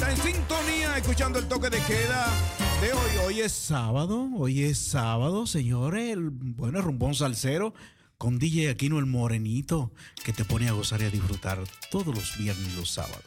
Está 0.00 0.12
en 0.12 0.34
sintonía 0.34 0.96
escuchando 0.96 1.38
el 1.38 1.46
toque 1.46 1.68
de 1.68 1.78
queda 1.80 2.26
de 2.80 2.90
hoy. 2.90 3.26
Hoy 3.26 3.40
es 3.42 3.52
sábado, 3.52 4.30
hoy 4.34 4.62
es 4.62 4.78
sábado, 4.78 5.46
señores. 5.46 6.12
El, 6.14 6.30
bueno, 6.30 6.80
rumbón 6.80 7.14
salsero 7.14 7.74
con 8.16 8.38
DJ 8.38 8.70
Aquino 8.70 8.98
el 8.98 9.04
Morenito 9.04 9.92
que 10.24 10.32
te 10.32 10.46
pone 10.46 10.70
a 10.70 10.72
gozar 10.72 11.02
y 11.02 11.04
a 11.04 11.10
disfrutar 11.10 11.58
todos 11.90 12.06
los 12.06 12.38
viernes 12.38 12.72
y 12.72 12.76
los 12.76 12.90
sábados. 12.90 13.26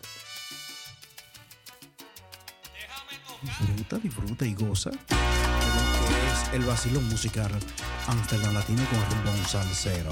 Disfruta, 3.44 3.98
disfruta 4.00 4.46
y 4.48 4.56
goza 4.56 4.90
es 4.90 6.54
el 6.54 6.64
vacilón 6.66 7.08
musical 7.08 7.52
Amsterdam 8.08 8.56
Latino 8.56 8.84
con 8.90 9.00
el 9.00 9.12
rumbón 9.12 9.46
salsero. 9.46 10.10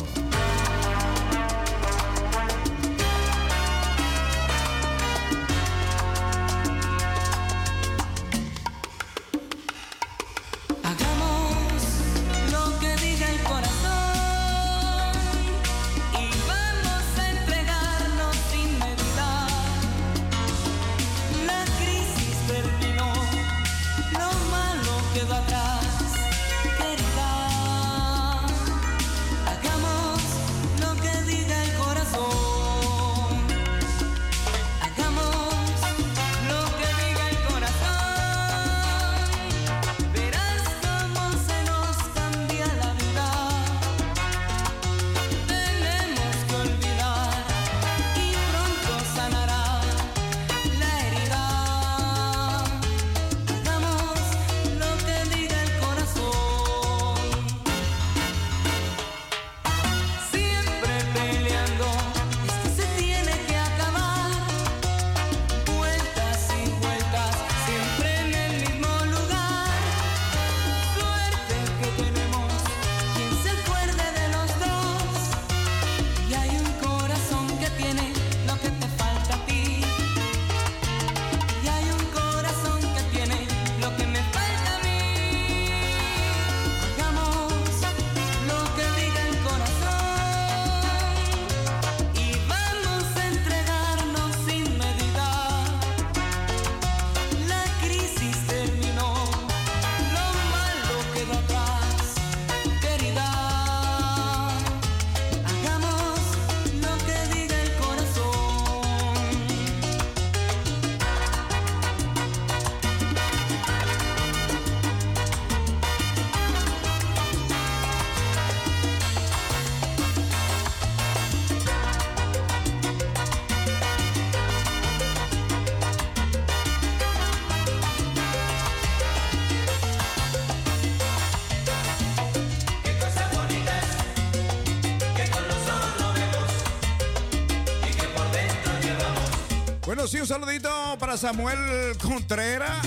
Samuel 141.21 141.95
Contreras. 142.01 142.83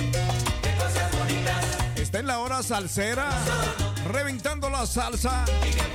Está 1.95 2.19
en 2.19 2.27
la 2.27 2.41
hora 2.41 2.65
salsera, 2.65 3.29
reventando 4.13 4.69
la 4.69 4.87
salsa 4.87 5.45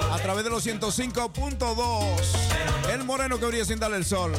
a 0.09 0.17
través 0.19 0.45
de 0.45 0.49
los 0.49 0.65
105.2. 0.65 2.93
El 2.93 3.03
moreno 3.03 3.37
que 3.39 3.45
brilla 3.45 3.65
sin 3.65 3.77
darle 3.77 3.97
el 3.97 4.05
sol. 4.05 4.31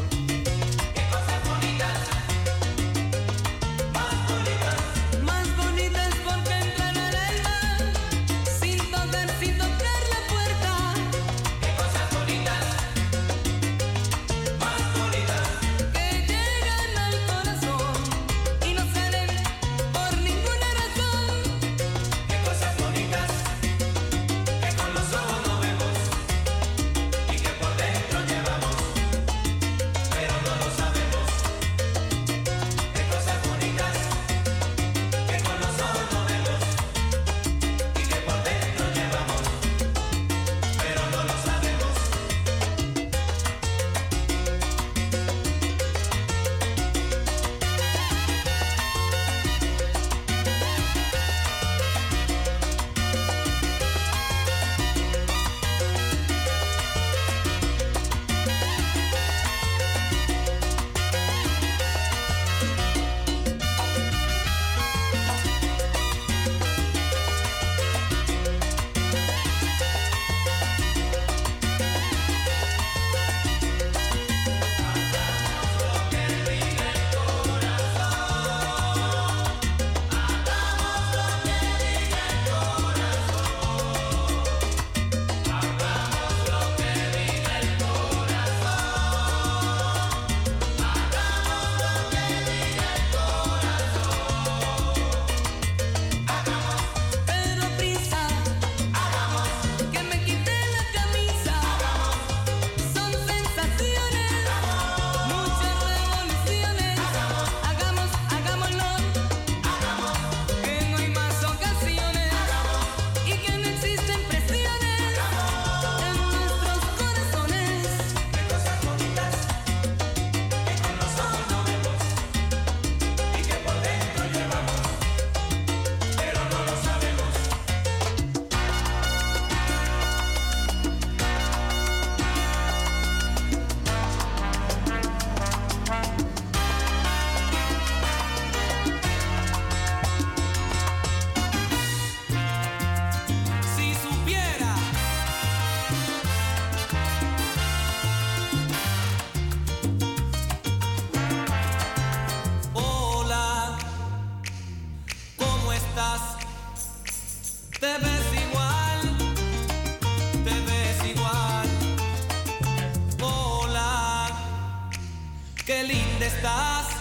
estás. 166.35 167.00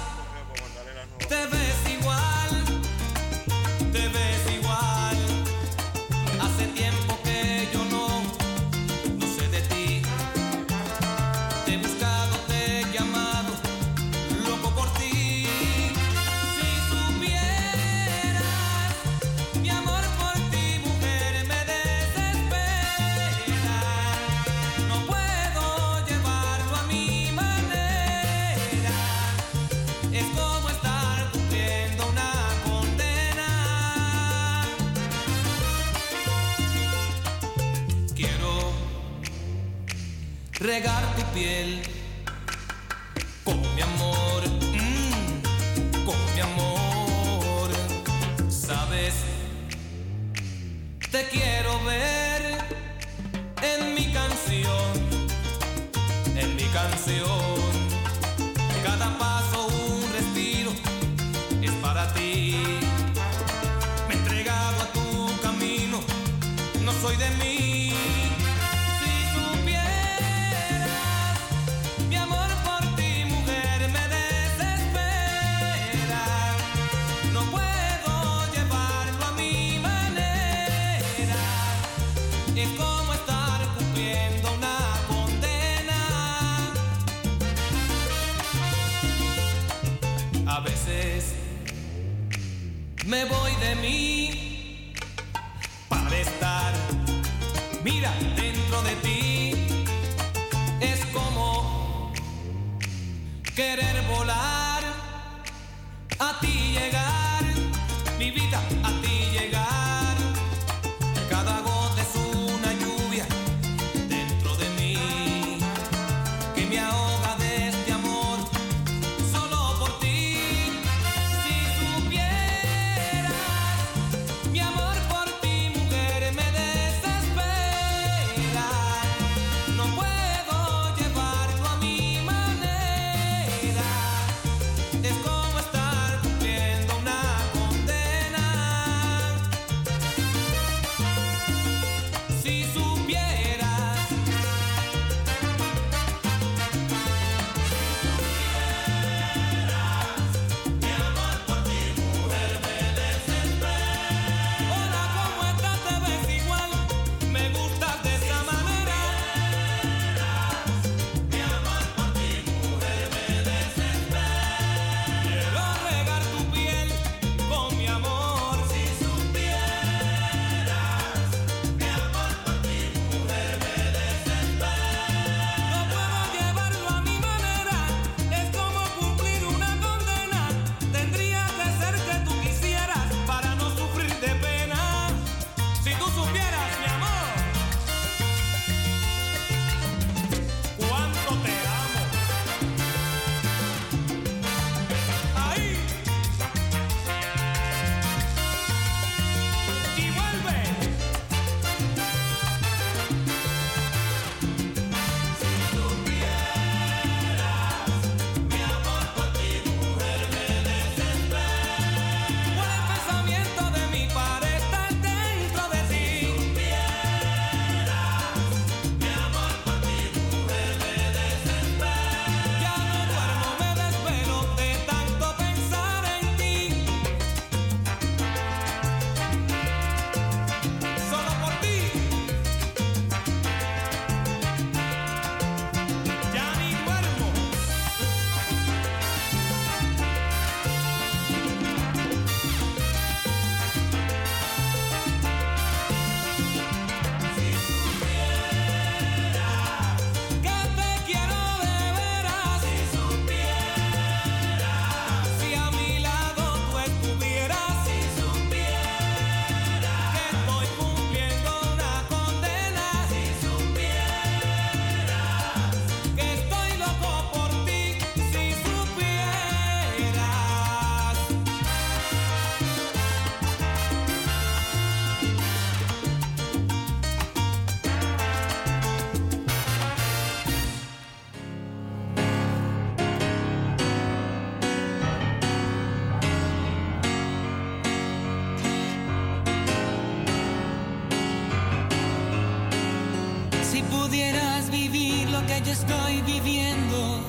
que 295.69 295.73
estoy 295.73 296.21
viviendo, 296.23 297.19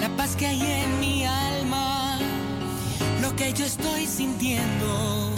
la 0.00 0.08
paz 0.16 0.34
que 0.36 0.46
hay 0.46 0.62
en 0.62 1.00
mi 1.00 1.26
alma, 1.26 2.18
lo 3.20 3.36
que 3.36 3.52
yo 3.52 3.66
estoy 3.66 4.06
sintiendo. 4.06 5.34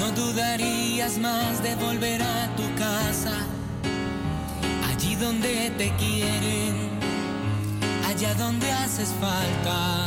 No 0.00 0.10
dudarías 0.10 1.18
más 1.18 1.62
de 1.62 1.76
volver 1.76 2.20
a 2.20 2.48
tu 2.56 2.66
casa, 2.74 3.36
allí 4.90 5.14
donde 5.14 5.70
te 5.78 5.94
quieren, 6.02 6.90
allá 8.08 8.34
donde 8.34 8.72
haces 8.72 9.14
falta. 9.20 10.01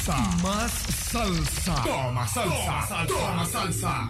Salsa, 0.00 0.36
más 0.42 0.72
salsa. 0.72 1.82
Toma 1.84 2.26
salsa, 2.26 3.06
toma 3.06 3.46
salsa. 3.46 4.09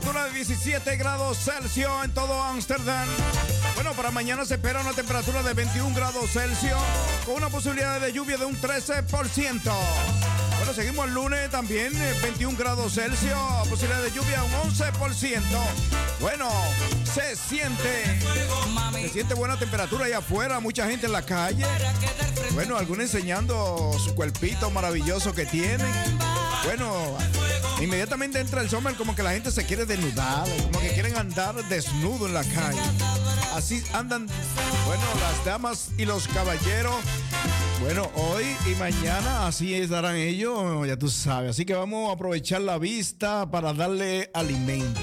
temperatura 0.00 0.24
de 0.24 0.32
17 0.32 0.96
grados 0.96 1.38
Celsius 1.38 2.04
en 2.04 2.10
todo 2.10 2.42
Ámsterdam. 2.42 3.08
Bueno, 3.76 3.92
para 3.92 4.10
mañana 4.10 4.44
se 4.44 4.54
espera 4.54 4.80
una 4.80 4.92
temperatura 4.92 5.40
de 5.44 5.54
21 5.54 5.94
grados 5.94 6.32
Celsius 6.32 6.80
con 7.24 7.36
una 7.36 7.48
posibilidad 7.48 8.00
de 8.00 8.12
lluvia 8.12 8.36
de 8.36 8.44
un 8.44 8.60
13%. 8.60 9.60
Bueno, 10.56 10.74
seguimos 10.74 11.06
el 11.06 11.14
lunes 11.14 11.48
también, 11.48 11.92
eh, 11.94 12.12
21 12.22 12.58
grados 12.58 12.94
Celsius, 12.94 13.38
posibilidad 13.70 14.02
de 14.02 14.10
lluvia 14.10 14.42
un 14.42 14.50
11%. 14.68 15.40
Bueno, 16.20 16.50
se 17.04 17.36
siente. 17.36 18.18
Se 19.00 19.08
siente 19.10 19.34
buena 19.34 19.56
temperatura 19.56 20.06
allá 20.06 20.18
afuera, 20.18 20.58
mucha 20.58 20.88
gente 20.88 21.06
en 21.06 21.12
la 21.12 21.22
calle. 21.22 21.64
Bueno, 22.54 22.76
algunos 22.76 23.04
enseñando 23.04 23.92
su 24.02 24.12
cuerpito 24.16 24.72
maravilloso 24.72 25.32
que 25.32 25.46
tienen. 25.46 25.86
Bueno, 26.64 27.16
Inmediatamente 27.80 28.40
entra 28.40 28.62
el 28.62 28.70
summer 28.70 28.94
como 28.94 29.14
que 29.14 29.22
la 29.22 29.32
gente 29.32 29.50
se 29.50 29.64
quiere 29.64 29.84
desnudar, 29.84 30.46
como 30.64 30.80
que 30.80 30.92
quieren 30.92 31.16
andar 31.16 31.54
desnudo 31.68 32.26
en 32.26 32.34
la 32.34 32.44
calle. 32.44 32.80
Así 33.54 33.82
andan, 33.92 34.26
bueno, 34.86 35.02
las 35.20 35.44
damas 35.44 35.90
y 35.98 36.04
los 36.04 36.26
caballeros. 36.28 36.94
Bueno, 37.80 38.10
hoy 38.14 38.44
y 38.70 38.74
mañana 38.76 39.46
así 39.46 39.74
estarán 39.74 40.16
ellos, 40.16 40.86
ya 40.86 40.96
tú 40.96 41.08
sabes. 41.08 41.50
Así 41.50 41.64
que 41.64 41.74
vamos 41.74 42.08
a 42.10 42.14
aprovechar 42.14 42.62
la 42.62 42.78
vista 42.78 43.50
para 43.50 43.72
darle 43.72 44.30
alimento. 44.32 45.00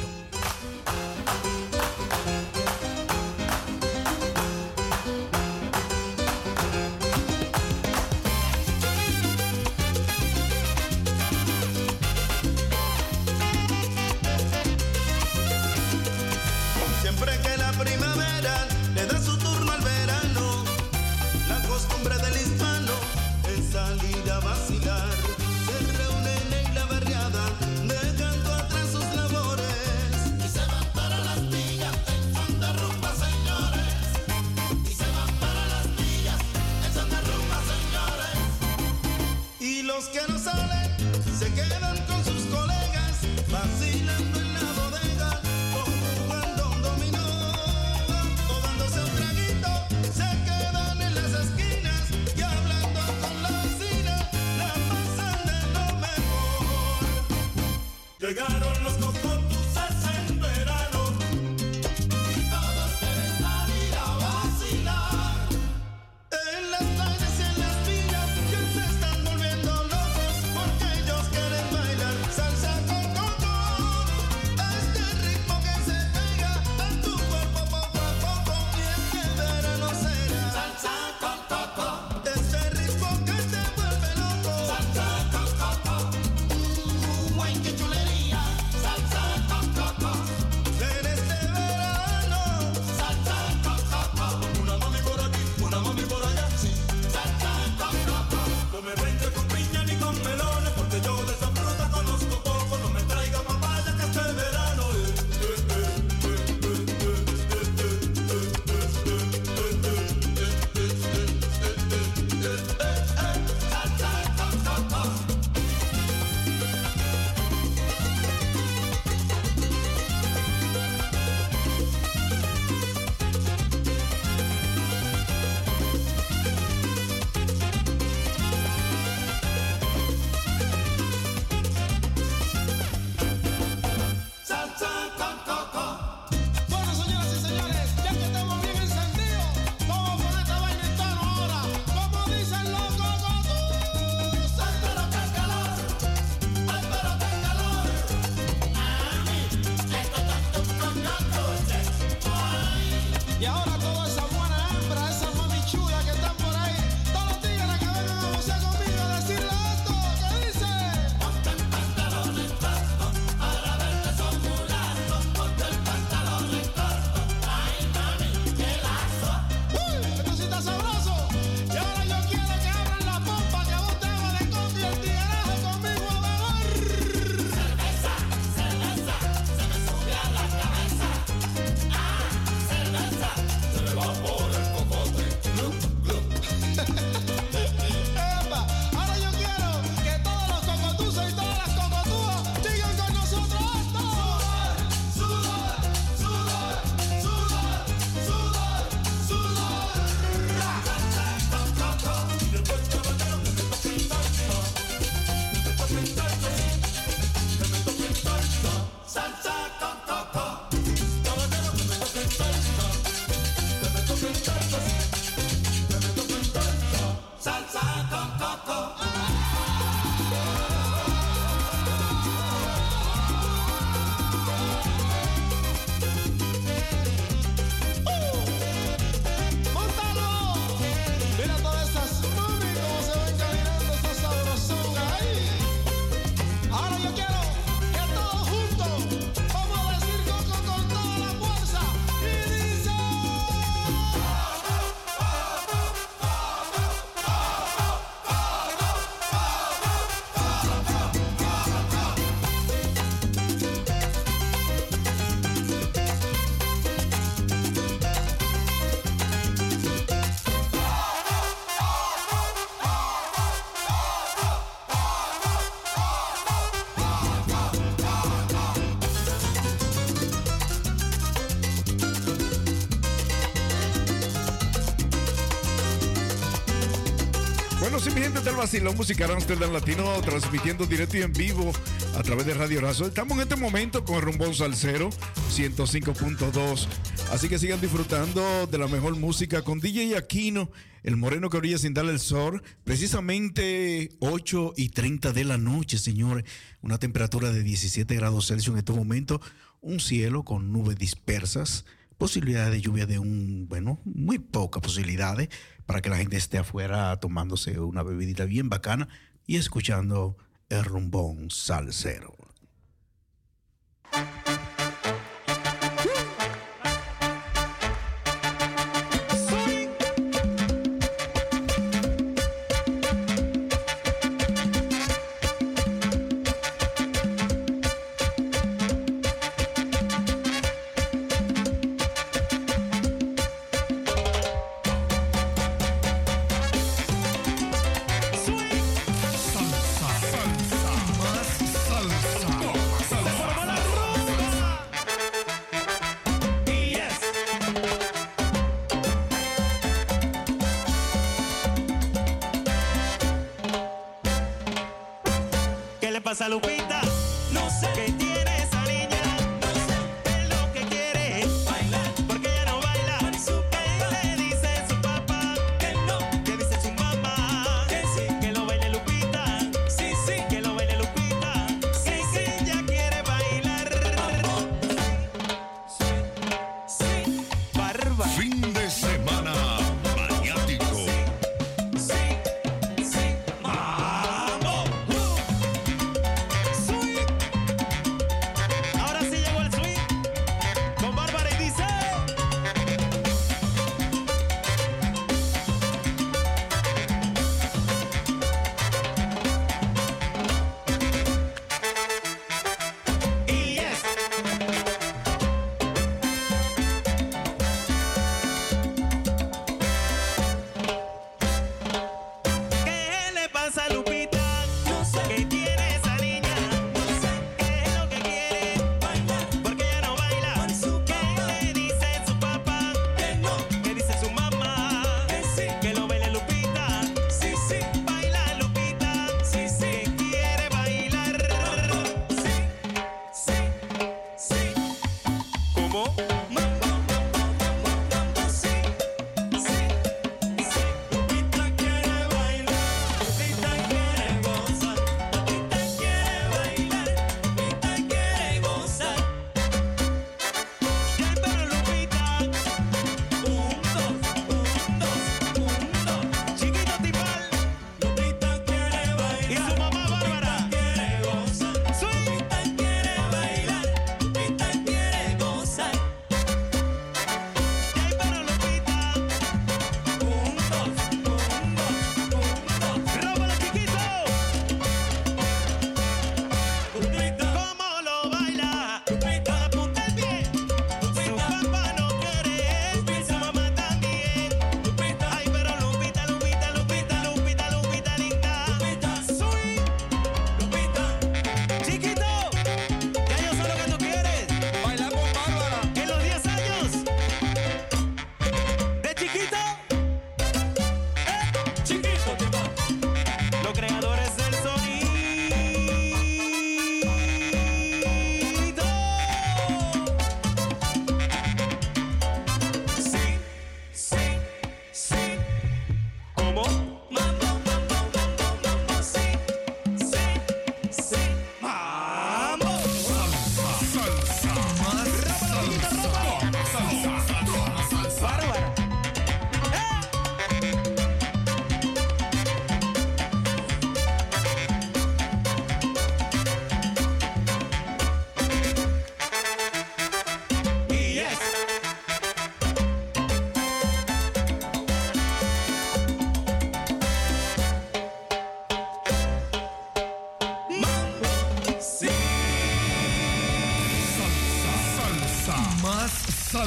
¿qué 278.42 278.46
tal 278.46 278.56
vacilón 278.56 278.98
musical 278.98 279.30
Amsterdam 279.30 279.72
Latino? 279.72 280.20
Transmitiendo 280.22 280.88
directo 280.88 281.16
y 281.16 281.22
en 281.22 281.32
vivo 281.32 281.72
a 282.16 282.24
través 282.24 282.48
de 282.48 282.56
Radio 282.56 282.82
Razo. 282.82 283.06
Estamos 283.06 283.38
en 283.38 283.44
este 283.44 283.56
momento 283.56 284.04
con 284.04 284.16
el 284.16 284.24
Rumbón 284.24 284.56
Salcero 284.56 285.12
105.2. 285.52 286.88
Así 287.32 287.50
que 287.50 287.60
sigan 287.60 287.80
disfrutando 287.80 288.66
de 288.66 288.78
la 288.80 288.88
mejor 288.88 289.16
música 289.16 289.62
con 289.62 289.80
DJ 289.80 290.18
Aquino, 290.18 290.72
el 291.04 291.18
moreno 291.18 291.52
que 291.52 291.60
brilla 291.60 291.78
sin 291.78 291.94
darle 291.94 292.14
el 292.14 292.20
sol. 292.20 292.64
Precisamente 292.84 294.10
8 294.22 294.74
y 294.76 294.90
30 294.90 295.34
de 295.34 295.46
la 295.46 295.60
noche, 295.60 296.00
señores. 296.00 296.44
Una 296.82 296.98
temperatura 296.98 297.52
de 297.52 297.62
17 297.62 298.16
grados 298.16 298.48
Celsius 298.48 298.74
en 298.74 298.80
este 298.80 298.94
momento. 298.94 299.40
Un 299.82 300.00
cielo 300.00 300.44
con 300.44 300.72
nubes 300.72 300.98
dispersas. 300.98 301.86
Posibilidad 302.18 302.72
de 302.72 302.82
lluvia 302.82 303.06
de 303.06 303.20
un, 303.20 303.68
bueno, 303.68 304.00
muy 304.04 304.40
pocas 304.40 304.82
posibilidades. 304.82 305.48
¿eh? 305.48 305.50
para 305.86 306.02
que 306.02 306.10
la 306.10 306.18
gente 306.18 306.38
esté 306.38 306.58
afuera 306.58 307.16
tomándose 307.20 307.80
una 307.80 308.04
bebidita 308.04 308.46
bien 308.46 308.70
bacana 308.70 309.08
y 309.46 309.58
escuchando 309.58 310.38
el 310.70 310.84
rumbón 310.84 311.50
salsero. 311.50 312.36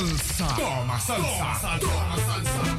salsa. 0.05 0.47
Toma 0.57 0.99
salsa. 0.99 1.25
Toma 1.25 1.55
salsa. 1.55 1.79
Toma 1.81 2.17
salsa. 2.17 2.74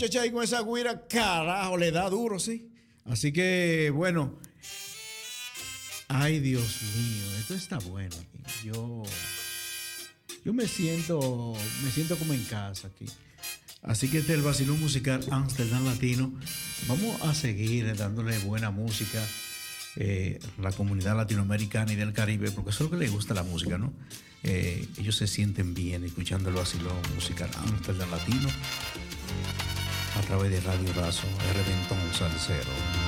Muchacha 0.00 0.22
ahí 0.22 0.30
con 0.30 0.42
esa 0.42 0.62
guira, 0.62 1.06
carajo, 1.06 1.76
le 1.76 1.92
da 1.92 2.08
duro, 2.08 2.38
sí. 2.38 2.70
Así 3.04 3.32
que, 3.32 3.92
bueno. 3.94 4.40
Ay, 6.08 6.40
Dios 6.40 6.80
mío, 6.96 7.38
esto 7.38 7.54
está 7.54 7.78
bueno. 7.80 8.16
Yo, 8.64 9.02
yo 10.42 10.54
me 10.54 10.66
siento, 10.66 11.54
me 11.84 11.90
siento 11.90 12.16
como 12.16 12.32
en 12.32 12.42
casa 12.44 12.88
aquí. 12.88 13.04
Así 13.82 14.08
que 14.08 14.18
este 14.18 14.32
es 14.32 14.38
el 14.38 14.44
vacilón 14.44 14.80
musical 14.80 15.22
Amsterdam 15.30 15.84
Latino. 15.84 16.32
Vamos 16.88 17.20
a 17.20 17.34
seguir 17.34 17.94
dándole 17.94 18.38
buena 18.38 18.70
música 18.70 19.22
eh, 19.96 20.38
a 20.58 20.62
la 20.62 20.72
comunidad 20.72 21.14
latinoamericana 21.14 21.92
y 21.92 21.96
del 21.96 22.14
Caribe, 22.14 22.50
porque 22.52 22.70
eso 22.70 22.84
es 22.84 22.90
lo 22.90 22.96
que 22.96 23.04
les 23.04 23.12
gusta 23.12 23.34
la 23.34 23.42
música, 23.42 23.76
¿no? 23.76 23.92
Eh, 24.44 24.88
ellos 24.96 25.16
se 25.16 25.26
sienten 25.26 25.74
bien 25.74 26.04
escuchando 26.04 26.48
el 26.48 26.56
vacilón 26.56 26.96
musical 27.14 27.50
Amsterdam 27.66 28.10
Latino 28.10 28.48
a 30.20 30.22
través 30.22 30.50
de 30.50 30.60
Radio 30.60 30.92
Razo, 30.92 31.26
Reventón 31.54 31.98
Salcero. 32.12 32.99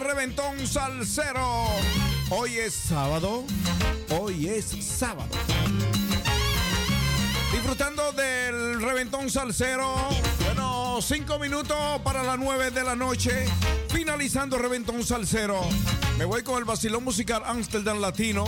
Reventón 0.00 0.66
Salcero. 0.66 1.66
Hoy 2.30 2.56
es 2.58 2.74
sábado. 2.74 3.44
Hoy 4.10 4.48
es 4.48 4.66
sábado. 4.84 5.28
Disfrutando 7.52 8.12
del 8.12 8.80
Reventón 8.80 9.30
Salcero. 9.30 9.94
Bueno, 10.44 11.00
cinco 11.02 11.38
minutos 11.38 11.76
para 12.04 12.22
las 12.22 12.38
nueve 12.38 12.70
de 12.70 12.84
la 12.84 12.94
noche. 12.94 13.46
Finalizando 13.88 14.58
Reventón 14.58 15.04
Salcero. 15.04 15.60
Me 16.16 16.24
voy 16.24 16.42
con 16.42 16.58
el 16.58 16.64
vacilón 16.64 17.04
musical 17.04 17.42
Amsterdam 17.44 18.00
Latino. 18.00 18.44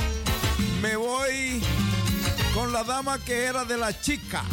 Me 0.81 0.97
voy 0.97 1.63
con 2.55 2.73
la 2.73 2.85
dama 2.85 3.19
que 3.19 3.45
era 3.45 3.65
de 3.65 3.77
la 3.77 3.99
chica. 4.01 4.45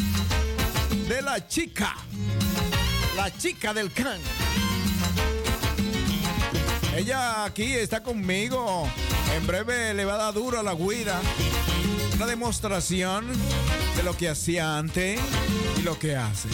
De 1.08 1.22
la 1.22 1.48
chica. 1.48 1.96
La 3.16 3.36
chica 3.38 3.74
del 3.74 3.92
can. 3.92 4.20
Ella 6.98 7.46
aquí 7.46 7.76
está 7.76 8.02
conmigo. 8.02 8.90
En 9.36 9.46
breve 9.46 9.94
le 9.94 10.04
va 10.04 10.16
a 10.16 10.18
dar 10.18 10.34
duro 10.34 10.60
a 10.60 10.64
la 10.64 10.74
guira. 10.74 11.22
Una 12.16 12.26
demostración 12.26 13.28
de 13.96 14.02
lo 14.02 14.18
que 14.18 14.30
hacía 14.30 14.80
antes 14.80 15.20
y 15.78 15.84
lo 15.84 16.00
que 16.00 16.16
hace. 16.16 16.50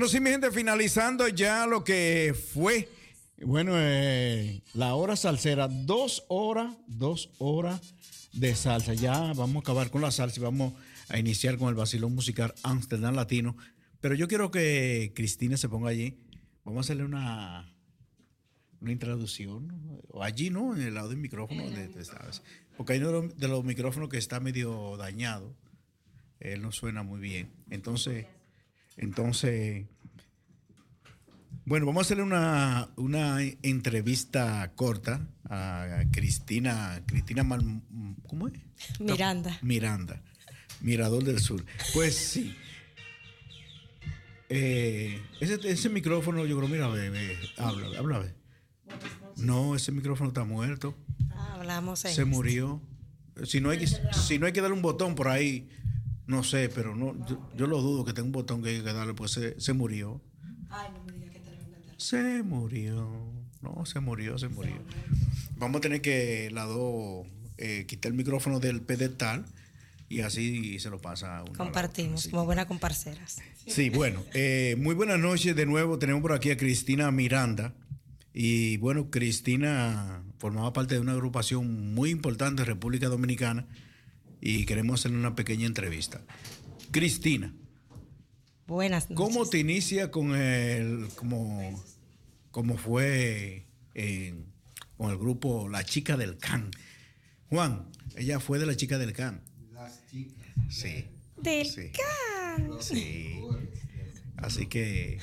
Bueno, 0.00 0.12
sí, 0.12 0.18
mi 0.18 0.30
gente, 0.30 0.50
finalizando 0.50 1.28
ya 1.28 1.66
lo 1.66 1.84
que 1.84 2.34
fue. 2.54 2.88
Bueno, 3.42 3.72
eh, 3.76 4.62
la 4.72 4.94
hora 4.94 5.14
salsera, 5.14 5.68
dos 5.68 6.24
horas, 6.28 6.74
dos 6.86 7.28
horas 7.36 7.82
de 8.32 8.54
salsa. 8.54 8.94
Ya 8.94 9.34
vamos 9.34 9.56
a 9.56 9.58
acabar 9.58 9.90
con 9.90 10.00
la 10.00 10.10
salsa 10.10 10.40
y 10.40 10.42
vamos 10.42 10.72
a 11.10 11.18
iniciar 11.18 11.58
con 11.58 11.68
el 11.68 11.74
vacilón 11.74 12.14
musical 12.14 12.54
Amsterdam 12.62 13.14
Latino. 13.14 13.58
Pero 14.00 14.14
yo 14.14 14.26
quiero 14.26 14.50
que 14.50 15.12
Cristina 15.14 15.58
se 15.58 15.68
ponga 15.68 15.90
allí. 15.90 16.16
Vamos 16.64 16.78
a 16.78 16.80
hacerle 16.86 17.04
una, 17.04 17.70
una 18.80 18.92
introducción. 18.92 20.00
O 20.08 20.22
allí, 20.22 20.48
¿no? 20.48 20.74
En 20.74 20.80
el 20.80 20.94
lado 20.94 21.10
del 21.10 21.18
micrófono. 21.18 21.68
De, 21.68 21.88
de, 21.88 22.04
¿sabes? 22.06 22.42
Porque 22.78 22.94
hay 22.94 23.00
uno 23.00 23.28
de 23.28 23.48
los 23.48 23.64
micrófonos 23.64 24.08
que 24.08 24.16
está 24.16 24.40
medio 24.40 24.96
dañado. 24.96 25.54
Él 26.38 26.62
no 26.62 26.72
suena 26.72 27.02
muy 27.02 27.20
bien. 27.20 27.52
Entonces... 27.68 28.24
Entonces, 29.00 29.86
bueno, 31.64 31.86
vamos 31.86 32.00
a 32.00 32.04
hacerle 32.04 32.22
una, 32.22 32.90
una 32.96 33.38
entrevista 33.62 34.72
corta 34.74 35.26
a 35.48 36.04
Cristina, 36.12 37.02
Cristina 37.06 37.42
Mal- 37.42 37.80
¿cómo 38.28 38.48
es? 38.48 38.54
Miranda. 38.98 39.58
Miranda, 39.62 40.22
Mirador 40.82 41.24
del 41.24 41.38
Sur. 41.40 41.64
Pues 41.94 42.14
sí. 42.14 42.54
Eh, 44.50 45.22
ese, 45.40 45.58
ese 45.64 45.88
micrófono, 45.88 46.44
yo 46.44 46.58
creo, 46.58 46.68
mira, 46.68 46.88
ve, 46.88 47.38
habla, 47.56 47.98
habla. 47.98 48.34
No, 49.38 49.74
ese 49.76 49.92
micrófono 49.92 50.28
está 50.28 50.44
muerto. 50.44 50.94
Ah, 51.30 51.54
hablamos 51.54 52.00
Se 52.00 52.24
murió. 52.26 52.82
Si 53.44 53.62
no 53.62 53.70
hay 53.70 53.78
que, 53.78 53.86
si 53.86 54.38
no 54.38 54.44
hay 54.44 54.52
que 54.52 54.60
darle 54.60 54.76
un 54.76 54.82
botón 54.82 55.14
por 55.14 55.28
ahí, 55.28 55.70
no 56.30 56.44
sé, 56.44 56.68
pero 56.68 56.94
no, 56.94 57.16
yo, 57.26 57.50
yo 57.56 57.66
lo 57.66 57.82
dudo 57.82 58.04
que 58.04 58.12
tenga 58.12 58.26
un 58.26 58.32
botón 58.32 58.62
que 58.62 58.68
hay 58.68 58.82
que 58.82 58.92
darle, 58.92 59.14
pues 59.14 59.32
se, 59.32 59.60
se 59.60 59.72
murió. 59.72 60.20
Se 61.96 62.44
murió. 62.44 63.10
No, 63.60 63.84
se 63.84 63.98
murió, 63.98 64.38
se 64.38 64.48
murió. 64.48 64.76
Vamos 65.56 65.78
a 65.78 65.80
tener 65.80 66.00
que 66.00 66.48
la 66.52 66.64
dos 66.66 67.26
eh, 67.58 67.84
quitar 67.88 68.12
el 68.12 68.16
micrófono 68.16 68.60
del 68.60 68.80
pedestal 68.80 69.44
y 70.08 70.20
así 70.20 70.78
se 70.78 70.88
lo 70.88 71.00
pasa 71.00 71.38
a 71.38 71.42
uno. 71.42 71.52
Compartimos, 71.54 72.28
como 72.28 72.44
buenas 72.44 72.66
comparceras. 72.66 73.38
Sí, 73.66 73.90
bueno, 73.90 74.22
eh, 74.32 74.76
muy 74.78 74.94
buenas 74.94 75.18
noches 75.18 75.56
de 75.56 75.66
nuevo. 75.66 75.98
Tenemos 75.98 76.22
por 76.22 76.32
aquí 76.32 76.52
a 76.52 76.56
Cristina 76.56 77.10
Miranda. 77.10 77.74
Y 78.32 78.76
bueno, 78.76 79.10
Cristina 79.10 80.22
formaba 80.38 80.72
parte 80.72 80.94
de 80.94 81.00
una 81.00 81.12
agrupación 81.12 81.92
muy 81.92 82.10
importante 82.10 82.62
de 82.62 82.66
República 82.66 83.08
Dominicana 83.08 83.66
y 84.40 84.64
queremos 84.66 85.00
hacerle 85.00 85.18
una 85.18 85.34
pequeña 85.34 85.66
entrevista. 85.66 86.22
Cristina, 86.90 87.52
Buenas 88.66 89.10
noches. 89.10 89.16
¿cómo 89.16 89.48
te 89.48 89.58
inicia 89.58 90.10
con 90.10 90.34
el, 90.36 91.08
como, 91.16 91.82
como 92.50 92.76
fue 92.76 93.66
en- 93.94 94.46
con 94.96 95.10
el 95.10 95.18
grupo 95.18 95.68
La 95.68 95.84
Chica 95.84 96.16
del 96.16 96.36
Can? 96.38 96.70
Juan, 97.48 97.86
ella 98.16 98.38
fue 98.40 98.58
de 98.58 98.66
La 98.66 98.76
Chica 98.76 98.98
del 98.98 99.12
Can. 99.12 99.42
Las 99.72 100.06
chicas. 100.10 100.46
Sí. 100.68 101.04
Del 101.42 101.66
Sí. 101.66 101.90
can. 102.56 102.70
Sí. 102.80 103.40
Así 104.36 104.66
que 104.66 105.18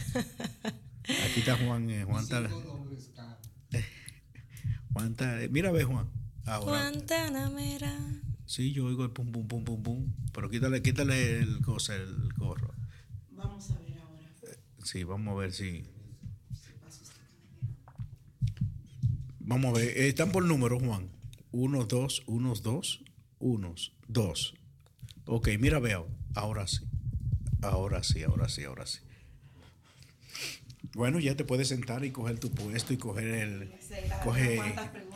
aquí 1.07 1.39
está 1.39 1.57
Juan. 1.57 1.89
eh, 1.89 2.03
Juan 2.03 2.23
está. 2.23 2.49
Juan 4.93 5.11
está. 5.11 5.37
Mira, 5.49 5.71
ve 5.71 5.83
Juan. 5.83 6.09
Ahora. 6.45 6.89
Guantanamera. 6.89 7.95
Sí, 8.47 8.71
yo 8.71 8.85
oigo 8.85 9.03
el 9.03 9.11
pum, 9.11 9.29
pum, 9.29 9.45
pum, 9.45 9.63
pum, 9.65 9.83
pum. 9.83 10.13
Pero 10.33 10.49
quítale, 10.49 10.81
quítale 10.81 11.39
el, 11.39 11.61
cosa, 11.61 11.95
el 11.95 12.29
gorro. 12.37 12.73
Vamos 13.31 13.69
a 13.71 13.79
ver 13.79 13.99
ahora. 13.99 14.31
Sí, 14.83 15.03
vamos 15.03 15.33
a 15.33 15.35
ver 15.41 15.51
si. 15.51 15.83
Vamos 19.39 19.75
a 19.75 19.79
ver. 19.79 19.97
eh, 19.97 20.07
están 20.07 20.31
por 20.31 20.45
número, 20.45 20.79
Juan. 20.79 21.09
Uno, 21.51 21.83
dos, 21.85 22.23
unos, 22.25 22.63
dos, 22.63 23.03
unos, 23.39 23.93
dos. 24.07 24.53
Ok, 25.25 25.49
mira, 25.59 25.79
veo. 25.79 26.07
Ahora 26.33 26.67
sí. 26.67 26.85
Ahora 27.61 28.01
sí, 28.01 28.23
ahora 28.23 28.47
sí, 28.47 28.63
ahora 28.63 28.85
sí. 28.85 28.99
Bueno, 30.97 31.19
ya 31.19 31.35
te 31.37 31.43
puedes 31.45 31.67
sentar 31.67 32.03
y 32.03 32.09
coger 32.09 32.39
tu 32.39 32.49
puesto 32.49 32.91
y 32.91 32.97
coger 32.97 33.27
el. 33.27 33.71
Coge, 34.23 34.59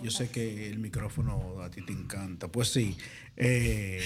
yo 0.03 0.11
sé 0.11 0.29
que 0.29 0.69
el 0.69 0.77
micrófono 0.77 1.59
a 1.59 1.71
ti 1.71 1.81
te 1.83 1.91
encanta. 1.91 2.47
Pues 2.49 2.67
sí. 2.71 2.95
eh, 3.35 3.99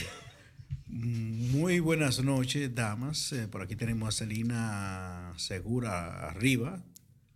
muy 0.87 1.81
buenas 1.81 2.23
noches, 2.23 2.73
damas. 2.73 3.33
Eh, 3.33 3.49
por 3.49 3.61
aquí 3.61 3.75
tenemos 3.75 4.07
a 4.07 4.17
Celina 4.17 5.33
Segura 5.35 6.29
arriba. 6.29 6.81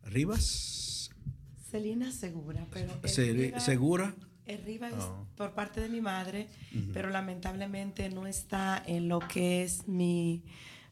¿Rivas? 0.05 1.11
Celina 1.69 2.09
Segura, 2.13 2.65
pero 2.71 2.93
Se- 3.09 3.31
Herriba- 3.31 3.59
¿Segura? 3.59 4.15
Es 4.45 4.59
Oh. 4.97 5.27
por 5.35 5.51
parte 5.53 5.81
de 5.81 5.89
mi 5.89 5.99
madre, 6.01 6.47
pero 6.93 7.09
lamentablemente 7.09 8.09
no 8.09 8.25
está 8.25 8.81
en 8.87 9.07
lo 9.09 9.19
que 9.19 9.63
es 9.63 9.87
mi 9.87 10.43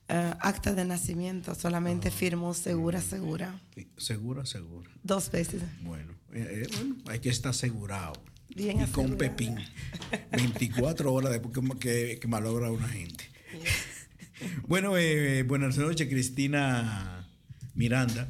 eh, 0.09 0.33
acta 0.39 0.73
de 0.73 0.85
nacimiento. 0.85 1.55
Solamente 1.55 2.11
firmo 2.11 2.53
Segura 2.53 3.01
Segura. 3.01 3.59
Segura, 3.97 4.45
segura. 4.45 4.89
Dos 5.03 5.31
veces. 5.31 5.61
Bueno, 5.81 6.13
eh, 6.33 6.63
eh, 6.63 6.67
bueno, 6.75 6.95
hay 7.07 7.19
que 7.19 7.29
estar 7.29 7.51
asegurado. 7.51 8.13
Bien 8.55 8.81
y 8.81 8.87
con. 8.87 9.17
Pepín. 9.17 9.57
24 10.31 11.13
horas 11.13 11.31
después 11.31 11.53
que, 11.53 11.79
que, 11.79 12.19
que 12.19 12.27
malogra 12.27 12.71
una 12.71 12.87
gente. 12.87 13.29
Bueno, 14.67 14.97
eh, 14.97 15.43
buenas 15.43 15.77
noches, 15.77 16.07
Cristina 16.07 17.27
Miranda. 17.73 18.29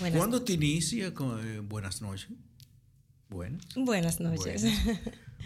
Buenas 0.00 0.18
¿Cuándo 0.18 0.42
te 0.42 0.54
inicia 0.54 1.14
con 1.14 1.46
eh, 1.46 1.60
Buenas 1.60 2.02
noches? 2.02 2.28
Buenas. 3.28 3.62
Buenas 3.74 4.20
noches. 4.20 4.62
Buenas. 4.62 5.00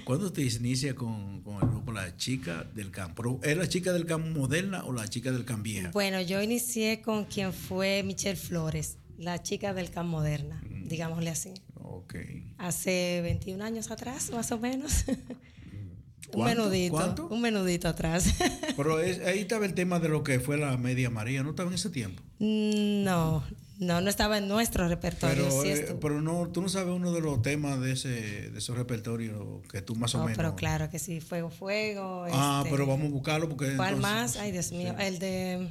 ¿Cuándo 0.04 0.32
te 0.32 0.42
inicia 0.42 0.94
con, 0.94 1.42
con 1.42 1.56
el 1.62 1.68
grupo 1.68 1.92
La 1.92 2.16
Chica 2.16 2.64
del 2.74 2.90
Campo? 2.90 3.40
¿Es 3.42 3.56
la 3.56 3.68
chica 3.68 3.92
del 3.92 4.06
campo 4.06 4.28
moderna 4.28 4.84
o 4.84 4.92
la 4.92 5.06
chica 5.08 5.30
del 5.32 5.44
campo 5.44 5.64
vieja? 5.64 5.90
Bueno, 5.92 6.20
yo 6.20 6.42
inicié 6.42 7.00
con 7.02 7.24
quien 7.24 7.52
fue 7.52 8.02
Michelle 8.02 8.36
Flores, 8.36 8.96
la 9.18 9.42
chica 9.42 9.74
del 9.74 9.90
Can 9.90 10.08
Moderna, 10.08 10.62
Mm. 10.68 10.88
digámosle 10.88 11.30
así. 11.30 11.54
Ok. 11.74 12.14
Hace 12.58 13.20
21 13.22 13.62
años 13.64 13.90
atrás, 13.90 14.30
más 14.32 14.50
o 14.52 14.58
menos. 14.58 15.04
un 16.32 16.44
menudito. 16.44 16.92
¿Cuánto? 16.94 17.26
Un 17.28 17.40
menudito 17.40 17.88
atrás. 17.88 18.34
Pero 18.76 19.00
es- 19.00 19.20
ahí 19.20 19.40
estaba 19.40 19.66
el 19.66 19.74
tema 19.74 19.98
de 20.00 20.08
lo 20.08 20.22
que 20.22 20.38
fue 20.40 20.56
la 20.56 20.76
Media 20.76 21.10
María, 21.10 21.42
¿no 21.42 21.50
estaba 21.50 21.68
en 21.68 21.74
ese 21.74 21.90
tiempo? 21.90 22.22
no, 22.38 23.44
no, 23.80 24.00
no 24.00 24.08
estaba 24.08 24.38
en 24.38 24.46
nuestro 24.46 24.86
repertorio. 24.86 25.48
Pero, 25.48 25.62
sí 25.62 25.68
eh, 25.70 25.96
pero 26.00 26.20
no, 26.22 26.46
tú 26.48 26.62
no 26.62 26.68
sabes 26.68 26.94
uno 26.94 27.12
de 27.12 27.20
los 27.20 27.42
temas 27.42 27.80
de 27.80 27.92
ese 27.92 28.08
de 28.50 28.58
esos 28.58 28.76
repertorios 28.76 29.66
que 29.72 29.82
tú 29.82 29.96
más 29.96 30.14
o 30.14 30.18
No, 30.18 30.24
menos. 30.24 30.36
pero 30.36 30.54
claro 30.54 30.88
que 30.90 30.98
sí, 31.00 31.20
Fuego, 31.20 31.50
Fuego. 31.50 32.26
Ah, 32.30 32.60
este, 32.62 32.70
pero 32.76 32.86
vamos 32.86 33.06
a 33.08 33.10
buscarlo 33.10 33.48
porque. 33.48 33.74
¿Cuál 33.76 33.94
entonces- 33.96 34.12
más? 34.20 34.36
Ay, 34.36 34.52
Dios 34.52 34.70
mío. 34.72 34.94
El 34.98 35.18
de. 35.18 35.68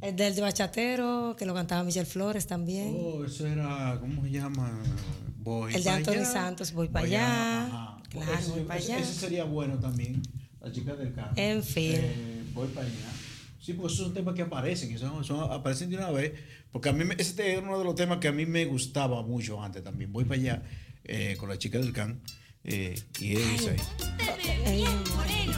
El 0.00 0.16
del 0.16 0.34
de 0.34 0.40
Bachatero, 0.40 1.34
que 1.38 1.44
lo 1.44 1.52
cantaba 1.54 1.82
Michelle 1.84 2.06
Flores 2.06 2.46
también. 2.46 2.96
Oh, 2.98 3.24
eso 3.24 3.46
era, 3.46 3.98
¿cómo 4.00 4.22
se 4.22 4.30
llama? 4.30 4.78
Voy 5.38 5.74
el 5.74 5.82
de 5.84 5.90
Anthony 5.90 6.12
allá. 6.12 6.24
Santos, 6.24 6.72
Voy 6.72 6.88
para 6.88 7.04
allá. 7.06 7.66
ajá. 7.66 8.02
Claro, 8.10 8.32
Ese- 8.32 8.50
voy 8.50 8.62
para 8.62 8.78
ese- 8.80 8.92
allá. 8.94 9.02
Ese 9.04 9.12
sería 9.14 9.44
bueno 9.44 9.78
también, 9.78 10.22
la 10.60 10.72
chica 10.72 10.94
del 10.94 11.12
campo. 11.12 11.34
En 11.36 11.62
fin. 11.62 11.92
Eh, 11.96 12.42
voy 12.54 12.68
para 12.68 12.86
allá. 12.86 12.96
Sí, 13.60 13.74
porque 13.74 13.92
esos 13.92 14.06
son 14.06 14.14
temas 14.14 14.34
que 14.34 14.42
aparecen, 14.42 14.88
que 14.88 14.98
son, 14.98 15.22
son- 15.24 15.52
aparecen 15.52 15.90
de 15.90 15.96
una 15.96 16.10
vez. 16.10 16.32
Porque 16.72 16.88
a 16.88 16.92
mí, 16.92 17.04
me- 17.04 17.16
ese 17.18 17.52
era 17.52 17.60
uno 17.62 17.78
de 17.78 17.84
los 17.84 17.94
temas 17.94 18.18
que 18.18 18.28
a 18.28 18.32
mí 18.32 18.46
me 18.46 18.64
gustaba 18.64 19.22
mucho 19.22 19.62
antes 19.62 19.82
también. 19.82 20.12
Voy 20.12 20.24
para 20.24 20.40
allá 20.40 20.62
eh, 21.04 21.36
con 21.38 21.48
la 21.48 21.58
chica 21.58 21.78
del 21.78 21.92
can. 21.92 22.20
eh, 22.64 22.94
y 23.18 23.34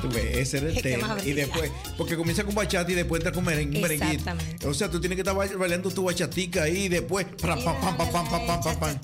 tú 0.01 0.09
ves, 0.09 0.37
ese 0.39 0.59
era 0.59 0.69
el 0.69 0.75
Qué 0.77 0.83
tema. 0.83 1.17
Y 1.25 1.33
después, 1.33 1.71
porque 1.99 2.17
comienza 2.17 2.45
con 2.45 2.55
bachata 2.55 2.91
y 2.91 2.95
después 2.95 3.21
entra 3.21 3.33
con 3.33 3.45
merengue, 3.45 3.81
merenguito. 3.81 4.13
Exactamente. 4.13 4.67
O 4.67 4.75
sea, 4.75 4.91
tú 4.91 5.01
tienes 5.01 5.17
que 5.17 5.23
estar 5.23 5.35
ba- 5.35 5.47
bailando 5.59 5.91
tu 5.91 6.05
bachatica 6.05 6.65
ahí 6.65 6.85
y 6.85 6.89
después. 6.89 7.27
pam, 7.41 7.63
pam, 7.63 7.81
pam, 7.81 7.97
pam, 7.97 8.11
pam, 8.13 8.29
pam, 8.31 8.47
pam, 8.47 8.61
pam, 8.63 8.79
pam. 8.79 8.99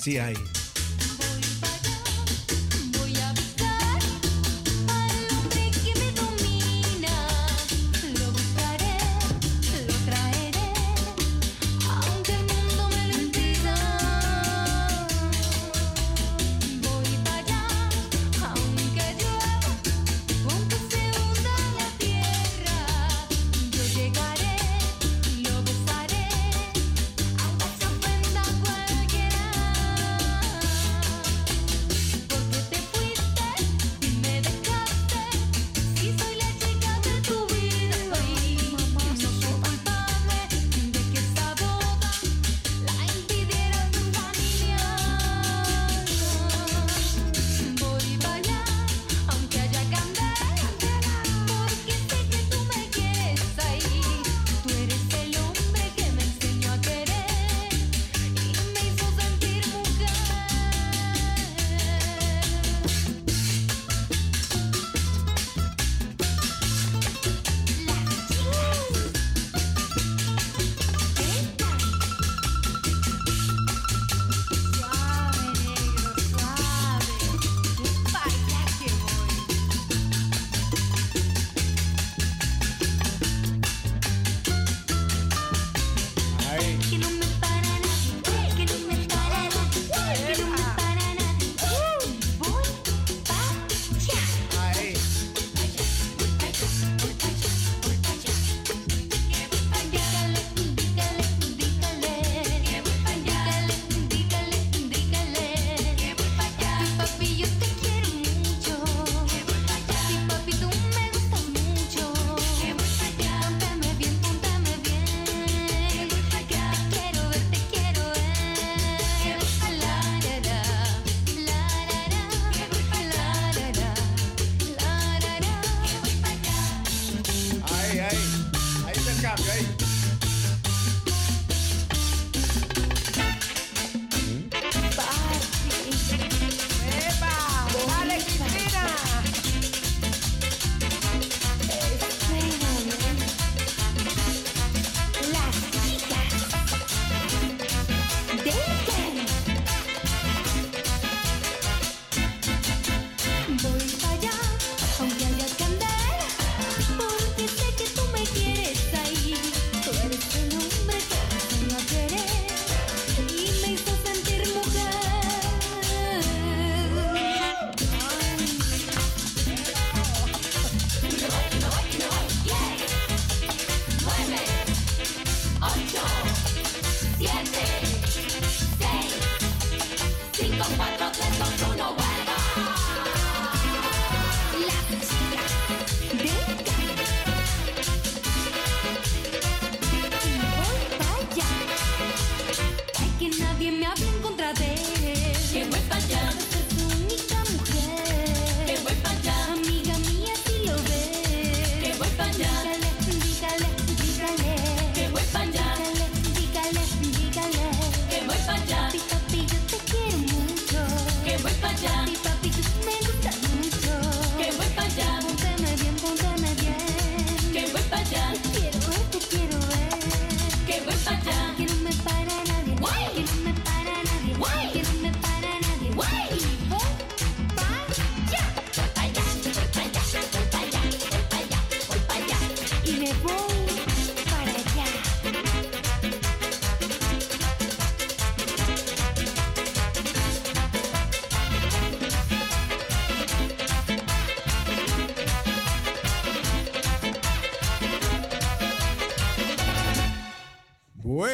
Sí, 0.00 0.18
ahí. 0.18 0.34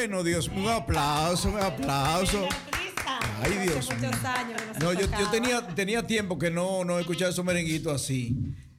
Bueno, 0.09 0.23
Dios, 0.23 0.47
un 0.47 0.69
aplauso, 0.69 1.49
un 1.49 1.59
aplauso. 1.61 2.49
Ay, 3.43 3.59
Dios 3.65 3.89
mío. 4.01 4.11
No 4.81 4.93
yo, 4.93 5.01
yo 5.19 5.31
tenía, 5.33 5.66
tenía 5.66 6.07
tiempo 6.07 6.39
que 6.39 6.49
no, 6.49 6.85
no 6.85 7.01
escuchaba 7.01 7.33
esos 7.33 7.45
merenguitos 7.45 7.93
así. 7.93 8.37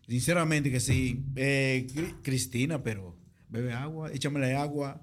Sinceramente 0.08 0.72
que 0.72 0.80
sí. 0.80 1.26
Eh, 1.36 1.86
Cri- 1.94 2.16
Cristina, 2.24 2.82
pero 2.82 3.18
bebe 3.50 3.74
agua, 3.74 4.10
échamele 4.14 4.56
agua. 4.56 5.02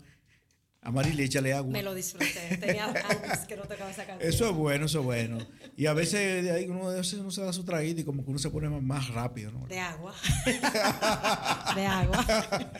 A 0.81 0.91
Marily, 0.91 1.25
échale 1.25 1.53
agua. 1.53 1.71
Me 1.73 1.83
lo 1.83 1.95
disfruté. 1.95 2.57
Tenía 2.59 2.87
años 2.87 3.39
que 3.47 3.57
no 3.57 3.63
tocaba 3.65 3.91
esa 3.91 4.07
canción. 4.07 4.27
Eso 4.31 4.49
es 4.51 4.55
bueno, 4.57 4.87
eso 4.87 5.01
es 5.01 5.05
bueno. 5.05 5.39
Y 5.77 5.87
a 5.87 5.93
veces 5.95 6.43
de 6.45 6.53
ahí 6.53 6.67
uno, 6.69 6.89
a 6.89 6.95
veces 6.95 7.15
uno 7.21 7.31
se 7.31 7.43
da 7.43 7.53
su 7.53 7.65
traguito 7.65 8.01
y 8.01 8.05
como 8.05 8.23
que 8.25 8.31
uno 8.31 8.39
se 8.39 8.49
pone 8.51 8.69
más, 8.71 8.83
más 8.83 9.09
rápido, 9.09 9.51
¿no? 9.51 9.67
De 9.67 9.79
agua. 9.79 10.15
de 11.75 11.87
agua. 11.87 12.25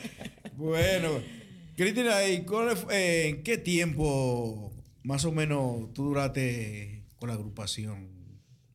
Cristina, 1.75 2.25
¿y 2.25 2.45
cuál 2.45 2.77
eh, 2.89 3.27
¿en 3.27 3.43
qué 3.43 3.57
tiempo 3.57 4.71
más 5.03 5.25
o 5.25 5.31
menos 5.33 5.93
tú 5.93 6.05
duraste 6.05 7.03
con 7.17 7.27
la 7.27 7.35
agrupación? 7.35 8.09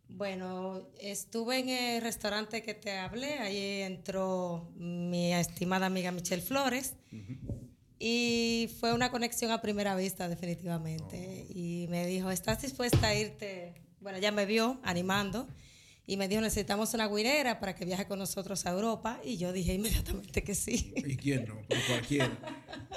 Bueno, 0.09 0.87
estuve 1.01 1.61
en 1.61 1.71
el 1.71 2.03
restaurante 2.03 2.63
que 2.63 2.75
te 2.75 2.99
hablé, 2.99 3.39
ahí 3.39 3.81
entró 3.81 4.71
mi 4.77 5.33
estimada 5.33 5.87
amiga 5.87 6.13
Michelle 6.13 6.43
Flores 6.43 6.95
y 7.99 8.69
fue 8.79 8.93
una 8.93 9.11
conexión 9.11 9.51
a 9.51 9.63
primera 9.63 9.97
vista 9.97 10.29
definitivamente 10.29 11.47
y 11.49 11.87
me 11.89 12.07
dijo, 12.07 12.31
¿estás 12.31 12.61
dispuesta 12.61 13.09
a 13.09 13.15
irte? 13.15 13.81
Bueno, 14.01 14.19
ella 14.19 14.31
me 14.31 14.45
vio 14.45 14.79
animando 14.83 15.49
y 16.11 16.17
me 16.17 16.27
dijo, 16.27 16.41
necesitamos 16.41 16.93
una 16.93 17.07
guirera 17.07 17.61
para 17.61 17.77
que 17.77 17.85
viaje 17.85 18.05
con 18.07 18.19
nosotros 18.19 18.67
a 18.67 18.71
Europa 18.71 19.21
y 19.25 19.37
yo 19.37 19.53
dije 19.53 19.75
inmediatamente 19.75 20.43
que 20.43 20.57
sí, 20.57 20.93
¿Y 20.97 21.17
quién 21.17 21.45
no? 21.47 21.55
Cualquiera. 21.87 22.37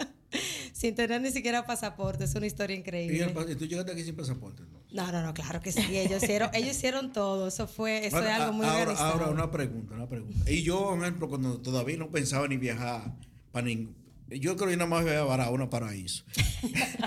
sin 0.73 0.95
tener 0.95 1.21
ni 1.21 1.29
siquiera 1.29 1.63
pasaporte, 1.63 2.23
es 2.23 2.33
una 2.33 2.47
historia 2.47 2.75
¿Y 2.75 2.79
increíble. 2.79 3.23
el 3.23 3.51
y 3.51 3.55
tú 3.55 3.67
llegaste 3.67 3.91
aquí 3.91 4.03
sin 4.03 4.15
pasaporte? 4.15 4.63
¿no? 4.63 4.79
No, 4.91 5.11
no, 5.11 5.21
no, 5.21 5.31
claro 5.35 5.61
que 5.61 5.71
sí, 5.71 5.95
ellos 5.95 6.23
hicieron, 6.23 6.49
ellos 6.55 6.71
hicieron 6.75 7.11
todo, 7.13 7.49
eso 7.49 7.67
fue, 7.67 8.07
eso 8.07 8.17
Ahora, 8.17 8.35
es 8.35 8.41
algo 8.41 8.53
muy 8.53 8.65
ahora, 8.65 8.79
organizado. 8.81 9.11
ahora 9.11 9.27
una 9.27 9.51
pregunta, 9.51 9.93
una 9.93 10.09
pregunta. 10.09 10.49
Y 10.49 10.63
yo, 10.63 10.89
por 10.89 11.03
ejemplo, 11.03 11.29
cuando 11.29 11.61
todavía 11.61 11.97
no 11.97 12.09
pensaba 12.09 12.47
ni 12.47 12.57
viajar 12.57 13.13
para 13.51 13.67
ningún... 13.67 13.95
Yo 14.29 14.55
creo 14.57 14.69
que 14.69 14.77
nada 14.77 14.89
más 14.89 15.05
viajaba 15.05 15.27
para 15.27 15.51
una 15.51 15.69
paraíso. 15.69 16.23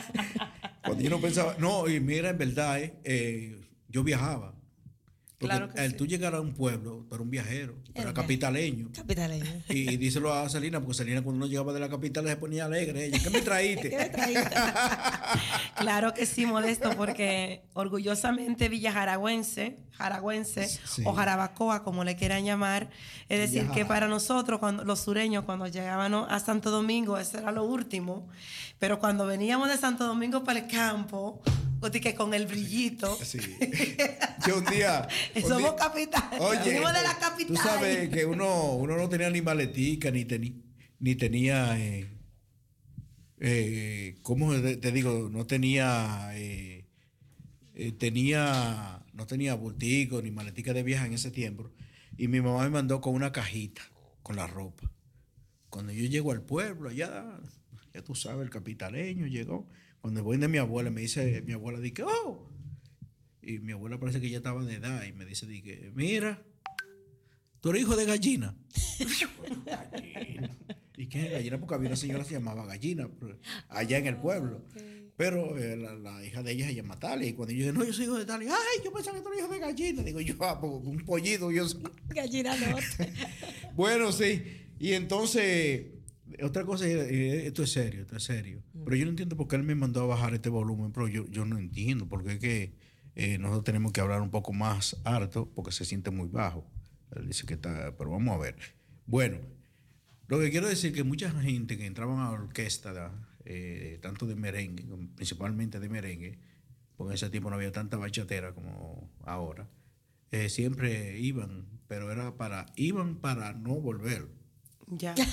cuando 0.85 1.03
yo 1.03 1.11
no 1.11 1.21
pensaba... 1.21 1.57
No, 1.59 1.89
y 1.89 1.99
mira, 1.99 2.31
en 2.31 2.39
verdad, 2.39 2.81
eh, 2.81 2.95
eh, 3.03 3.61
yo 3.89 4.05
viajaba. 4.05 4.56
Porque 5.39 5.55
Claro 5.55 5.69
que 5.71 5.85
el 5.85 5.91
sí. 5.91 5.97
tú 5.99 6.07
llegar 6.07 6.35
a 6.35 6.41
un 6.41 6.55
pueblo, 6.55 7.05
tú 7.09 7.15
eras 7.15 7.21
un 7.25 7.31
viajero, 7.31 7.75
un 7.95 8.13
capitaleño. 8.15 8.89
Capitaleño. 8.95 9.45
Y, 9.69 9.91
y 9.93 9.97
díselo 9.99 10.33
a 10.33 10.49
Salina, 10.49 10.81
porque 10.81 10.95
Salina 10.95 11.21
cuando 11.23 11.45
uno 11.45 11.47
llegaba 11.47 11.75
de 11.75 11.81
la 11.81 11.91
capital 11.91 12.27
se 12.27 12.37
ponía 12.37 12.65
alegre. 12.65 13.05
Ella, 13.07 13.19
¿qué 13.23 13.29
me 13.31 13.43
traíste? 13.43 13.91
Claro 15.79 16.15
que 16.15 16.25
sí, 16.27 16.47
modesto, 16.47 16.91
porque 16.97 17.63
orgullosamente 17.75 18.69
Villa 18.71 18.93
Jaragüense, 18.93 19.77
Sí. 20.85 21.03
o 21.05 21.13
Jarabacoa, 21.13 21.83
como 21.85 22.03
le 22.05 22.17
quieran 22.17 22.45
llamar, 22.45 22.89
es 23.29 23.39
decir, 23.39 23.69
que 23.71 23.85
para 23.85 24.09
nosotros, 24.09 24.59
cuando 24.59 24.85
los 24.85 25.01
sureños, 25.01 25.45
cuando 25.45 25.67
llegábamos 25.67 26.27
a 26.31 26.41
Santo 26.41 26.71
Domingo, 26.71 27.19
eso 27.19 27.39
era 27.39 27.53
lo 27.53 27.65
último, 27.65 28.27
pero 28.79 28.99
cuando 28.99 29.27
veníamos 29.27 29.69
de 29.69 29.77
Santo 29.77 30.07
Domingo 30.07 30.45
para 30.45 30.61
el 30.61 30.67
campo, 30.67 31.41
o 31.87 31.91
que 31.91 32.15
con 32.15 32.35
el 32.35 32.47
brillito, 32.47 33.17
Sí. 33.25 33.39
Yo 34.47 34.59
un 34.59 34.65
día. 34.67 35.09
un 35.35 35.43
somos 35.43 35.59
día- 35.59 35.77
capital, 35.77 36.31
Oye, 36.41 36.59
venimos 36.65 36.93
de 36.93 37.03
la 37.03 37.19
capital. 37.19 37.47
Tú 37.49 37.57
sabes 37.57 38.09
que 38.11 38.25
uno, 38.27 38.73
uno 38.75 38.97
no 38.97 39.09
tenía 39.09 39.31
ni 39.31 39.41
maletica, 39.43 40.11
ni, 40.11 40.25
teni- 40.25 40.63
ni 41.01 41.15
tenía. 41.15 41.79
Eh, 41.79 42.09
eh, 43.41 44.17
¿Cómo 44.23 44.53
te 44.55 44.93
digo? 44.93 45.29
No 45.31 45.47
tenía. 45.47 46.31
eh, 46.35 46.85
eh, 47.75 47.93
tenía. 47.93 49.03
No 49.13 49.27
tenía 49.27 49.55
bultico 49.55 50.21
ni 50.21 50.31
maletica 50.31 50.73
de 50.75 50.83
viaje 50.83 51.07
en 51.07 51.15
ese 51.15 51.31
tiempo. 51.31 51.71
Y 52.19 52.29
mi 52.29 52.41
mamá 52.41 52.65
me 52.65 52.71
mandó 52.71 53.01
con 53.01 53.15
una 53.15 53.33
cajita 53.33 53.83
con 54.23 54.37
la 54.37 54.47
ropa. 54.47 54.91
Cuando 55.71 55.93
yo 55.93 56.05
llego 56.07 56.33
al 56.33 56.43
pueblo, 56.43 56.89
allá, 56.91 57.25
ya 57.95 58.03
tú 58.03 58.15
sabes, 58.15 58.43
el 58.45 58.51
capitaleño 58.51 59.27
llegó. 59.27 59.69
Cuando 60.07 60.23
voy 60.23 60.37
de 60.37 60.47
mi 60.47 60.59
abuela, 60.59 60.89
me 60.89 61.01
dice 61.01 61.43
mi 61.43 61.53
abuela, 61.53 61.81
dije, 61.81 62.05
oh. 62.05 62.49
Y 63.43 63.59
mi 63.59 63.73
abuela 63.73 63.99
parece 63.99 64.21
que 64.21 64.31
ya 64.31 64.37
estaba 64.37 64.63
de 64.63 64.75
edad 64.75 65.03
y 65.03 65.13
me 65.13 65.25
dice, 65.25 65.49
dije, 65.49 65.91
mira, 65.97 66.47
tú 67.61 67.71
eres 67.71 67.83
hijo 67.83 67.97
de 67.97 68.05
gallina. 68.05 68.57
gallina. 69.01 70.57
¿Y 70.97 71.09
qué 71.09 71.27
es 71.27 71.33
gallina? 71.33 71.59
Porque 71.59 71.75
había 71.75 71.89
una 71.89 71.97
señora 71.97 72.23
que 72.23 72.29
se 72.29 72.35
llamaba 72.35 72.65
gallina, 72.67 73.09
allá 73.69 73.99
en 73.99 74.07
el 74.07 74.17
pueblo. 74.19 74.65
Pero 75.17 75.59
eh, 75.59 75.77
la, 75.77 75.97
la 75.97 76.25
hija 76.25 76.41
de 76.45 76.53
ella 76.53 76.69
se 76.69 76.77
llama 76.77 77.01
Talia. 77.01 77.29
Y 77.29 77.33
cuando 77.33 77.53
yo 77.53 77.59
dije, 77.59 77.73
no, 77.73 77.85
yo 77.85 77.93
soy 77.93 78.05
hijo 78.05 78.17
de 78.17 78.27
Talia, 78.27 78.55
ay, 78.55 78.85
yo 78.85 78.93
pensaba 78.93 79.17
que 79.17 79.25
tú 79.25 79.31
eres 79.31 79.41
hijo 79.41 79.53
de 79.53 79.59
gallina. 79.59 80.03
Digo, 80.05 80.21
yo, 80.21 80.37
ah, 80.39 80.61
pues, 80.61 80.73
un 80.73 81.05
pollito, 81.05 81.51
yo 81.51 81.69
soy. 81.69 81.83
Gallina 82.11 82.57
norte. 82.57 83.13
Bueno, 83.75 84.13
sí. 84.13 84.69
Y 84.79 84.93
entonces, 84.93 85.96
otra 86.43 86.65
cosa, 86.65 86.87
eh, 86.87 87.47
esto 87.47 87.63
es 87.63 87.73
serio, 87.73 88.03
esto 88.03 88.17
es 88.17 88.25
serio. 88.25 88.63
Pero 88.85 88.97
yo 88.97 89.05
no 89.05 89.11
entiendo 89.11 89.37
por 89.37 89.49
qué 89.49 89.57
él 89.57 89.63
me 89.63 89.75
mandó 89.75 90.03
a 90.03 90.07
bajar 90.07 90.35
este 90.35 90.49
volumen, 90.49 90.93
pero 90.93 91.09
yo, 91.09 91.27
yo 91.29 91.45
no 91.45 91.59
entiendo, 91.59 92.09
porque 92.09 92.33
es 92.33 92.39
que 92.39 92.75
eh, 93.15 93.39
nosotros 93.39 93.65
tenemos 93.65 93.93
que 93.93 94.01
hablar 94.01 94.21
un 94.21 94.31
poco 94.31 94.53
más 94.53 95.01
alto, 95.05 95.51
porque 95.55 95.73
se 95.73 95.85
siente 95.85 96.11
muy 96.11 96.29
bajo. 96.29 96.69
Él 97.15 97.29
dice 97.29 97.47
que 97.47 97.55
está, 97.55 97.97
pero 97.97 98.11
vamos 98.11 98.35
a 98.35 98.39
ver. 98.39 98.57
Bueno, 99.07 99.39
lo 100.27 100.41
que 100.41 100.51
quiero 100.51 100.69
decir 100.69 100.91
es 100.91 100.97
que 100.97 101.05
mucha 101.05 101.31
gente 101.31 101.79
que 101.79 101.87
entraban 101.87 102.19
a 102.19 102.25
la 102.25 102.31
orquesta, 102.33 103.13
eh, 103.45 103.99
tanto 104.03 104.27
de 104.27 104.35
merengue, 104.35 104.85
principalmente 105.15 105.81
de 105.81 105.89
merengue, 105.89 106.39
porque 106.97 107.13
en 107.13 107.15
ese 107.15 107.31
tiempo 107.31 107.51
no 107.51 107.57
había 107.57 107.73
tanta 107.73 107.97
bachatera 107.97 108.53
como 108.53 109.11
ahora, 109.23 109.69
siempre 110.49 111.19
iban, 111.19 111.67
pero 111.89 112.13
era 112.13 112.37
para, 112.37 112.67
iban 112.77 113.17
para 113.17 113.55
no 113.55 113.81
volver. 113.81 114.36
Ya. 114.89 115.15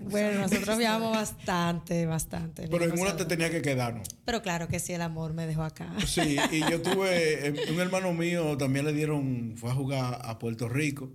Bueno, 0.00 0.40
nosotros 0.40 0.76
viajamos 0.76 1.12
bastante, 1.12 2.04
bastante. 2.04 2.66
Pero 2.68 2.84
en 2.84 2.98
una 2.98 3.16
te 3.16 3.24
tenía 3.24 3.50
que 3.50 3.62
quedar, 3.62 3.94
¿no? 3.94 4.02
Pero 4.24 4.42
claro 4.42 4.66
que 4.66 4.80
sí, 4.80 4.92
el 4.92 5.02
amor 5.02 5.34
me 5.34 5.46
dejó 5.46 5.62
acá. 5.62 5.94
Sí, 6.04 6.36
y 6.50 6.60
yo 6.68 6.82
tuve, 6.82 7.46
eh, 7.46 7.54
un 7.70 7.80
hermano 7.80 8.12
mío 8.12 8.56
también 8.56 8.84
le 8.84 8.92
dieron, 8.92 9.54
fue 9.56 9.70
a 9.70 9.74
jugar 9.74 10.20
a 10.24 10.38
Puerto 10.38 10.68
Rico 10.68 11.12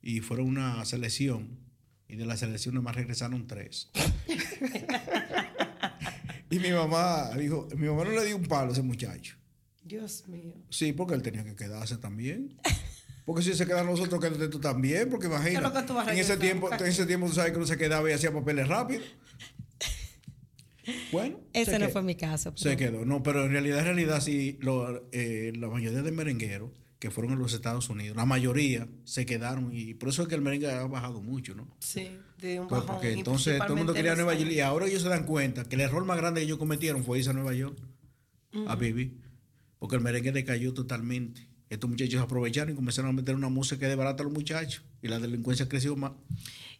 y 0.00 0.20
fueron 0.20 0.46
una 0.46 0.84
selección 0.84 1.58
y 2.08 2.16
de 2.16 2.26
la 2.26 2.36
selección 2.36 2.74
nomás 2.74 2.96
regresaron 2.96 3.46
tres. 3.46 3.90
y 6.50 6.58
mi 6.58 6.70
mamá 6.70 7.30
dijo, 7.36 7.68
mi 7.76 7.86
mamá 7.86 8.04
no 8.04 8.12
le 8.12 8.24
dio 8.24 8.36
un 8.36 8.46
palo 8.46 8.70
a 8.70 8.72
ese 8.72 8.82
muchacho. 8.82 9.36
Dios 9.84 10.26
mío. 10.28 10.54
Sí, 10.70 10.92
porque 10.92 11.14
él 11.14 11.22
tenía 11.22 11.44
que 11.44 11.54
quedarse 11.54 11.98
también. 11.98 12.56
Porque 13.30 13.44
si 13.44 13.54
se 13.54 13.64
quedan 13.64 13.86
nosotros, 13.86 14.20
quédate 14.20 14.48
tú 14.48 14.58
también, 14.58 15.08
porque 15.08 15.28
¿Qué 15.28 15.34
es 15.34 15.40
lo 15.40 15.48
imagina, 15.60 15.72
que 15.72 15.86
tú 15.86 15.94
vas 15.94 16.08
a 16.08 16.12
en 16.12 16.18
ese 16.18 16.36
tiempo, 16.36 16.68
en 16.72 16.84
ese 16.84 17.06
tiempo 17.06 17.28
tú 17.28 17.34
sabes 17.34 17.52
que 17.52 17.58
uno 17.58 17.66
se 17.68 17.78
quedaba 17.78 18.10
y 18.10 18.12
hacía 18.12 18.32
papeles 18.32 18.66
rápido. 18.66 19.02
Bueno, 21.12 21.38
Ese 21.52 21.72
se 21.72 21.78
no 21.78 21.84
quedó. 21.86 21.92
fue 21.92 22.02
mi 22.02 22.14
caso. 22.16 22.52
Se 22.56 22.76
pero- 22.76 22.78
quedó. 22.92 23.04
No, 23.04 23.22
pero 23.22 23.44
en 23.44 23.52
realidad, 23.52 23.78
en 23.80 23.84
realidad, 23.84 24.20
sí, 24.20 24.58
lo- 24.60 25.06
eh, 25.12 25.52
la 25.54 25.68
mayoría 25.68 26.02
de 26.02 26.10
merengueros 26.10 26.70
que 26.98 27.10
fueron 27.12 27.32
a 27.34 27.36
los 27.36 27.52
Estados 27.52 27.88
Unidos, 27.90 28.16
la 28.16 28.24
mayoría 28.26 28.88
se 29.04 29.24
quedaron 29.26 29.70
y 29.72 29.94
por 29.94 30.08
eso 30.08 30.22
es 30.22 30.28
que 30.28 30.34
el 30.34 30.40
merengue 30.42 30.68
ha 30.72 30.86
bajado 30.86 31.20
mucho, 31.20 31.54
¿no? 31.54 31.68
Sí, 31.78 32.10
de 32.38 32.58
un 32.60 32.66
Pues 32.66 32.80
bajón. 32.80 32.96
porque 32.96 33.12
entonces 33.12 33.58
todo 33.58 33.68
el 33.74 33.76
mundo 33.76 33.94
quería 33.94 34.16
Nueva 34.16 34.34
York 34.34 34.50
y 34.50 34.60
ahora 34.60 34.86
ellos 34.86 35.02
se 35.02 35.08
dan 35.08 35.26
cuenta 35.26 35.64
que 35.64 35.76
el 35.76 35.82
error 35.82 36.04
más 36.04 36.16
grande 36.16 36.40
que 36.40 36.46
ellos 36.46 36.58
cometieron 36.58 37.04
fue 37.04 37.18
irse 37.18 37.30
a 37.30 37.34
Nueva 37.34 37.54
York 37.54 37.78
a 38.66 38.74
vivir, 38.74 39.16
porque 39.78 39.94
el 39.96 40.02
merengue 40.02 40.32
decayó 40.32 40.74
totalmente. 40.74 41.46
Estos 41.70 41.88
muchachos 41.88 42.20
aprovecharon 42.20 42.72
y 42.72 42.76
comenzaron 42.76 43.10
a 43.10 43.12
meter 43.14 43.34
una 43.34 43.48
música 43.48 43.88
de 43.88 43.94
barata 43.94 44.22
a 44.22 44.24
los 44.24 44.32
muchachos 44.34 44.82
y 45.00 45.08
la 45.08 45.18
delincuencia 45.18 45.68
creció 45.68 45.96
más. 45.96 46.12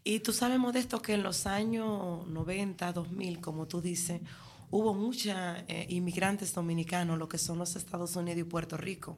Y 0.04 0.18
tú 0.20 0.32
sabes, 0.32 0.58
Modesto, 0.58 1.00
que 1.00 1.14
en 1.14 1.22
los 1.22 1.46
años 1.46 2.26
90, 2.26 2.92
2000, 2.92 3.40
como 3.40 3.66
tú 3.68 3.80
dices, 3.80 4.20
hubo 4.72 4.92
muchos 4.94 5.34
inmigrantes 5.88 6.52
dominicanos, 6.54 7.18
lo 7.18 7.28
que 7.28 7.38
son 7.38 7.58
los 7.58 7.76
Estados 7.76 8.16
Unidos 8.16 8.40
y 8.40 8.44
Puerto 8.44 8.76
Rico. 8.76 9.16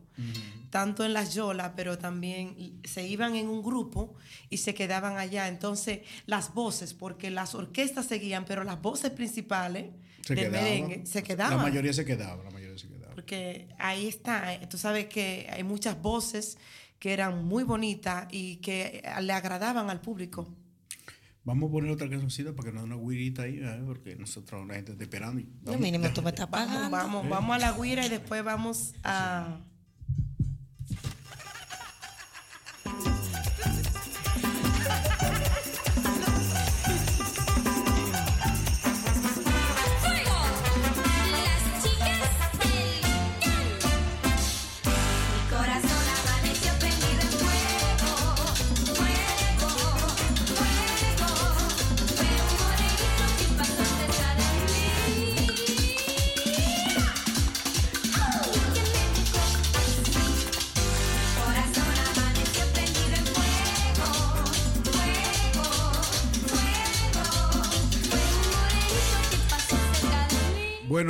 Tanto 0.70 1.04
en 1.04 1.12
las 1.14 1.34
yolas, 1.34 1.72
pero 1.76 1.96
también 1.98 2.80
se 2.84 3.06
iban 3.06 3.34
en 3.36 3.48
un 3.48 3.62
grupo 3.62 4.14
y 4.50 4.58
se 4.58 4.74
quedaban 4.74 5.16
allá. 5.18 5.48
Entonces, 5.48 6.00
las 6.26 6.52
voces, 6.52 6.94
porque 6.94 7.30
las 7.30 7.54
orquestas 7.54 8.06
seguían, 8.06 8.44
pero 8.44 8.62
las 8.64 8.80
voces 8.82 9.10
principales 9.10 9.86
Se 10.22 10.34
del 10.34 10.50
quedaban. 10.50 10.64
merengue 10.64 11.06
se 11.06 11.22
quedaban. 11.22 11.56
La 11.56 11.62
mayoría 11.62 11.92
se 11.92 12.04
quedaba, 12.04 12.42
la 12.44 12.50
mayoría 12.50 12.50
se 12.50 12.52
quedaba. 12.52 12.61
Porque 13.22 13.68
ahí 13.78 14.08
está, 14.08 14.52
eh, 14.52 14.66
tú 14.68 14.76
sabes 14.76 15.06
que 15.06 15.46
hay 15.48 15.62
muchas 15.62 16.00
voces 16.02 16.58
que 16.98 17.12
eran 17.12 17.44
muy 17.44 17.62
bonitas 17.62 18.26
y 18.32 18.56
que 18.56 19.00
eh, 19.04 19.22
le 19.22 19.32
agradaban 19.32 19.90
al 19.90 20.00
público. 20.00 20.52
Vamos 21.44 21.68
a 21.68 21.72
poner 21.72 21.90
otra 21.92 22.08
cancioncita 22.08 22.52
para 22.52 22.70
que 22.70 22.74
nos 22.74 22.88
dé 22.88 22.94
una 22.94 23.08
guirita 23.08 23.42
ahí, 23.42 23.60
¿eh? 23.62 23.82
porque 23.86 24.16
nosotros 24.16 24.66
la 24.66 24.74
gente 24.74 24.92
está 24.92 25.04
esperando. 25.04 25.40
y 25.40 25.76
mínimo 25.78 26.08
tú 26.12 26.22
me 26.22 26.30
estás 26.30 26.50
Vamos, 26.50 26.68
pagando. 26.68 26.90
vamos, 26.90 27.28
vamos 27.28 27.56
a 27.56 27.58
la 27.60 27.72
guira 27.72 28.04
y 28.04 28.08
después 28.08 28.42
vamos 28.42 28.94
a... 29.04 29.60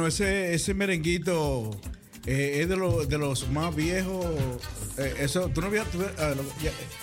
ese, 0.06 0.54
ese 0.54 0.74
merenguito 0.74 1.70
eh, 2.26 2.60
es 2.62 2.68
de, 2.68 2.76
lo, 2.76 3.04
de, 3.04 3.18
los 3.18 3.48
más 3.48 3.74
viejos. 3.74 4.24
Eh, 4.96 5.14
eso, 5.20 5.48
tú 5.48 5.60
no 5.60 5.66
habías. 5.66 5.86
Ah, 6.18 6.34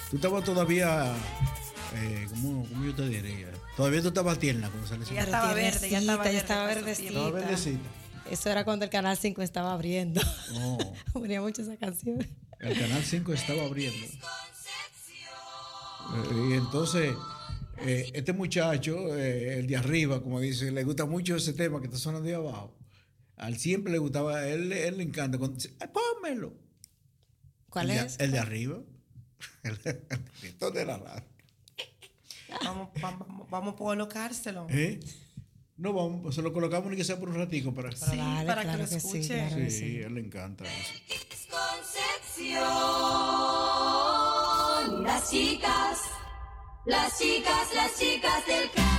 tú, 0.10 0.16
estabas 0.16 0.44
todavía. 0.46 1.14
Eh, 1.96 2.28
¿cómo, 2.30 2.66
¿cómo, 2.70 2.86
yo 2.86 2.96
te 2.96 3.10
diría? 3.10 3.52
Todavía 3.76 4.02
tú 4.02 4.10
estabas 4.10 4.40
tierna 4.40 4.70
cuando 4.70 4.88
sale 4.88 5.04
Ya 5.14 5.24
estaba 5.24 5.54
verde, 5.54 5.90
ya 5.90 6.00
estaba, 6.00 6.32
ya 6.32 6.38
estaba 6.38 6.72
Eso 8.30 8.50
era 8.50 8.64
cuando 8.64 8.86
el 8.86 8.92
Canal 8.92 9.18
5 9.18 9.42
estaba 9.42 9.74
abriendo. 9.74 10.22
Oh. 10.56 10.78
Mucho 11.42 11.64
esa 11.64 11.76
canción. 11.78 12.26
El 12.60 12.80
Canal 12.80 13.04
5 13.04 13.34
estaba 13.34 13.64
abriendo. 13.64 14.08
Eh, 16.16 16.50
y 16.50 16.54
entonces. 16.54 17.14
Este 17.82 18.34
muchacho, 18.34 19.16
el 19.16 19.66
de 19.66 19.78
arriba, 19.78 20.22
como 20.22 20.42
dice, 20.42 20.70
le 20.70 20.84
gusta 20.84 21.06
mucho 21.06 21.38
ese 21.38 21.54
tema 21.54 21.80
que 21.80 21.86
está 21.86 21.98
sonando 21.98 22.28
de 22.28 22.36
abajo 22.36 22.79
al 23.40 23.58
siempre 23.58 23.92
le 23.92 23.98
gustaba, 23.98 24.48
él, 24.48 24.72
él 24.72 24.98
le 24.98 25.04
encanta. 25.04 25.38
Cuando 25.38 25.56
dice, 25.56 25.74
ah, 25.80 25.88
pónmelo. 25.88 26.54
¿Cuál 27.70 27.90
el 27.92 28.06
es? 28.06 28.18
De, 28.20 28.26
el 28.26 28.32
de 28.32 28.40
arriba. 28.40 28.80
El, 29.64 29.80
el 29.84 30.74
de 30.74 30.86
la 30.86 30.98
radio. 30.98 31.24
Vamos, 32.64 32.90
vamos, 33.02 33.50
vamos 33.50 33.74
a 33.74 33.78
colocárselo. 33.78 34.68
¿Eh? 34.70 35.00
No, 35.78 35.94
vamos, 35.94 36.36
se 36.36 36.42
lo 36.42 36.52
colocamos 36.52 36.92
ni 36.92 36.98
que 36.98 37.06
sea 37.06 37.18
por 37.18 37.30
un 37.30 37.36
ratico 37.36 37.74
para, 37.74 37.92
sí, 37.92 38.18
Dale, 38.18 38.46
para 38.46 38.64
claro 38.64 38.84
que 38.84 38.92
lo 38.92 38.98
escuche. 38.98 39.24
Sí, 39.24 39.30
claro 39.30 39.56
sí, 39.56 39.72
sí, 39.72 40.00
él 40.00 40.14
le 40.14 40.20
encanta 40.20 40.66
eso. 40.66 40.94
Concepción, 41.50 42.60
las 45.04 45.30
chicas, 45.32 46.00
las 46.86 47.18
chicas, 47.18 47.74
las 47.74 47.98
chicas 47.98 48.46
del 48.46 48.70
campo. 48.72 48.99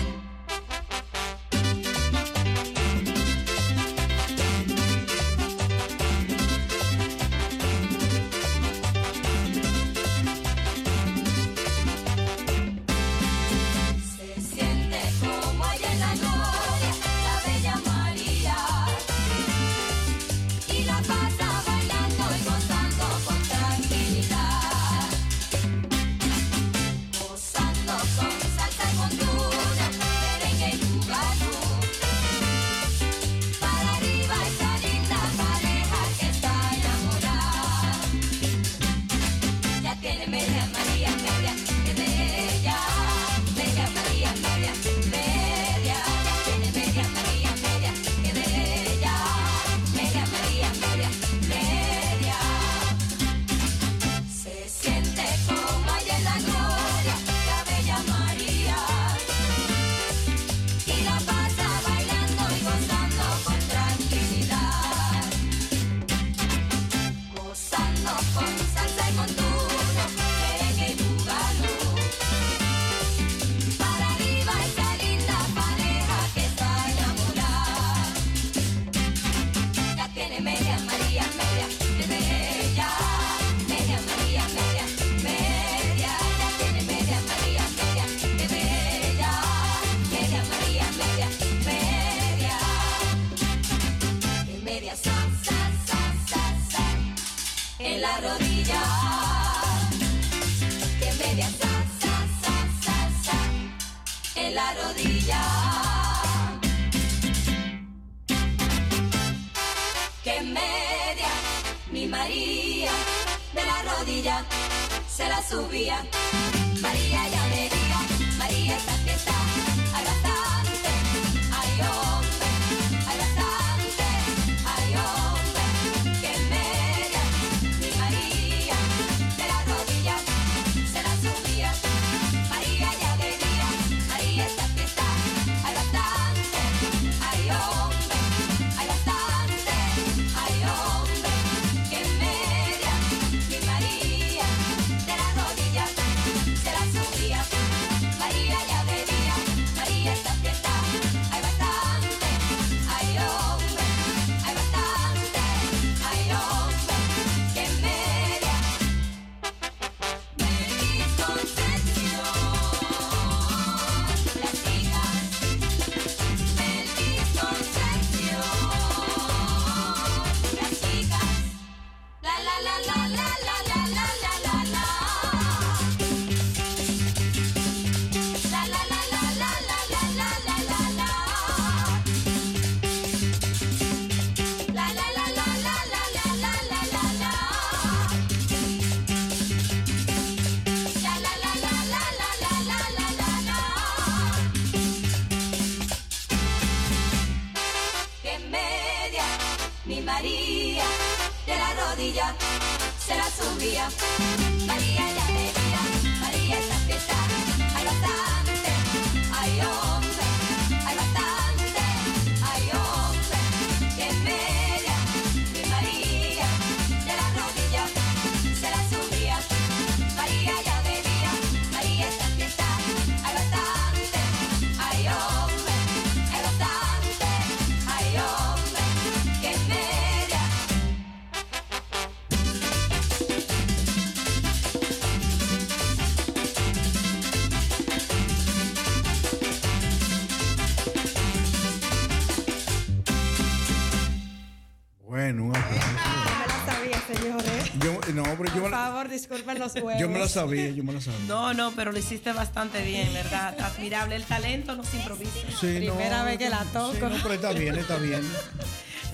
Los 249.58 249.74
huevos. 249.74 249.98
yo 250.00 250.08
me 250.08 250.18
la 250.18 250.28
sabía, 250.28 250.70
yo 250.70 250.84
me 250.84 250.92
la 250.92 251.00
sabía. 251.00 251.20
No, 251.26 251.52
no, 251.54 251.72
pero 251.72 251.92
lo 251.92 251.98
hiciste 251.98 252.32
bastante 252.32 252.82
bien, 252.84 253.12
¿verdad? 253.12 253.58
Admirable. 253.60 254.16
El 254.16 254.24
talento 254.24 254.74
no 254.76 254.84
se 254.84 254.96
improvisa. 254.98 255.32
Sí, 255.60 255.74
Primera 255.76 256.18
no, 256.20 256.24
vez 256.26 256.38
que 256.38 256.48
la 256.50 256.60
sí, 256.62 256.68
toco. 256.72 257.08
no, 257.08 257.16
pero 257.22 257.34
está 257.34 257.52
bien, 257.52 257.76
está 257.76 257.96
bien. 257.96 258.22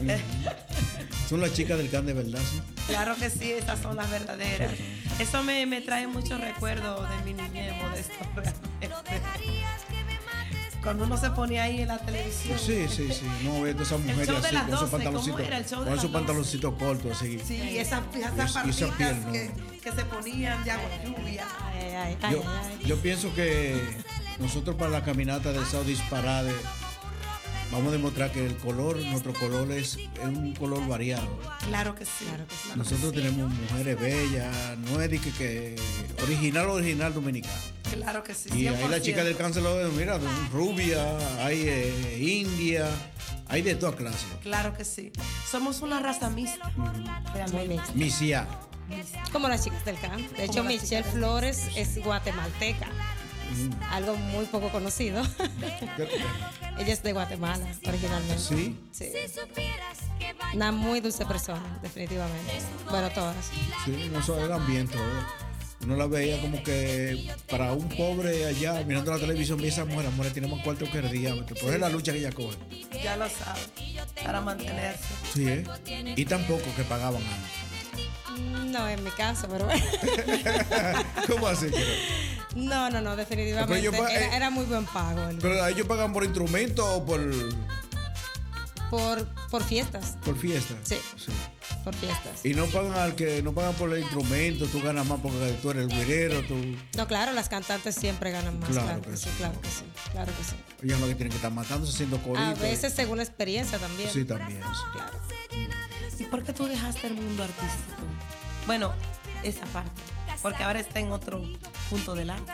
Son 1.29 1.41
las 1.41 1.53
chicas 1.55 1.77
del 1.79 1.91
can 1.91 2.07
de 2.07 2.13
verdad, 2.13 2.39
sí. 2.39 2.61
Claro 2.87 3.17
que 3.17 3.31
sí, 3.31 3.51
esas 3.51 3.81
son 3.81 3.97
las 3.97 4.09
verdaderas. 4.11 4.71
Eso 5.19 5.43
me, 5.43 5.67
me 5.67 5.81
trae 5.81 6.07
muchos 6.07 6.41
recuerdos 6.41 7.09
de 7.11 7.17
mi 7.25 7.33
niñez, 7.43 7.73
Modesto. 7.83 8.15
Cuando 10.83 11.03
uno 11.05 11.17
se 11.17 11.31
ponía 11.31 11.65
ahí 11.65 11.81
en 11.81 11.89
la 11.89 11.99
televisión. 11.99 12.57
Sí, 12.59 12.87
sí, 12.89 13.09
sí. 13.13 13.27
No, 13.43 13.61
viendo 13.63 13.83
esas 13.83 13.99
mujeres 13.99 14.29
de 14.29 14.37
así, 14.37 14.57
con 14.57 14.69
esos 14.69 14.69
12, 14.69 14.79
¿cómo 14.79 14.91
pantaloncitos. 14.93 15.39
de 15.39 15.45
Con 15.47 15.89
esos 15.89 16.03
12? 16.03 16.09
pantaloncitos 16.11 16.75
cortos, 16.79 17.17
así. 17.17 17.41
Sí, 17.45 17.79
esas, 17.79 18.03
esas 18.15 18.67
esa- 18.67 18.87
y 18.87 18.91
que, 18.93 18.95
que 19.33 19.51
se 19.97 20.05
ponían 20.05 20.63
de 20.63 20.71
agua 20.71 20.91
lluvia. 21.05 21.47
Yo, 22.85 22.99
pienso 22.99 23.35
que 23.35 23.81
nosotros 24.39 24.77
para 24.77 24.91
la 24.91 25.03
caminata 25.03 25.53
del 25.53 25.65
Saudi 25.65 25.93
Disparade 25.93 26.53
vamos 27.73 27.89
a 27.89 27.93
demostrar 27.93 28.31
que 28.31 28.45
el 28.45 28.57
color, 28.57 28.99
nuestro 28.99 29.33
color 29.33 29.73
es, 29.73 29.97
es 29.97 30.25
un 30.25 30.55
color 30.55 30.87
variado. 30.87 31.27
Claro 31.67 31.95
que 31.95 32.05
sí. 32.05 32.27
Claro 32.27 32.45
que 32.47 32.77
Nosotros 32.77 33.13
tenemos 33.13 33.51
mujeres 33.51 33.99
bellas, 33.99 34.55
no 34.91 35.01
es 35.01 35.11
de 35.11 35.19
que, 35.19 35.33
que 35.33 35.77
original, 36.23 36.69
original 36.69 37.15
dominicano. 37.15 37.55
Claro 37.95 38.23
que 38.23 38.35
sí. 38.35 38.51
Y 38.53 38.67
ahí 38.67 38.89
la 38.89 38.99
100%. 38.99 39.03
chica 39.03 39.25
del 39.25 39.37
cáncer, 39.37 39.63
mira, 39.97 40.19
rubia, 40.53 41.17
hay 41.45 41.63
eh, 41.67 42.19
india, 42.21 42.87
hay 43.49 43.63
de 43.63 43.75
toda 43.77 43.97
clase. 43.97 44.27
Claro 44.43 44.75
que 44.77 44.85
sí. 44.85 45.11
Somos 45.51 45.81
una 45.81 46.01
raza 46.01 46.29
mixta. 46.29 46.71
Realmente. 47.33 47.83
Misia. 47.95 48.47
Como 49.33 49.49
las 49.49 49.65
chicas 49.65 49.85
del 49.85 49.99
camp. 49.99 50.21
De 50.33 50.45
hecho, 50.45 50.65
Michelle. 50.65 51.05
Flores 51.05 51.69
es 51.77 52.03
guatemalteca. 52.03 52.87
Mm. 52.87 53.83
Algo 53.93 54.17
muy 54.17 54.45
poco 54.47 54.71
conocido. 54.71 55.23
Ella 56.79 56.93
es 56.93 57.03
de 57.03 57.13
Guatemala, 57.13 57.65
originalmente. 57.87 58.39
Sí. 58.39 58.79
Sí. 58.93 59.13
Una 60.55 60.73
muy 60.73 61.01
dulce 61.01 61.25
persona, 61.25 61.79
definitivamente. 61.83 62.53
Bueno, 62.91 63.09
todas. 63.11 63.37
Sí, 63.85 64.11
no 64.13 64.19
eso 64.19 64.45
eran 64.45 64.67
bien 64.67 64.89
todos. 64.89 65.25
Uno 65.83 65.95
la 65.97 66.07
veía 66.07 66.41
como 66.41 66.63
que 66.63 67.31
para 67.49 67.73
un 67.73 67.89
pobre 67.91 68.47
allá 68.47 68.83
mirando 68.85 69.13
la 69.13 69.19
televisión, 69.19 69.61
ve 69.61 69.69
esa 69.69 69.85
mujer, 69.85 70.11
mujer 70.11 70.33
tiene 70.33 70.49
más 70.49 70.63
cuarto 70.63 70.91
que 70.91 70.99
el 70.99 71.11
diablo. 71.11 71.47
Por 71.47 71.73
es 71.73 71.81
la 71.81 71.89
lucha 71.89 72.13
que 72.13 72.19
ella 72.19 72.33
coge. 72.33 72.57
Ya 73.03 73.17
lo 73.17 73.29
sabes. 73.29 73.69
Para 74.25 74.41
mantenerse. 74.41 75.05
Sí, 75.33 75.47
¿eh? 75.47 75.65
Y 76.17 76.25
tampoco 76.25 76.65
que 76.75 76.83
pagaban 76.83 77.23
antes. 77.23 77.66
No 78.37 78.89
en 78.89 79.03
mi 79.05 79.11
caso, 79.11 79.49
pero 79.51 79.65
bueno. 79.67 79.85
¿Cómo 81.29 81.47
así? 81.47 81.67
No, 82.55 82.91
no, 82.91 83.01
no, 83.01 83.17
definitivamente. 83.17 83.87
Era, 83.89 84.11
eh, 84.13 84.31
era 84.37 84.51
muy 84.51 84.65
buen 84.65 84.85
pago. 84.87 85.29
el- 85.29 85.39
Pero 85.39 85.67
ellos 85.67 85.87
pagan 85.87 86.13
por 86.13 86.25
instrumento 86.25 86.85
o 86.97 87.05
por, 87.05 87.21
Por, 88.91 89.27
por 89.51 89.63
fiestas. 89.65 90.17
por 90.25 90.39
fiesta. 90.39 90.75
Sí. 90.85 90.97
Por 91.85 91.95
fiestas. 91.95 92.45
Y 92.45 92.55
no 92.55 92.67
pagan 92.67 92.95
al 92.95 93.15
que 93.15 93.43
no 93.43 93.53
pagan 93.53 93.75
por 93.75 93.93
el 93.93 94.01
instrumento, 94.01 94.67
tú 94.67 94.81
ganas 94.83 95.07
más 95.07 95.21
porque 95.21 95.57
tú 95.63 95.71
eres 95.71 95.85
el 95.85 95.89
güirero, 95.95 96.43
tú. 96.43 96.55
No, 96.97 97.07
claro, 97.07 97.33
las 97.33 97.49
cantantes 97.49 97.95
siempre 97.95 98.31
ganan 98.33 98.59
más. 98.59 98.71
Claro 98.71 98.87
Claro, 98.87 99.03
que 99.03 99.11
que 99.11 99.17
sí, 99.17 99.25
sí. 99.25 99.31
claro 99.39 99.61
que 99.61 99.69
sí. 99.69 99.83
Claro 100.13 100.33
que 100.37 100.45
sí. 100.45 100.55
Ellos 100.83 101.01
lo 101.01 101.07
que 101.09 101.15
tienen 101.15 101.31
que 101.31 101.37
estar 101.37 101.53
matándose 101.53 101.93
haciendo 101.93 102.19
coritos. 102.23 102.43
A 102.43 102.55
veces 102.55 102.93
según 102.93 103.19
la 103.19 103.25
experiencia 103.25 103.79
también. 103.79 104.11
Sí, 104.11 104.25
también. 104.25 104.61
sí. 104.63 105.59
¿Y 106.19 106.25
por 106.25 106.43
qué 106.43 106.53
tú 106.53 106.67
dejaste 106.67 107.09
el 107.09 107.15
mundo 107.15 107.43
artístico? 107.43 108.03
Bueno, 108.67 108.93
esa 109.43 109.67
parte. 109.67 109.91
Porque 110.43 110.63
ahora 110.63 110.81
está 110.81 111.01
en 111.01 111.13
otro 111.13 111.43
punto 111.91 112.15
del 112.15 112.31
arte. 112.31 112.53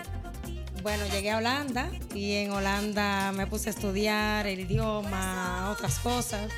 Bueno, 0.82 1.06
llegué 1.06 1.30
a 1.30 1.38
Holanda 1.38 1.90
y 2.14 2.34
en 2.34 2.50
Holanda 2.50 3.32
me 3.32 3.46
puse 3.46 3.68
a 3.68 3.72
estudiar 3.72 4.46
el 4.46 4.60
idioma, 4.60 5.70
otras 5.70 5.98
cosas 6.00 6.50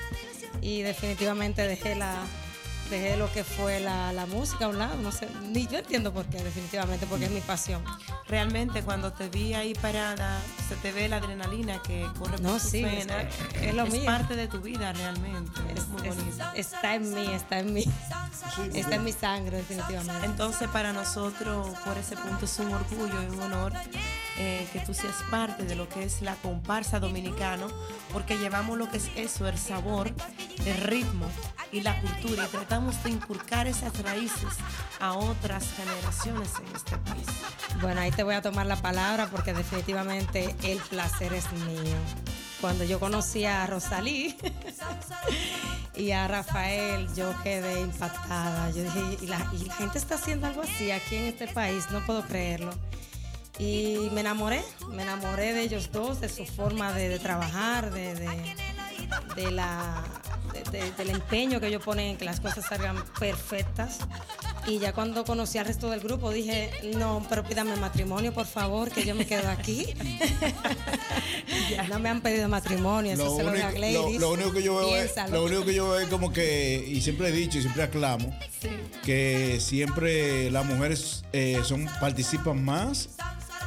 y 0.63 0.81
definitivamente 0.81 1.67
dejé 1.67 1.95
la 1.95 2.23
dejé 2.91 3.17
lo 3.17 3.33
que 3.33 3.45
fue 3.45 3.81
la, 3.81 4.13
la 4.13 4.27
música 4.27 4.67
a 4.67 4.69
un 4.69 4.79
lado, 4.79 4.97
no 4.97 5.11
sé, 5.13 5.29
ni 5.51 5.67
yo 5.67 5.79
entiendo 5.79 6.13
por 6.13 6.27
qué, 6.27 6.43
definitivamente, 6.43 7.07
porque 7.07 7.25
es 7.27 7.31
mi 7.31 7.41
pasión. 7.41 7.83
Realmente 8.29 8.83
cuando 8.83 9.13
te 9.13 9.29
vi 9.29 9.55
ahí 9.55 9.75
parada, 9.75 10.39
se 10.69 10.77
te 10.77 10.93
ve 10.93 11.09
la 11.09 11.17
adrenalina 11.17 11.81
que 11.83 12.07
corre 12.19 12.39
No, 12.39 12.51
por 12.53 12.61
tus 12.61 12.71
sí, 12.71 12.85
es, 12.85 13.07
venas. 13.07 13.27
es 13.61 13.75
lo 13.75 13.85
es 13.85 13.93
mío. 13.93 14.05
parte 14.07 14.37
de 14.37 14.49
tu 14.49 14.61
vida 14.61 14.93
realmente. 14.93 15.61
Es, 15.75 15.89
muy 15.89 16.07
Es- 16.09 16.17
bonito. 16.17 16.45
está 16.55 16.95
en 16.95 17.15
mí, 17.15 17.27
está 17.33 17.59
en 17.59 17.73
mí, 17.73 17.85
está 18.75 18.95
en 18.97 19.05
mi 19.05 19.13
sangre, 19.13 19.57
definitivamente. 19.59 20.27
Entonces 20.27 20.69
para 20.69 20.93
nosotros 20.93 21.69
por 21.85 21.97
ese 21.99 22.17
punto 22.17 22.45
es 22.45 22.59
un 22.59 22.73
orgullo 22.73 23.23
y 23.23 23.27
un 23.27 23.41
honor 23.41 23.73
eh, 24.39 24.67
que 24.73 24.81
tú 24.81 24.95
seas 24.95 25.17
parte 25.31 25.65
de 25.65 25.77
lo 25.77 25.89
que 25.89 26.03
es 26.03 26.23
la 26.23 26.35
comparsa 26.37 26.99
dominicano, 26.99 27.69
porque 28.13 28.37
llevamos 28.37 28.77
lo 28.77 28.91
que 28.91 28.97
es 28.97 29.11
eso, 29.17 29.47
el 29.47 29.59
sabor, 29.59 30.13
el 30.65 30.77
ritmo 30.79 31.27
y 31.71 31.81
la 31.81 32.01
cultura 32.01 32.45
y 32.47 32.49
tratamos 32.49 33.03
de 33.03 33.11
inculcar 33.11 33.67
esas 33.67 33.97
raíces 34.03 34.55
a 35.01 35.13
otras 35.13 35.73
generaciones 35.73 36.51
en 36.59 36.77
este 36.77 36.97
país. 36.99 37.27
Bueno, 37.81 38.01
ahí 38.01 38.11
te 38.11 38.23
voy 38.23 38.35
a 38.35 38.43
tomar 38.43 38.67
la 38.67 38.77
palabra 38.77 39.29
porque 39.31 39.53
definitivamente 39.53 40.55
el 40.63 40.79
placer 40.79 41.33
es 41.33 41.51
mío. 41.53 41.97
Cuando 42.61 42.85
yo 42.85 42.99
conocí 42.99 43.45
a 43.45 43.67
Rosalí 43.67 44.37
y 45.97 46.13
a 46.13 46.27
Rafael, 46.29 47.13
yo 47.15 47.35
quedé 47.43 47.81
impactada. 47.81 48.71
Yo 48.71 48.85
dije, 48.85 49.19
¿y 49.23 49.27
la, 49.27 49.51
y 49.53 49.65
la 49.65 49.75
gente 49.75 49.99
está 49.99 50.15
haciendo 50.15 50.47
algo 50.47 50.63
así 50.63 50.91
aquí 50.91 51.17
en 51.17 51.25
este 51.25 51.47
país, 51.47 51.91
no 51.91 52.05
puedo 52.07 52.23
creerlo. 52.23 52.73
Y 53.59 54.09
me 54.13 54.21
enamoré, 54.23 54.63
me 54.91 55.03
enamoré 55.03 55.53
de 55.53 55.63
ellos 55.63 55.91
dos, 55.93 56.21
de 56.21 56.29
su 56.29 56.45
forma 56.45 56.93
de, 56.93 57.09
de 57.09 57.19
trabajar, 57.19 57.93
de, 57.93 58.15
de- 58.15 58.55
de 59.37 59.51
la, 59.53 60.03
de- 60.53 60.79
de- 60.79 60.93
del 60.93 61.11
empeño 61.11 61.61
que 61.61 61.69
ellos 61.69 61.83
ponen 61.85 62.07
en 62.09 62.17
que 62.17 62.25
las 62.25 62.41
cosas 62.41 62.65
salgan 62.67 62.97
perfectas. 63.19 63.99
Y 64.67 64.79
ya 64.79 64.93
cuando 64.93 65.25
conocí 65.25 65.59
al 65.59 65.67
resto 65.67 65.91
del 65.91 66.01
grupo 66.01 66.31
dije, 66.33 66.71
no, 66.97 67.25
pero 67.29 67.45
pídame 67.45 67.77
matrimonio, 67.77 68.33
por 68.33 68.47
favor, 68.47 68.91
que 68.91 69.05
yo 69.05 69.15
me 69.15 69.27
quedo 69.27 69.49
aquí. 69.51 69.95
no 71.91 71.99
me 72.01 72.09
han 72.09 72.23
pedido 72.23 72.49
matrimonio, 72.49 73.13
eso 73.13 73.25
Lo 73.25 73.37
se 73.37 73.43
lo 73.45 73.51
único, 73.51 73.67
lo- 73.69 73.73
Gladys. 73.75 74.21
lo 74.21 74.31
único 74.33 74.53
que 74.53 74.63
yo 74.63 74.77
veo 74.77 74.97
es, 74.97 75.13
lo 75.31 75.45
único 75.45 75.65
que 75.65 75.75
yo 75.75 75.91
veo 75.91 76.01
es 76.01 76.09
como 76.09 76.33
que, 76.33 76.83
y 76.89 77.03
siempre 77.03 77.29
he 77.29 77.33
dicho 77.33 77.59
y 77.59 77.61
siempre 77.63 77.83
aclamo, 77.85 78.37
que 79.05 79.59
siempre 79.61 80.51
las 80.51 80.65
mujeres 80.65 81.25
eh, 81.33 81.61
son, 81.65 81.87
participan 82.01 82.65
más 82.65 83.11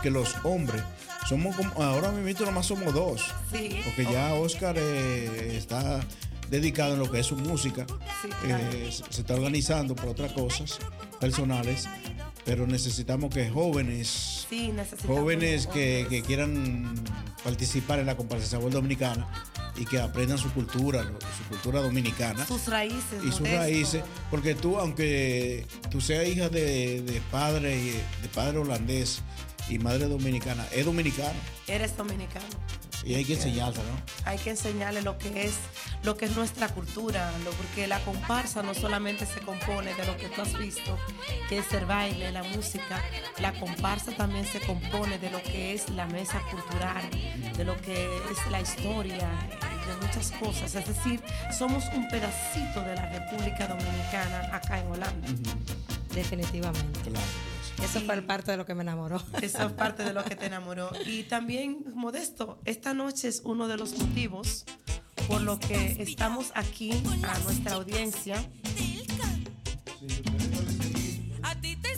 que 0.02 0.10
los 0.10 0.36
hombres. 0.44 0.82
Somos 1.28 1.56
como, 1.56 1.72
ahora 1.82 2.11
mismo 2.11 2.45
nomás 2.45 2.68
somos 2.68 2.94
dos. 2.94 3.22
Sí. 3.52 3.82
Porque 3.84 4.06
ya 4.06 4.34
Oscar 4.36 4.76
eh, 4.78 5.57
está 5.57 5.99
dedicado 6.49 6.94
en 6.94 6.99
lo 6.99 7.11
que 7.11 7.19
es 7.19 7.26
su 7.26 7.36
música. 7.36 7.86
Sí, 8.22 8.30
claro. 8.30 8.64
Eh, 8.72 8.90
se 8.91 9.22
está 9.22 9.34
organizando 9.34 9.95
por 9.95 10.10
otras 10.10 10.32
cosas 10.32 10.80
personales. 11.19 11.88
Pero 12.45 12.65
necesitamos 12.65 13.34
que 13.34 13.49
jóvenes 13.49 14.38
Sí, 14.49 14.72
necesitamos 14.72 15.19
jóvenes 15.19 15.68
que, 15.68 16.24
quieran 16.26 16.95
participar 17.44 17.99
en 17.99 18.06
la 18.06 18.15
comparsa 18.15 18.45
sabor 18.45 18.72
dominicana 18.72 19.28
y 19.76 19.86
que 19.86 19.99
aprendan 19.99 20.38
su 20.38 20.49
cultura, 20.53 21.03
su 21.03 21.44
cultura 21.49 21.82
dominicana 21.82 22.45
sus 22.45 22.68
raíces. 22.68 23.24
y 23.24 23.32
sus 23.32 23.49
raíces, 23.49 24.02
porque 24.32 24.56
tú, 24.56 24.78
aunque 24.78 25.65
tú 25.91 26.02
seas 26.02 26.28
hija 26.28 26.49
de, 26.49 27.02
de 27.02 27.22
padre 27.30 28.02
de 28.22 28.30
padre 28.34 28.57
holandés 28.60 29.22
y 29.69 29.80
madre 29.80 30.06
dominicana, 30.07 30.65
es 30.72 30.85
dominicano 30.85 31.38
Eres 31.68 31.95
dominicano. 31.98 32.45
y 33.03 33.15
hay 33.15 33.26
que 33.26 33.34
enseñarla, 33.34 33.81
¿no? 33.84 34.02
hay 34.26 34.38
que 34.38 34.52
enseñarle 34.52 35.02
lo 35.02 35.18
que 35.18 35.45
es 35.45 35.53
lo 36.03 36.15
que 36.15 36.26
es 36.26 36.35
nuestra 36.38 36.69
cultura, 36.69 37.31
lo- 37.44 37.52
porque 37.52 37.88
la 37.88 37.99
comparsa 38.06 38.61
no 38.64 38.73
solamente 38.73 39.26
se 39.26 39.39
compone 39.41 39.94
de 39.95 40.06
lo 40.06 40.15
que 40.18 40.30
tú 40.30 40.41
has 40.41 40.57
visto, 40.57 40.98
que 41.49 41.57
es 41.57 41.73
el 41.73 41.85
baile, 41.85 42.31
la 42.31 42.44
música, 42.44 43.02
la 43.39 43.52
comparsa 43.60 44.11
también 44.11 44.45
se 44.45 44.60
compone 44.61 45.18
de 45.19 45.30
lo 45.31 45.41
que 45.44 45.73
es 45.73 45.89
la 45.89 46.06
mesa 46.06 46.39
cultural, 46.52 47.02
de 47.57 47.64
lo 47.65 47.76
que 47.81 47.94
es 48.31 48.52
la 48.52 48.61
historia, 48.61 49.27
de 49.88 50.06
muchas 50.06 50.31
cosas. 50.39 50.76
Es 50.76 50.88
decir, 50.88 51.22
somos 51.57 51.84
un 51.94 52.07
pedacito 52.10 52.81
de 52.81 52.95
la 52.95 53.06
República 53.10 53.68
Dominicana 53.68 54.49
acá 54.56 54.80
en 54.80 54.88
Holanda. 54.91 55.27
Definitivamente. 56.14 56.99
Claro. 57.02 57.26
Eso 57.84 58.02
fue 58.02 58.22
parte 58.22 58.52
de 58.52 58.58
lo 58.58 58.66
que 58.66 58.76
me 58.76 58.82
enamoró. 58.84 59.22
Eso 59.41 59.66
es 59.68 59.72
parte 59.74 60.04
de 60.04 60.14
lo 60.14 60.24
que 60.26 60.36
te 60.36 60.45
enamoró. 60.48 60.90
Y 61.06 61.24
también, 61.24 61.86
Modesto, 61.94 62.60
esta 62.66 62.94
noche 62.94 63.28
es 63.28 63.41
uno 63.45 63.68
de 63.68 63.78
los 63.78 63.98
motivos 63.98 64.66
por 65.28 65.41
lo 65.41 65.60
que 65.60 65.95
estamos 65.99 66.52
aquí 66.56 66.91
a 67.24 67.40
nuestra 67.40 67.74
audiencia. 67.76 68.44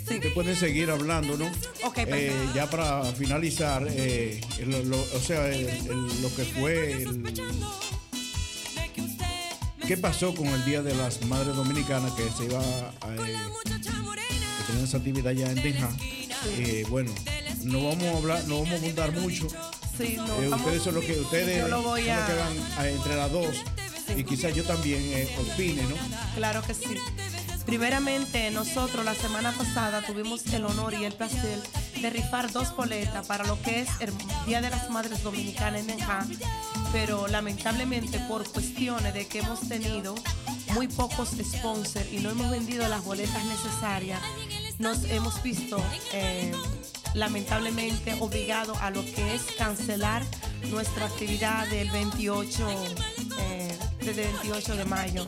Sí, 0.08 0.20
que 0.20 0.30
pueden 0.32 0.56
seguir 0.56 0.90
hablando, 0.90 1.38
¿no? 1.38 1.46
Ok, 1.84 2.00
Eh, 2.00 2.06
perfecto. 2.08 2.54
ya 2.56 2.68
para 2.70 3.04
finalizar, 3.14 3.86
eh, 3.90 4.42
lo, 4.66 4.84
lo- 4.84 4.98
o 5.02 5.20
sea, 5.20 5.48
el- 5.50 5.68
el- 5.70 6.22
lo 6.24 6.36
que 6.36 6.46
fue 6.46 7.04
el- 7.04 7.34
¿Qué 9.88 9.98
pasó 9.98 10.34
con 10.36 10.48
el 10.48 10.66
Día 10.66 10.82
de 10.82 10.96
las 10.96 11.24
Madres 11.26 11.56
Dominicanas 11.56 12.12
que 12.14 12.24
se 12.32 12.46
iba 12.46 12.60
a, 12.60 13.16
eh, 13.16 13.36
tener 14.70 14.84
esa 14.84 14.98
actividad 14.98 15.32
ya 15.32 15.52
en. 15.52 15.58
Eh, 16.58 16.86
bueno, 16.90 17.12
no 17.64 17.84
vamos 17.88 18.04
a 18.04 18.18
hablar, 18.18 18.44
no 18.48 18.60
vamos 18.62 18.74
a 18.74 18.76
abundar 18.78 19.12
mucho. 19.14 19.48
Sí, 19.98 20.16
no, 20.16 20.42
Eh, 20.42 20.48
vamos- 20.50 20.62
ustedes 20.66 20.84
son 20.84 20.96
los 20.96 21.04
que 21.04 21.20
ustedes 21.20 21.70
lo 21.70 21.82
voy 21.82 22.06
son 22.06 22.16
los 22.16 22.24
a- 22.24 22.28
que 22.28 22.34
van 22.34 22.58
a- 22.78 22.88
entre 22.90 23.16
las 23.16 23.32
dos 23.32 23.56
y 24.16 24.24
quizás 24.24 24.56
yo 24.56 24.64
también 24.64 25.02
eh, 25.04 25.28
opine, 25.54 25.82
¿no? 25.84 25.96
Claro 26.36 26.62
que 26.66 26.74
sí. 26.74 26.96
Primeramente, 27.66 28.50
nosotros 28.52 29.06
la 29.06 29.16
semana 29.16 29.52
pasada 29.52 30.02
tuvimos 30.02 30.46
el 30.54 30.66
honor 30.66 30.94
y 30.94 31.06
el 31.06 31.14
placer 31.14 31.60
de 32.02 32.10
rifar 32.10 32.52
dos 32.52 32.76
boletas 32.76 33.26
para 33.28 33.46
lo 33.46 33.62
que 33.62 33.82
es 33.82 33.90
el 34.00 34.12
Día 34.46 34.62
de 34.62 34.70
las 34.70 34.90
Madres 34.90 35.24
Dominicanas 35.24 35.82
en 35.82 35.88
Nenja, 35.88 36.26
pero 36.92 37.28
lamentablemente 37.28 38.20
por 38.28 38.50
cuestiones 38.52 39.14
de 39.14 39.28
que 39.28 39.40
hemos 39.40 39.68
tenido 39.68 40.16
muy 40.74 40.88
pocos 40.88 41.30
sponsors 41.30 42.12
y 42.12 42.20
no 42.20 42.30
hemos 42.30 42.50
vendido 42.52 42.88
las 42.88 43.04
boletas 43.04 43.44
necesarias, 43.46 44.22
nos 44.78 45.04
hemos 45.06 45.42
visto 45.44 45.82
eh, 46.14 46.52
lamentablemente 47.14 48.16
obligados 48.20 48.78
a 48.82 48.92
lo 48.92 49.04
que 49.04 49.36
es 49.36 49.42
cancelar 49.58 50.24
nuestra 50.70 51.06
actividad 51.06 51.68
del 51.68 51.90
28, 51.92 52.70
eh, 53.40 53.78
desde 54.00 54.26
el 54.26 54.34
28 54.34 54.76
de 54.76 54.86
mayo. 54.86 55.28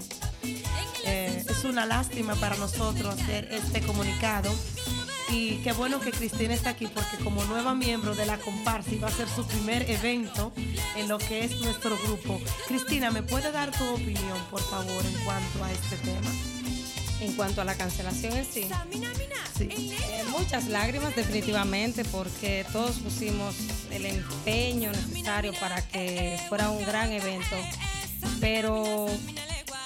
Eh, 1.06 1.44
es 1.50 1.64
una 1.64 1.86
lástima 1.86 2.36
para 2.36 2.56
nosotros 2.58 3.20
hacer 3.20 3.50
este 3.52 3.82
comunicado. 3.82 4.52
Y 5.30 5.58
qué 5.64 5.72
bueno 5.72 6.02
que 6.02 6.12
Cristina 6.12 6.54
está 6.54 6.72
aquí 6.72 6.88
porque 6.88 7.18
como 7.24 7.44
nueva 7.46 7.74
miembro 7.74 8.16
de 8.16 8.26
la 8.26 8.38
comparsa 8.38 8.92
va 9.02 9.08
a 9.08 9.12
ser 9.12 9.30
su 9.30 9.46
primer 9.46 9.90
evento 9.90 10.52
en 10.98 11.08
lo 11.08 11.18
que 11.20 11.46
es 11.46 11.62
nuestro 11.62 11.98
grupo. 12.06 12.42
Cristina, 12.68 13.12
¿me 13.12 13.24
puede 13.24 13.52
dar 13.52 13.72
tu 13.72 13.88
opinión, 13.94 14.38
por 14.50 14.62
favor, 14.62 15.06
en 15.06 15.24
cuanto 15.24 15.64
a 15.64 15.72
este 15.72 15.96
tema? 15.98 16.30
En 17.22 17.34
cuanto 17.34 17.62
a 17.62 17.66
la 17.66 17.76
cancelación 17.76 18.36
en 18.36 18.46
sí. 18.46 18.68
Sí. 19.58 19.70
Eh, 19.72 20.24
muchas 20.38 20.68
lágrimas 20.68 21.16
definitivamente 21.16 22.04
porque 22.04 22.66
todos 22.74 22.98
pusimos 22.98 23.56
el 23.92 24.08
empeño 24.08 24.92
necesario 24.92 25.54
para 25.60 25.88
que 25.88 26.40
fuera 26.50 26.72
un 26.72 26.84
gran 26.84 27.12
evento. 27.12 27.56
Pero 28.40 29.08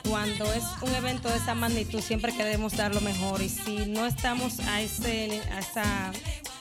cuando 0.10 0.52
es 0.54 0.64
un 0.82 0.94
evento 0.94 1.30
de 1.30 1.38
esa 1.38 1.54
magnitud 1.56 2.02
siempre 2.02 2.36
queremos 2.36 2.74
dar 2.76 2.94
lo 2.94 3.02
mejor 3.02 3.42
y 3.42 3.50
si 3.50 3.86
no 3.88 4.06
estamos 4.06 4.60
a 4.60 4.82
ese, 4.82 5.42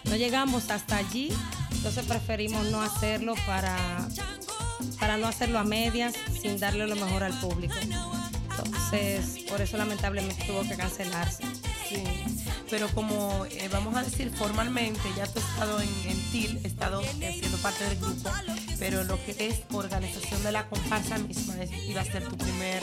no 0.04 0.16
llegamos 0.16 0.70
hasta 0.70 0.96
allí, 0.96 1.30
entonces 1.72 2.04
preferimos 2.06 2.66
no 2.66 2.80
hacerlo 2.82 3.34
para, 3.46 3.76
para 5.00 5.16
no 5.16 5.26
hacerlo 5.26 5.58
a 5.58 5.64
medias 5.64 6.14
sin 6.40 6.58
darle 6.58 6.86
lo 6.86 6.96
mejor 6.96 7.22
al 7.24 7.38
público. 7.40 7.74
Entonces, 8.50 9.44
por 9.48 9.60
eso 9.60 9.76
lamentablemente 9.76 10.44
tuvo 10.46 10.62
que 10.62 10.76
cancelarse. 10.76 11.44
Pero 12.70 12.88
como 12.88 13.44
eh, 13.50 13.68
vamos 13.70 13.94
a 13.96 14.02
decir 14.02 14.30
formalmente, 14.34 15.00
ya 15.16 15.26
tú 15.26 15.38
has 15.38 15.44
estado 15.50 15.80
en, 15.80 15.88
en 16.08 16.18
TIL, 16.32 16.60
he 16.64 16.66
estado 16.66 17.02
eh, 17.20 17.36
siendo 17.38 17.58
parte 17.58 17.84
del 17.84 17.98
grupo, 17.98 18.30
pero 18.78 19.04
lo 19.04 19.22
que 19.24 19.36
es 19.38 19.60
organización 19.72 20.42
de 20.42 20.52
la 20.52 20.66
comparsa 20.68 21.18
misma 21.18 21.62
es- 21.62 21.70
iba 21.88 22.00
a 22.00 22.04
ser 22.04 22.26
tu 22.28 22.36
primer, 22.36 22.82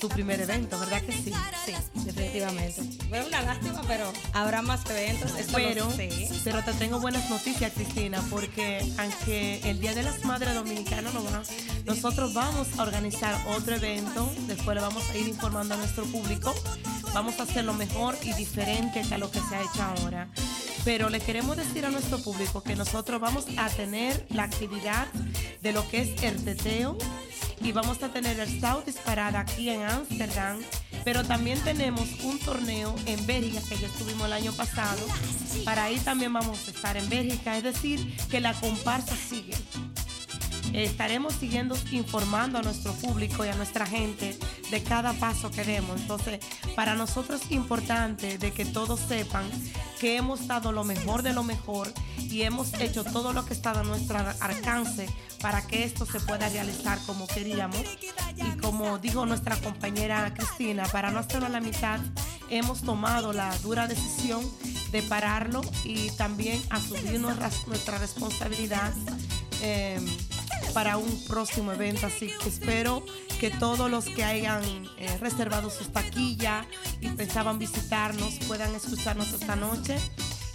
tu 0.00 0.08
primer 0.08 0.40
evento, 0.40 0.78
¿verdad 0.80 1.02
que 1.02 1.12
sí? 1.12 1.32
Sí, 1.66 1.72
definitivamente. 2.04 2.82
Fue 3.08 3.24
una 3.24 3.42
lástima, 3.42 3.82
pero 3.86 4.10
habrá 4.32 4.62
más 4.62 4.80
eventos. 4.88 5.32
Eso 5.38 5.52
Pero, 5.54 5.84
lo 5.84 5.90
sé. 5.92 6.28
pero 6.42 6.64
te 6.64 6.72
tengo 6.72 6.98
buenas 7.00 7.28
noticias, 7.28 7.72
Cristina, 7.74 8.22
porque 8.30 8.80
aunque 8.98 9.60
el 9.68 9.78
Día 9.78 9.94
de 9.94 10.02
las 10.02 10.24
Madres 10.24 10.54
Dominicanas 10.54 11.12
no 11.14 11.22
va, 11.22 11.42
nosotros 11.84 12.34
vamos 12.34 12.68
a 12.78 12.82
organizar 12.82 13.36
otro 13.48 13.76
evento, 13.76 14.32
después 14.46 14.74
le 14.74 14.80
vamos 14.80 15.08
a 15.10 15.16
ir 15.16 15.28
informando 15.28 15.74
a 15.74 15.76
nuestro 15.76 16.04
público, 16.06 16.54
vamos 17.12 17.38
a 17.38 17.42
hacerlo 17.42 17.74
mejor 17.74 18.16
y 18.22 18.32
diferente 18.32 19.02
que 19.06 19.14
a 19.14 19.18
lo 19.18 19.30
que 19.30 19.40
se 19.40 19.54
ha 19.56 19.60
hecho 19.60 19.82
ahora. 19.82 20.28
Pero 20.84 21.10
le 21.10 21.20
queremos 21.20 21.58
decir 21.58 21.84
a 21.84 21.90
nuestro 21.90 22.18
público 22.22 22.62
que 22.62 22.74
nosotros 22.74 23.20
vamos 23.20 23.44
a 23.58 23.68
tener 23.68 24.26
la 24.30 24.44
actividad 24.44 25.06
de 25.60 25.72
lo 25.72 25.86
que 25.90 26.00
es 26.00 26.22
el 26.22 26.42
teteo 26.42 26.96
y 27.62 27.72
vamos 27.72 28.02
a 28.02 28.08
tener 28.08 28.40
el 28.40 28.60
South 28.60 28.84
Disparada 28.86 29.40
aquí 29.40 29.68
en 29.68 29.82
Ámsterdam, 29.90 30.58
pero 31.04 31.24
también 31.24 31.58
tenemos 31.60 32.08
un 32.22 32.38
torneo 32.38 32.94
en 33.06 33.26
Bélgica 33.26 33.60
que 33.68 33.78
ya 33.78 33.86
estuvimos 33.86 34.26
el 34.26 34.32
año 34.32 34.52
pasado. 34.52 35.06
Para 35.64 35.84
ahí 35.84 35.98
también 35.98 36.32
vamos 36.32 36.68
a 36.68 36.70
estar 36.70 36.96
en 36.96 37.08
Bélgica, 37.08 37.56
es 37.56 37.64
decir, 37.64 38.16
que 38.30 38.40
la 38.40 38.54
comparsa 38.54 39.14
sigue. 39.16 39.54
Estaremos 40.72 41.34
siguiendo 41.34 41.76
informando 41.90 42.58
a 42.58 42.62
nuestro 42.62 42.92
público 42.94 43.44
y 43.44 43.48
a 43.48 43.54
nuestra 43.54 43.86
gente 43.86 44.38
de 44.70 44.82
cada 44.82 45.12
paso 45.14 45.50
que 45.50 45.64
demos. 45.64 46.00
Entonces, 46.00 46.40
para 46.76 46.94
nosotros 46.94 47.42
es 47.44 47.50
importante 47.52 48.38
de 48.38 48.52
que 48.52 48.64
todos 48.64 49.00
sepan 49.00 49.44
que 49.98 50.16
hemos 50.16 50.46
dado 50.46 50.72
lo 50.72 50.84
mejor 50.84 51.22
de 51.22 51.32
lo 51.32 51.42
mejor 51.42 51.92
y 52.18 52.42
hemos 52.42 52.72
hecho 52.74 53.04
todo 53.04 53.32
lo 53.32 53.44
que 53.44 53.52
está 53.52 53.72
a 53.72 53.82
nuestro 53.82 54.18
alcance 54.40 55.08
para 55.40 55.66
que 55.66 55.84
esto 55.84 56.06
se 56.06 56.20
pueda 56.20 56.48
realizar 56.48 56.98
como 57.06 57.26
queríamos. 57.26 57.82
Y 58.36 58.58
como 58.60 58.98
dijo 58.98 59.26
nuestra 59.26 59.56
compañera 59.56 60.32
Cristina, 60.34 60.84
para 60.84 61.10
no 61.10 61.18
hacerlo 61.18 61.46
a 61.46 61.50
la 61.50 61.60
mitad, 61.60 61.98
hemos 62.48 62.82
tomado 62.82 63.32
la 63.32 63.56
dura 63.58 63.88
decisión 63.88 64.48
de 64.92 65.02
pararlo 65.02 65.60
y 65.84 66.10
también 66.12 66.60
asumirnos 66.70 67.36
ras- 67.38 67.66
nuestra 67.66 67.98
responsabilidad 67.98 68.92
eh, 69.62 70.00
para 70.72 70.96
un 70.96 71.24
próximo 71.24 71.72
evento. 71.72 72.06
Así 72.06 72.30
que 72.42 72.48
espero 72.48 73.04
que 73.38 73.50
todos 73.50 73.90
los 73.90 74.04
que 74.04 74.24
hayan 74.24 74.62
eh, 74.98 75.16
reservado 75.20 75.70
sus 75.70 75.92
taquillas 75.92 76.66
y 77.00 77.08
pensaban 77.08 77.58
visitarnos 77.58 78.34
puedan 78.46 78.74
escucharnos 78.74 79.32
esta 79.32 79.56
noche 79.56 79.96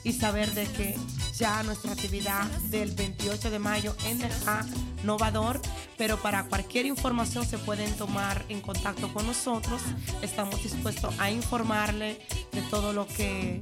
y 0.03 0.13
saber 0.13 0.53
de 0.53 0.65
que 0.67 0.95
ya 1.35 1.63
nuestra 1.63 1.91
actividad 1.91 2.45
del 2.69 2.91
28 2.91 3.49
de 3.49 3.59
mayo 3.59 3.95
en 4.05 4.21
el 4.21 4.31
A 4.47 4.63
Novador, 5.03 5.59
pero 5.97 6.17
para 6.17 6.45
cualquier 6.45 6.85
información 6.85 7.45
se 7.45 7.57
pueden 7.57 7.91
tomar 7.97 8.45
en 8.49 8.61
contacto 8.61 9.11
con 9.13 9.25
nosotros. 9.25 9.81
Estamos 10.21 10.61
dispuestos 10.61 11.13
a 11.19 11.31
informarle 11.31 12.19
de 12.51 12.61
todo 12.69 12.93
lo 12.93 13.07
que 13.07 13.59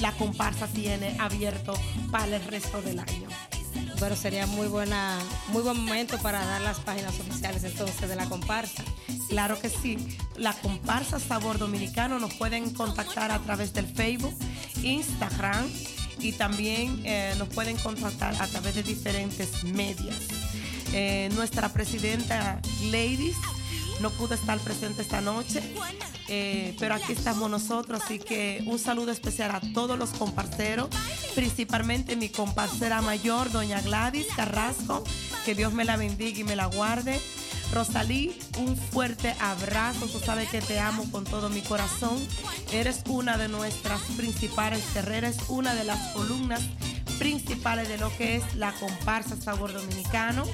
la 0.00 0.12
comparsa 0.12 0.66
tiene 0.66 1.16
abierto 1.20 1.74
para 2.10 2.36
el 2.36 2.44
resto 2.44 2.82
del 2.82 2.98
año. 2.98 3.28
Pero 4.04 4.16
sería 4.16 4.46
muy 4.46 4.66
buena, 4.68 5.18
muy 5.48 5.62
buen 5.62 5.78
momento 5.78 6.18
para 6.18 6.44
dar 6.44 6.60
las 6.60 6.78
páginas 6.78 7.18
oficiales 7.18 7.64
entonces 7.64 8.06
de 8.06 8.14
la 8.14 8.26
comparsa. 8.26 8.84
Claro 9.30 9.58
que 9.58 9.70
sí. 9.70 9.96
La 10.36 10.52
comparsa 10.52 11.18
Sabor 11.18 11.56
Dominicano 11.56 12.18
nos 12.18 12.34
pueden 12.34 12.68
contactar 12.74 13.30
a 13.30 13.38
través 13.38 13.72
del 13.72 13.86
Facebook, 13.86 14.36
Instagram 14.82 15.66
y 16.18 16.32
también 16.32 17.00
eh, 17.06 17.32
nos 17.38 17.48
pueden 17.48 17.78
contactar 17.78 18.34
a 18.42 18.46
través 18.46 18.74
de 18.74 18.82
diferentes 18.82 19.64
medios. 19.64 20.16
Eh, 20.92 21.30
nuestra 21.32 21.70
presidenta 21.70 22.60
Ladies 22.90 23.38
no 24.04 24.10
pudo 24.10 24.34
estar 24.34 24.58
presente 24.58 25.00
esta 25.00 25.22
noche, 25.22 25.62
eh, 26.28 26.76
pero 26.78 26.94
aquí 26.94 27.12
estamos 27.12 27.48
nosotros, 27.48 28.02
así 28.04 28.18
que 28.18 28.62
un 28.66 28.78
saludo 28.78 29.10
especial 29.10 29.50
a 29.52 29.62
todos 29.72 29.98
los 29.98 30.10
comparceros, 30.10 30.90
principalmente 31.34 32.14
mi 32.14 32.28
comparcera 32.28 33.00
mayor, 33.00 33.50
doña 33.50 33.80
Gladys 33.80 34.26
Carrasco, 34.36 35.02
que 35.46 35.54
Dios 35.54 35.72
me 35.72 35.86
la 35.86 35.96
bendiga 35.96 36.38
y 36.38 36.44
me 36.44 36.54
la 36.54 36.66
guarde. 36.66 37.18
Rosalí, 37.72 38.38
un 38.58 38.76
fuerte 38.76 39.34
abrazo. 39.40 40.06
Tú 40.06 40.20
sabes 40.20 40.50
que 40.50 40.60
te 40.60 40.78
amo 40.78 41.10
con 41.10 41.24
todo 41.24 41.48
mi 41.48 41.62
corazón. 41.62 42.18
Eres 42.72 43.00
una 43.08 43.38
de 43.38 43.48
nuestras 43.48 44.02
principales 44.18 44.84
guerreras, 44.92 45.38
una 45.48 45.74
de 45.74 45.84
las 45.84 46.12
columnas 46.12 46.60
principales 47.18 47.88
de 47.88 47.96
lo 47.96 48.14
que 48.18 48.36
es 48.36 48.54
la 48.54 48.72
comparsa 48.72 49.34
Sabor 49.40 49.72
Dominicano. 49.72 50.44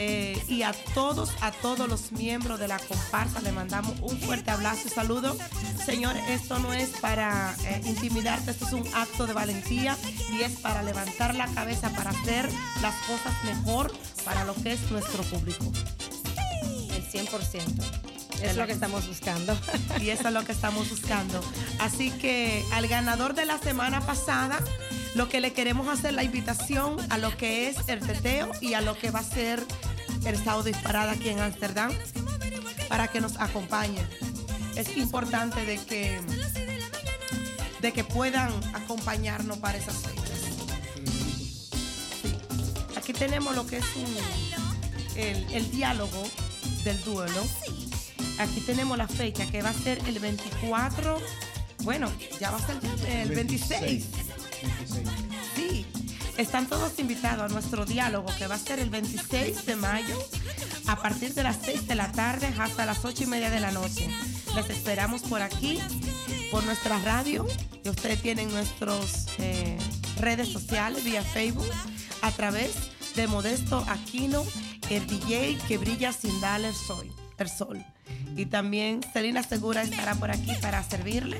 Eh, 0.00 0.40
y 0.46 0.62
a 0.62 0.72
todos, 0.94 1.32
a 1.40 1.50
todos 1.50 1.88
los 1.88 2.12
miembros 2.12 2.60
de 2.60 2.68
la 2.68 2.78
comparsa 2.78 3.40
le 3.40 3.50
mandamos 3.50 3.94
un 4.00 4.16
fuerte 4.20 4.52
abrazo 4.52 4.82
y 4.86 4.90
saludo. 4.90 5.36
Señor, 5.84 6.16
esto 6.28 6.60
no 6.60 6.72
es 6.72 6.90
para 7.00 7.56
eh, 7.64 7.82
intimidarte, 7.84 8.52
esto 8.52 8.66
es 8.66 8.72
un 8.74 8.84
acto 8.94 9.26
de 9.26 9.32
valentía 9.32 9.96
y 10.32 10.42
es 10.42 10.52
para 10.60 10.84
levantar 10.84 11.34
la 11.34 11.48
cabeza, 11.48 11.90
para 11.90 12.10
hacer 12.10 12.48
las 12.80 12.94
cosas 13.06 13.34
mejor 13.44 13.92
para 14.24 14.44
lo 14.44 14.54
que 14.54 14.74
es 14.74 14.90
nuestro 14.92 15.24
público. 15.24 15.64
El 16.94 17.04
100%. 17.04 18.08
Es 18.42 18.56
lo 18.56 18.66
que 18.66 18.72
estamos 18.72 19.08
buscando. 19.08 19.58
Y 20.00 20.10
eso 20.10 20.28
es 20.28 20.34
lo 20.34 20.44
que 20.44 20.52
estamos 20.52 20.88
buscando. 20.90 21.40
Así 21.80 22.12
que 22.12 22.64
al 22.72 22.86
ganador 22.86 23.34
de 23.34 23.44
la 23.44 23.58
semana 23.58 24.00
pasada, 24.00 24.60
lo 25.14 25.28
que 25.28 25.40
le 25.40 25.52
queremos 25.52 25.88
hacer 25.88 26.14
la 26.14 26.22
invitación 26.22 26.96
a 27.10 27.18
lo 27.18 27.36
que 27.36 27.68
es 27.68 27.76
el 27.88 28.00
teteo 28.00 28.50
y 28.60 28.74
a 28.74 28.80
lo 28.80 28.96
que 28.96 29.10
va 29.10 29.20
a 29.20 29.24
ser 29.24 29.64
el 30.24 30.34
estado 30.34 30.62
disparada 30.62 31.12
aquí 31.12 31.28
en 31.28 31.40
Ámsterdam 31.40 31.92
para 32.88 33.08
que 33.08 33.20
nos 33.20 33.36
acompañen. 33.36 34.06
Es 34.76 34.96
importante 34.96 35.64
de 35.64 35.78
que, 35.78 36.20
de 37.80 37.92
que 37.92 38.04
puedan 38.04 38.52
acompañarnos 38.74 39.58
para 39.58 39.78
esas 39.78 39.96
fechas. 39.96 40.28
Aquí 42.96 43.12
tenemos 43.12 43.56
lo 43.56 43.66
que 43.66 43.78
es 43.78 43.84
el, 45.16 45.46
el 45.52 45.70
diálogo 45.70 46.22
del 46.84 47.02
duelo. 47.04 47.42
Aquí 48.38 48.60
tenemos 48.60 48.96
la 48.96 49.08
fecha 49.08 49.46
que 49.46 49.62
va 49.62 49.70
a 49.70 49.74
ser 49.74 49.98
el 50.06 50.18
24 50.20 51.18
Bueno, 51.82 52.10
ya 52.40 52.50
va 52.50 52.58
a 52.58 52.66
ser 52.66 52.76
el 53.08 53.30
26. 53.30 54.04
Sí, 55.54 55.86
están 56.36 56.66
todos 56.66 56.98
invitados 56.98 57.50
a 57.50 57.52
nuestro 57.52 57.84
diálogo 57.84 58.28
que 58.38 58.46
va 58.46 58.56
a 58.56 58.58
ser 58.58 58.78
el 58.78 58.90
26 58.90 59.66
de 59.66 59.76
mayo 59.76 60.18
a 60.86 60.96
partir 60.96 61.34
de 61.34 61.42
las 61.42 61.58
6 61.62 61.86
de 61.88 61.94
la 61.94 62.10
tarde 62.12 62.52
hasta 62.58 62.86
las 62.86 63.04
8 63.04 63.24
y 63.24 63.26
media 63.26 63.50
de 63.50 63.60
la 63.60 63.70
noche. 63.70 64.08
Les 64.54 64.70
esperamos 64.70 65.22
por 65.22 65.42
aquí, 65.42 65.78
por 66.50 66.64
nuestra 66.64 66.98
radio, 67.00 67.46
que 67.82 67.90
ustedes 67.90 68.22
tienen 68.22 68.50
nuestras 68.50 69.26
redes 70.18 70.48
sociales 70.48 71.04
vía 71.04 71.22
Facebook, 71.22 71.70
a 72.22 72.30
través 72.32 72.72
de 73.14 73.26
Modesto 73.28 73.84
Aquino, 73.88 74.44
el 74.90 75.06
DJ 75.06 75.58
que 75.68 75.78
brilla 75.78 76.12
sin 76.12 76.40
darle. 76.40 76.72
El 77.38 77.48
sol. 77.48 77.84
Y 78.36 78.46
también 78.46 79.00
Celina 79.12 79.42
Segura 79.42 79.82
estará 79.82 80.14
por 80.14 80.30
aquí 80.30 80.52
para 80.60 80.82
servirle. 80.84 81.38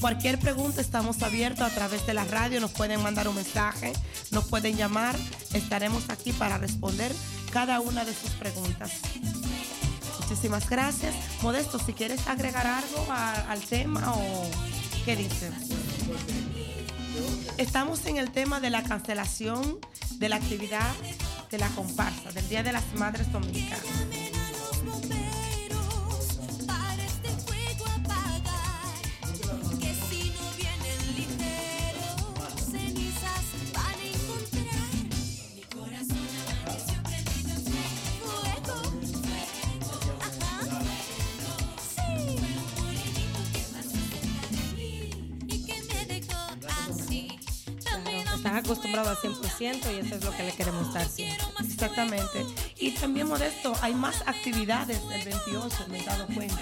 Cualquier 0.00 0.38
pregunta 0.38 0.80
estamos 0.80 1.22
abiertos 1.22 1.64
a 1.64 1.74
través 1.74 2.06
de 2.06 2.14
la 2.14 2.24
radio. 2.24 2.60
Nos 2.60 2.72
pueden 2.72 3.02
mandar 3.02 3.28
un 3.28 3.36
mensaje, 3.36 3.92
nos 4.32 4.46
pueden 4.46 4.76
llamar. 4.76 5.16
Estaremos 5.52 6.10
aquí 6.10 6.32
para 6.32 6.58
responder 6.58 7.12
cada 7.52 7.80
una 7.80 8.04
de 8.04 8.14
sus 8.14 8.30
preguntas. 8.30 8.90
Muchísimas 10.20 10.68
gracias. 10.68 11.14
Modesto, 11.42 11.78
si 11.78 11.92
quieres 11.92 12.26
agregar 12.26 12.66
algo 12.66 13.06
al 13.12 13.60
tema 13.60 14.12
o 14.14 14.50
qué 15.04 15.16
dices. 15.16 15.52
Estamos 17.58 18.06
en 18.06 18.16
el 18.16 18.30
tema 18.30 18.60
de 18.60 18.70
la 18.70 18.82
cancelación 18.82 19.78
de 20.18 20.28
la 20.28 20.36
actividad 20.36 20.92
de 21.50 21.58
la 21.58 21.68
comparsa 21.68 22.30
del 22.32 22.48
Día 22.48 22.62
de 22.62 22.72
las 22.72 22.84
Madres 22.94 23.30
Dominicanas. 23.32 24.39
Están 48.50 48.64
acostumbrados 48.64 49.16
al 49.24 49.32
100% 49.32 49.94
y 49.94 50.04
eso 50.04 50.16
es 50.16 50.24
lo 50.24 50.36
que 50.36 50.42
le 50.42 50.50
queremos 50.50 50.92
dar. 50.92 51.06
siempre. 51.06 51.46
Exactamente. 51.60 52.44
Y 52.80 52.90
también, 52.90 53.28
Modesto, 53.28 53.76
hay 53.80 53.94
más 53.94 54.22
actividades 54.26 55.00
el 55.14 55.24
28, 55.24 55.86
me 55.88 56.00
he 56.00 56.04
dado 56.04 56.26
cuenta. 56.26 56.56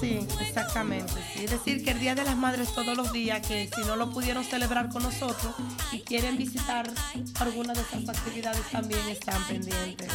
Sí, 0.00 0.26
exactamente. 0.40 1.12
Es 1.36 1.50
decir, 1.50 1.84
que 1.84 1.90
el 1.90 2.00
Día 2.00 2.14
de 2.14 2.24
las 2.24 2.34
Madres 2.34 2.72
todos 2.74 2.96
los 2.96 3.12
días, 3.12 3.46
que 3.46 3.68
si 3.74 3.82
no 3.82 3.96
lo 3.96 4.08
pudieron 4.08 4.42
celebrar 4.42 4.88
con 4.88 5.02
nosotros 5.02 5.54
y 5.92 6.00
quieren 6.00 6.38
visitar 6.38 6.90
alguna 7.40 7.74
de 7.74 7.82
esas 7.82 8.08
actividades, 8.08 8.62
también 8.70 9.06
están 9.06 9.46
pendientes. 9.46 10.08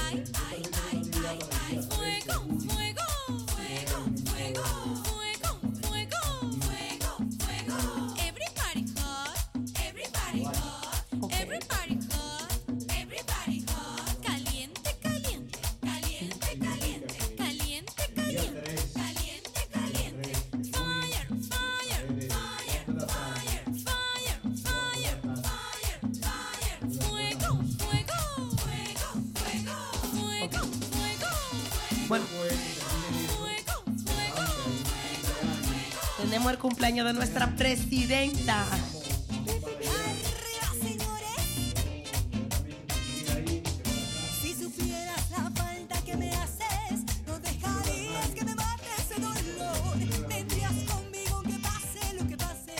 Que 51.41 51.57
pase 51.57 52.13
lo 52.13 52.27
que 52.27 52.37
pase. 52.37 52.75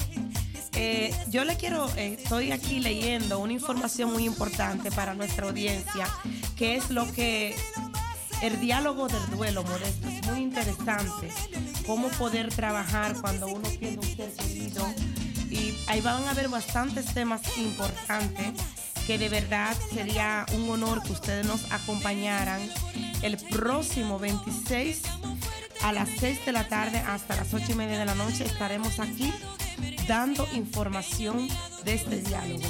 Eh, 0.74 1.12
yo 1.30 1.44
le 1.44 1.56
quiero, 1.56 1.90
eh, 1.96 2.18
estoy 2.22 2.52
aquí 2.52 2.80
leyendo 2.80 3.40
una 3.40 3.54
información 3.54 4.14
muy 4.14 4.26
importante 4.26 4.92
para 4.92 5.16
nuestra 5.16 5.48
audiencia, 5.48 6.08
que 6.56 6.76
es 6.76 6.92
lo 6.92 7.12
que 7.14 7.56
el 8.44 8.60
diálogo 8.60 9.08
del 9.08 9.26
duelo, 9.32 9.64
Modesto, 9.64 10.08
es 10.08 10.24
muy 10.28 10.42
interesante. 10.42 11.30
Cómo 11.86 12.10
poder 12.10 12.54
trabajar 12.54 13.16
cuando 13.22 13.48
uno 13.48 13.68
pierde 13.80 14.00
un 14.00 14.16
ser 14.16 14.32
querido. 14.34 14.86
Y 15.50 15.78
ahí 15.88 16.02
van 16.02 16.24
a 16.24 16.32
haber 16.32 16.50
bastantes 16.50 17.06
temas 17.14 17.42
importantes 17.58 18.54
que 19.06 19.18
de 19.18 19.30
verdad 19.30 19.76
sería 19.94 20.46
un 20.56 20.70
honor 20.70 21.04
que 21.04 21.12
ustedes 21.12 21.46
nos 21.46 21.72
acompañaran 21.72 22.60
el 23.22 23.38
próximo 23.38 24.18
26 24.18 25.04
a 25.84 25.94
las 25.94 26.10
6 26.20 26.46
de 26.46 26.52
la 26.52 26.68
tarde 26.68 26.98
hasta 26.98 27.36
las 27.36 27.54
8 27.54 27.66
y 27.70 27.76
media 27.76 28.00
de 28.00 28.06
la 28.06 28.16
noche. 28.16 28.46
Estaremos 28.46 29.00
aquí 29.00 29.32
dando 30.08 30.48
información 30.54 31.48
de 31.84 31.94
este 31.94 32.22
diálogo. 32.22 32.64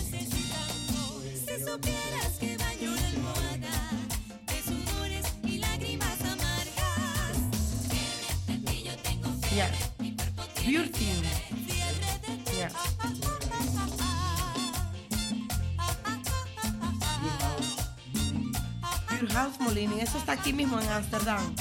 Yeah. 9.56 9.72
Beauty. 10.66 11.06
Yeah. 12.58 12.70
Beer 19.10 19.50
Molini, 19.62 20.02
eso 20.02 20.18
está 20.18 20.34
aquí 20.34 20.52
mismo 20.52 20.78
en 20.82 20.90
Amsterdam. 20.90 21.56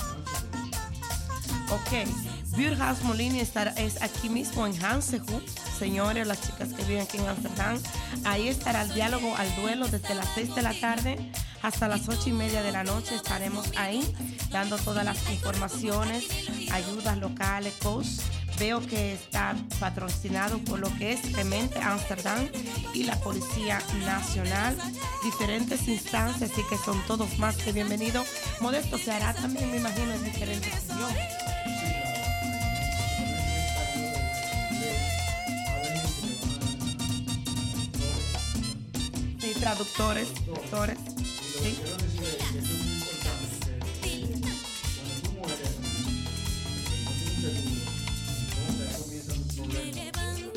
Ok, 1.70 2.08
Beer 2.56 2.76
Molini 3.04 3.38
estará, 3.38 3.70
es 3.76 4.02
aquí 4.02 4.28
mismo 4.28 4.66
en 4.66 4.74
Hansehoek. 4.84 5.46
Señores, 5.78 6.26
las 6.26 6.40
chicas 6.40 6.70
que 6.70 6.82
viven 6.82 7.02
aquí 7.02 7.18
en 7.18 7.28
Amsterdam, 7.28 7.80
ahí 8.24 8.48
estará 8.48 8.82
el 8.82 8.92
diálogo 8.92 9.36
al 9.36 9.54
duelo 9.54 9.86
desde 9.86 10.16
las 10.16 10.28
6 10.34 10.56
de 10.56 10.62
la 10.62 10.74
tarde 10.80 11.30
hasta 11.64 11.88
las 11.88 12.08
8 12.08 12.28
y 12.28 12.32
media 12.32 12.62
de 12.62 12.70
la 12.72 12.84
noche. 12.84 13.14
Estaremos 13.14 13.72
ahí 13.76 14.02
dando 14.50 14.76
todas 14.76 15.04
las 15.04 15.18
informaciones, 15.30 16.26
ayudas 16.70 17.18
locales, 17.18 17.72
coach. 17.82 18.06
Veo 18.58 18.86
que 18.86 19.14
está 19.14 19.56
patrocinado 19.80 20.58
por 20.58 20.78
lo 20.78 20.94
que 20.96 21.12
es 21.12 21.22
Gemente 21.34 21.80
Amsterdam 21.80 22.48
y 22.92 23.02
la 23.02 23.18
Policía 23.18 23.80
Nacional, 24.04 24.76
diferentes 25.24 25.88
instancias, 25.88 26.52
así 26.52 26.62
que 26.70 26.76
son 26.76 27.02
todos 27.08 27.36
más 27.38 27.56
que 27.56 27.72
bienvenidos. 27.72 28.28
Modesto 28.60 28.96
se 28.96 29.10
hará 29.10 29.34
también, 29.34 29.72
me 29.72 29.78
imagino, 29.78 30.12
en 30.12 30.24
diferentes 30.24 30.84
idiomas. 30.84 31.16
Traductores, 39.60 40.28
doctores. 40.44 41.13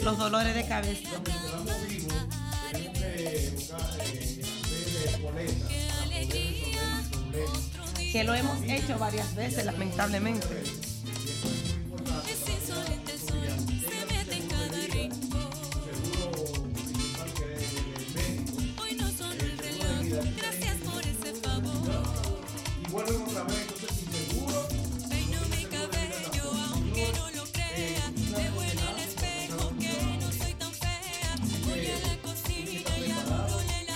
Los 0.03 0.17
dolores 0.17 0.55
de 0.55 0.67
cabeza. 0.67 1.09
Que 8.11 8.23
lo 8.23 8.33
hemos 8.33 8.61
hecho 8.63 8.97
varias 8.99 9.35
veces, 9.35 9.63
lamentablemente. 9.63 10.47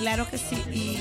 Claro 0.01 0.27
que 0.27 0.37
sí. 0.39 0.55
Y 0.73 0.97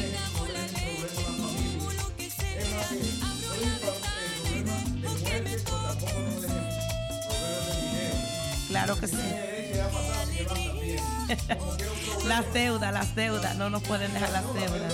Claro 8.68 9.00
que 9.00 9.08
sí. 9.08 9.16
las 12.28 12.52
deudas, 12.52 12.92
las 12.92 13.14
deudas, 13.14 13.56
no 13.56 13.70
nos 13.70 13.82
pueden 13.84 14.12
dejar 14.12 14.32
las 14.32 14.44
deudas. 14.52 14.92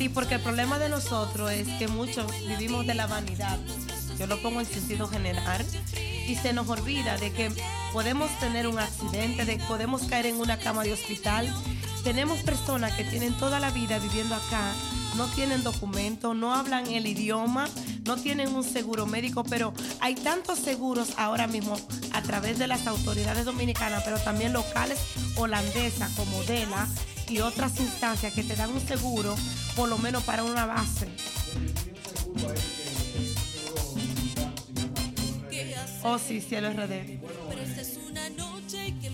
Sí, 0.00 0.08
porque 0.08 0.36
el 0.36 0.40
problema 0.40 0.78
de 0.78 0.88
nosotros 0.88 1.52
es 1.52 1.68
que 1.78 1.86
muchos 1.86 2.24
vivimos 2.48 2.86
de 2.86 2.94
la 2.94 3.06
vanidad. 3.06 3.58
Yo 4.18 4.26
lo 4.26 4.40
pongo 4.40 4.60
en 4.60 4.64
sentido 4.64 5.06
general. 5.06 5.62
Y 6.26 6.36
se 6.36 6.54
nos 6.54 6.70
olvida 6.70 7.18
de 7.18 7.30
que 7.32 7.52
podemos 7.92 8.30
tener 8.38 8.66
un 8.66 8.78
accidente, 8.78 9.44
de 9.44 9.58
que 9.58 9.64
podemos 9.64 10.04
caer 10.04 10.24
en 10.24 10.36
una 10.36 10.58
cama 10.58 10.84
de 10.84 10.94
hospital. 10.94 11.54
Tenemos 12.02 12.38
personas 12.38 12.94
que 12.94 13.04
tienen 13.04 13.34
toda 13.34 13.60
la 13.60 13.70
vida 13.72 13.98
viviendo 13.98 14.36
acá, 14.36 14.72
no 15.18 15.26
tienen 15.26 15.62
documento, 15.62 16.32
no 16.32 16.54
hablan 16.54 16.86
el 16.86 17.06
idioma, 17.06 17.68
no 18.06 18.16
tienen 18.16 18.54
un 18.54 18.64
seguro 18.64 19.04
médico, 19.04 19.44
pero 19.44 19.74
hay 20.00 20.14
tantos 20.14 20.60
seguros 20.60 21.10
ahora 21.18 21.46
mismo 21.46 21.76
a 22.14 22.22
través 22.22 22.58
de 22.58 22.68
las 22.68 22.86
autoridades 22.86 23.44
dominicanas, 23.44 24.02
pero 24.02 24.18
también 24.18 24.54
locales 24.54 24.98
holandesas 25.36 26.10
como 26.12 26.42
DELA 26.44 26.88
y 27.30 27.40
otras 27.40 27.78
instancias 27.78 28.32
que 28.32 28.42
te 28.42 28.56
dan 28.56 28.70
un 28.70 28.80
seguro 28.80 29.36
por 29.76 29.88
lo 29.88 29.98
menos 29.98 30.24
para 30.24 30.42
una 30.42 30.66
base. 30.66 31.08
Oh, 36.02 36.18
sí, 36.18 36.40
cielo 36.40 36.70
RD. 36.70 37.20
Pero 37.48 37.62
esta 37.62 37.80
es 37.82 37.98
una 38.08 38.30
noche 38.30 38.94
que 39.00 39.09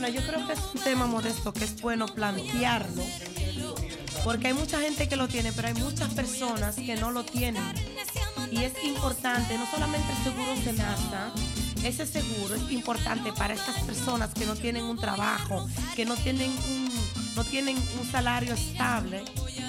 Bueno, 0.00 0.18
yo 0.18 0.26
creo 0.26 0.46
que 0.46 0.54
es 0.54 0.60
un 0.74 0.80
tema 0.80 1.04
modesto 1.04 1.52
que 1.52 1.62
es 1.62 1.78
bueno 1.82 2.06
plantearlo. 2.06 3.02
Porque 4.24 4.46
hay 4.46 4.54
mucha 4.54 4.80
gente 4.80 5.06
que 5.10 5.14
lo 5.14 5.28
tiene, 5.28 5.52
pero 5.52 5.68
hay 5.68 5.74
muchas 5.74 6.08
personas 6.14 6.76
que 6.76 6.96
no 6.96 7.10
lo 7.10 7.22
tienen. 7.22 7.62
Y 8.50 8.64
es 8.64 8.72
importante, 8.82 9.58
no 9.58 9.70
solamente 9.70 10.10
el 10.10 10.24
seguro 10.24 10.54
de 10.54 10.72
NASA, 10.72 11.30
ese 11.84 12.06
seguro 12.06 12.54
es 12.54 12.72
importante 12.72 13.30
para 13.34 13.52
estas 13.52 13.78
personas 13.82 14.32
que 14.32 14.46
no 14.46 14.56
tienen 14.56 14.84
un 14.84 14.96
trabajo, 14.96 15.68
que 15.94 16.06
no 16.06 16.16
tienen 16.16 16.50
un, 16.50 16.90
no 17.36 17.44
tienen 17.44 17.76
un 17.76 18.10
salario 18.10 18.54
estable. 18.54 19.22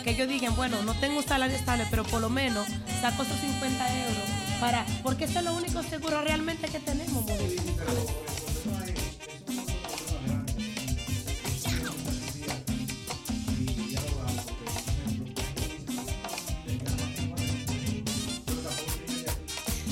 Que 0.05 0.11
ellos 0.11 0.29
digan, 0.29 0.55
bueno, 0.55 0.81
no 0.83 0.93
tengo 0.93 1.17
un 1.17 1.25
salario 1.25 1.57
estable, 1.57 1.85
pero 1.89 2.05
por 2.05 2.21
lo 2.21 2.29
menos 2.29 2.65
saco 3.01 3.23
esos 3.23 3.37
50 3.37 4.03
euros 4.05 4.23
para, 4.61 4.85
porque 5.03 5.25
ese 5.25 5.39
es 5.39 5.43
lo 5.43 5.55
único 5.55 5.83
seguro 5.83 6.21
realmente 6.21 6.69
que 6.69 6.79
tenemos. 6.79 7.25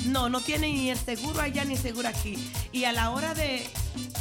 No, 0.09 0.27
no 0.27 0.41
tienen 0.41 0.73
ni 0.73 0.89
el 0.89 0.97
seguro 0.97 1.39
allá 1.39 1.65
ni 1.65 1.77
seguro 1.77 2.07
aquí. 2.07 2.37
Y 2.71 2.85
a 2.85 2.91
la 2.91 3.11
hora 3.11 3.33
de, 3.33 3.69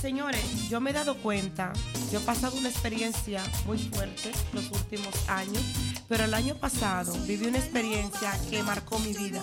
señores, 0.00 0.68
yo 0.68 0.80
me 0.80 0.90
he 0.90 0.92
dado 0.92 1.16
cuenta, 1.16 1.72
yo 2.12 2.18
he 2.18 2.22
pasado 2.22 2.56
una 2.58 2.68
experiencia 2.68 3.42
muy 3.66 3.78
fuerte 3.78 4.32
los 4.52 4.70
últimos 4.70 5.14
años, 5.28 5.62
pero 6.06 6.24
el 6.24 6.34
año 6.34 6.54
pasado 6.56 7.14
viví 7.26 7.46
una 7.46 7.58
experiencia 7.58 8.38
que 8.50 8.62
marcó 8.62 8.98
mi 8.98 9.14
vida. 9.14 9.42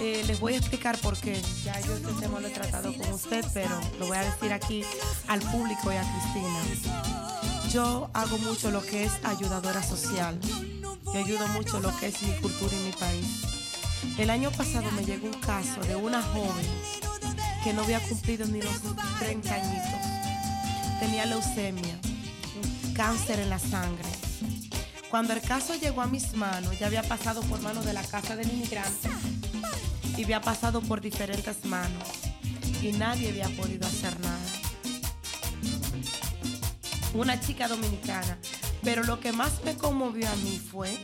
Eh, 0.00 0.22
les 0.26 0.38
voy 0.38 0.54
a 0.54 0.58
explicar 0.58 0.98
por 0.98 1.16
qué. 1.16 1.40
Ya 1.64 1.78
yo 1.80 1.94
este 1.94 2.12
tema 2.20 2.40
lo 2.40 2.48
he 2.48 2.50
tratado 2.50 2.92
con 2.94 3.12
usted, 3.12 3.44
pero 3.54 3.80
lo 3.98 4.06
voy 4.06 4.16
a 4.16 4.24
decir 4.24 4.52
aquí 4.52 4.82
al 5.28 5.40
público 5.40 5.92
y 5.92 5.96
a 5.96 6.02
Cristina. 6.02 7.70
Yo 7.72 8.10
hago 8.12 8.38
mucho 8.38 8.70
lo 8.70 8.82
que 8.82 9.04
es 9.04 9.12
ayudadora 9.24 9.82
social. 9.82 10.38
Yo 11.04 11.12
ayudo 11.12 11.46
mucho 11.48 11.80
lo 11.80 11.96
que 11.98 12.08
es 12.08 12.22
mi 12.22 12.32
cultura 12.40 12.74
y 12.74 12.84
mi 12.84 12.92
país. 12.92 13.57
El 14.18 14.30
año 14.30 14.50
pasado 14.50 14.90
me 14.92 15.04
llegó 15.04 15.26
un 15.26 15.40
caso 15.40 15.80
de 15.80 15.96
una 15.96 16.22
joven 16.22 16.66
que 17.64 17.72
no 17.72 17.82
había 17.82 18.00
cumplido 18.00 18.46
ni 18.46 18.62
los 18.62 18.82
30 19.18 19.54
añitos. 19.54 21.00
Tenía 21.00 21.26
leucemia, 21.26 21.98
cáncer 22.94 23.40
en 23.40 23.50
la 23.50 23.58
sangre. 23.58 24.08
Cuando 25.10 25.32
el 25.32 25.40
caso 25.40 25.74
llegó 25.74 26.02
a 26.02 26.06
mis 26.06 26.34
manos, 26.34 26.78
ya 26.78 26.86
había 26.86 27.02
pasado 27.02 27.40
por 27.42 27.60
manos 27.60 27.84
de 27.84 27.92
la 27.92 28.02
Casa 28.02 28.36
del 28.36 28.50
Inmigrante 28.50 29.08
y 30.16 30.24
había 30.24 30.40
pasado 30.40 30.80
por 30.82 31.00
diferentes 31.00 31.64
manos 31.64 32.08
y 32.82 32.92
nadie 32.92 33.30
había 33.30 33.48
podido 33.56 33.86
hacer 33.86 34.18
nada. 34.20 34.38
Una 37.14 37.40
chica 37.40 37.68
dominicana. 37.68 38.38
Pero 38.82 39.02
lo 39.02 39.20
que 39.20 39.32
más 39.32 39.64
me 39.64 39.76
conmovió 39.76 40.28
a 40.28 40.36
mí 40.36 40.58
fue 40.58 40.96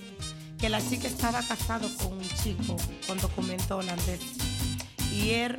que 0.64 0.70
la 0.70 0.80
chica 0.80 1.08
estaba 1.08 1.42
casada 1.42 1.86
con 1.98 2.14
un 2.14 2.28
chico 2.42 2.74
con 3.06 3.18
documento 3.18 3.76
holandés. 3.76 4.22
Y 5.12 5.32
él, 5.32 5.58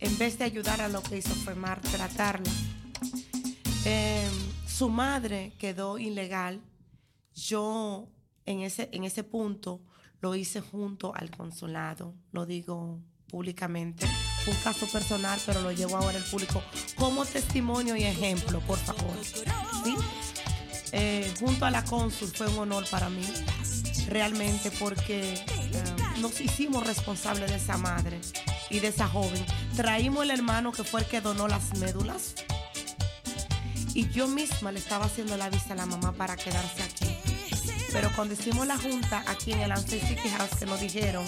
en 0.00 0.18
vez 0.18 0.40
de 0.40 0.44
ayudar 0.44 0.80
a 0.80 0.88
lo 0.88 1.04
que 1.04 1.18
hizo 1.18 1.32
fue 1.36 1.54
maltratarla. 1.54 2.50
Eh, 3.84 4.28
su 4.66 4.88
madre 4.88 5.52
quedó 5.56 5.98
ilegal. 5.98 6.60
Yo 7.32 8.08
en 8.44 8.62
ese, 8.62 8.88
en 8.90 9.04
ese 9.04 9.22
punto 9.22 9.82
lo 10.20 10.34
hice 10.34 10.60
junto 10.60 11.14
al 11.14 11.30
consulado, 11.30 12.16
lo 12.32 12.44
digo 12.44 12.98
públicamente. 13.28 14.04
Un 14.48 14.56
caso 14.64 14.88
personal, 14.88 15.38
pero 15.46 15.60
lo 15.60 15.70
llevo 15.70 15.96
ahora 15.96 16.18
al 16.18 16.24
público 16.24 16.60
como 16.96 17.24
testimonio 17.24 17.94
y 17.94 18.02
ejemplo, 18.02 18.58
por 18.66 18.78
favor. 18.78 19.16
¿Sí? 19.22 19.94
Eh, 20.92 21.32
junto 21.38 21.64
a 21.64 21.70
la 21.70 21.84
cónsul 21.84 22.28
fue 22.30 22.48
un 22.48 22.58
honor 22.58 22.84
para 22.90 23.08
mí, 23.08 23.22
realmente, 24.10 24.70
porque 24.72 25.34
eh, 25.34 25.42
nos 26.18 26.40
hicimos 26.40 26.86
responsables 26.86 27.50
de 27.50 27.56
esa 27.56 27.78
madre 27.78 28.20
y 28.68 28.80
de 28.80 28.88
esa 28.88 29.08
joven. 29.08 29.44
Traímos 29.76 30.24
el 30.24 30.30
hermano 30.30 30.72
que 30.72 30.84
fue 30.84 31.00
el 31.00 31.06
que 31.06 31.20
donó 31.20 31.48
las 31.48 31.78
médulas 31.78 32.34
y 33.94 34.08
yo 34.10 34.28
misma 34.28 34.72
le 34.72 34.78
estaba 34.78 35.06
haciendo 35.06 35.36
la 35.36 35.48
visa 35.48 35.72
a 35.72 35.76
la 35.76 35.86
mamá 35.86 36.12
para 36.12 36.36
quedarse 36.36 36.82
aquí. 36.82 37.16
Pero 37.92 38.10
cuando 38.14 38.34
hicimos 38.34 38.66
la 38.66 38.76
junta 38.76 39.24
aquí 39.26 39.52
en 39.52 39.60
el 39.60 39.72
Ancestry 39.72 40.16
House, 40.30 40.50
que 40.58 40.66
nos 40.66 40.80
dijeron 40.80 41.24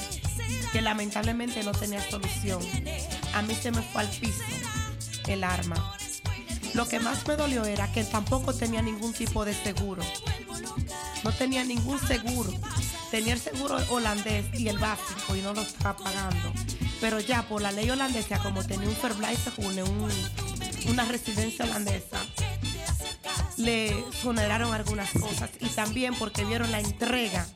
que 0.73 0.81
lamentablemente 0.81 1.63
no 1.65 1.73
tenía 1.73 2.09
solución, 2.09 2.63
a 3.35 3.43
mí 3.43 3.55
se 3.55 3.73
me 3.73 3.83
fue 3.83 4.03
al 4.03 4.09
piso 4.09 4.43
el 5.27 5.45
arma. 5.45 5.97
Lo 6.75 6.89
que 6.89 7.01
más 7.01 7.27
me 7.27 7.37
dolió 7.37 7.65
era 7.65 7.91
que 7.93 8.05
tampoco 8.05 8.55
tenía 8.55 8.81
ningún 8.81 9.13
tipo 9.13 9.45
de 9.45 9.55
seguro. 9.55 10.03
No 11.25 11.33
tenía 11.33 11.65
ningún 11.65 11.99
seguro. 11.99 12.53
Tenía 13.13 13.35
el 13.35 13.41
seguro 13.41 13.77
holandés 13.91 14.47
y 14.59 14.69
el 14.69 14.79
básico 14.79 15.37
y 15.37 15.43
no 15.43 15.53
lo 15.53 15.61
estaba 15.61 15.95
pagando. 15.99 16.51
Pero 16.99 17.21
ya 17.21 17.43
por 17.43 17.61
la 17.61 17.71
ley 17.71 17.91
holandesa, 17.91 18.39
como 18.39 18.65
tenía 18.65 18.89
un 18.89 18.97
verblijfsvergunning, 19.03 19.85
un, 19.85 20.11
una 20.91 21.05
residencia 21.05 21.67
holandesa, 21.67 22.25
le 23.59 23.99
exoneraron 23.99 24.73
algunas 24.73 25.11
cosas 25.11 25.51
y 25.61 25.67
también 25.67 26.15
porque 26.15 26.47
vieron 26.47 26.73
la 26.73 26.81
entrega 26.81 27.47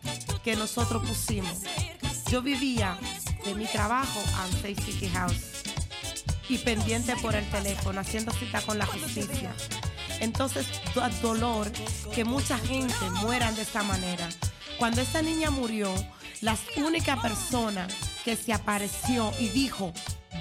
que 0.44 0.56
nosotros 0.56 1.08
pusimos. 1.08 1.62
Yo 2.30 2.42
vivía 2.42 2.98
de 3.46 3.54
mi 3.54 3.64
trabajo 3.64 4.20
a 4.36 4.46
Safety 4.60 5.08
House 5.14 5.40
y 6.50 6.58
pendiente 6.58 7.16
por 7.22 7.34
el 7.34 7.48
teléfono, 7.48 7.98
haciendo 7.98 8.30
cita 8.32 8.60
con 8.60 8.76
la 8.76 8.84
justicia. 8.84 9.54
Entonces, 10.20 10.66
dolor 11.22 11.72
que 12.14 12.26
mucha 12.26 12.58
gente 12.58 13.08
mueran 13.22 13.54
de 13.54 13.62
esta 13.62 13.82
manera. 13.82 14.28
Cuando 14.78 15.00
esta 15.00 15.22
niña 15.22 15.50
murió, 15.50 15.92
la 16.40 16.56
única 16.76 17.20
persona 17.20 17.86
que 18.24 18.36
se 18.36 18.52
apareció 18.52 19.32
y 19.38 19.48
dijo, 19.48 19.92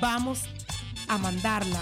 vamos 0.02 0.42
a 1.08 1.18
mandarla, 1.18 1.82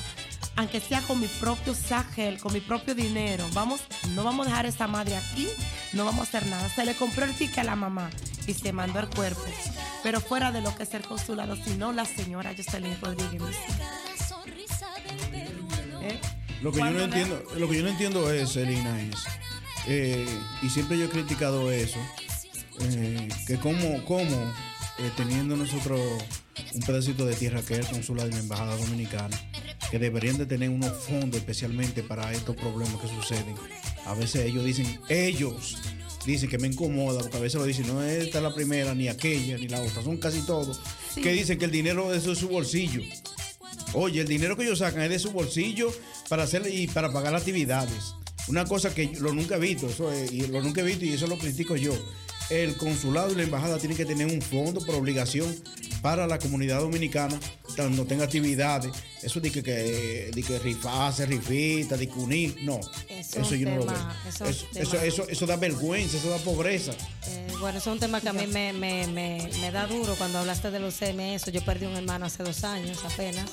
aunque 0.55 0.79
sea 0.79 1.01
con 1.01 1.19
mi 1.19 1.27
propio 1.27 1.73
sagel, 1.73 2.39
con 2.39 2.53
mi 2.53 2.59
propio 2.59 2.93
dinero, 2.93 3.45
vamos, 3.53 3.81
no 4.13 4.23
vamos 4.23 4.45
a 4.45 4.49
dejar 4.49 4.65
a 4.65 4.69
esta 4.69 4.87
madre 4.87 5.15
aquí, 5.15 5.47
no 5.93 6.05
vamos 6.05 6.21
a 6.21 6.23
hacer 6.23 6.47
nada. 6.47 6.69
Se 6.69 6.85
le 6.85 6.95
compró 6.95 7.25
el 7.25 7.33
ticket 7.33 7.59
a 7.59 7.63
la 7.63 7.75
mamá 7.75 8.09
y 8.45 8.53
se 8.53 8.71
mandó 8.71 8.99
el 8.99 9.07
cuerpo. 9.07 9.45
Pero 10.03 10.21
fuera 10.21 10.51
de 10.51 10.61
lo 10.61 10.75
que 10.75 10.83
es 10.83 10.93
el 10.93 11.01
consulado, 11.01 11.55
sino 11.55 11.91
la 11.91 12.05
señora 12.05 12.53
Jocelyn 12.55 12.99
Rodríguez. 13.01 13.55
¿Eh? 16.01 16.19
Lo 16.61 16.71
que 16.71 16.79
yo 16.79 16.91
no 16.91 17.01
entiendo, 17.01 17.43
lo 17.57 17.67
que 17.67 17.77
yo 17.77 17.83
no 17.83 17.89
entiendo 17.89 18.31
es, 18.31 18.51
Selina, 18.51 19.01
es, 19.01 19.15
eh, 19.87 20.25
y 20.61 20.69
siempre 20.69 20.97
yo 20.97 21.05
he 21.05 21.09
criticado 21.09 21.71
eso, 21.71 21.99
eh, 22.81 23.27
que 23.47 23.57
como, 23.57 24.03
como 24.05 24.35
eh, 24.99 25.11
teniendo 25.17 25.55
nosotros 25.55 25.99
un 26.73 26.81
pedacito 26.81 27.25
de 27.25 27.35
tierra 27.35 27.61
que 27.61 27.73
es 27.75 27.79
el 27.81 27.87
consulado 27.87 28.29
de 28.29 28.35
la 28.35 28.41
embajada 28.41 28.75
dominicana, 28.77 29.39
que 29.91 29.99
deberían 29.99 30.37
de 30.37 30.45
tener 30.45 30.69
unos 30.69 30.91
fondos 31.03 31.39
especialmente 31.39 32.03
para 32.03 32.31
estos 32.31 32.55
problemas 32.55 32.99
que 33.01 33.07
suceden. 33.07 33.55
A 34.05 34.13
veces 34.15 34.45
ellos 34.45 34.63
dicen, 34.65 34.99
ellos 35.09 35.77
dicen 36.25 36.49
que 36.49 36.57
me 36.57 36.67
incomoda, 36.67 37.19
porque 37.21 37.37
a 37.37 37.41
veces 37.41 37.59
lo 37.59 37.65
dicen, 37.65 37.87
no 37.87 38.01
esta 38.03 38.37
es 38.39 38.43
la 38.43 38.53
primera, 38.53 38.93
ni 38.95 39.07
aquella, 39.07 39.57
ni 39.57 39.67
la 39.67 39.81
otra, 39.81 40.01
son 40.03 40.17
casi 40.17 40.41
todos, 40.41 40.79
Sí. 41.13 41.21
que 41.21 41.31
dicen 41.31 41.59
que 41.59 41.65
el 41.65 41.71
dinero 41.71 42.13
eso 42.13 42.31
es 42.31 42.39
su 42.39 42.47
bolsillo. 42.49 43.01
Oye, 43.93 44.21
el 44.21 44.27
dinero 44.27 44.57
que 44.57 44.63
ellos 44.63 44.79
sacan 44.79 45.03
es 45.03 45.09
de 45.09 45.19
su 45.19 45.31
bolsillo 45.31 45.93
para 46.29 46.43
hacer 46.43 46.63
y 46.71 46.87
para 46.87 47.11
pagar 47.13 47.35
actividades. 47.35 48.13
Una 48.47 48.65
cosa 48.65 48.93
que 48.93 49.13
yo 49.13 49.19
lo 49.19 49.33
nunca 49.33 49.55
he 49.55 49.59
visto, 49.59 49.87
eso 49.87 50.11
es- 50.11 50.31
y 50.31 50.47
lo 50.47 50.61
nunca 50.61 50.81
he 50.81 50.83
visto 50.83 51.05
y 51.05 51.09
eso 51.13 51.27
lo 51.27 51.37
critico 51.37 51.75
yo. 51.75 51.93
El 52.49 52.75
consulado 52.77 53.31
y 53.31 53.35
la 53.35 53.43
embajada 53.43 53.77
tienen 53.79 53.97
que 53.97 54.05
tener 54.05 54.27
un 54.27 54.41
fondo 54.41 54.85
por 54.85 54.95
obligación 54.95 55.55
para 56.01 56.27
la 56.27 56.37
comunidad 56.37 56.81
dominicana 56.81 57.39
cuando 57.75 58.05
tenga 58.05 58.25
actividades. 58.25 58.91
Eso 59.23 59.39
de 59.39 59.49
que, 59.49 59.63
que, 59.63 60.29
de 60.35 60.43
que 60.43 60.59
rifa, 60.59 61.07
hacer 61.07 61.29
rifitas, 61.29 61.97
de 61.97 62.07
que 62.07 62.13
unir. 62.19 62.57
No, 62.61 62.79
Eso 63.07 63.39
eso, 63.41 63.53
es 63.55 63.59
yo 63.61 63.69
no 63.69 63.77
lo 63.77 63.85
veo. 63.85 63.95
eso 64.27 64.45
Eso, 64.45 64.45
es 64.45 64.77
eso, 64.81 64.91
tema- 64.91 65.03
eso, 65.05 65.29
eso 65.29 65.45
da 65.47 65.55
vergüenza, 65.55 66.17
eso 66.17 66.29
da 66.29 66.37
pobreza. 66.39 66.91
Eh, 67.27 67.47
bueno, 67.61 67.77
eso 67.77 67.89
es 67.89 67.93
un 67.93 67.99
tema 68.01 68.19
que 68.19 68.27
a 68.29 68.33
mí 68.33 68.45
me, 68.47 68.73
me- 68.73 69.07
me- 69.07 69.49
me 69.61 69.71
da 69.71 69.87
duro 69.87 70.13
cuando 70.17 70.39
hablaste 70.39 70.69
de 70.71 70.79
leucemia. 70.81 71.33
Eso, 71.35 71.49
yo 71.51 71.63
perdí 71.63 71.85
un 71.85 71.95
hermano 71.95 72.25
hace 72.25 72.43
dos 72.43 72.65
años 72.65 72.99
apenas 73.05 73.49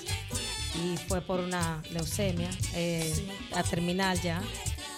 y 0.74 0.96
fue 1.08 1.20
por 1.20 1.38
una 1.40 1.80
leucemia 1.92 2.50
eh, 2.74 3.12
a 3.54 3.62
terminal 3.62 4.20
ya. 4.20 4.42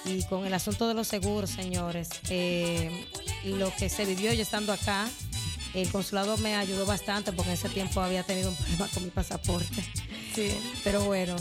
Y 0.05 0.23
con 0.25 0.45
el 0.47 0.55
asunto 0.55 0.89
de 0.89 0.95
los 0.95 1.07
seguros, 1.09 1.51
señores, 1.51 2.09
eh, 2.29 3.07
lo 3.45 3.75
que 3.77 3.89
se 3.89 4.05
vivió 4.05 4.33
yo 4.33 4.43
estando 4.43 4.73
acá, 4.73 5.09
el 5.75 5.89
consulado 5.91 6.37
me 6.39 6.55
ayudó 6.57 6.85
bastante 6.87 7.33
porque 7.33 7.51
en 7.51 7.55
ese 7.55 7.69
tiempo 7.69 8.01
había 8.01 8.25
tenido 8.25 8.51
un 8.51 8.57
problema 8.57 8.89
con 8.89 9.05
mi 9.05 9.11
pasaporte. 9.11 9.85
Sí. 10.35 10.51
Pero 10.83 11.05
bueno, 11.05 11.37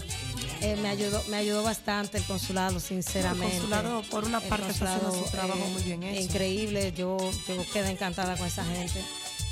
eh, 0.62 0.76
me 0.82 0.90
ayudó 0.90 1.24
me 1.30 1.38
ayudó 1.38 1.64
bastante 1.64 2.18
el 2.20 2.24
consulado, 2.26 2.80
sinceramente. 2.80 3.46
El 3.56 3.62
consulado, 3.62 4.04
por 4.04 4.26
una 4.26 4.40
parte, 4.42 4.72
está 4.72 4.96
haciendo 4.96 5.26
su 5.26 5.32
trabajo 5.32 5.66
muy 5.74 5.82
bien 5.84 6.04
hecho. 6.04 6.22
Increíble, 6.22 6.94
yo, 6.96 7.18
yo 7.48 7.66
quedé 7.74 7.90
encantada 7.92 8.38
con 8.38 8.48
esa 8.48 8.64
gente. 8.66 9.02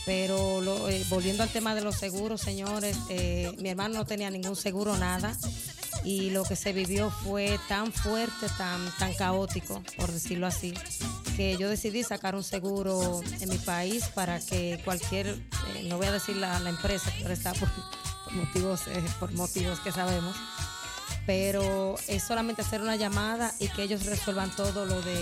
Pero 0.06 0.61
lo- 0.61 0.88
eh, 0.90 1.03
volviendo 1.10 1.44
al 1.44 1.49
tema 1.49 1.76
de 1.76 1.81
los 1.81 1.95
seguros, 1.95 2.41
señores, 2.41 2.95
eh, 3.10 3.52
mi 3.60 3.69
hermano 3.69 3.95
no 3.95 4.06
tenía 4.06 4.30
ningún 4.30 4.56
seguro, 4.56 4.98
nada. 4.98 5.36
Y 6.03 6.30
lo 6.30 6.43
que 6.43 6.55
se 6.55 6.73
vivió 6.73 7.09
fue 7.09 7.59
tan 7.67 7.91
fuerte, 7.91 8.47
tan, 8.57 8.80
tan 8.97 9.13
caótico, 9.13 9.81
por 9.97 10.11
decirlo 10.11 10.47
así, 10.47 10.73
que 11.35 11.57
yo 11.57 11.69
decidí 11.69 12.03
sacar 12.03 12.35
un 12.35 12.43
seguro 12.43 13.21
en 13.39 13.49
mi 13.49 13.57
país 13.57 14.07
para 14.15 14.39
que 14.39 14.81
cualquier, 14.85 15.27
eh, 15.27 15.85
no 15.88 15.97
voy 15.97 16.07
a 16.07 16.11
decir 16.11 16.35
la, 16.38 16.57
empresa, 16.69 17.11
pero 17.21 17.34
está 17.34 17.53
por, 17.53 17.69
por 18.23 18.34
motivos, 18.34 18.88
eh, 18.88 19.03
por 19.19 19.31
motivos 19.34 19.80
que 19.80 19.91
sabemos, 19.91 20.35
pero 21.30 21.95
es 22.07 22.23
solamente 22.23 22.64
hacer 22.64 22.81
una 22.81 22.95
llamada 22.95 23.53
y 23.60 23.68
que 23.68 23.84
ellos 23.84 24.07
resuelvan 24.07 24.49
todo 24.56 24.88
lo, 24.88 24.99
de, 24.99 25.15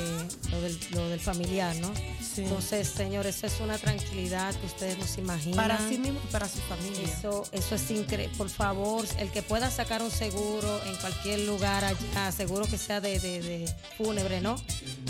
lo, 0.52 0.62
del, 0.62 0.80
lo 0.92 1.10
del 1.10 1.20
familiar, 1.20 1.76
¿no? 1.82 1.92
Entonces, 2.38 2.88
señores, 2.88 3.36
eso 3.36 3.48
es 3.48 3.60
una 3.60 3.78
tranquilidad 3.78 4.56
que 4.56 4.68
ustedes 4.68 4.98
no 4.98 5.06
se 5.06 5.20
imaginan. 5.20 5.58
Para 5.58 5.78
sí 5.90 5.98
mismo 5.98 6.22
y 6.24 6.32
para 6.32 6.48
su 6.48 6.60
familia. 6.60 7.02
Eso, 7.04 7.44
eso 7.52 7.76
es 7.76 7.92
increíble. 7.92 8.34
Por 8.38 8.48
favor, 8.50 9.06
el 9.20 9.30
que 9.32 9.42
pueda 9.42 9.70
sacar 9.70 10.02
un 10.02 10.10
seguro 10.10 10.82
en 10.86 10.96
cualquier 10.96 11.42
lugar 11.42 11.84
allá, 11.84 12.32
seguro 12.32 12.66
que 12.68 12.78
sea 12.78 13.02
de, 13.02 13.20
de, 13.20 13.42
de 13.42 13.76
fúnebre, 13.98 14.40
¿no? 14.40 14.56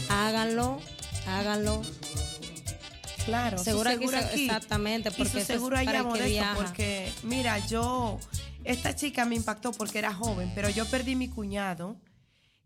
Háganlo, 0.10 0.80
háganlo. 1.28 1.84
Claro, 3.24 3.60
seguro, 3.60 3.92
su 3.92 3.98
aquí, 3.98 4.16
aquí. 4.16 4.46
exactamente, 4.46 5.10
Y 5.10 5.12
porque 5.12 5.32
su 5.32 5.38
eso 5.38 5.54
es 5.54 5.60
seguro 5.60 5.76
para 5.76 5.92
allá 5.92 6.04
modesto, 6.04 6.46
porque 6.56 7.12
mira, 7.22 7.60
yo, 7.68 8.18
esta 8.68 8.94
chica 8.94 9.24
me 9.24 9.36
impactó 9.36 9.72
porque 9.72 9.98
era 9.98 10.14
joven, 10.14 10.52
pero 10.54 10.70
yo 10.70 10.86
perdí 10.86 11.16
mi 11.16 11.30
cuñado, 11.30 11.96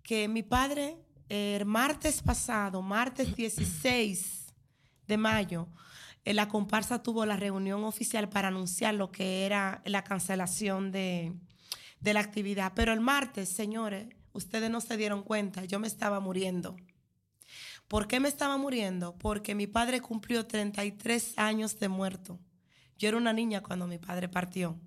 que 0.01 0.27
mi 0.27 0.41
padre, 0.41 0.97
el 1.29 1.63
martes 1.67 2.23
pasado, 2.23 2.81
martes 2.81 3.35
16 3.35 4.51
de 5.07 5.17
mayo, 5.17 5.67
eh, 6.25 6.33
la 6.33 6.47
comparsa 6.47 7.03
tuvo 7.03 7.23
la 7.27 7.37
reunión 7.37 7.83
oficial 7.83 8.29
para 8.29 8.47
anunciar 8.47 8.95
lo 8.95 9.11
que 9.11 9.45
era 9.45 9.83
la 9.85 10.03
cancelación 10.03 10.91
de, 10.91 11.33
de 11.99 12.13
la 12.15 12.21
actividad. 12.21 12.73
Pero 12.75 12.93
el 12.93 12.99
martes, 12.99 13.49
señores, 13.49 14.07
ustedes 14.33 14.71
no 14.71 14.81
se 14.81 14.97
dieron 14.97 15.21
cuenta, 15.21 15.65
yo 15.65 15.79
me 15.79 15.87
estaba 15.87 16.19
muriendo. 16.19 16.77
¿Por 17.87 18.07
qué 18.07 18.19
me 18.19 18.27
estaba 18.27 18.57
muriendo? 18.57 19.19
Porque 19.19 19.53
mi 19.53 19.67
padre 19.67 20.01
cumplió 20.01 20.47
33 20.47 21.37
años 21.37 21.79
de 21.79 21.89
muerto. 21.89 22.39
Yo 22.97 23.07
era 23.07 23.17
una 23.17 23.33
niña 23.33 23.61
cuando 23.61 23.85
mi 23.85 23.99
padre 23.99 24.29
partió. 24.29 24.79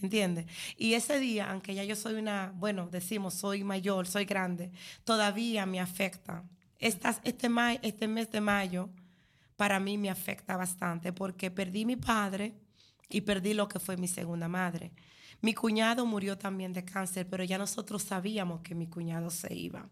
¿Me 0.00 0.06
entiendes? 0.06 0.46
Y 0.76 0.94
ese 0.94 1.18
día, 1.18 1.50
aunque 1.50 1.74
ya 1.74 1.84
yo 1.84 1.96
soy 1.96 2.14
una, 2.14 2.52
bueno, 2.56 2.88
decimos, 2.90 3.34
soy 3.34 3.64
mayor, 3.64 4.06
soy 4.06 4.24
grande, 4.24 4.70
todavía 5.04 5.66
me 5.66 5.80
afecta. 5.80 6.44
Este, 6.78 7.08
este 7.82 8.08
mes 8.08 8.30
de 8.30 8.40
mayo, 8.40 8.88
para 9.56 9.78
mí 9.78 9.98
me 9.98 10.08
afecta 10.08 10.56
bastante 10.56 11.12
porque 11.12 11.50
perdí 11.50 11.84
mi 11.84 11.96
padre 11.96 12.54
y 13.10 13.20
perdí 13.20 13.52
lo 13.52 13.68
que 13.68 13.78
fue 13.78 13.98
mi 13.98 14.08
segunda 14.08 14.48
madre. 14.48 14.92
Mi 15.42 15.52
cuñado 15.52 16.06
murió 16.06 16.38
también 16.38 16.72
de 16.72 16.84
cáncer, 16.84 17.26
pero 17.28 17.44
ya 17.44 17.58
nosotros 17.58 18.02
sabíamos 18.02 18.62
que 18.62 18.74
mi 18.74 18.86
cuñado 18.86 19.30
se 19.30 19.54
iba. 19.54 19.88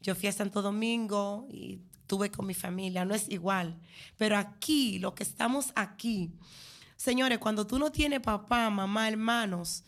Yo 0.00 0.14
fui 0.14 0.28
a 0.28 0.32
Santo 0.32 0.62
Domingo 0.62 1.46
y 1.50 1.80
estuve 2.00 2.30
con 2.30 2.46
mi 2.46 2.54
familia, 2.54 3.04
no 3.04 3.14
es 3.14 3.28
igual. 3.28 3.76
Pero 4.16 4.36
aquí, 4.36 4.98
lo 4.98 5.14
que 5.14 5.24
estamos 5.24 5.72
aquí, 5.74 6.32
señores, 6.96 7.38
cuando 7.38 7.66
tú 7.66 7.78
no 7.78 7.90
tienes 7.90 8.20
papá, 8.20 8.68
mamá, 8.70 9.08
hermanos, 9.08 9.84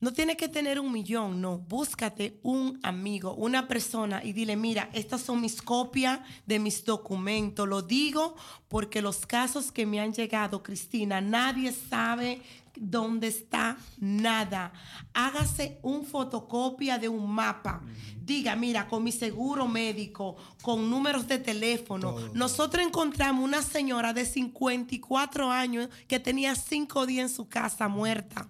no 0.00 0.14
tienes 0.14 0.36
que 0.36 0.48
tener 0.48 0.80
un 0.80 0.90
millón, 0.90 1.42
no. 1.42 1.58
Búscate 1.58 2.40
un 2.42 2.80
amigo, 2.82 3.34
una 3.34 3.68
persona 3.68 4.24
y 4.24 4.32
dile, 4.32 4.56
mira, 4.56 4.88
estas 4.94 5.20
son 5.20 5.42
mis 5.42 5.60
copias 5.60 6.20
de 6.46 6.58
mis 6.58 6.86
documentos. 6.86 7.68
Lo 7.68 7.82
digo 7.82 8.34
porque 8.68 9.02
los 9.02 9.26
casos 9.26 9.70
que 9.70 9.84
me 9.84 10.00
han 10.00 10.14
llegado, 10.14 10.62
Cristina, 10.62 11.20
nadie 11.20 11.70
sabe 11.72 12.40
dónde 12.80 13.28
está 13.28 13.76
nada. 13.98 14.72
Hágase 15.14 15.78
un 15.82 16.04
fotocopia 16.04 16.98
de 16.98 17.08
un 17.08 17.30
mapa. 17.30 17.82
Diga, 18.20 18.56
mira, 18.56 18.88
con 18.88 19.04
mi 19.04 19.12
seguro 19.12 19.68
médico, 19.68 20.36
con 20.62 20.90
números 20.90 21.28
de 21.28 21.38
teléfono. 21.38 22.16
Nosotros 22.34 22.84
encontramos 22.84 23.44
una 23.44 23.62
señora 23.62 24.12
de 24.12 24.24
54 24.24 25.50
años 25.50 25.88
que 26.08 26.18
tenía 26.18 26.54
cinco 26.54 27.06
días 27.06 27.30
en 27.30 27.36
su 27.36 27.48
casa 27.48 27.86
muerta 27.86 28.48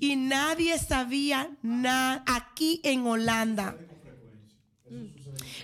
y 0.00 0.16
nadie 0.16 0.78
sabía 0.78 1.50
nada 1.62 2.22
aquí 2.26 2.80
en 2.84 3.06
Holanda. 3.06 3.76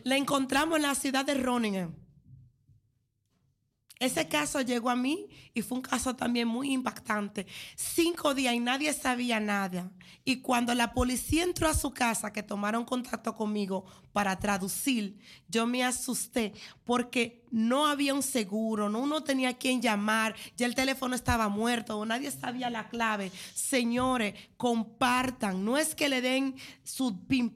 La 0.02 0.16
encontramos 0.16 0.76
en 0.76 0.82
la 0.82 0.94
ciudad 0.94 1.24
de 1.24 1.34
Groningen. 1.34 1.99
Ese 4.00 4.28
caso 4.28 4.62
llegó 4.62 4.88
a 4.88 4.96
mí 4.96 5.28
y 5.52 5.60
fue 5.60 5.76
un 5.76 5.82
caso 5.82 6.16
también 6.16 6.48
muy 6.48 6.72
impactante. 6.72 7.46
Cinco 7.76 8.32
días 8.32 8.54
y 8.54 8.58
nadie 8.58 8.94
sabía 8.94 9.40
nada. 9.40 9.92
Y 10.24 10.40
cuando 10.40 10.74
la 10.74 10.94
policía 10.94 11.42
entró 11.42 11.68
a 11.68 11.74
su 11.74 11.90
casa, 11.90 12.32
que 12.32 12.42
tomaron 12.42 12.86
contacto 12.86 13.34
conmigo 13.36 13.84
para 14.14 14.38
traducir, 14.38 15.18
yo 15.48 15.66
me 15.66 15.84
asusté 15.84 16.54
porque 16.84 17.44
no 17.50 17.86
había 17.86 18.14
un 18.14 18.22
seguro, 18.22 18.88
no 18.88 19.00
uno 19.00 19.22
tenía 19.22 19.58
quien 19.58 19.82
llamar, 19.82 20.34
ya 20.56 20.64
el 20.64 20.74
teléfono 20.74 21.14
estaba 21.14 21.50
muerto 21.50 21.98
o 21.98 22.06
nadie 22.06 22.30
sabía 22.30 22.70
la 22.70 22.88
clave. 22.88 23.30
Señores, 23.54 24.34
compartan, 24.56 25.62
no 25.62 25.76
es 25.76 25.94
que 25.94 26.08
le 26.08 26.22
den 26.22 26.54
su 26.84 27.26
pin 27.26 27.54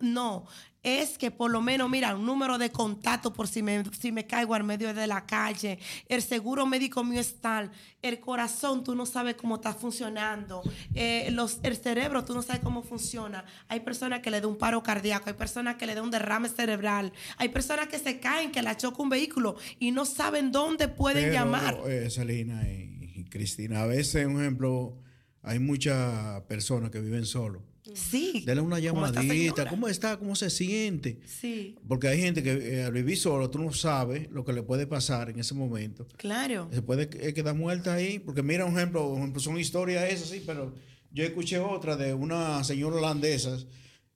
no. 0.00 0.44
Es 0.86 1.18
que 1.18 1.32
por 1.32 1.50
lo 1.50 1.60
menos, 1.60 1.90
mira, 1.90 2.14
un 2.14 2.24
número 2.24 2.58
de 2.58 2.70
contacto 2.70 3.32
por 3.32 3.48
si 3.48 3.60
me, 3.60 3.82
si 3.98 4.12
me 4.12 4.24
caigo 4.24 4.54
al 4.54 4.62
medio 4.62 4.94
de 4.94 5.08
la 5.08 5.26
calle, 5.26 5.80
el 6.08 6.22
seguro 6.22 6.64
médico 6.64 7.02
mío 7.02 7.20
es 7.20 7.40
tal, 7.40 7.72
el 8.02 8.20
corazón 8.20 8.84
tú 8.84 8.94
no 8.94 9.04
sabes 9.04 9.34
cómo 9.34 9.56
está 9.56 9.74
funcionando, 9.74 10.62
eh, 10.94 11.28
los, 11.32 11.58
el 11.64 11.76
cerebro 11.76 12.24
tú 12.24 12.34
no 12.34 12.42
sabes 12.42 12.62
cómo 12.62 12.84
funciona. 12.84 13.44
Hay 13.66 13.80
personas 13.80 14.20
que 14.20 14.30
le 14.30 14.40
da 14.40 14.46
un 14.46 14.56
paro 14.58 14.80
cardíaco, 14.84 15.28
hay 15.28 15.34
personas 15.34 15.74
que 15.74 15.86
le 15.86 15.96
da 15.96 16.02
un 16.02 16.12
derrame 16.12 16.48
cerebral, 16.48 17.12
hay 17.36 17.48
personas 17.48 17.88
que 17.88 17.98
se 17.98 18.20
caen, 18.20 18.52
que 18.52 18.62
la 18.62 18.76
choca 18.76 19.02
un 19.02 19.08
vehículo 19.08 19.56
y 19.80 19.90
no 19.90 20.04
saben 20.04 20.52
dónde 20.52 20.86
pueden 20.86 21.24
Pero, 21.24 21.34
llamar. 21.34 21.78
eh, 21.88 22.08
Salina 22.10 22.62
y, 22.68 23.12
y 23.16 23.24
Cristina, 23.24 23.82
a 23.82 23.86
veces, 23.86 24.24
un 24.26 24.40
ejemplo, 24.40 24.98
hay 25.42 25.58
muchas 25.58 26.42
personas 26.42 26.90
que 26.90 27.00
viven 27.00 27.26
solos. 27.26 27.62
Sí. 27.94 28.42
Dele 28.46 28.60
una 28.60 28.78
llamadita. 28.78 29.68
¿cómo 29.68 29.88
está? 29.88 30.16
¿Cómo 30.18 30.34
se 30.34 30.50
siente? 30.50 31.20
Sí, 31.26 31.76
Porque 31.86 32.08
hay 32.08 32.20
gente 32.20 32.42
que 32.42 32.52
eh, 32.52 32.84
al 32.84 32.92
vivir 32.92 33.16
solo, 33.16 33.50
tú 33.50 33.58
no 33.58 33.72
sabes 33.72 34.30
lo 34.30 34.44
que 34.44 34.52
le 34.52 34.62
puede 34.62 34.86
pasar 34.86 35.30
en 35.30 35.38
ese 35.38 35.54
momento. 35.54 36.06
claro. 36.16 36.68
Se 36.72 36.82
puede 36.82 37.08
eh, 37.26 37.32
quedar 37.34 37.54
muerta 37.54 37.94
ahí. 37.94 38.18
Porque 38.18 38.42
mira, 38.42 38.64
un 38.64 38.76
ejemplo, 38.76 39.08
un 39.08 39.18
ejemplo, 39.18 39.40
son 39.40 39.58
historias 39.58 40.10
esas, 40.12 40.28
sí, 40.28 40.42
pero 40.44 40.74
yo 41.12 41.24
escuché 41.24 41.58
otra 41.58 41.96
de 41.96 42.12
una 42.14 42.62
señora 42.64 42.96
holandesa, 42.96 43.56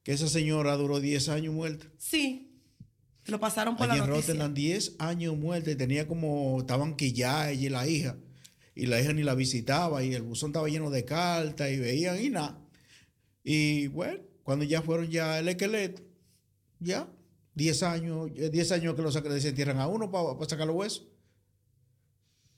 que 0.02 0.12
esa 0.12 0.28
señora 0.28 0.76
duró 0.76 1.00
10 1.00 1.28
años 1.28 1.54
muerta. 1.54 1.86
Sí. 1.98 2.46
Lo 3.26 3.38
pasaron 3.38 3.76
por 3.76 3.88
Allí 3.88 3.98
la 3.98 4.04
en 4.04 4.10
noticia. 4.10 4.32
Rotterdam, 4.34 4.54
10 4.54 4.96
años 4.98 5.36
muerta 5.36 5.70
y 5.70 5.76
tenía 5.76 6.06
como, 6.08 6.58
estaban 6.60 6.96
que 6.96 7.12
ya 7.12 7.50
ella 7.50 7.66
y 7.66 7.68
la 7.68 7.86
hija. 7.86 8.16
Y 8.74 8.86
la 8.86 9.00
hija 9.00 9.12
ni 9.12 9.22
la 9.22 9.34
visitaba 9.34 10.02
y 10.02 10.14
el 10.14 10.22
buzón 10.22 10.50
estaba 10.50 10.68
lleno 10.68 10.90
de 10.90 11.04
cartas 11.04 11.70
y 11.70 11.76
veían 11.78 12.22
y 12.22 12.30
nada. 12.30 12.58
Y 13.44 13.86
bueno, 13.88 14.20
cuando 14.42 14.64
ya 14.64 14.82
fueron 14.82 15.08
ya 15.10 15.38
el 15.38 15.48
esqueleto, 15.48 16.02
ya, 16.78 17.08
10 17.54 17.82
años, 17.82 18.30
eh, 18.36 18.50
10 18.50 18.72
años 18.72 18.94
que 18.94 19.02
lo 19.02 19.10
sacan, 19.12 19.32
desentierran 19.32 19.78
a 19.78 19.86
uno 19.86 20.10
para 20.10 20.48
sacar 20.48 20.66
los 20.66 20.76
huesos. 20.76 21.06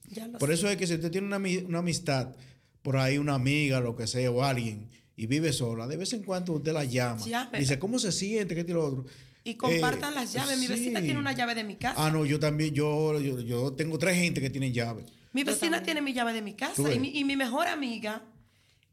Ya 0.08 0.26
lo 0.28 0.38
Por 0.38 0.48
sé. 0.50 0.54
eso 0.54 0.68
es 0.68 0.76
que 0.76 0.86
si 0.86 0.94
usted 0.94 1.10
tiene 1.10 1.26
una, 1.26 1.38
una 1.66 1.78
amistad, 1.78 2.34
por 2.82 2.96
ahí 2.96 3.18
una 3.18 3.34
amiga, 3.34 3.80
lo 3.80 3.96
que 3.96 4.06
sea, 4.06 4.30
o 4.30 4.42
alguien, 4.42 4.90
y 5.16 5.26
vive 5.26 5.52
sola, 5.52 5.86
de 5.86 5.96
vez 5.96 6.12
en 6.12 6.22
cuando 6.22 6.54
usted 6.54 6.72
la 6.72 6.84
llama. 6.84 7.24
Llámela. 7.24 7.58
Dice, 7.58 7.78
¿cómo 7.78 7.98
se 7.98 8.12
siente? 8.12 8.54
¿Qué 8.54 8.64
tiene 8.64 8.80
lo 8.80 8.86
otro? 8.86 9.04
Y 9.44 9.54
compartan 9.54 10.12
Eh, 10.12 10.16
las 10.16 10.32
llaves. 10.32 10.58
Mi 10.58 10.66
vecina 10.66 11.00
tiene 11.00 11.18
una 11.18 11.32
llave 11.32 11.54
de 11.54 11.64
mi 11.64 11.76
casa. 11.76 11.94
Ah, 12.06 12.10
no, 12.10 12.24
yo 12.24 12.38
también, 12.38 12.74
yo, 12.74 13.18
yo, 13.20 13.40
yo 13.40 13.72
tengo 13.72 13.98
tres 13.98 14.16
gente 14.16 14.40
que 14.40 14.50
tienen 14.50 14.72
llave. 14.72 15.04
Mi 15.32 15.44
vecina 15.44 15.82
tiene 15.82 16.00
mi 16.02 16.12
llave 16.12 16.32
de 16.32 16.42
mi 16.42 16.54
casa. 16.54 16.82
ves. 16.82 16.96
Y 16.96 16.98
mi, 17.00 17.08
y 17.18 17.24
mi 17.24 17.36
mejor 17.36 17.66
amiga, 17.66 18.22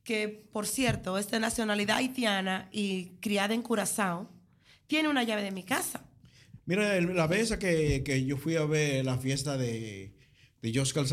que 0.09 0.27
por 0.27 0.65
cierto 0.65 1.19
es 1.19 1.29
de 1.29 1.39
nacionalidad 1.39 1.97
haitiana 1.97 2.67
y 2.71 3.09
criada 3.19 3.53
en 3.53 3.61
Curazao, 3.61 4.27
tiene 4.87 5.07
una 5.07 5.21
llave 5.21 5.43
de 5.43 5.51
mi 5.51 5.61
casa. 5.61 6.03
Mira, 6.65 6.99
la 6.99 7.27
vez 7.27 7.55
que, 7.57 8.01
que 8.03 8.25
yo 8.25 8.35
fui 8.35 8.55
a 8.55 8.65
ver 8.65 9.05
la 9.05 9.19
fiesta 9.19 9.55
de, 9.55 10.15
de 10.63 10.73
Joscar 10.73 11.05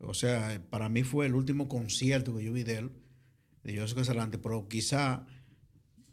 o 0.00 0.14
sea, 0.14 0.60
para 0.68 0.88
mí 0.88 1.04
fue 1.04 1.26
el 1.26 1.34
último 1.36 1.68
concierto 1.68 2.36
que 2.36 2.42
yo 2.42 2.52
vi 2.52 2.64
de 2.64 2.78
él, 2.78 2.90
de 3.62 3.78
Joscar 3.78 4.04
Sarante, 4.04 4.38
pero 4.38 4.66
quizá 4.66 5.24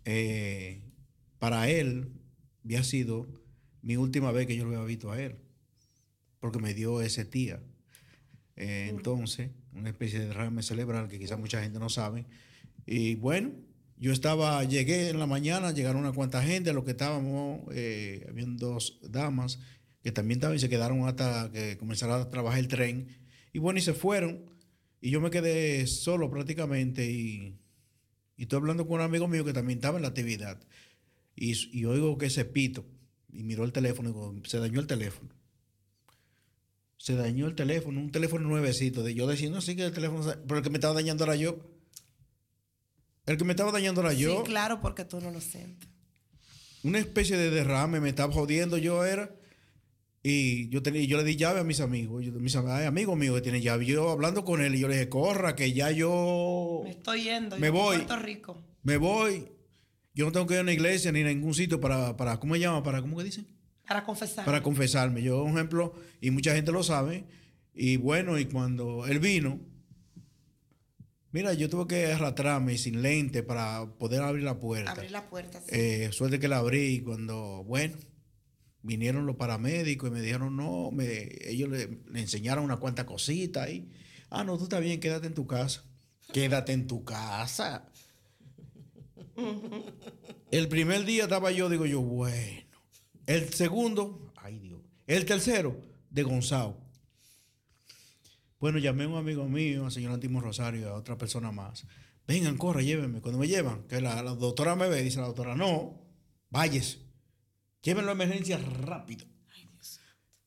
eh, 0.04 0.84
para 1.40 1.72
él 1.72 2.22
había 2.64 2.84
sido 2.84 3.28
mi 3.82 3.98
última 3.98 4.32
vez 4.32 4.46
que 4.46 4.56
yo 4.56 4.66
lo 4.66 4.76
había 4.76 4.86
visto 4.86 5.12
a 5.12 5.20
él, 5.20 5.38
porque 6.40 6.60
me 6.60 6.76
dio 6.76 7.02
ese 7.02 7.26
tía. 7.26 7.64
Eh, 8.58 8.90
entonces, 8.92 9.50
una 9.76 9.90
especie 9.90 10.20
de 10.20 10.28
derrame 10.28 10.64
cerebral 10.64 11.08
que 11.08 11.20
quizá 11.20 11.38
mucha 11.38 11.62
gente 11.62 11.80
no 11.80 11.90
sabe. 11.90 12.26
Y 12.86 13.16
bueno, 13.16 13.52
yo 13.98 14.12
estaba, 14.12 14.64
llegué 14.64 15.10
en 15.10 15.20
la 15.20 15.28
mañana, 15.28 15.72
llegaron 15.72 16.02
una 16.02 16.12
cuanta 16.12 16.42
gente, 16.44 16.74
lo 16.74 16.84
que 16.84 16.92
estábamos, 16.92 17.62
eh, 17.72 18.26
habían 18.30 18.58
dos 18.58 19.00
damas 19.04 19.60
que 20.04 20.12
también 20.12 20.38
estaban 20.38 20.56
y 20.56 20.60
se 20.60 20.70
quedaron 20.70 21.08
hasta 21.08 21.50
que 21.52 21.78
comenzara 21.78 22.16
a 22.16 22.30
trabajar 22.30 22.60
el 22.60 22.68
tren. 22.68 23.08
Y 23.54 23.60
bueno, 23.60 23.80
y 23.80 23.82
se 23.82 23.94
fueron. 23.94 24.46
Y 25.02 25.10
yo 25.10 25.22
me 25.22 25.32
quedé 25.32 25.88
solo 25.88 26.30
prácticamente 26.30 27.10
y, 27.10 27.58
y 28.38 28.44
estoy 28.44 28.58
hablando 28.58 28.86
con 28.86 29.00
un 29.00 29.06
amigo 29.06 29.28
mío 29.28 29.44
que 29.44 29.54
también 29.54 29.80
estaba 29.80 29.98
en 29.98 30.04
la 30.04 30.10
actividad. 30.10 30.60
Y, 31.36 31.54
y 31.78 31.86
oigo 31.86 32.18
que 32.18 32.28
ese 32.28 32.46
pito. 32.46 32.86
Y 33.32 33.44
miró 33.44 33.64
el 33.64 33.72
teléfono 33.72 34.10
y 34.10 34.14
digo, 34.14 34.36
se 34.46 34.60
dañó 34.60 34.80
el 34.80 34.88
teléfono. 34.88 35.30
Se 37.06 37.14
dañó 37.16 37.46
el 37.46 37.54
teléfono, 37.54 38.00
un 38.00 38.10
teléfono 38.12 38.50
nuevecito. 38.50 39.04
De 39.04 39.14
yo 39.14 39.30
diciendo 39.30 39.60
así 39.60 39.76
que 39.76 39.86
el 39.86 39.92
teléfono, 39.92 40.24
pero 40.48 40.58
el 40.58 40.64
que 40.64 40.72
me 40.72 40.78
estaba 40.78 40.96
dañando 40.96 41.24
era 41.24 41.36
yo. 41.36 41.60
El 43.28 43.38
que 43.38 43.44
me 43.44 43.52
estaba 43.54 43.72
dañando 43.72 44.02
era 44.02 44.12
yo. 44.14 44.38
Sí, 44.40 44.44
claro, 44.46 44.82
porque 44.82 45.06
tú 45.06 45.22
no 45.22 45.30
lo 45.30 45.40
sientes. 45.40 45.88
Una 46.84 46.98
especie 46.98 47.38
de 47.38 47.52
derrame, 47.52 48.00
me 48.00 48.10
estaba 48.10 48.34
jodiendo 48.34 48.80
yo 48.80 49.06
era. 49.06 49.30
Y 50.24 50.68
yo, 50.70 50.82
tenía, 50.82 51.04
yo 51.06 51.18
le 51.18 51.24
di 51.24 51.36
llave 51.36 51.60
a 51.60 51.64
mis 51.64 51.80
amigos. 51.80 52.26
Yo, 52.26 52.32
mis 52.32 52.56
am- 52.56 52.66
hay 52.72 52.86
amigos 52.88 53.16
míos 53.16 53.36
que 53.36 53.42
tienen 53.44 53.62
llave. 53.62 53.86
Yo 53.86 54.10
hablando 54.10 54.44
con 54.44 54.64
él 54.64 54.74
y 54.74 54.80
yo 54.80 54.88
le 54.88 54.96
dije, 54.96 55.08
corra, 55.10 55.56
que 55.56 55.74
ya 55.74 55.92
yo 55.92 56.82
Me 56.86 56.90
estoy 56.90 57.22
yendo. 57.26 57.56
Me 57.60 57.68
yo 57.68 57.74
voy. 57.74 57.98
Puerto 57.98 58.16
Rico. 58.18 58.64
me 58.82 58.98
voy. 58.98 59.48
Yo 60.16 60.26
no 60.26 60.32
tengo 60.32 60.48
que 60.48 60.56
ir 60.56 60.60
a 60.62 60.64
una 60.64 60.74
iglesia 60.74 61.12
ni 61.12 61.22
a 61.22 61.26
ningún 61.26 61.54
sitio 61.54 61.80
para, 61.80 62.18
para 62.18 62.40
¿cómo 62.40 62.56
se 62.56 62.62
llama? 62.62 62.82
Para, 62.82 63.02
¿cómo 63.02 63.16
que 63.18 63.26
dicen? 63.26 63.46
Para 63.88 64.04
confesar. 64.04 64.46
para 64.46 64.64
confesarme. 64.64 65.22
Yo, 65.22 65.44
un 65.44 65.52
ejemplo, 65.52 65.94
y 66.22 66.32
mucha 66.32 66.56
gente 66.56 66.72
lo 66.72 66.84
sabe, 66.84 67.26
y 67.74 67.98
bueno, 67.98 68.40
y 68.40 68.46
cuando 68.46 69.06
él 69.06 69.20
vino, 69.20 69.60
mira, 71.32 71.54
yo 71.54 71.70
tuve 71.70 71.88
que 71.88 72.14
arrastrarme 72.14 72.78
sin 72.78 73.02
lente 73.02 73.44
para 73.44 73.86
poder 73.98 74.22
abrir 74.22 74.44
la 74.44 74.60
puerta. 74.60 74.92
Abrir 74.92 75.12
la 75.12 75.30
puerta. 75.30 75.60
sí. 75.62 75.68
Eh, 75.70 76.10
suerte 76.12 76.40
que 76.40 76.48
la 76.48 76.58
abrí 76.58 76.96
y 76.96 77.02
cuando, 77.02 77.64
bueno, 77.66 77.96
vinieron 78.82 79.26
los 79.26 79.36
paramédicos 79.36 80.10
y 80.10 80.14
me 80.14 80.22
dijeron, 80.22 80.56
no, 80.56 80.92
me, 80.92 81.30
ellos 81.42 81.70
le, 81.70 82.00
le 82.12 82.20
enseñaron 82.22 82.64
una 82.64 82.78
cuanta 82.78 83.06
cosita 83.06 83.64
ahí. 83.64 83.92
Ah, 84.30 84.44
no, 84.44 84.58
tú 84.58 84.64
estás 84.64 84.82
bien, 84.82 85.00
quédate 85.00 85.28
en 85.28 85.34
tu 85.34 85.46
casa. 85.46 85.84
Quédate 86.32 86.74
en 86.74 86.88
tu 86.88 87.04
casa. 87.04 87.88
El 90.52 90.68
primer 90.68 91.06
día 91.06 91.24
estaba 91.24 91.52
yo, 91.52 91.70
digo 91.70 91.86
yo, 91.86 92.02
bueno. 92.02 92.65
El 93.26 93.54
segundo, 93.54 94.32
ay 94.38 94.60
Dios. 94.60 94.82
El 95.08 95.26
tercero, 95.26 95.78
de 96.10 96.24
Gonzalo. 96.24 96.78
Bueno, 98.60 98.80
llamé 98.80 99.04
a 99.04 99.08
un 99.10 99.18
amigo 99.18 99.48
mío, 99.48 99.86
al 99.86 99.92
señor 99.92 100.14
Antimo 100.14 100.42
Rosario, 100.42 100.90
a 100.90 100.94
otra 100.96 101.18
persona 101.18 101.52
más. 101.52 101.86
Vengan, 102.28 102.58
corre, 102.58 102.86
llévenme. 102.86 103.22
Cuando 103.22 103.40
me 103.40 103.48
llevan, 103.48 103.84
que 103.84 104.02
la, 104.02 104.24
la 104.24 104.32
doctora 104.34 104.76
me 104.76 104.88
ve, 104.90 105.04
dice 105.04 105.20
la 105.20 105.28
doctora, 105.28 105.56
no, 105.56 106.02
váyese. 106.50 107.00
Llévenlo 107.84 108.10
a 108.12 108.14
emergencia 108.14 108.58
rápido. 108.58 109.26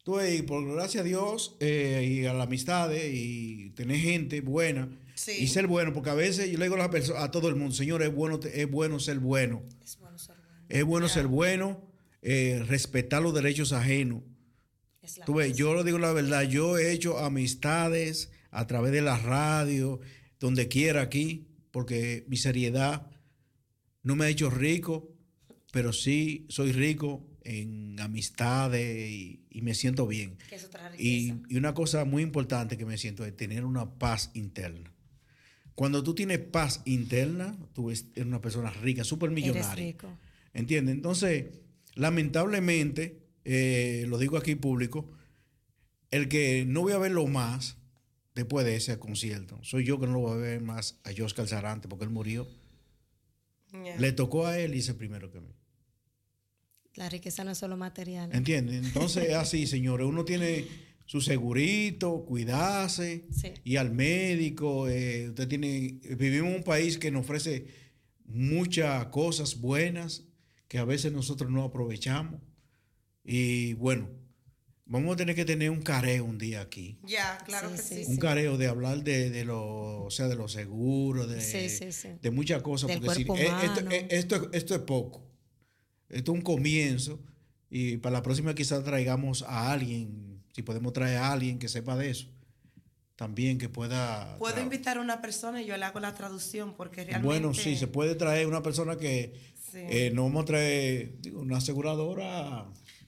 Tú, 0.02 0.14
ves, 0.14 0.38
y 0.40 0.42
por 0.42 0.64
gracias 0.74 1.02
a 1.02 1.04
Dios 1.04 1.56
eh, 1.60 2.02
y 2.22 2.26
a 2.26 2.32
la 2.32 2.44
amistad 2.44 2.92
eh, 2.94 3.10
y 3.12 3.70
tener 3.70 3.98
gente 3.98 4.40
buena 4.40 4.88
Sí. 5.14 5.32
y 5.40 5.48
ser 5.48 5.66
bueno, 5.66 5.92
porque 5.92 6.10
a 6.10 6.14
veces 6.14 6.48
yo 6.50 6.56
le 6.58 6.64
digo 6.64 6.76
a, 6.80 6.90
perso- 6.90 7.16
a 7.16 7.30
todo 7.30 7.48
el 7.48 7.56
mundo, 7.56 7.74
señor, 7.74 8.02
es 8.02 8.14
bueno, 8.14 8.38
es 8.42 8.70
bueno 8.70 8.98
ser 9.00 9.18
bueno. 9.18 9.62
Es 9.84 9.98
bueno 9.98 10.16
ser 10.18 10.36
bueno. 10.36 10.64
Es 10.68 10.84
bueno 10.84 11.08
ser 11.08 11.26
bueno, 11.26 11.87
eh, 12.22 12.62
respetar 12.66 13.22
los 13.22 13.34
derechos 13.34 13.72
ajenos. 13.72 14.22
Tú 15.24 15.34
ves, 15.34 15.56
yo 15.56 15.72
lo 15.72 15.84
digo 15.84 15.98
la 15.98 16.12
verdad, 16.12 16.42
yo 16.42 16.76
he 16.76 16.92
hecho 16.92 17.18
amistades 17.18 18.30
a 18.50 18.66
través 18.66 18.92
de 18.92 19.00
la 19.00 19.18
radio, 19.18 20.00
donde 20.38 20.68
quiera 20.68 21.02
aquí, 21.02 21.48
porque 21.70 22.24
mi 22.28 22.36
seriedad 22.36 23.10
no 24.02 24.16
me 24.16 24.26
ha 24.26 24.28
hecho 24.28 24.50
rico, 24.50 25.14
pero 25.72 25.92
sí 25.92 26.46
soy 26.48 26.72
rico 26.72 27.26
en 27.42 27.98
amistades 28.00 29.10
y, 29.10 29.46
y 29.50 29.62
me 29.62 29.74
siento 29.74 30.06
bien. 30.06 30.36
Que 30.48 30.56
es 30.56 30.64
otra 30.64 30.92
Y, 30.98 31.34
y 31.48 31.56
una 31.56 31.72
cosa 31.72 32.04
muy 32.04 32.22
importante 32.22 32.76
que 32.76 32.84
me 32.84 32.98
siento 32.98 33.24
es 33.24 33.34
tener 33.34 33.64
una 33.64 33.98
paz 33.98 34.30
interna. 34.34 34.92
Cuando 35.74 36.02
tú 36.02 36.14
tienes 36.14 36.40
paz 36.40 36.82
interna, 36.86 37.56
tú 37.72 37.90
eres 37.90 38.06
una 38.16 38.40
persona 38.40 38.70
rica, 38.70 39.04
súper 39.04 39.30
millonaria. 39.30 39.96
¿Entiendes? 40.52 40.94
Entonces, 40.94 41.46
lamentablemente, 41.98 43.18
eh, 43.44 44.04
lo 44.08 44.18
digo 44.18 44.36
aquí 44.36 44.54
público, 44.54 45.10
el 46.10 46.28
que 46.28 46.64
no 46.66 46.82
voy 46.82 46.92
a 46.92 46.98
verlo 46.98 47.26
más 47.26 47.76
después 48.34 48.64
de 48.64 48.76
ese 48.76 48.98
concierto, 48.98 49.58
soy 49.62 49.84
yo 49.84 49.98
que 49.98 50.06
no 50.06 50.12
lo 50.14 50.20
voy 50.20 50.32
a 50.32 50.36
ver 50.36 50.60
más 50.62 51.00
a 51.04 51.10
Joscar 51.16 51.46
Sarante 51.48 51.88
porque 51.88 52.04
él 52.04 52.10
murió. 52.10 52.46
Yeah. 53.72 53.98
Le 54.00 54.12
tocó 54.12 54.46
a 54.46 54.58
él 54.58 54.74
y 54.74 54.78
hice 54.78 54.94
primero 54.94 55.30
que 55.30 55.38
a 55.38 55.40
mí. 55.42 55.52
La 56.94 57.08
riqueza 57.08 57.44
no 57.44 57.50
es 57.50 57.58
solo 57.58 57.76
material. 57.76 58.30
¿Entiendes? 58.32 58.86
Entonces 58.86 59.28
es 59.28 59.34
así, 59.34 59.66
señores. 59.66 60.06
Uno 60.06 60.24
tiene 60.24 60.66
su 61.04 61.20
segurito, 61.20 62.24
cuidarse, 62.24 63.26
Sí. 63.30 63.52
y 63.64 63.76
al 63.76 63.92
médico. 63.92 64.88
eh, 64.88 65.28
usted 65.28 65.48
tiene, 65.48 66.00
vivimos 66.18 66.50
en 66.50 66.56
un 66.56 66.62
país 66.62 66.96
que 66.98 67.10
nos 67.10 67.22
ofrece 67.22 67.66
muchas 68.24 69.06
cosas 69.06 69.60
buenas 69.60 70.27
que 70.68 70.78
a 70.78 70.84
veces 70.84 71.12
nosotros 71.12 71.50
no 71.50 71.64
aprovechamos. 71.64 72.40
Y 73.24 73.74
bueno, 73.74 74.08
vamos 74.86 75.14
a 75.14 75.16
tener 75.16 75.34
que 75.34 75.44
tener 75.44 75.70
un 75.70 75.82
careo 75.82 76.24
un 76.24 76.38
día 76.38 76.60
aquí. 76.60 76.98
Ya, 77.02 77.38
claro 77.44 77.70
Sí, 77.70 77.76
que 77.76 77.82
sí, 77.82 78.04
sí. 78.04 78.10
Un 78.10 78.16
careo 78.18 78.56
de 78.56 78.68
hablar 78.68 79.02
de, 79.02 79.30
de 79.30 79.44
lo, 79.44 80.04
o 80.04 80.10
sea, 80.10 80.28
de 80.28 80.36
los 80.36 80.52
seguros, 80.52 81.28
de, 81.28 81.40
Sí, 81.40 81.68
sí, 81.68 81.92
sí. 81.92 82.08
de 82.20 82.30
muchas 82.30 82.62
cosas. 82.62 82.88
Del 82.88 83.00
porque 83.00 83.24
si- 83.24 83.30
eh, 83.32 83.50
esto, 83.64 83.90
eh, 83.90 84.06
esto, 84.10 84.50
esto 84.52 84.74
es 84.74 84.80
poco. 84.82 85.26
Esto 86.08 86.32
es 86.32 86.38
un 86.38 86.42
comienzo 86.42 87.20
y 87.70 87.98
para 87.98 88.14
la 88.14 88.22
próxima 88.22 88.54
quizás 88.54 88.82
traigamos 88.82 89.42
a 89.42 89.72
alguien, 89.72 90.42
si 90.54 90.62
podemos 90.62 90.92
traer 90.94 91.18
a 91.18 91.32
alguien 91.32 91.58
que 91.58 91.68
sepa 91.68 91.96
de 91.96 92.08
eso, 92.10 92.28
también 93.14 93.58
que 93.58 93.68
pueda... 93.68 94.38
Puedo 94.38 94.58
invitar 94.60 94.96
a 94.96 95.00
una 95.02 95.20
persona 95.20 95.60
y 95.60 95.66
yo 95.66 95.76
le 95.76 95.84
hago 95.84 96.00
la 96.00 96.14
traducción 96.14 96.74
porque 96.76 97.04
realmente... 97.04 97.26
Bueno, 97.26 97.52
sí, 97.52 97.76
se 97.76 97.88
puede 97.88 98.14
traer 98.14 98.46
una 98.46 98.62
persona 98.62 98.96
que 98.96 99.34
Sí. 99.88 99.96
eh, 99.96 100.10
no 100.14 100.24
vamos 100.24 100.42
a 100.42 100.46
traer 100.46 101.20
digo, 101.20 101.40
una 101.40 101.58
aseguradora. 101.58 102.66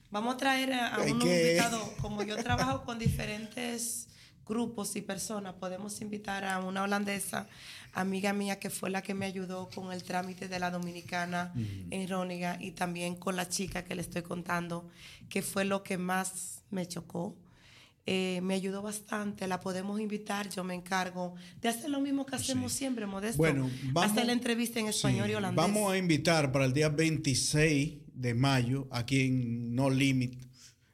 Vamos 0.09 0.35
a 0.35 0.37
traer 0.37 0.73
a, 0.73 0.95
a 0.95 1.03
que- 1.03 1.09
invitados, 1.09 1.81
como 2.01 2.23
yo 2.23 2.35
trabajo 2.37 2.83
con 2.83 2.99
diferentes 2.99 4.07
grupos 4.47 4.95
y 4.97 5.01
personas, 5.01 5.53
podemos 5.53 6.01
invitar 6.01 6.43
a 6.43 6.59
una 6.59 6.83
holandesa, 6.83 7.47
amiga 7.93 8.33
mía, 8.33 8.59
que 8.59 8.69
fue 8.69 8.89
la 8.89 9.01
que 9.01 9.13
me 9.13 9.25
ayudó 9.25 9.69
con 9.69 9.93
el 9.93 10.03
trámite 10.03 10.49
de 10.49 10.59
la 10.59 10.71
dominicana 10.71 11.53
en 11.89 12.07
Róniga 12.09 12.57
y 12.59 12.71
también 12.71 13.15
con 13.15 13.37
la 13.37 13.47
chica 13.47 13.85
que 13.85 13.95
le 13.95 14.01
estoy 14.01 14.23
contando, 14.23 14.89
que 15.29 15.41
fue 15.41 15.63
lo 15.63 15.83
que 15.83 15.97
más 15.97 16.63
me 16.69 16.85
chocó. 16.85 17.35
Eh, 18.07 18.39
me 18.41 18.55
ayudó 18.55 18.81
bastante, 18.81 19.47
la 19.47 19.59
podemos 19.59 19.99
invitar, 20.01 20.49
yo 20.49 20.63
me 20.63 20.73
encargo 20.73 21.35
de 21.61 21.69
hacer 21.69 21.89
lo 21.89 21.99
mismo 22.01 22.25
que 22.25 22.35
hacemos 22.35 22.73
siempre, 22.73 23.05
Modesto. 23.05 23.37
Bueno, 23.37 23.69
vamos- 23.91 24.11
hacer 24.11 24.25
la 24.25 24.33
entrevista 24.33 24.79
en 24.79 24.87
español 24.87 25.27
Sí, 25.27 25.31
y 25.33 25.35
holandés. 25.35 25.55
Vamos 25.57 25.93
a 25.93 25.97
invitar 25.97 26.51
para 26.51 26.65
el 26.65 26.73
día 26.73 26.89
26 26.89 27.99
de 28.13 28.33
mayo, 28.33 28.87
aquí 28.91 29.21
en 29.21 29.75
No 29.75 29.89
Limit, 29.89 30.35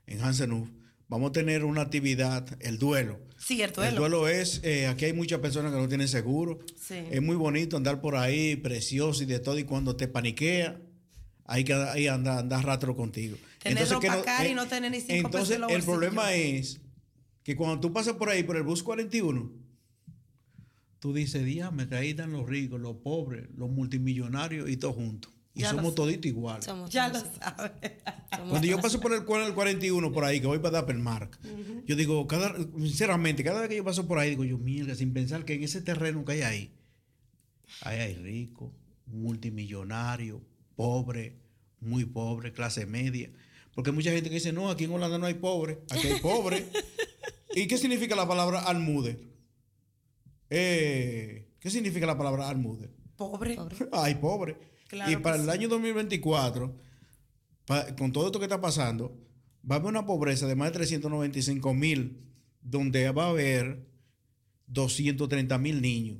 en 0.05 0.21
Hansenhof, 0.21 0.67
vamos 1.07 1.29
a 1.29 1.31
tener 1.33 1.63
una 1.63 1.81
actividad, 1.81 2.45
el 2.59 2.77
duelo. 2.77 3.19
Sí, 3.37 3.61
el 3.61 3.69
El 3.69 3.75
duelo. 3.75 3.99
duelo 4.01 4.27
es, 4.27 4.59
eh, 4.63 4.87
aquí 4.87 5.05
hay 5.05 5.13
muchas 5.13 5.39
personas 5.39 5.71
que 5.71 5.77
no 5.77 5.87
tienen 5.87 6.07
seguro. 6.09 6.59
Sí. 6.75 6.95
Es 7.09 7.21
muy 7.21 7.35
bonito 7.37 7.77
andar 7.77 8.01
por 8.01 8.15
ahí, 8.17 8.55
precioso 8.57 9.23
y 9.23 9.27
de 9.27 9.39
todo, 9.39 9.57
y 9.57 9.63
cuando 9.63 9.95
te 9.95 10.07
paniquea, 10.09 10.81
hay 11.45 11.63
que 11.63 11.73
ahí 11.73 12.07
anda, 12.07 12.39
andar 12.39 12.65
rastro 12.65 12.95
contigo. 12.97 13.37
Tener 13.63 13.87
ropa 13.87 14.23
que 14.41 14.49
y 14.49 14.53
no 14.53 14.67
tener 14.67 14.91
ni 14.91 14.99
cinco 14.99 15.29
pesos 15.29 15.51
Entonces, 15.51 15.77
el 15.77 15.83
problema 15.83 16.33
es 16.33 16.81
que 17.47 17.55
cuando 17.55 17.79
tú 17.79 17.93
pasas 17.93 18.15
por 18.15 18.27
ahí, 18.27 18.43
por 18.43 18.57
el 18.57 18.63
bus 18.63 18.83
41, 18.83 19.49
tú 20.99 21.13
dices, 21.13 21.45
dígame 21.45 21.87
que 21.87 21.95
ahí 21.95 22.09
están 22.09 22.33
los 22.33 22.45
ricos, 22.45 22.77
los 22.77 22.97
pobres, 22.97 23.47
los 23.55 23.69
multimillonarios 23.69 24.69
y 24.69 24.75
todos 24.75 24.95
juntos. 24.95 25.31
Y 25.53 25.61
Ya 25.61 25.69
somos 25.69 25.95
toditos 25.95 26.25
iguales. 26.25 26.65
Somos 26.65 26.89
Ya 26.89 27.09
todos 27.09 27.23
lo 27.23 27.31
sabes. 27.39 27.71
Cuando 28.49 28.67
yo 28.67 28.81
paso 28.81 28.99
por 28.99 29.13
el, 29.13 29.19
el 29.19 29.53
41 29.53 30.11
por 30.11 30.25
ahí, 30.25 30.41
que 30.41 30.47
voy 30.47 30.59
para 30.59 30.81
Dappermark, 30.81 31.39
yo 31.85 31.95
digo, 31.95 32.27
cada, 32.27 32.53
sinceramente, 32.79 33.45
cada 33.45 33.61
vez 33.61 33.69
que 33.69 33.77
yo 33.77 33.85
paso 33.85 34.05
por 34.09 34.19
ahí, 34.19 34.31
digo 34.31 34.43
yo, 34.43 34.57
mierda, 34.57 34.93
sin 34.95 35.13
pensar 35.13 35.45
que 35.45 35.53
en 35.53 35.63
ese 35.63 35.79
terreno 35.79 36.25
que 36.25 36.33
hay 36.33 36.41
ahí, 36.41 36.73
ahí 37.83 37.99
hay 37.99 38.15
ricos, 38.15 38.73
multimillonarios, 39.05 40.41
pobres, 40.75 41.31
muy 41.79 42.03
pobres, 42.03 42.51
clase 42.51 42.85
media. 42.85 43.31
Porque 43.73 43.91
hay 43.91 43.95
mucha 43.95 44.11
gente 44.11 44.27
que 44.27 44.35
dice, 44.35 44.51
no, 44.51 44.69
aquí 44.69 44.83
en 44.83 44.91
Holanda 44.91 45.17
no 45.17 45.27
hay 45.27 45.35
pobres, 45.35 45.77
aquí 45.89 46.07
hay 46.07 46.19
pobres. 46.19 46.65
¿Y 47.55 47.67
qué 47.67 47.77
significa 47.77 48.15
la 48.15 48.27
palabra 48.27 48.59
almude? 48.61 49.19
Eh, 50.49 51.47
¿Qué 51.59 51.69
significa 51.69 52.05
la 52.05 52.17
palabra 52.17 52.47
almude? 52.49 52.89
Pobre. 53.15 53.57
Ay, 53.91 54.15
pobre. 54.15 54.57
Claro 54.87 55.11
y 55.11 55.17
para 55.17 55.35
el 55.35 55.43
sí. 55.43 55.49
año 55.49 55.67
2024, 55.67 56.73
pa- 57.65 57.95
con 57.95 58.11
todo 58.13 58.27
esto 58.27 58.39
que 58.39 58.45
está 58.45 58.61
pasando, 58.61 59.17
va 59.69 59.75
a 59.75 59.79
haber 59.79 59.89
una 59.89 60.05
pobreza 60.05 60.47
de 60.47 60.55
más 60.55 60.69
de 60.69 60.73
395 60.75 61.73
mil, 61.73 62.21
donde 62.61 63.09
va 63.11 63.25
a 63.25 63.29
haber 63.29 63.85
230 64.67 65.57
mil 65.57 65.81
niños. 65.81 66.19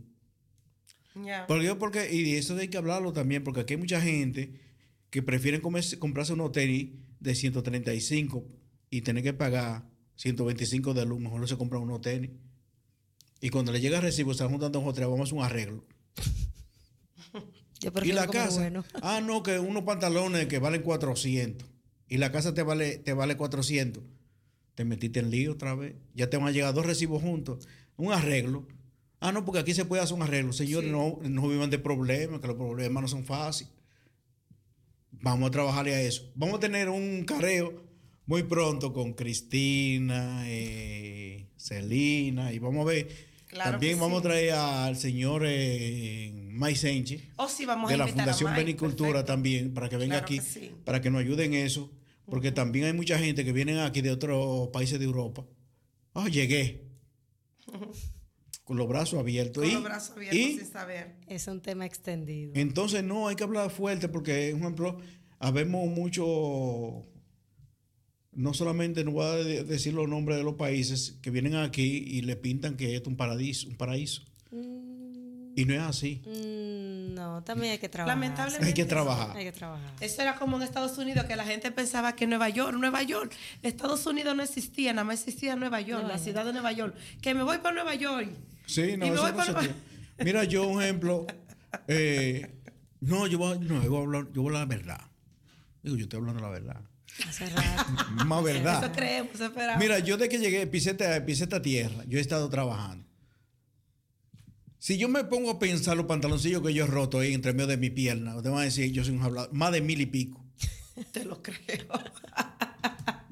Ya. 1.16 1.46
Porque, 1.48 1.74
porque, 1.76 2.14
y 2.14 2.24
de 2.24 2.38
eso 2.40 2.56
hay 2.58 2.68
que 2.68 2.78
hablarlo 2.78 3.14
también, 3.14 3.44
porque 3.44 3.62
aquí 3.62 3.74
hay 3.76 3.80
mucha 3.80 4.02
gente 4.02 4.60
que 5.10 5.22
prefieren 5.24 5.62
comerse- 5.62 5.98
comprarse 5.98 6.34
unos 6.34 6.52
tenis 6.52 6.90
de 7.22 7.36
135 7.36 8.46
y 8.90 9.02
tener 9.02 9.24
que 9.24 9.34
pagar 9.34 9.86
125 10.18 10.94
de 10.94 11.06
luz, 11.06 11.20
mejor 11.20 11.40
no 11.40 11.48
se 11.48 11.58
compran 11.58 11.82
unos 11.82 12.02
tenis. 12.02 12.32
Y 13.40 13.50
cuando 13.50 13.72
le 13.72 13.80
llega 13.80 13.98
el 13.98 14.04
recibo, 14.04 14.32
están 14.32 14.50
juntando 14.50 14.80
dos 14.80 14.90
o 14.90 14.94
tres, 14.94 15.08
vamos 15.08 15.22
a 15.22 15.24
hacer 15.24 15.38
un 15.38 15.44
arreglo. 15.44 15.86
Yo 17.80 17.92
Y 18.04 18.12
la 18.12 18.28
casa. 18.28 18.60
bueno. 18.62 18.84
Ah, 19.02 19.22
no, 19.22 19.44
que 19.44 19.60
unos 19.60 19.84
pantalones 19.84 20.48
que 20.48 20.60
valen 20.60 20.82
400. 20.82 21.68
Y 22.10 22.18
la 22.18 22.32
casa 22.32 22.54
te 22.54 22.64
vale, 22.64 22.98
te 22.98 23.14
vale 23.14 23.38
400. 23.38 24.04
Te 24.74 24.86
metiste 24.86 25.20
en 25.20 25.30
lío 25.30 25.54
otra 25.54 25.76
vez. 25.76 25.96
Ya 26.14 26.30
te 26.30 26.38
van 26.38 26.48
a 26.48 26.52
llegar 26.52 26.74
dos 26.74 26.86
recibos 26.86 27.22
juntos. 27.22 27.68
Un 27.96 28.12
arreglo. 28.14 28.68
Ah, 29.20 29.32
no, 29.32 29.46
porque 29.46 29.60
aquí 29.60 29.74
se 29.74 29.86
puede 29.86 30.02
hacer 30.02 30.16
un 30.16 30.22
arreglo. 30.24 30.54
Señores, 30.54 30.92
no, 30.92 31.20
no 31.22 31.48
vivan 31.48 31.70
de 31.70 31.80
problemas, 31.80 32.40
que 32.40 32.48
los 32.48 32.56
problemas 32.56 33.02
no 33.02 33.08
son 33.08 33.26
fáciles. 33.26 33.74
Vamos 35.12 35.50
a 35.50 35.52
trabajarle 35.52 35.96
a 35.96 36.02
eso. 36.02 36.32
Vamos 36.36 36.58
a 36.58 36.60
tener 36.60 36.90
un 36.90 37.24
careo 37.26 37.87
muy 38.28 38.44
pronto 38.44 38.94
con 38.94 39.14
Cristina, 39.14 40.44
eh, 40.46 41.48
Celina, 41.58 42.54
y 42.54 42.60
vamos 42.60 42.86
a 42.86 42.92
ver. 42.92 43.08
Claro 43.48 43.72
También 43.72 43.98
vamos 43.98 44.22
sí. 44.22 44.28
a 44.28 44.30
traer 44.30 44.52
al 44.52 44.98
señor 44.98 45.44
eh, 45.46 46.32
Mike 46.52 46.76
Senchi 46.76 47.30
Oh, 47.38 47.48
sí, 47.48 47.66
vamos 47.66 47.88
de 47.88 47.96
a 47.96 47.98
la 47.98 48.08
Fundación 48.08 48.54
Benicultura 48.54 49.24
también, 49.24 49.74
para 49.74 49.88
que 49.88 49.96
venga 49.96 50.16
Claro 50.16 50.26
aquí, 50.26 50.40
que 50.40 50.44
sí. 50.44 50.72
para 50.84 51.02
que 51.02 51.10
nos 51.10 51.22
ayuden 51.22 51.54
en 51.54 51.66
eso, 51.66 51.90
porque 52.26 52.52
también 52.52 52.86
hay 52.86 52.94
mucha 52.94 53.18
gente 53.18 53.46
que 53.46 53.54
vienen 53.54 53.80
aquí 53.80 54.02
de 54.02 54.12
otros 54.12 54.68
países 54.70 55.00
de 55.00 55.06
Europa. 55.06 55.46
Oh, 56.12 56.28
llegué. 56.28 56.84
Con 58.66 58.76
los 58.76 58.90
brazos 58.90 59.18
abiertos. 59.18 59.64
Con 59.64 59.72
y, 59.72 59.76
los 59.76 59.84
brazos 59.84 60.18
abiertos 60.18 60.40
y 60.40 60.58
sin 60.58 60.66
saber. 60.68 61.16
Es 61.28 61.48
un 61.48 61.62
tema 61.62 61.86
extendido. 61.86 62.52
entonces 62.54 63.02
no, 63.02 63.30
hay 63.30 63.38
que 63.38 63.46
hablar 63.46 63.70
fuerte 63.72 64.10
porque, 64.10 64.50
por 64.52 64.60
ejemplo, 64.60 64.98
habemos 65.40 65.88
mucho, 65.88 67.02
no 68.38 68.54
solamente, 68.54 69.04
no 69.04 69.12
voy 69.12 69.26
a 69.26 69.32
de- 69.44 69.64
decir 69.66 69.94
los 69.94 70.08
nombres 70.08 70.38
de 70.38 70.44
los 70.44 70.54
países 70.54 71.18
que 71.22 71.30
vienen 71.32 71.56
aquí 71.56 71.84
y 72.08 72.22
le 72.22 72.36
pintan 72.38 72.78
que 72.78 72.96
esto 72.96 73.10
es 73.10 73.12
un 73.12 73.18
paraíso, 73.18 73.68
un 73.68 73.76
paraíso. 73.76 74.22
Y 75.56 75.66
no 75.66 75.74
es 75.74 75.82
así. 75.82 76.22
Mm, 76.24 77.16
no, 77.16 77.44
también 77.44 77.72
hay 77.74 77.78
que 77.80 77.90
trabajar. 77.90 78.16
Lamentablemente. 78.16 78.68
Hay 78.68 78.74
que 78.76 78.86
trabajar. 78.86 79.36
Hay 79.36 79.44
que 79.46 79.52
trabajar. 79.52 79.92
Eso 80.00 80.22
era 80.22 80.36
como 80.36 80.58
en 80.58 80.62
Estados 80.64 80.96
Unidos, 81.00 81.26
que 81.26 81.36
la 81.36 81.46
gente 81.46 81.72
pensaba 81.72 82.16
que 82.16 82.28
Nueva 82.28 82.48
York, 82.50 82.78
Nueva 82.78 83.02
York, 83.02 83.34
Estados 83.64 84.06
Unidos 84.06 84.36
no 84.36 84.44
existía, 84.44 84.94
nada 84.94 85.04
más 85.04 85.22
existía 85.22 85.56
Nueva 85.56 85.82
York, 85.82 86.02
Nueva 86.04 86.08
la 86.10 86.14
York. 86.18 86.24
ciudad 86.24 86.46
de 86.46 86.54
Nueva 86.54 86.72
York. 86.74 86.96
Que 87.24 87.34
me 87.34 87.42
voy 87.42 87.58
para 87.58 87.74
Nueva 87.74 87.96
York. 87.96 88.30
Sí, 88.68 88.82
no, 88.98 89.08
Y 89.08 89.10
me 89.10 89.16
eso 89.16 89.22
voy 89.24 89.32
no 89.32 89.38
para 89.38 89.46
se 89.48 89.52
Nueva- 89.54 89.68
tiene. 90.16 90.24
Mira, 90.32 90.44
yo 90.44 90.68
un 90.68 90.80
ejemplo. 90.84 91.26
eh, 91.88 92.54
no, 93.02 93.26
yo 93.26 93.40
voy, 93.40 93.58
a- 93.58 93.60
no, 93.60 93.84
yo 93.84 93.90
voy 93.90 94.00
a 94.00 94.04
hablar, 94.04 94.28
yo 94.34 94.42
voy 94.44 94.56
a 94.56 94.62
hablar 94.62 94.68
la 94.70 94.76
verdad. 94.78 95.02
Digo, 95.82 95.96
yo 95.98 96.04
estoy 96.04 96.20
hablando 96.20 96.40
la 96.42 96.50
verdad. 96.50 96.82
Hace 97.28 97.46
rato. 97.50 97.86
Más 98.26 98.40
Eso 98.40 98.44
verdad. 98.44 98.94
creemos, 98.96 99.34
eso 99.36 99.46
esperamos. 99.46 99.80
Mira, 99.82 100.00
yo 100.00 100.18
de 100.18 100.30
que 100.30 100.38
llegué, 100.40 100.68
pisé 100.68 100.92
esta, 100.92 101.26
pisé 101.26 101.44
esta 101.46 101.62
tierra, 101.62 102.04
yo 102.08 102.18
he 102.18 102.22
estado 102.22 102.50
trabajando. 102.50 103.06
Si 104.80 104.98
yo 104.98 105.10
me 105.10 105.24
pongo 105.24 105.50
a 105.50 105.60
pensar 105.60 105.98
los 105.98 106.06
pantaloncillos 106.06 106.62
que 106.62 106.74
yo 106.74 106.84
he 106.86 106.88
roto 106.88 107.20
ahí 107.20 107.34
entre 107.34 107.54
medio 107.54 107.68
de 107.68 107.78
mi 107.78 107.90
pierna, 107.90 108.40
te 108.42 108.50
van 108.50 108.60
a 108.60 108.64
decir, 108.64 108.92
yo 108.92 109.04
soy 109.04 109.16
un 109.16 109.24
hablador, 109.24 109.52
más 109.54 109.72
de 109.72 109.82
mil 109.82 110.00
y 110.00 110.06
pico. 110.06 110.46
Te 111.12 111.26
lo 111.26 111.42
creo. 111.42 111.88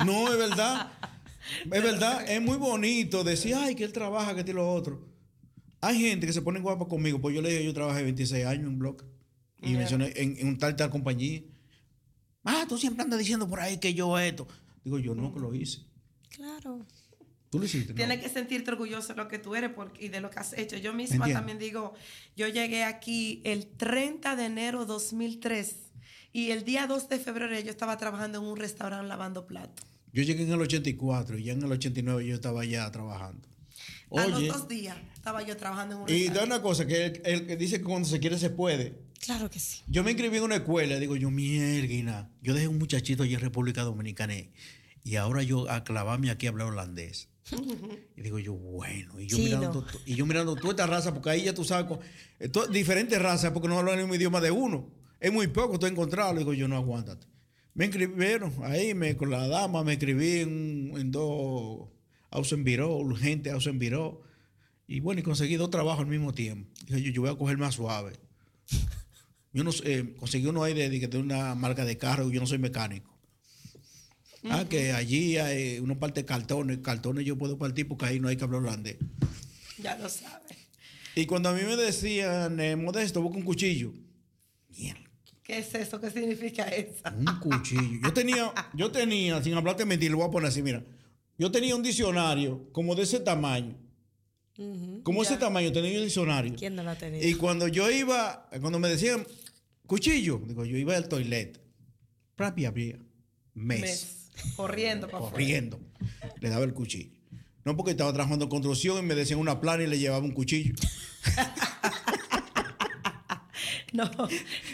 No, 0.05 0.31
es 0.31 0.37
verdad. 0.37 0.91
Es 1.71 1.83
verdad, 1.83 2.27
es 2.27 2.41
muy 2.41 2.57
bonito 2.57 3.23
decir, 3.23 3.53
ay, 3.53 3.75
que 3.75 3.83
él 3.83 3.93
trabaja, 3.93 4.35
que 4.35 4.43
tiene 4.43 4.59
lo 4.59 4.73
otro. 4.73 5.07
Hay 5.79 6.01
gente 6.01 6.25
que 6.25 6.33
se 6.33 6.41
pone 6.41 6.59
guapa 6.59 6.87
conmigo, 6.87 7.21
pues 7.21 7.35
yo 7.35 7.41
le 7.43 7.49
digo, 7.51 7.61
yo 7.63 7.71
trabajé 7.73 8.01
26 8.01 8.45
años 8.47 8.65
en 8.65 8.79
Block 8.79 9.05
y 9.61 9.73
Ya. 9.73 9.77
mencioné 9.77 10.11
en, 10.15 10.35
en 10.39 10.47
un 10.47 10.57
tal 10.57 10.75
tal 10.75 10.89
compañía. 10.89 11.43
Ah, 12.45 12.65
tú 12.69 12.77
siempre 12.77 13.03
andas 13.03 13.19
diciendo 13.19 13.47
por 13.49 13.59
ahí 13.59 13.77
que 13.79 13.93
yo 13.93 14.17
esto. 14.19 14.47
Digo, 14.83 14.99
yo 14.99 15.15
no 15.15 15.33
que 15.33 15.39
lo 15.39 15.53
hice. 15.53 15.79
Claro. 16.29 16.85
Tú 17.49 17.59
lo 17.59 17.65
hiciste. 17.65 17.93
¿no? 17.93 17.95
Tienes 17.97 18.19
que 18.21 18.29
sentirte 18.29 18.71
orgulloso 18.71 19.09
de 19.09 19.15
lo 19.15 19.27
que 19.27 19.39
tú 19.39 19.55
eres 19.55 19.71
porque- 19.73 20.05
y 20.05 20.09
de 20.09 20.19
lo 20.21 20.29
que 20.29 20.39
has 20.39 20.53
hecho. 20.53 20.77
Yo 20.77 20.93
misma 20.93 21.15
Entiendo. 21.17 21.39
también 21.39 21.57
digo, 21.59 21.93
yo 22.35 22.47
llegué 22.47 22.83
aquí 22.83 23.41
el 23.45 23.65
30 23.67 24.35
de 24.35 24.45
enero 24.45 24.85
2003 24.85 25.75
y 26.33 26.51
el 26.51 26.63
día 26.65 26.85
2 26.87 27.07
de 27.09 27.17
febrero 27.19 27.57
yo 27.59 27.69
estaba 27.71 27.97
trabajando 27.97 28.39
en 28.39 28.45
un 28.45 28.57
restaurante 28.57 29.07
lavando 29.07 29.47
platos. 29.47 29.85
Yo 30.13 30.23
llegué 30.23 30.43
en 30.43 30.51
el 30.51 30.61
84 30.61 31.37
y 31.37 31.43
ya 31.45 31.53
en 31.53 31.63
el 31.63 31.71
89 31.71 32.25
yo 32.25 32.35
estaba 32.35 32.63
ya 32.65 32.89
trabajando. 32.91 33.47
A 34.11 34.27
los 34.27 34.37
Oye, 34.39 34.47
dos 34.49 34.67
días 34.67 34.97
estaba 35.13 35.41
yo 35.43 35.57
trabajando 35.57 35.95
en 35.95 36.01
un 36.03 36.09
y 36.09 36.13
da 36.13 36.17
restaurante. 36.19 36.53
una 36.55 36.61
cosa, 36.61 36.85
que 36.87 37.05
el, 37.05 37.21
el 37.25 37.47
que 37.47 37.57
dice 37.57 37.77
que 37.79 37.83
cuando 37.85 38.07
se 38.07 38.19
quiere 38.19 38.37
se 38.37 38.49
puede. 38.49 38.99
Claro 39.21 39.49
que 39.49 39.59
sí. 39.59 39.81
Yo 39.87 40.03
me 40.03 40.11
inscribí 40.11 40.37
en 40.37 40.43
una 40.43 40.55
escuela, 40.57 40.99
digo 40.99 41.15
yo, 41.15 41.31
mierda, 41.31 42.29
yo 42.41 42.53
dejé 42.53 42.67
un 42.67 42.77
muchachito 42.77 43.23
allí 43.23 43.33
en 43.33 43.41
República 43.41 43.81
Dominicana 43.83 44.35
y- 45.03 45.15
ahora 45.15 45.43
yo 45.43 45.69
a 45.69 45.83
clavarme 45.83 46.29
aquí 46.31 46.47
a 46.47 46.49
hablar 46.49 46.67
holandés. 46.67 47.29
Y 48.17 48.21
digo 48.21 48.39
yo, 48.39 48.53
bueno, 48.53 49.19
y 49.19 49.27
yo, 49.27 49.37
Chino. 49.37 49.57
mirando, 49.57 49.85
y 50.05 50.15
yo 50.15 50.25
mirando 50.25 50.55
toda 50.55 50.71
esta 50.71 50.87
raza, 50.87 51.13
porque 51.13 51.29
ahí 51.29 51.43
ya 51.43 51.53
tú 51.53 51.63
sabes, 51.63 51.99
eh, 52.39 52.49
diferentes 52.71 53.21
razas, 53.21 53.51
porque 53.51 53.67
no 53.67 53.77
hablan 53.77 53.95
el 53.99 54.01
mismo 54.05 54.15
idioma 54.15 54.41
de 54.41 54.49
uno. 54.51 54.89
Es 55.19 55.31
muy 55.31 55.47
poco 55.47 55.77
tú 55.77 55.85
encontrarlo. 55.85 56.39
Digo 56.39 56.53
yo, 56.53 56.67
no, 56.67 56.75
aguántate. 56.75 57.27
Me 57.75 57.85
inscribieron 57.85 58.53
ahí, 58.63 58.93
me, 58.95 59.15
con 59.15 59.29
la 59.29 59.47
dama, 59.47 59.83
me 59.83 59.93
escribí 59.93 60.39
en, 60.39 60.91
en 60.95 61.11
dos 61.11 61.87
Ausenviró, 62.31 62.95
urgente 62.97 63.51
Ausenviró. 63.51 64.23
Y 64.87 64.99
bueno, 65.01 65.19
y 65.21 65.23
conseguí 65.23 65.55
dos 65.55 65.69
trabajos 65.69 66.01
al 66.01 66.07
mismo 66.09 66.33
tiempo. 66.33 66.69
Dije 66.87 67.01
yo, 67.01 67.11
yo 67.11 67.21
voy 67.21 67.31
a 67.31 67.37
coger 67.37 67.57
más 67.57 67.75
suave. 67.75 68.13
Yo 69.55 69.63
no 69.63 69.71
sé, 69.71 69.83
eh, 69.85 70.15
conseguí 70.17 70.47
uno 70.47 70.63
ahí 70.63 70.73
de, 70.73 70.89
de, 70.89 71.07
de 71.07 71.17
una 71.17 71.55
marca 71.55 71.85
de 71.85 71.97
carro, 71.97 72.29
yo 72.29 72.41
no 72.41 72.45
soy 72.45 72.57
mecánico. 72.57 73.09
Ah, 74.49 74.65
que 74.69 74.91
allí 74.91 75.37
hay 75.37 75.79
uno 75.79 75.97
parte 75.97 76.25
cartones, 76.25 76.79
cartones 76.79 77.25
yo 77.25 77.37
puedo 77.37 77.57
partir 77.57 77.87
porque 77.87 78.05
ahí 78.05 78.19
no 78.19 78.27
hay 78.27 78.35
que 78.35 78.43
hablar 78.43 78.61
holandés. 78.61 78.97
Ya 79.77 79.97
lo 79.97 80.09
sabes. 80.09 80.57
Y 81.15 81.25
cuando 81.25 81.47
a 81.47 81.53
mí 81.53 81.61
me 81.63 81.77
decían, 81.77 82.59
eh, 82.59 82.75
Modesto, 82.75 83.21
busca 83.21 83.37
un 83.37 83.45
cuchillo. 83.45 83.93
¿Qué 85.41 85.59
es 85.59 85.73
eso? 85.73 86.01
¿Qué 86.01 86.11
significa 86.11 86.67
eso? 86.67 87.03
Un 87.17 87.39
cuchillo. 87.39 88.01
Yo 88.03 88.13
tenía, 88.13 88.53
yo 88.73 88.91
tenía, 88.91 89.41
sin 89.41 89.53
hablarte 89.53 89.83
de 89.83 89.85
mentir, 89.85 90.11
lo 90.11 90.17
voy 90.17 90.27
a 90.27 90.31
poner 90.31 90.49
así, 90.49 90.61
mira. 90.61 90.83
Yo 91.37 91.49
tenía 91.49 91.77
un 91.77 91.81
diccionario 91.81 92.67
como 92.73 92.93
de 92.93 93.03
ese 93.03 93.21
tamaño. 93.21 93.77
Como 95.03 95.21
ese 95.21 95.37
tamaño 95.37 95.71
tenía 95.71 95.97
un 95.97 96.03
diccionario. 96.03 96.55
¿Quién 96.57 96.75
no 96.75 96.83
lo 96.83 96.91
ha 96.91 96.95
tenido? 96.95 97.27
Y 97.27 97.35
cuando 97.35 97.67
yo 97.67 97.91
iba, 97.91 98.49
cuando 98.61 98.79
me 98.79 98.87
decían 98.87 99.25
cuchillo, 99.85 100.41
digo, 100.45 100.65
yo 100.65 100.77
iba 100.77 100.95
al 100.95 101.07
toilet. 101.07 101.59
Propia 102.35 102.69
abría. 102.69 102.99
Mes. 103.53 103.81
Mes. 103.81 104.31
Corriendo 104.55 105.07
para. 105.07 105.23
Corriendo. 105.23 105.79
Le 106.39 106.49
daba 106.49 106.65
el 106.65 106.73
cuchillo. 106.73 107.15
No 107.63 107.75
porque 107.75 107.91
estaba 107.91 108.13
trabajando 108.13 108.45
en 108.45 108.49
construcción 108.49 108.99
y 108.99 109.01
me 109.07 109.15
decían 109.15 109.39
una 109.39 109.59
plana 109.59 109.83
y 109.83 109.87
le 109.87 109.97
llevaba 109.97 110.23
un 110.23 110.31
cuchillo. 110.31 110.75
No, 113.93 114.09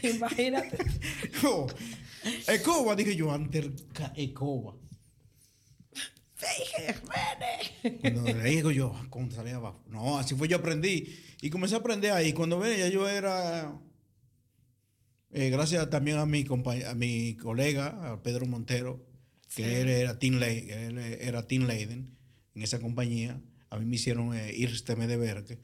imagínate. 0.01 0.77
No. 1.43 1.67
Ecoba, 2.47 2.95
dije 2.95 3.15
yo, 3.15 3.31
antes 3.31 3.67
Ecoba. 4.15 4.75
Vene. 6.41 7.99
Cuando 8.01 8.23
le 8.23 8.49
digo 8.49 8.71
yo, 8.71 8.95
¿cómo 9.09 9.29
salía 9.31 9.57
abajo? 9.57 9.83
No, 9.87 10.17
así 10.17 10.35
fue 10.35 10.47
yo 10.47 10.57
aprendí. 10.57 11.15
Y 11.41 11.49
comencé 11.49 11.75
a 11.75 11.79
aprender 11.79 12.11
ahí. 12.11 12.33
Cuando 12.33 12.59
ven, 12.59 12.77
ya 12.77 12.87
yo 12.89 13.07
era. 13.07 13.71
Eh, 15.33 15.49
gracias 15.49 15.89
también 15.89 16.17
a 16.17 16.25
mi, 16.25 16.43
compa- 16.45 16.85
a 16.85 16.93
mi 16.95 17.35
colega, 17.35 18.11
a 18.13 18.21
Pedro 18.23 18.45
Montero, 18.45 19.05
que 19.55 19.81
él 19.81 19.89
era 19.89 20.17
Team, 20.19 20.41
él 20.41 20.97
era 20.97 21.45
team 21.47 21.65
Leiden 21.65 22.15
en 22.55 22.61
esa 22.61 22.79
compañía. 22.79 23.39
A 23.69 23.77
mí 23.79 23.85
me 23.85 23.95
hicieron 23.95 24.35
eh, 24.35 24.53
irme 24.55 25.07
de 25.07 25.17
ver 25.17 25.43
que 25.45 25.59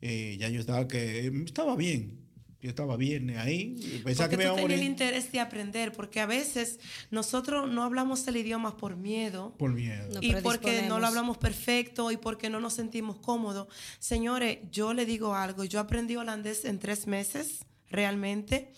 eh, 0.00 0.36
ya 0.38 0.48
yo 0.48 0.60
estaba 0.60 0.86
que 0.88 1.26
estaba 1.44 1.76
bien. 1.76 2.18
Yo 2.62 2.68
estaba 2.68 2.98
bien 2.98 3.30
ahí. 3.38 3.76
Pensaba 4.04 4.28
Porque 4.28 4.30
que 4.30 4.36
me 4.36 4.42
tú 4.42 4.42
iba 4.42 4.52
a 4.52 4.56
tenías 4.56 4.56
el 4.58 4.62
morir 4.62 4.82
interés 4.82 5.32
de 5.32 5.40
aprender, 5.40 5.92
porque 5.92 6.20
a 6.20 6.26
veces 6.26 6.78
nosotros 7.10 7.70
no 7.72 7.84
hablamos 7.84 8.28
el 8.28 8.36
idioma 8.36 8.76
por 8.76 8.96
miedo. 8.96 9.54
por 9.56 9.72
miedo. 9.72 10.08
No, 10.12 10.18
y 10.22 10.34
porque 10.42 10.82
no 10.82 10.98
lo 11.00 11.06
hablamos 11.06 11.38
perfecto 11.38 12.10
y 12.10 12.18
porque 12.18 12.50
no 12.50 12.60
nos 12.60 12.74
sentimos 12.74 13.16
cómodos. 13.16 13.68
Señores, 13.98 14.58
yo 14.70 14.92
le 14.92 15.06
digo 15.06 15.34
algo, 15.34 15.64
yo 15.64 15.80
aprendí 15.80 16.16
holandés 16.16 16.66
en 16.66 16.78
tres 16.78 17.06
meses, 17.06 17.64
realmente. 17.88 18.72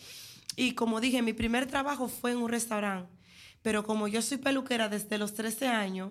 Y 0.57 0.74
como 0.74 1.01
dije, 1.01 1.23
mi 1.23 1.33
primer 1.33 1.66
trabajo 1.66 2.09
fue 2.09 2.33
en 2.33 2.39
un 2.39 2.49
restaurante. 2.49 3.11
Pero 3.62 3.85
como 3.85 4.09
yo 4.09 4.23
soy 4.23 4.39
peluquera 4.39 4.89
desde 4.89 5.19
los 5.19 5.35
13 5.35 5.69
años, 5.69 6.11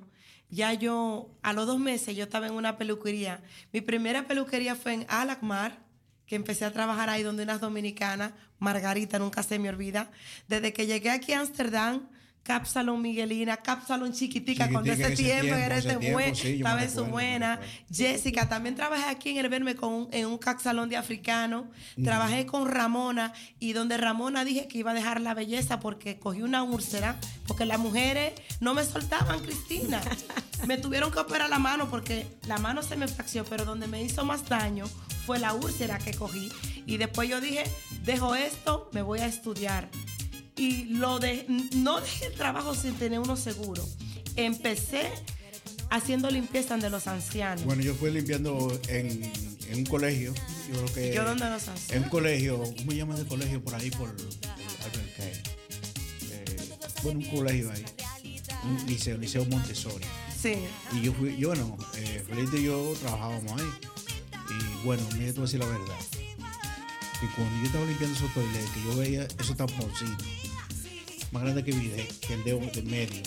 ya 0.50 0.74
yo, 0.74 1.30
a 1.42 1.54
los 1.54 1.66
dos 1.68 1.80
meses, 1.80 2.16
yo 2.16 2.24
estaba 2.24 2.48
en 2.48 2.54
una 2.54 2.78
peluquería. 2.78 3.42
Mi 3.72 3.82
primera 3.82 4.28
peluquería 4.28 4.76
fue 4.76 4.94
en 4.94 5.06
Alakmar, 5.10 5.80
que 6.26 6.36
empecé 6.36 6.66
a 6.66 6.72
trabajar 6.72 7.10
ahí 7.10 7.24
donde 7.24 7.44
unas 7.44 7.62
dominicanas, 7.62 8.34
Margarita, 8.60 9.20
nunca 9.20 9.44
se 9.44 9.60
me 9.60 9.70
olvida. 9.70 10.12
Desde 10.48 10.72
que 10.74 10.86
llegué 10.86 11.10
aquí 11.10 11.34
a 11.34 11.40
Ámsterdam, 11.42 12.08
Capsalón 12.44 13.02
Miguelina, 13.02 13.58
Capsalón 13.58 14.14
Chiquitica, 14.14 14.70
cuando 14.70 14.92
Chiquitica 14.92 15.08
ese 15.14 15.14
en 15.14 15.14
ese 15.14 15.24
tiempo, 15.24 15.42
tiempo, 15.44 15.60
era 15.66 15.78
ese 15.78 15.96
tiempo, 15.96 16.14
buen, 16.14 16.36
sí, 16.36 16.48
estaba 16.54 16.84
en 16.84 16.90
su 16.92 17.06
buena. 17.06 17.60
Jessica, 17.94 18.50
también 18.50 18.76
trabajé 18.76 19.04
aquí 19.06 19.30
en 19.30 19.38
el 19.38 19.48
Verme 19.50 19.76
con 19.76 19.94
un- 19.94 20.08
en 20.12 20.26
un 20.26 20.38
Capsalón 20.40 20.90
de 20.90 20.98
africano. 20.98 21.70
Trabajé 22.04 22.46
con 22.48 22.68
Ramona 22.68 23.32
y 23.60 23.74
donde 23.74 23.98
Ramona 23.98 24.44
dije 24.44 24.68
que 24.68 24.80
iba 24.80 24.92
a 24.92 24.94
dejar 24.96 25.22
la 25.22 25.34
belleza 25.36 25.80
porque 25.80 26.18
cogí 26.18 26.42
una 26.42 26.64
úlcera, 26.64 27.16
porque 27.48 27.66
las 27.66 27.78
mujeres 27.80 28.34
no 28.60 28.74
me 28.74 28.84
soltaban, 28.84 29.40
Cristina. 29.42 30.02
me 30.68 30.78
tuvieron 30.78 31.12
que 31.12 31.20
operar 31.20 31.50
la 31.50 31.60
mano 31.60 31.90
porque 31.90 32.26
la 32.48 32.58
mano 32.58 32.82
se 32.82 32.96
me 32.96 33.08
fracció, 33.08 33.46
pero 33.46 33.66
donde 33.66 33.88
me 33.88 34.02
hizo 34.04 34.26
más 34.26 34.50
daño 34.50 34.86
fue 35.26 35.38
la 35.38 35.54
úlcera 35.54 36.00
que 36.00 36.14
cogí. 36.16 36.52
Y 36.88 36.98
después 36.98 37.30
yo 37.30 37.40
dije, 37.40 37.64
dejo 38.04 38.34
esto, 38.36 38.90
me 38.94 39.04
voy 39.04 39.20
a 39.20 39.28
estudiar. 39.28 39.88
Y 40.58 40.86
lo 40.86 41.20
de, 41.20 41.46
no 41.76 42.02
dejé 42.02 42.28
el 42.28 42.34
trabajo 42.34 42.76
sin 42.76 42.94
tener 42.96 43.20
uno 43.20 43.36
seguro. 43.36 43.88
Empecé 44.36 45.10
haciendo 45.90 46.30
limpieza 46.30 46.78
de 46.78 46.90
los 46.90 47.08
ancianos. 47.08 47.64
Bueno, 47.66 47.82
yo 47.82 47.96
fui 47.96 48.12
limpiando 48.12 48.80
en, 48.88 49.32
en 49.70 49.78
un 49.80 49.86
colegio. 49.86 50.34
Yo 50.70 50.84
creo 50.84 50.94
que. 50.94 51.14
¿Yo 51.14 51.24
dónde 51.24 51.46
los 51.50 51.68
ancianos? 51.68 51.92
En 51.92 52.04
un 52.04 52.10
colegio, 52.10 52.58
¿cómo 52.58 52.92
se 52.92 52.98
llama 52.98 53.16
ese 53.16 53.26
colegio 53.26 53.64
por 53.64 53.76
ahí? 53.76 53.92
Por 53.92 54.10
Albert. 54.10 55.20
Eh, 55.20 56.70
bueno, 57.04 57.20
un 57.20 57.26
colegio 57.26 57.72
ahí. 57.72 57.86
Un 58.64 58.86
liceo, 58.86 59.18
Liceo 59.18 59.46
Montessori. 59.46 60.06
Sí. 60.40 60.56
Y 60.94 61.02
yo 61.02 61.14
fui, 61.14 61.36
yo 61.38 61.50
bueno, 61.50 61.78
eh, 61.96 62.24
Felipe 62.28 62.60
y 62.60 62.64
yo 62.64 62.94
trabajábamos 63.00 63.60
ahí. 63.60 63.68
Y 64.50 64.86
bueno, 64.86 65.04
mira, 65.14 65.28
te 65.28 65.32
voy 65.34 65.42
a 65.42 65.46
decir 65.46 65.60
la 65.60 65.66
verdad. 65.68 66.00
Que 67.22 67.28
cuando 67.36 67.56
yo 67.60 67.66
estaba 67.68 67.86
limpiando 67.86 68.18
esos 68.18 68.34
toiletes, 68.34 68.70
que 68.72 68.84
yo 68.84 68.98
veía 68.98 69.28
esos 69.40 69.56
tamponcitos, 69.56 70.26
más 71.32 71.44
grande 71.44 71.64
que, 71.64 71.72
vide- 71.72 72.08
que 72.28 72.34
el 72.34 72.44
dedo 72.44 72.60
del 72.60 72.86
medio, 72.86 73.22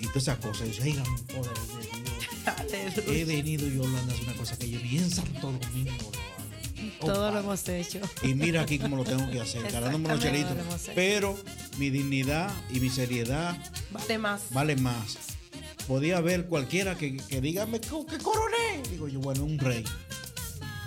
y 0.00 0.06
todas 0.08 0.22
esas 0.24 0.38
cosas, 0.38 0.62
yo 0.62 0.82
decía, 0.84 0.84
ay, 0.84 0.92
la 0.94 1.04
poder 1.34 1.54
de 1.54 3.02
Dios. 3.02 3.08
He 3.08 3.24
venido 3.24 3.68
yo 3.68 3.84
hablando 3.84 4.14
de 4.14 4.20
una 4.22 4.32
cosa 4.34 4.58
que 4.58 4.68
yo 4.70 4.80
ni 4.80 4.98
en 4.98 5.10
Santo 5.10 5.52
Domingo 5.52 5.90
lo 5.92 6.08
hago. 6.08 7.12
Todo 7.14 7.30
lo 7.30 7.38
hemos 7.40 7.68
hecho. 7.68 8.00
Y 8.22 8.34
mira 8.34 8.62
aquí 8.62 8.78
cómo 8.78 8.96
lo 8.96 9.04
tengo 9.04 9.30
que 9.30 9.40
hacer, 9.40 9.70
ganándome 9.70 10.08
los 10.08 10.20
chelitos. 10.20 10.56
Pero 10.94 11.38
mi 11.78 11.90
dignidad 11.90 12.50
y 12.70 12.80
mi 12.80 12.90
seriedad 12.90 13.56
Vale 13.92 14.18
más. 14.18 14.42
vale 14.50 14.76
más. 14.76 15.16
Podía 15.86 16.18
haber 16.18 16.46
cualquiera 16.46 16.96
que, 16.98 17.16
que 17.16 17.40
diga, 17.40 17.64
"Me 17.66 17.80
co- 17.80 18.04
que 18.06 18.18
coroné. 18.18 18.82
Digo 18.90 19.08
yo, 19.08 19.20
bueno, 19.20 19.44
un 19.44 19.58
rey. 19.58 19.84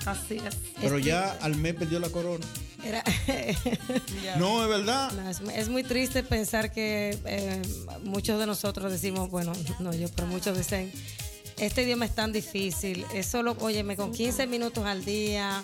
Así 0.05 0.37
es. 0.37 0.55
Pero 0.81 0.97
ya 0.99 1.31
al 1.41 1.55
mes 1.55 1.75
perdió 1.75 1.99
la 1.99 2.09
corona. 2.09 2.45
Era- 2.83 3.03
No, 4.37 4.63
es 4.63 4.69
verdad. 4.69 5.11
No, 5.13 5.29
es, 5.29 5.39
es 5.55 5.69
muy 5.69 5.83
triste 5.83 6.23
pensar 6.23 6.71
que 6.71 7.17
eh, 7.25 7.61
muchos 8.03 8.39
de 8.39 8.45
nosotros 8.47 8.91
decimos, 8.91 9.29
bueno, 9.29 9.53
no 9.79 9.93
yo, 9.93 10.07
pero 10.09 10.27
muchos 10.27 10.57
dicen, 10.57 10.91
este 11.57 11.83
idioma 11.83 12.05
es 12.05 12.15
tan 12.15 12.31
difícil, 12.31 13.05
es 13.13 13.27
solo, 13.27 13.55
óyeme, 13.59 13.95
con 13.95 14.11
15 14.11 14.47
minutos 14.47 14.83
al 14.85 15.05
día, 15.05 15.61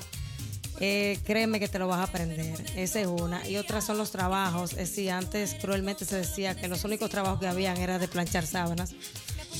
eh, 0.79 1.17
créeme 1.25 1.59
que 1.59 1.67
te 1.67 1.79
lo 1.79 1.87
vas 1.87 1.99
a 1.99 2.03
aprender. 2.03 2.63
Esa 2.75 3.01
es 3.01 3.07
una. 3.07 3.47
Y 3.47 3.57
otras 3.57 3.83
son 3.83 3.97
los 3.97 4.11
trabajos. 4.11 4.71
Es 4.73 4.89
decir, 4.89 5.09
antes 5.09 5.55
cruelmente 5.55 6.05
se 6.05 6.17
decía 6.17 6.55
que 6.55 6.67
los 6.67 6.83
únicos 6.83 7.09
trabajos 7.09 7.39
que 7.39 7.47
habían 7.47 7.77
era 7.77 7.97
de 7.97 8.07
planchar 8.07 8.45
sábanas. 8.45 8.93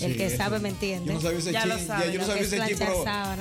El 0.02 0.18
que 0.18 0.36
sabe 0.36 0.60
me 0.60 0.70
entiende. 0.70 1.08
Yo 1.08 1.14
no 1.14 1.22
sabía 1.22 1.40
ese 1.40 1.52
Ya 1.52 1.66
lo 1.66 1.76
chin, 1.78 1.88
sabe, 1.88 2.06
ya 2.06 2.12
yo 2.12 2.20
no 2.20 2.28
lo 2.28 2.34
sabía 2.34 2.44
ese 2.48 2.58
chin, 2.68 2.78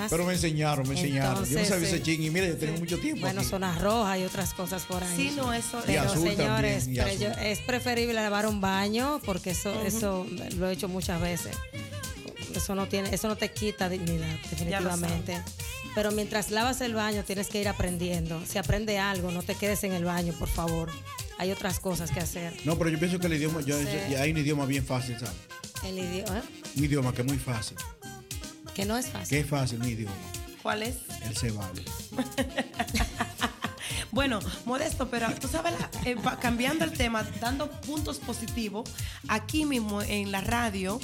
pero, 0.08 0.24
me 0.26 0.32
enseñaron, 0.32 0.88
me 0.88 0.94
enseñaron. 0.94 1.44
yo 1.44 1.58
no 1.58 1.64
sabía 1.64 1.88
ese 1.88 2.02
chin 2.02 2.22
y 2.22 2.30
mira, 2.30 2.46
yo 2.48 2.56
tengo 2.56 2.78
mucho 2.78 2.98
tiempo. 2.98 3.20
Bueno, 3.22 3.40
aquí. 3.40 3.50
zonas 3.50 3.80
rojas 3.80 4.18
y 4.18 4.24
otras 4.24 4.54
cosas 4.54 4.82
por 4.84 5.02
ahí. 5.02 5.16
Sí, 5.16 5.32
no, 5.36 5.52
eso- 5.52 5.80
Y 5.80 5.86
Pero 5.86 6.02
azul 6.02 6.28
señores, 6.28 6.84
también, 6.84 6.92
y 6.92 6.96
pero 6.96 7.08
azul. 7.08 7.20
yo- 7.42 7.48
es 7.48 7.58
preferible 7.60 8.14
lavar 8.14 8.46
un 8.46 8.60
baño 8.60 9.20
porque 9.24 9.50
eso, 9.50 9.72
eso 9.82 10.26
lo 10.56 10.68
he 10.68 10.72
hecho 10.72 10.88
muchas 10.88 11.20
veces. 11.20 11.56
Eso 12.54 12.74
no 12.74 12.86
tiene, 12.88 13.14
eso 13.14 13.28
no 13.28 13.36
te 13.36 13.50
quita 13.50 13.88
dignidad, 13.88 14.26
definitivamente. 14.50 15.42
Pero 15.94 16.10
mientras 16.12 16.50
lavas 16.50 16.80
el 16.82 16.94
baño 16.94 17.22
tienes 17.24 17.48
que 17.48 17.60
ir 17.60 17.68
aprendiendo. 17.68 18.42
Si 18.46 18.58
aprende 18.58 18.98
algo, 18.98 19.30
no 19.30 19.42
te 19.42 19.54
quedes 19.54 19.82
en 19.84 19.92
el 19.92 20.04
baño, 20.04 20.32
por 20.38 20.48
favor. 20.48 20.90
Hay 21.38 21.50
otras 21.50 21.80
cosas 21.80 22.10
que 22.10 22.20
hacer. 22.20 22.54
No, 22.64 22.78
pero 22.78 22.88
yo 22.90 22.98
pienso 22.98 23.18
que 23.18 23.26
el 23.26 23.34
idioma, 23.34 23.60
yo- 23.60 23.76
hay 24.18 24.30
un 24.30 24.38
idioma 24.38 24.64
bien 24.66 24.84
fácil, 24.84 25.18
¿sabes? 25.18 25.34
El 25.84 25.98
idioma, 25.98 26.42
Un 26.76 26.84
idioma 26.84 27.12
que 27.12 27.22
es 27.22 27.26
muy 27.26 27.38
fácil. 27.38 27.76
que 28.74 28.84
no 28.84 28.96
es 28.96 29.06
fácil. 29.08 29.28
Que 29.28 29.40
es 29.40 29.46
fácil 29.48 29.80
un 29.80 29.88
idioma. 29.88 30.14
¿Cuál 30.62 30.82
es? 30.82 30.96
Se 31.38 31.50
vale. 31.50 31.82
Bueno, 34.12 34.40
modesto, 34.64 35.10
pero 35.10 35.28
tú 35.34 35.46
sabes, 35.48 35.74
la- 35.78 35.90
eh, 36.10 36.16
cambiando 36.40 36.84
el 36.84 36.92
tema, 36.92 37.22
dando 37.40 37.70
puntos 37.82 38.18
positivos, 38.18 38.88
aquí 39.28 39.66
mismo 39.66 40.00
en 40.00 40.32
la 40.32 40.40
radio, 40.40 40.98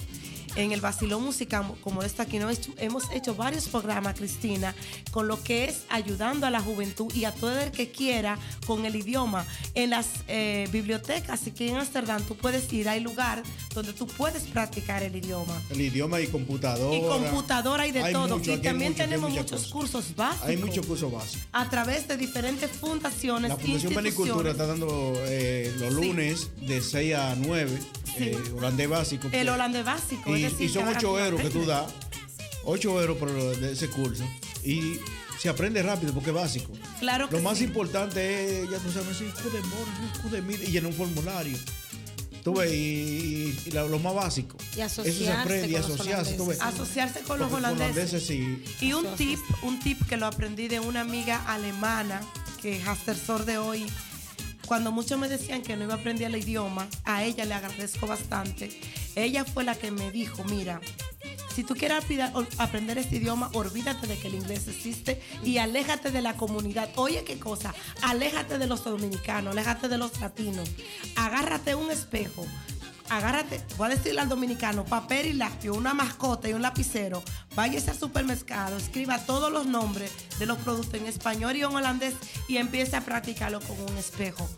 en 0.56 0.72
el 0.72 0.80
Basilón 0.80 1.24
Musical, 1.24 1.64
como 1.82 2.02
esta 2.02 2.24
aquí, 2.24 2.38
¿no? 2.38 2.48
hemos 2.78 3.10
hecho, 3.12 3.34
varios 3.34 3.68
programas, 3.68 4.14
Cristina, 4.14 4.74
con 5.10 5.28
lo 5.28 5.42
que 5.42 5.64
es 5.64 5.82
ayudando 5.88 6.46
a 6.46 6.50
la 6.50 6.60
juventud 6.60 7.12
y 7.14 7.24
a 7.24 7.32
todo 7.32 7.58
el 7.58 7.70
que 7.70 7.90
quiera 7.90 8.38
con 8.66 8.84
el 8.84 8.96
idioma. 8.96 9.44
En 9.74 9.90
las 9.90 10.08
eh, 10.28 10.68
bibliotecas, 10.72 11.40
así 11.40 11.52
que 11.52 11.68
en 11.68 11.76
Amsterdam 11.76 12.22
tú 12.26 12.36
puedes 12.36 12.72
ir, 12.72 12.88
hay 12.88 13.00
lugar 13.00 13.42
donde 13.74 13.92
tú 13.92 14.06
puedes 14.06 14.44
practicar 14.44 15.02
el 15.02 15.16
idioma. 15.16 15.60
El 15.70 15.80
idioma 15.80 16.20
y 16.20 16.26
computadora. 16.26 16.96
Y 16.96 17.00
computadora 17.00 17.86
y 17.86 17.92
de 17.92 18.02
Hay 18.02 18.12
todo. 18.12 18.38
mucho, 18.38 18.50
y 18.50 18.54
aquí 18.54 18.62
también 18.62 18.92
mucho, 18.92 19.02
aquí 19.02 19.10
tenemos 19.10 19.30
muchos 19.30 19.50
cosas. 19.50 19.72
cursos 19.72 20.16
básicos. 20.16 20.48
Hay 20.48 20.56
muchos 20.56 20.86
cursos 20.86 21.12
básicos. 21.12 21.48
A 21.52 21.68
través 21.68 22.08
de 22.08 22.16
diferentes 22.16 22.70
fundaciones, 22.70 23.50
La 23.50 23.56
Fundación 23.56 23.94
Panicultura 23.94 24.50
está 24.50 24.66
dando 24.66 25.14
eh, 25.26 25.72
los 25.78 25.92
lunes 25.92 26.50
de 26.60 26.80
6 26.80 27.14
a 27.14 27.34
9, 27.36 27.78
eh, 28.18 28.38
holandés 28.56 28.88
básico. 28.88 29.28
El 29.32 29.48
holandés 29.48 29.84
básico. 29.84 30.36
Y, 30.36 30.41
es 30.44 30.60
y 30.60 30.68
son 30.68 30.84
que 30.84 30.96
8 30.98 31.08
ahora 31.08 31.26
euros 31.26 31.40
que 31.42 31.50
tú 31.50 31.64
das, 31.66 31.92
8 32.64 33.00
euros 33.00 33.16
por 33.18 33.32
de 33.32 33.72
ese 33.72 33.88
curso. 33.88 34.24
Y 34.64 34.98
se 35.40 35.48
aprende 35.48 35.82
rápido 35.82 36.12
porque 36.14 36.30
es 36.30 36.34
básico. 36.36 36.72
Claro 37.00 37.28
que 37.28 37.36
Lo 37.36 37.42
más 37.42 37.58
sí. 37.58 37.64
importante 37.64 38.62
es, 38.62 38.70
ya 38.70 38.78
tú 38.78 38.92
sabes, 38.92 39.08
decir 39.18 39.32
Cudemore, 39.42 39.90
Cudemide, 40.22 40.64
y 40.64 40.70
llenar 40.72 40.90
un 40.90 40.96
formulario. 40.96 41.58
Tú 42.44 42.54
ves, 42.54 42.72
y, 42.72 43.56
y- 43.66 43.70
lo 43.70 43.98
más 44.00 44.14
básico. 44.14 44.56
Y 44.76 44.80
Eso 44.80 45.02
se 45.04 45.10
asociarse 45.10 45.32
aprende 45.42 45.68
y 45.68 45.76
asociarse. 45.76 46.34
tú 46.34 46.46
ves. 46.46 46.60
Asociarse 46.60 47.20
con 47.20 47.38
los 47.38 47.52
holandeses. 47.52 48.26
sí. 48.26 48.62
Y 48.80 48.92
un 48.94 49.06
tip, 49.16 49.38
un 49.62 49.78
tip 49.78 50.00
que 50.08 50.16
lo 50.16 50.26
aprendí 50.26 50.66
de 50.68 50.80
una 50.80 51.02
amiga 51.02 51.44
alemana, 51.46 52.20
que 52.60 52.78
es 52.78 52.86
Hastersor 52.86 53.44
de 53.44 53.58
hoy. 53.58 53.86
Cuando 54.72 54.90
muchos 54.90 55.18
me 55.18 55.28
decían 55.28 55.60
que 55.60 55.76
no 55.76 55.84
iba 55.84 55.92
a 55.92 55.96
aprender 55.98 56.28
el 56.28 56.42
idioma, 56.42 56.88
a 57.04 57.24
ella 57.24 57.44
le 57.44 57.52
agradezco 57.52 58.06
bastante. 58.06 58.70
Ella 59.14 59.44
fue 59.44 59.64
la 59.64 59.74
que 59.74 59.90
me 59.90 60.10
dijo, 60.10 60.44
mira, 60.44 60.80
si 61.54 61.62
tú 61.62 61.74
quieres 61.74 62.02
aprender 62.56 62.96
este 62.96 63.16
idioma, 63.16 63.50
olvídate 63.52 64.06
de 64.06 64.16
que 64.16 64.28
el 64.28 64.36
inglés 64.36 64.66
existe 64.68 65.20
y 65.44 65.58
aléjate 65.58 66.10
de 66.10 66.22
la 66.22 66.38
comunidad. 66.38 66.88
Oye, 66.96 67.22
qué 67.22 67.38
cosa, 67.38 67.74
aléjate 68.00 68.56
de 68.56 68.66
los 68.66 68.82
dominicanos, 68.82 69.52
aléjate 69.52 69.88
de 69.88 69.98
los 69.98 70.18
latinos. 70.22 70.70
Agárrate 71.16 71.74
un 71.74 71.90
espejo, 71.90 72.46
agárrate, 73.16 73.60
voy 73.76 73.86
a 73.86 73.94
decirle 73.94 74.20
al 74.20 74.28
dominicano, 74.28 74.84
papel 74.84 75.26
y 75.26 75.32
lápiz, 75.34 75.70
una 75.70 75.94
mascota 75.94 76.48
y 76.48 76.54
un 76.54 76.62
lapicero, 76.62 77.22
váyase 77.54 77.90
al 77.90 77.98
supermercado, 77.98 78.76
escriba 78.76 79.18
todos 79.18 79.52
los 79.52 79.66
nombres 79.66 80.10
de 80.38 80.46
los 80.46 80.58
productos 80.58 80.94
en 80.94 81.06
español 81.06 81.56
y 81.56 81.60
en 81.60 81.66
holandés 81.66 82.14
y 82.48 82.56
empiece 82.56 82.96
a 82.96 83.00
practicarlo 83.02 83.60
con 83.60 83.78
un 83.80 83.96
espejo. 83.98 84.48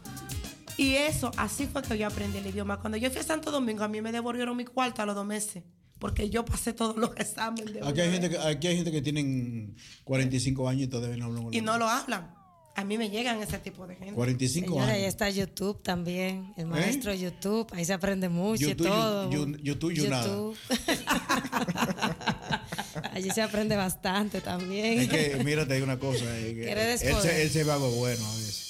Y 0.77 0.95
eso, 0.95 1.31
así 1.37 1.67
fue 1.67 1.83
que 1.83 1.97
yo 1.97 2.07
aprendí 2.07 2.39
el 2.39 2.47
idioma. 2.47 2.81
Cuando 2.81 2.99
yo 2.99 3.11
fui 3.11 3.21
a 3.21 3.23
Santo 3.23 3.51
Domingo, 3.51 3.85
a 3.85 3.89
mí 3.89 4.01
me 4.01 4.11
devolvieron 4.11 4.57
mi 4.57 4.65
cuarto 4.65 5.03
a 5.03 5.07
los 5.07 5.15
dos 5.15 5.27
meses, 5.27 5.63
porque 5.99 6.31
yo 6.31 6.45
pasé 6.45 6.73
todos 6.73 6.97
los 6.97 7.11
exámenes. 7.17 7.75
de 7.75 7.87
Aquí 7.87 8.01
hay, 8.01 8.11
gente 8.13 8.31
que, 8.31 8.39
aquí 8.39 8.67
hay 8.67 8.77
gente 8.77 8.91
que 8.91 9.03
tienen 9.03 9.77
45 10.05 10.69
años 10.69 10.83
y 10.83 10.89
todavía 10.89 11.17
no 11.17 11.27
hablan 11.27 11.55
Y 11.55 11.61
no 11.61 11.79
lo 11.79 11.89
hablan. 11.89 12.44
A 12.77 12.85
mí 12.85 12.99
me 12.99 13.09
llegan 13.09 13.41
ese 13.41 13.59
tipo 13.59 13.87
de 13.87 13.95
gente. 13.95 14.15
45 14.15 14.67
Señora, 14.75 14.87
ahí 14.93 14.99
años. 15.03 15.09
está 15.09 15.31
YouTube 15.31 15.81
también, 15.83 16.53
el 16.57 16.67
maestro 16.67 17.15
YouTube, 17.15 17.69
ahí 17.73 17.85
se 17.85 17.93
aprende 17.93 18.29
mucho 18.29 18.65
y 18.65 18.69
YouTube, 18.71 18.89
todo. 18.89 19.31
you- 19.31 19.47
you- 19.47 19.59
YouTube, 19.63 19.93
you 19.93 20.09
nada. 20.09 20.27
Allí 23.13 23.31
se 23.31 23.43
aprende 23.43 23.77
bastante 23.77 24.41
también. 24.41 25.01
Es 25.01 25.09
que, 25.09 25.43
mira, 25.45 25.67
te 25.67 25.75
digo 25.75 25.85
una 25.85 25.99
cosa. 25.99 26.25
es 26.37 26.55
que 26.55 26.63
Quiere 26.65 26.93
él, 26.95 26.99
se, 26.99 27.43
él 27.43 27.51
se 27.51 27.63
vago 27.65 27.89
bueno 27.93 28.25
a 28.27 28.35
veces. 28.37 28.63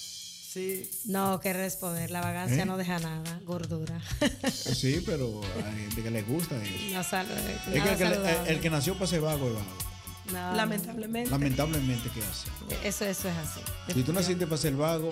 Sí. 0.53 0.89
No, 1.07 1.41
que 1.41 1.53
responder, 1.53 2.11
la 2.11 2.21
vagancia 2.21 2.63
¿Eh? 2.63 2.67
no 2.67 2.77
deja 2.77 2.99
nada, 3.01 3.41
gordura. 3.45 4.01
Sí, 4.53 5.03
pero 5.05 5.41
hay 5.67 5.81
gente 5.89 6.03
que 6.03 6.11
le 6.11 6.23
gusta 6.23 6.63
eso. 6.63 6.95
No 6.95 7.03
sal- 7.03 7.27
Es 7.31 7.73
que 7.73 7.79
el, 7.79 7.83
que 7.97 8.05
saludable. 8.05 8.53
el 8.53 8.61
que 8.61 8.71
nació 8.71 8.95
para 8.95 9.07
ser 9.07 9.21
vago 9.23 9.49
es 9.49 9.55
vago. 9.55 9.94
No, 10.33 10.55
Lamentablemente. 10.55 11.31
Lamentablemente, 11.31 12.11
¿qué 12.11 12.21
hace? 12.23 12.49
Eso, 12.89 13.05
eso 13.05 13.29
es 13.29 13.37
así. 13.37 13.61
Si 13.93 14.03
tú 14.03 14.13
naciste 14.13 14.47
para 14.47 14.57
ser 14.59 14.75
vago, 14.75 15.11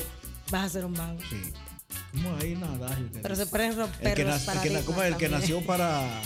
Vas 0.51 0.64
a 0.64 0.68
ser 0.68 0.84
un 0.84 0.94
vago. 0.94 1.18
sí. 1.28 1.52
¿Cómo 2.12 2.36
hay 2.40 2.55
nada? 2.56 2.97
Pero 3.22 3.36
se 3.36 3.47
pueden 3.47 3.70
el 3.72 3.76
romper 3.76 4.14
que, 4.14 4.24
los 4.24 4.48
el 4.48 4.60
que 4.60 4.84
¿cómo 4.84 5.02
es? 5.02 5.12
El 5.12 5.16
que 5.18 5.28
nació 5.28 5.64
para. 5.64 6.20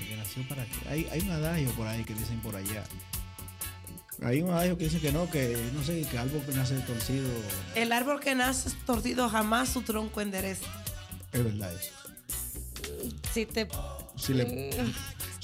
El 0.00 0.08
que 0.08 0.16
nació 0.16 0.48
para 0.48 0.64
qué? 0.64 0.88
Hay, 0.88 1.08
hay 1.10 1.20
un 1.20 1.30
adagio 1.30 1.70
por 1.72 1.86
ahí 1.86 2.04
que 2.04 2.14
dicen 2.14 2.40
por 2.40 2.56
allá. 2.56 2.84
Hay 4.22 4.40
un 4.40 4.50
adagio 4.50 4.78
que 4.78 4.84
dice 4.84 5.00
que 5.00 5.12
no, 5.12 5.30
que 5.30 5.70
no 5.74 5.82
sé, 5.84 6.02
que 6.10 6.18
algo 6.18 6.44
que 6.44 6.52
nace 6.52 6.78
torcido. 6.80 7.28
El 7.74 7.92
árbol 7.92 8.20
que 8.20 8.34
nace 8.34 8.70
torcido 8.86 9.28
jamás 9.28 9.68
su 9.68 9.82
tronco 9.82 10.20
endereza. 10.20 10.66
Es 11.32 11.44
verdad 11.44 11.72
eso. 11.74 11.92
Si 13.32 13.44
te 13.44 13.68
Si 14.16 14.32
le, 14.32 14.70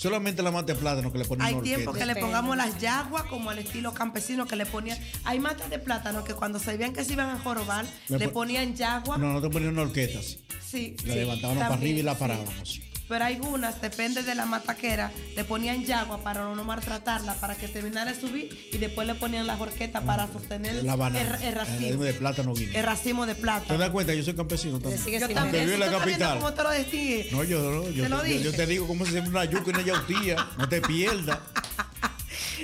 solamente 0.02 0.42
la 0.42 0.50
mata 0.50 0.72
de 0.72 0.78
plátano 0.78 1.12
que 1.12 1.18
le 1.18 1.24
ponen 1.24 1.46
Hay 1.46 1.54
tiempo 1.62 1.92
que 1.92 2.04
le 2.04 2.16
pongamos 2.16 2.56
las 2.56 2.78
yaguas 2.80 3.22
como 3.24 3.50
al 3.50 3.58
estilo 3.60 3.94
campesino 3.94 4.46
que 4.46 4.56
le 4.56 4.66
ponían. 4.66 4.98
Hay 5.24 5.38
matas 5.38 5.70
de 5.70 5.78
plátano 5.78 6.24
que 6.24 6.34
cuando 6.34 6.58
sabían 6.58 6.92
que 6.92 7.04
se 7.04 7.12
iban 7.12 7.30
a 7.30 7.38
jorobar, 7.38 7.84
Le 8.08 8.18
le 8.18 8.24
pon- 8.26 8.34
ponían 8.34 8.74
yagua. 8.74 9.16
No, 9.16 9.32
no 9.32 9.40
te 9.40 9.48
ponían 9.48 9.72
una 9.72 9.82
horqueta 9.82 10.18
así. 10.18 10.38
Sí, 10.68 10.96
La 11.04 11.12
sí, 11.12 11.18
levantábamos 11.20 11.62
para 11.62 11.74
arriba 11.74 11.98
y 12.00 12.02
la 12.02 12.12
sí. 12.14 12.18
parábamos. 12.18 12.80
Pero 13.08 13.24
hay 13.24 13.38
unas, 13.40 13.80
depende 13.82 14.22
de 14.22 14.34
la 14.34 14.46
mataquera, 14.46 15.10
le 15.36 15.44
ponían 15.44 15.84
yagua 15.84 16.18
para 16.22 16.44
no 16.54 16.64
maltratarla, 16.64 17.34
para 17.34 17.54
que 17.56 17.68
terminara 17.68 18.12
de 18.12 18.18
subir 18.20 18.68
y 18.72 18.78
después 18.78 19.06
le 19.06 19.14
ponían 19.14 19.46
la 19.46 19.56
jorqueta 19.56 20.00
para 20.02 20.26
sostener 20.32 20.82
La 20.84 20.96
banana. 20.96 21.20
el, 21.20 21.42
el 21.42 21.48
El 21.48 21.54
racimo, 21.54 22.04
de 22.04 22.14
plátano 22.14 22.54
guineo. 22.54 22.78
el 22.78 22.84
racimo 22.84 23.26
de 23.26 23.34
¿Te 23.34 23.42
plata. 23.42 23.76
das 23.76 23.90
cuenta? 23.90 24.14
Yo 24.14 24.22
soy 24.22 24.34
campesino 24.34 24.78
también. 24.78 25.02
Yo 25.20 25.28
también, 25.28 25.64
Viví 25.66 25.74
en 25.74 25.80
la 25.80 25.86
¿tú 25.86 25.92
estás 25.92 26.06
viendo 26.06 26.24
capital. 26.26 26.38
cómo 26.38 26.52
te 26.54 26.62
lo 26.62 26.70
distingue? 26.72 27.28
No, 27.32 27.44
yo 27.44 27.60
no. 27.62 27.90
Yo, 27.90 28.02
Te 28.04 28.08
lo 28.08 28.24
yo- 28.26 28.36
yo 28.40 28.52
te 28.52 28.66
digo 28.66 28.86
cómo 28.86 29.04
se 29.04 29.10
siembra 29.12 29.30
una 29.42 29.44
yuca 29.44 29.64
y 29.66 29.70
una 29.70 29.82
yautía. 29.82 30.46
No 30.56 30.68
te 30.68 30.80
pierdas. 30.80 31.38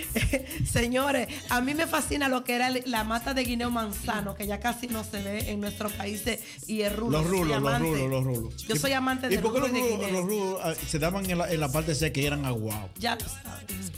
Señores, 0.70 1.28
a 1.48 1.60
mí 1.60 1.74
me 1.74 1.86
fascina 1.86 2.28
lo 2.28 2.44
que 2.44 2.54
era 2.54 2.70
la 2.70 3.04
mata 3.04 3.34
de 3.34 3.44
guineo 3.44 3.70
manzano, 3.70 4.34
que 4.34 4.46
ya 4.46 4.60
casi 4.60 4.88
no 4.88 5.04
se 5.04 5.22
ve 5.22 5.50
en 5.50 5.60
nuestros 5.60 5.92
países, 5.92 6.40
y 6.66 6.82
el 6.82 6.94
rulo. 6.94 7.18
Los 7.18 7.30
rulos, 7.30 7.62
los 7.62 7.80
rulos, 7.80 8.10
los 8.10 8.24
rulos. 8.24 8.66
Yo 8.66 8.76
soy 8.76 8.92
amante 8.92 9.26
¿Y 9.26 9.30
del 9.30 9.40
por 9.40 9.54
qué 9.54 9.60
los 9.60 9.70
y 9.70 9.72
de 9.72 9.80
rulos, 9.80 10.12
los 10.12 10.24
rulos, 10.24 10.60
ah, 10.62 10.74
se 10.74 10.98
daban 10.98 11.28
en 11.30 11.38
la, 11.38 11.50
en 11.50 11.60
la 11.60 11.70
parte 11.70 11.94
seca 11.94 12.20
y 12.20 12.26
eran 12.26 12.44
aguados? 12.44 12.90
Ya 12.98 13.16
lo 13.16 13.28
sabes. 13.28 13.92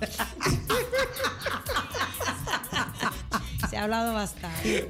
se 3.72 3.78
ha 3.78 3.84
hablado 3.84 4.12
bastante. 4.12 4.86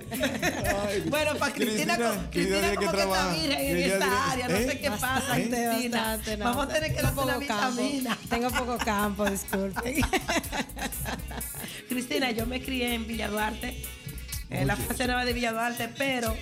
Bueno, 1.06 1.36
para 1.36 1.54
Cristina, 1.54 1.94
Cristina, 1.96 2.28
Cristina, 2.32 2.74
como 2.74 2.90
que 2.90 2.96
que 2.96 3.02
está 3.04 3.32
virgen 3.32 3.60
en 3.60 3.76
esta 3.78 4.32
área, 4.32 4.48
no 4.48 4.56
¿eh? 4.56 4.66
sé 4.68 4.80
qué 4.80 4.90
pasa, 4.90 5.34
Cristina. 5.34 6.00
bastante, 6.02 6.36
no. 6.36 6.44
Vamos 6.46 6.64
a 6.64 6.68
tener 6.68 6.92
que 6.92 7.00
una 7.00 7.12
poco 7.12 7.40
campo. 7.46 7.82
Tengo 8.28 8.50
poco 8.50 8.78
campo, 8.78 9.30
disculpen. 9.30 10.02
Cristina, 11.88 12.32
yo 12.32 12.44
me 12.46 12.60
crié 12.60 12.94
en 12.94 13.06
Villa 13.06 13.28
Duarte, 13.28 13.84
en 14.50 14.66
la 14.66 14.74
fase 14.74 15.06
nueva 15.06 15.24
de 15.24 15.32
Villa 15.32 15.52
Duarte, 15.52 15.88
pero 15.96 16.34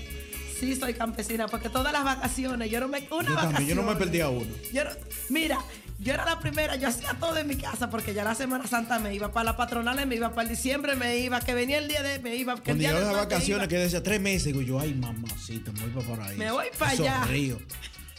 sí 0.59 0.75
soy 0.77 0.95
campesina, 0.95 1.47
porque 1.47 1.69
todas 1.69 1.93
las 1.93 2.05
vacaciones, 2.05 2.71
yo 2.71 2.81
no 2.81 2.89
me... 2.89 3.07
Una 3.11 3.29
Yo 3.29 3.35
también, 3.35 3.67
yo 3.69 3.75
no 3.75 3.83
me 3.83 3.89
vacaciones, 3.93 3.99
perdí 3.99 4.21
a 4.23 4.29
uno. 4.31 4.47
Yo 4.73 4.85
no- 4.85 4.91
mira, 5.29 5.59
yo 6.01 6.15
era 6.15 6.25
la 6.25 6.39
primera, 6.41 6.77
yo 6.77 6.89
hacía 6.89 7.15
todo 7.21 7.37
en 7.37 7.47
mi 7.47 7.57
casa 7.57 7.91
porque 7.91 8.15
ya 8.15 8.25
la 8.25 8.35
Semana 8.35 8.67
Santa 8.67 8.99
me 8.99 9.15
iba 9.15 9.33
para 9.33 9.45
la 9.45 9.57
patronal, 9.57 10.07
me 10.07 10.17
iba 10.17 10.31
para 10.31 10.43
el 10.43 10.49
diciembre, 10.49 10.97
me 10.97 11.19
iba, 11.19 11.41
que 11.41 11.55
venía 11.55 11.79
el 11.79 11.89
día 11.89 12.03
de, 12.03 12.19
me 12.21 12.35
iba, 12.37 12.55
que 12.55 12.73
el 12.73 12.79
Cuando 12.79 12.81
día 12.81 12.93
yo 12.93 13.07
de 13.09 13.15
vacaciones 13.15 13.69
que 13.69 13.77
decía 13.77 14.03
tres 14.03 14.21
meses, 14.21 14.45
digo 14.47 14.63
yo, 14.63 14.81
ay 14.81 14.95
mamacita, 14.95 15.73
me 15.73 15.87
voy 15.89 16.03
para 16.05 16.27
ahí. 16.27 16.37
Me 16.37 16.51
voy 16.51 16.67
pa' 16.79 16.89
allá. 16.89 17.25
Río. 17.25 17.59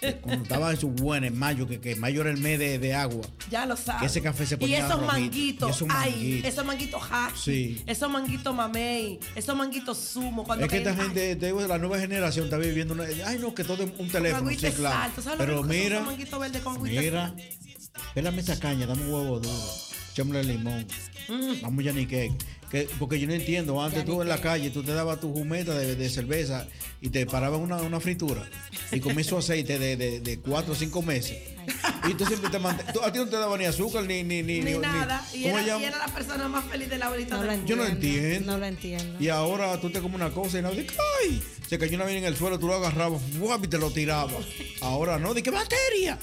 Cuando 0.22 0.42
estaba 0.42 0.72
en 0.72 0.78
su 0.80 0.90
buena, 0.90 1.28
en 1.28 1.38
mayo, 1.38 1.68
que, 1.68 1.80
que 1.80 1.96
mayo 1.96 2.22
era 2.22 2.32
el 2.32 2.38
mes 2.38 2.58
de, 2.58 2.80
de 2.80 2.96
agua. 2.96 3.22
Ya 3.52 3.68
lo 3.68 3.78
sabes. 3.78 4.02
Que 4.02 4.08
ese 4.08 4.22
café 4.24 4.48
se 4.48 4.56
Y 4.56 4.58
ponía 4.58 4.80
esos 4.80 4.94
rojito. 5.00 5.12
manguitos, 5.12 5.70
Y 5.70 5.72
esos 5.74 5.88
ay, 5.92 6.12
manguitos. 6.12 6.50
esos 6.50 6.66
manguitos 6.66 7.04
hack. 7.04 7.36
Sí. 7.36 7.84
Esos 7.86 8.10
manguitos 8.10 8.56
mamey, 8.56 9.20
esos 9.36 9.56
manguitos 9.56 10.00
sumo. 10.00 10.44
Cuando 10.44 10.66
Es 10.66 10.72
que 10.72 10.80
esta 10.80 10.96
gente, 10.96 11.36
te 11.36 11.46
digo, 11.46 11.62
la 11.68 11.78
nueva 11.78 12.00
generación 12.00 12.46
está 12.46 12.58
viviendo 12.58 12.96
una. 12.96 13.04
Ay, 13.28 13.38
no, 13.38 13.54
que 13.54 13.64
todo 13.64 13.84
es 13.84 13.92
un 14.00 14.10
teléfono. 14.10 14.38
agüita 14.44 14.72
Sí, 14.72 14.76
claro. 14.76 14.96
sal, 15.02 15.12
¿tú 15.14 15.22
sabes 15.22 15.38
lo 15.40 15.46
Pero 15.46 15.58
son 15.60 15.68
mira, 15.68 15.96
esos 15.98 16.06
manguitos 16.08 16.40
verdes 16.40 16.62
con 16.64 16.82
mira? 16.82 17.36
Pélame 18.14 18.42
esa 18.42 18.60
caña, 18.60 18.86
dame 18.86 19.04
un 19.04 19.14
huevo 19.14 19.40
duro, 19.40 19.60
echámosle 20.12 20.44
limón, 20.44 20.86
Mm. 21.30 21.62
vamos 21.62 21.84
ya 21.84 21.94
ni 21.94 22.06
cake. 22.06 22.34
Que, 22.72 22.88
porque 23.00 23.20
yo 23.20 23.28
no 23.28 23.34
entiendo, 23.34 23.82
antes 23.82 24.06
tú 24.06 24.22
en 24.22 24.30
la 24.30 24.40
calle, 24.40 24.70
tú 24.70 24.82
te 24.82 24.94
dabas 24.94 25.20
tu 25.20 25.32
jumeta 25.34 25.78
de, 25.78 25.96
de 25.98 26.10
cerveza 26.10 26.68
y 27.02 27.10
te 27.10 27.26
parabas 27.26 27.60
una, 27.60 27.76
una 27.78 28.00
fritura 28.00 28.50
y 28.94 29.00
comías 29.02 29.28
su 29.28 29.38
aceite 29.38 29.78
de, 29.78 29.98
de, 29.98 30.22
de 30.22 30.40
cuatro 30.40 30.72
o 30.72 30.76
cinco 30.76 31.02
meses. 31.02 31.38
Y 32.10 32.14
tú 32.14 32.26
siempre 32.26 32.50
te 32.50 32.60
mant- 32.60 32.94
tú- 32.94 33.02
A 33.04 33.12
ti 33.12 33.20
no 33.20 33.28
te 33.28 33.36
daba 33.36 33.58
ni 33.58 33.66
azúcar 33.66 34.06
ni. 34.06 34.24
Ni, 34.24 34.42
ni, 34.42 34.62
Ni 34.62 34.78
nada. 34.78 35.24
Y 35.34 35.44
¿Cómo 35.44 35.60
era, 35.60 35.78
y 35.80 35.84
era 35.84 35.98
la 35.98 36.08
persona 36.08 36.48
más 36.48 36.64
feliz 36.66 36.90
de 36.90 36.98
la 36.98 37.08
abuelita 37.08 37.36
No 37.38 37.44
del. 37.44 37.66
Yo 37.66 37.76
no 37.76 37.86
entiendo. 37.86 38.54
No 38.54 38.58
lo 38.58 38.66
entiendo. 38.66 39.18
Y 39.22 39.28
ahora 39.28 39.80
tú 39.82 39.90
te 39.90 40.00
comes 40.00 40.16
una 40.16 40.30
cosa 40.32 40.60
y 40.60 40.62
no 40.62 40.72
dices, 40.72 40.98
¡ay! 41.24 41.42
Se 41.68 41.78
cayó 41.78 41.96
una 41.96 42.06
vaina 42.06 42.20
en 42.20 42.26
el 42.26 42.38
suelo, 42.38 42.58
tú 42.58 42.68
lo 42.68 42.76
agarrabas 42.76 43.22
¡guap! 43.38 43.66
y 43.66 43.68
te 43.68 43.78
lo 43.78 43.92
tirabas. 43.92 44.46
Ahora 44.82 45.20
no, 45.20 45.34
¿de 45.34 45.44
qué 45.44 45.52
batería? 45.52 46.18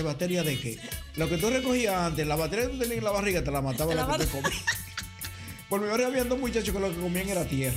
¿Qué 0.00 0.04
batería 0.04 0.42
de 0.42 0.58
qué? 0.58 0.78
Lo 1.16 1.28
que 1.28 1.36
tú 1.36 1.50
recogías 1.50 1.94
antes, 1.94 2.26
la 2.26 2.34
batería 2.34 2.64
que 2.64 2.72
tú 2.72 2.78
tenías 2.78 2.96
en 2.96 3.04
la 3.04 3.10
barriga 3.10 3.44
te 3.44 3.50
la 3.50 3.60
mataba 3.60 3.94
la, 3.94 4.06
que 4.06 4.24
te 4.24 4.30
comías. 4.30 4.64
Por 5.68 5.78
mi 5.82 5.88
barrio 5.88 6.06
había 6.06 6.24
dos 6.24 6.38
muchachos 6.38 6.74
que 6.74 6.80
lo 6.80 6.88
que 6.88 6.96
comían 6.96 7.28
era 7.28 7.44
tierra. 7.44 7.76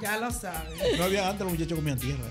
Ya 0.00 0.16
lo 0.16 0.30
sabes. 0.30 0.96
No 0.96 1.04
había 1.04 1.28
antes, 1.28 1.44
los 1.44 1.52
muchachos 1.52 1.76
comían 1.76 1.98
tierra. 1.98 2.24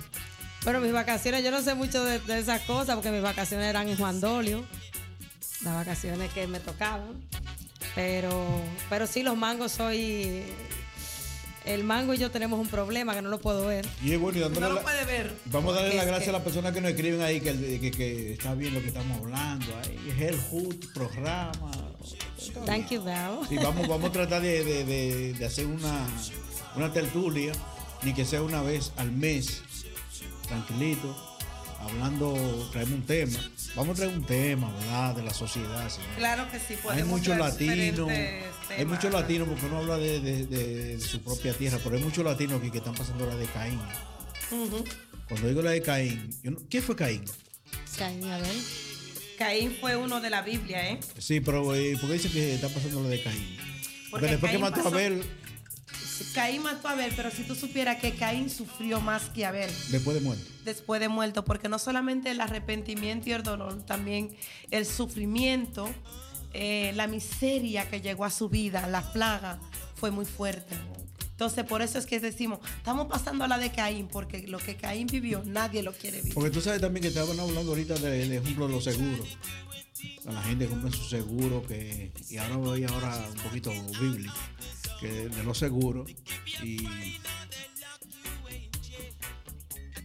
Pero 0.65 0.81
mis 0.81 0.91
vacaciones, 0.91 1.43
yo 1.43 1.51
no 1.51 1.61
sé 1.61 1.75
mucho 1.75 2.03
de, 2.03 2.17
de 2.17 2.39
esas 2.39 2.61
cosas 2.61 2.95
porque 2.95 3.11
mis 3.11 3.21
vacaciones 3.21 3.67
eran 3.67 3.87
en 3.87 3.97
Juan 3.97 4.19
Dolio. 4.19 4.65
Las 5.61 5.75
vacaciones 5.75 6.33
que 6.33 6.47
me 6.47 6.59
tocaban. 6.59 7.21
Pero, 7.93 8.63
pero 8.89 9.05
sí, 9.05 9.21
los 9.21 9.37
mangos 9.37 9.73
soy. 9.73 10.41
El 11.67 11.83
mango 11.83 12.13
y 12.13 12.17
yo 12.17 12.31
tenemos 12.31 12.59
un 12.59 12.67
problema 12.67 13.13
que 13.13 13.21
no 13.21 13.29
lo 13.29 13.39
puedo 13.39 13.67
ver. 13.67 13.85
Y 14.03 14.13
es 14.13 14.19
bueno, 14.19 14.37
y 14.37 14.41
dándole 14.41 14.61
No 14.61 14.69
lo 14.69 14.75
la- 14.75 14.81
puede 14.83 15.05
ver. 15.05 15.33
Vamos 15.45 15.73
a 15.75 15.81
darle 15.81 15.97
es 15.97 16.05
gracias 16.05 16.23
que- 16.23 16.29
a 16.29 16.33
las 16.33 16.41
personas 16.41 16.71
que 16.73 16.81
nos 16.81 16.91
escriben 16.91 17.21
ahí 17.21 17.41
que, 17.41 17.79
que, 17.79 17.91
que 17.91 18.33
está 18.33 18.53
bien 18.55 18.73
lo 18.73 18.81
que 18.81 18.87
estamos 18.87 19.17
hablando. 19.19 19.65
Ahí, 19.83 20.13
Hell 20.19 20.39
Hood, 20.49 20.75
programa. 20.93 21.71
Thank 22.65 22.89
you, 22.91 23.03
Val. 23.03 23.39
Y 23.49 23.57
vamos, 23.57 23.87
vamos 23.87 24.09
a 24.09 24.13
tratar 24.13 24.41
de, 24.41 24.63
de- 24.63 24.85
de- 24.85 25.33
de 25.33 25.45
hacer 25.45 25.65
una, 25.67 26.07
una 26.75 26.91
tertulia, 26.93 27.51
ni 28.03 28.13
que 28.13 28.23
sea 28.25 28.41
una 28.41 28.61
vez 28.61 28.91
al 28.95 29.11
mes, 29.11 29.61
tranquilito, 30.47 31.15
hablando, 31.81 32.33
traemos 32.71 32.95
un 32.95 33.05
tema 33.05 33.39
vamos 33.77 33.97
a 33.97 34.01
traer 34.03 34.17
un 34.17 34.25
tema, 34.25 34.71
¿verdad? 34.73 35.15
De 35.15 35.23
la 35.23 35.33
sociedad, 35.33 35.87
señor. 35.89 36.09
Claro 36.17 36.51
que 36.51 36.59
sí, 36.59 36.65
Hay 36.73 36.77
podemos 36.77 37.07
muchos 37.07 37.35
traer 37.37 37.39
latinos, 37.39 38.09
hay 38.77 38.85
muchos 38.85 39.13
latinos, 39.13 39.47
porque 39.47 39.65
uno 39.67 39.77
habla 39.77 39.97
de, 39.97 40.19
de- 40.19 40.45
de 40.47 40.99
su 40.99 41.21
propia 41.21 41.53
tierra, 41.53 41.79
pero 41.83 41.95
hay 41.95 42.03
muchos 42.03 42.23
latinos 42.25 42.59
aquí 42.59 42.71
que 42.71 42.79
están 42.79 42.95
pasando 42.95 43.25
la 43.25 43.35
de 43.35 43.45
Caín. 43.45 43.79
Cuando 45.29 45.47
digo 45.47 45.61
la 45.61 45.71
de 45.71 45.81
Caín, 45.81 46.29
yo 46.43 46.51
no- 46.51 46.57
¿quién 46.69 46.83
fue 46.83 46.95
Caín? 46.95 47.23
Caín, 47.97 48.23
a 48.25 48.37
ver. 48.37 48.55
Caín 49.37 49.75
fue 49.79 49.95
uno 49.95 50.19
de 50.19 50.29
la 50.29 50.41
Biblia, 50.41 50.89
¿eh? 50.89 50.99
Sí, 51.19 51.39
pero 51.41 51.75
eh, 51.75 51.95
¿por 51.99 52.09
qué 52.09 52.13
dice 52.13 52.29
que 52.29 52.55
está 52.55 52.69
pasando 52.69 53.03
la 53.03 53.09
de 53.09 53.21
Caín? 53.21 53.57
Porque, 53.57 54.09
Porque 54.09 54.27
después 54.27 54.51
que 54.51 54.57
mató 54.57 54.81
a 54.81 54.87
Abel, 54.87 55.23
Caín 56.33 56.63
mató 56.63 56.87
a 56.87 56.91
Abel, 56.91 57.11
pero 57.15 57.31
si 57.31 57.43
tú 57.43 57.55
supieras 57.55 57.97
que 57.97 58.13
Caín 58.13 58.49
sufrió 58.49 58.99
más 59.01 59.23
que 59.29 59.45
Abel 59.45 59.69
después 59.89 60.15
de 60.15 60.21
muerto. 60.21 60.45
después 60.65 60.99
de 61.01 61.09
muerto, 61.09 61.45
porque 61.45 61.69
no 61.69 61.79
solamente 61.79 62.31
el 62.31 62.41
arrepentimiento 62.41 63.29
y 63.29 63.33
el 63.33 63.43
dolor, 63.43 63.85
también 63.85 64.35
el 64.71 64.85
sufrimiento, 64.85 65.89
eh, 66.53 66.91
la 66.95 67.07
miseria 67.07 67.89
que 67.89 68.01
llegó 68.01 68.25
a 68.25 68.31
su 68.31 68.49
vida, 68.49 68.87
la 68.87 69.11
plaga, 69.13 69.59
fue 69.95 70.11
muy 70.11 70.25
fuerte. 70.25 70.75
Entonces, 71.31 71.65
por 71.65 71.83
eso 71.83 71.99
es 71.99 72.07
que 72.07 72.19
decimos, 72.19 72.59
estamos 72.77 73.05
pasando 73.07 73.43
a 73.43 73.47
la 73.47 73.59
de 73.59 73.71
Caín, 73.71 74.07
porque 74.07 74.47
lo 74.47 74.57
que 74.57 74.75
Caín 74.75 75.05
vivió, 75.05 75.43
nadie 75.45 75.83
lo 75.83 75.93
quiere 75.93 76.17
vivir. 76.17 76.33
Porque 76.33 76.49
tú 76.49 76.61
sabes 76.61 76.81
también 76.81 77.03
que 77.03 77.09
estaban 77.09 77.39
hablando 77.39 77.71
ahorita 77.71 77.93
de, 77.95 78.27
de 78.27 78.37
ejemplo 78.37 78.67
de 78.67 78.73
los 78.73 78.83
seguros. 78.83 79.37
La 80.25 80.43
gente 80.43 80.67
compra 80.67 80.91
su 80.91 81.03
seguro 81.03 81.65
que 81.65 82.11
y 82.29 82.37
ahora 82.37 82.57
voy 82.57 82.83
ahora 82.83 83.29
un 83.33 83.41
poquito 83.41 83.71
bíblico 83.99 84.35
que 84.99 85.29
de 85.29 85.43
los 85.43 85.57
seguros 85.57 86.09
y 86.63 86.87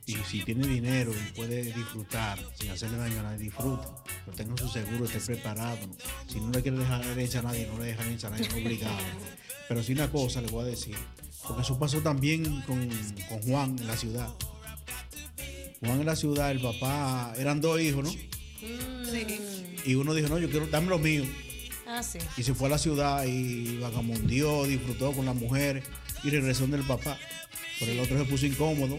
y 0.07 0.17
si 0.29 0.45
tiene 0.45 0.67
dinero 0.67 1.13
y 1.13 1.33
puede 1.33 1.63
disfrutar 1.63 2.39
sin 2.59 2.71
hacerle 2.71 2.99
daño 2.99 3.21
a 3.21 3.23
nadie, 3.23 3.39
disfruta. 3.39 3.89
Pero 4.25 4.37
tenga 4.37 4.57
su 4.57 4.69
seguro, 4.69 5.05
esté 5.05 5.21
preparado. 5.21 5.79
Si 6.27 6.41
no 6.41 6.51
le 6.51 6.63
quiere 6.63 6.79
dejar 6.79 7.05
herencia 7.07 7.41
a 7.41 7.45
nadie, 7.45 7.67
no 7.67 7.79
le 7.79 7.87
dejan 7.87 8.07
herencia 8.07 8.29
a 8.29 8.33
nadie, 8.33 8.49
obligado. 8.53 8.97
Pero 9.69 9.83
sí 9.83 9.93
una 9.93 10.11
cosa 10.11 10.41
le 10.41 10.49
voy 10.49 10.65
a 10.65 10.67
decir, 10.67 10.97
porque 11.47 11.63
eso 11.63 11.79
pasó 11.79 12.01
también 12.01 12.63
con, 12.63 12.89
con 13.29 13.43
Juan 13.43 13.79
en 13.79 13.87
la 13.87 13.97
ciudad. 13.97 14.29
Juan 15.81 16.01
en 16.01 16.07
la 16.07 16.17
ciudad, 16.17 16.51
el 16.51 16.61
papá, 16.61 17.33
eran 17.39 17.61
dos 17.61 17.81
hijos, 17.81 18.05
¿no? 18.05 18.32
Sí. 19.11 19.27
Y 19.85 19.95
uno 19.95 20.15
dijo, 20.15 20.29
no, 20.29 20.39
yo 20.39 20.49
quiero, 20.51 20.67
dame 20.69 20.89
lo 20.89 20.99
mío. 20.99 21.25
Ah, 21.87 22.03
sí. 22.03 22.19
Y 22.37 22.43
se 22.43 22.55
fue 22.55 22.69
a 22.69 22.71
la 22.71 22.79
ciudad 22.79 23.25
y 23.27 23.79
vagamundió, 23.79 24.65
disfrutó 24.65 25.13
con 25.13 25.27
las 25.27 25.35
mujeres 25.35 25.85
y 26.25 26.31
regresó 26.31 26.67
del 26.67 26.83
papá. 26.83 27.19
Pero 27.81 27.93
el 27.93 28.01
otro 28.01 28.17
se 28.19 28.25
puso 28.25 28.47
incómodo 28.47 28.99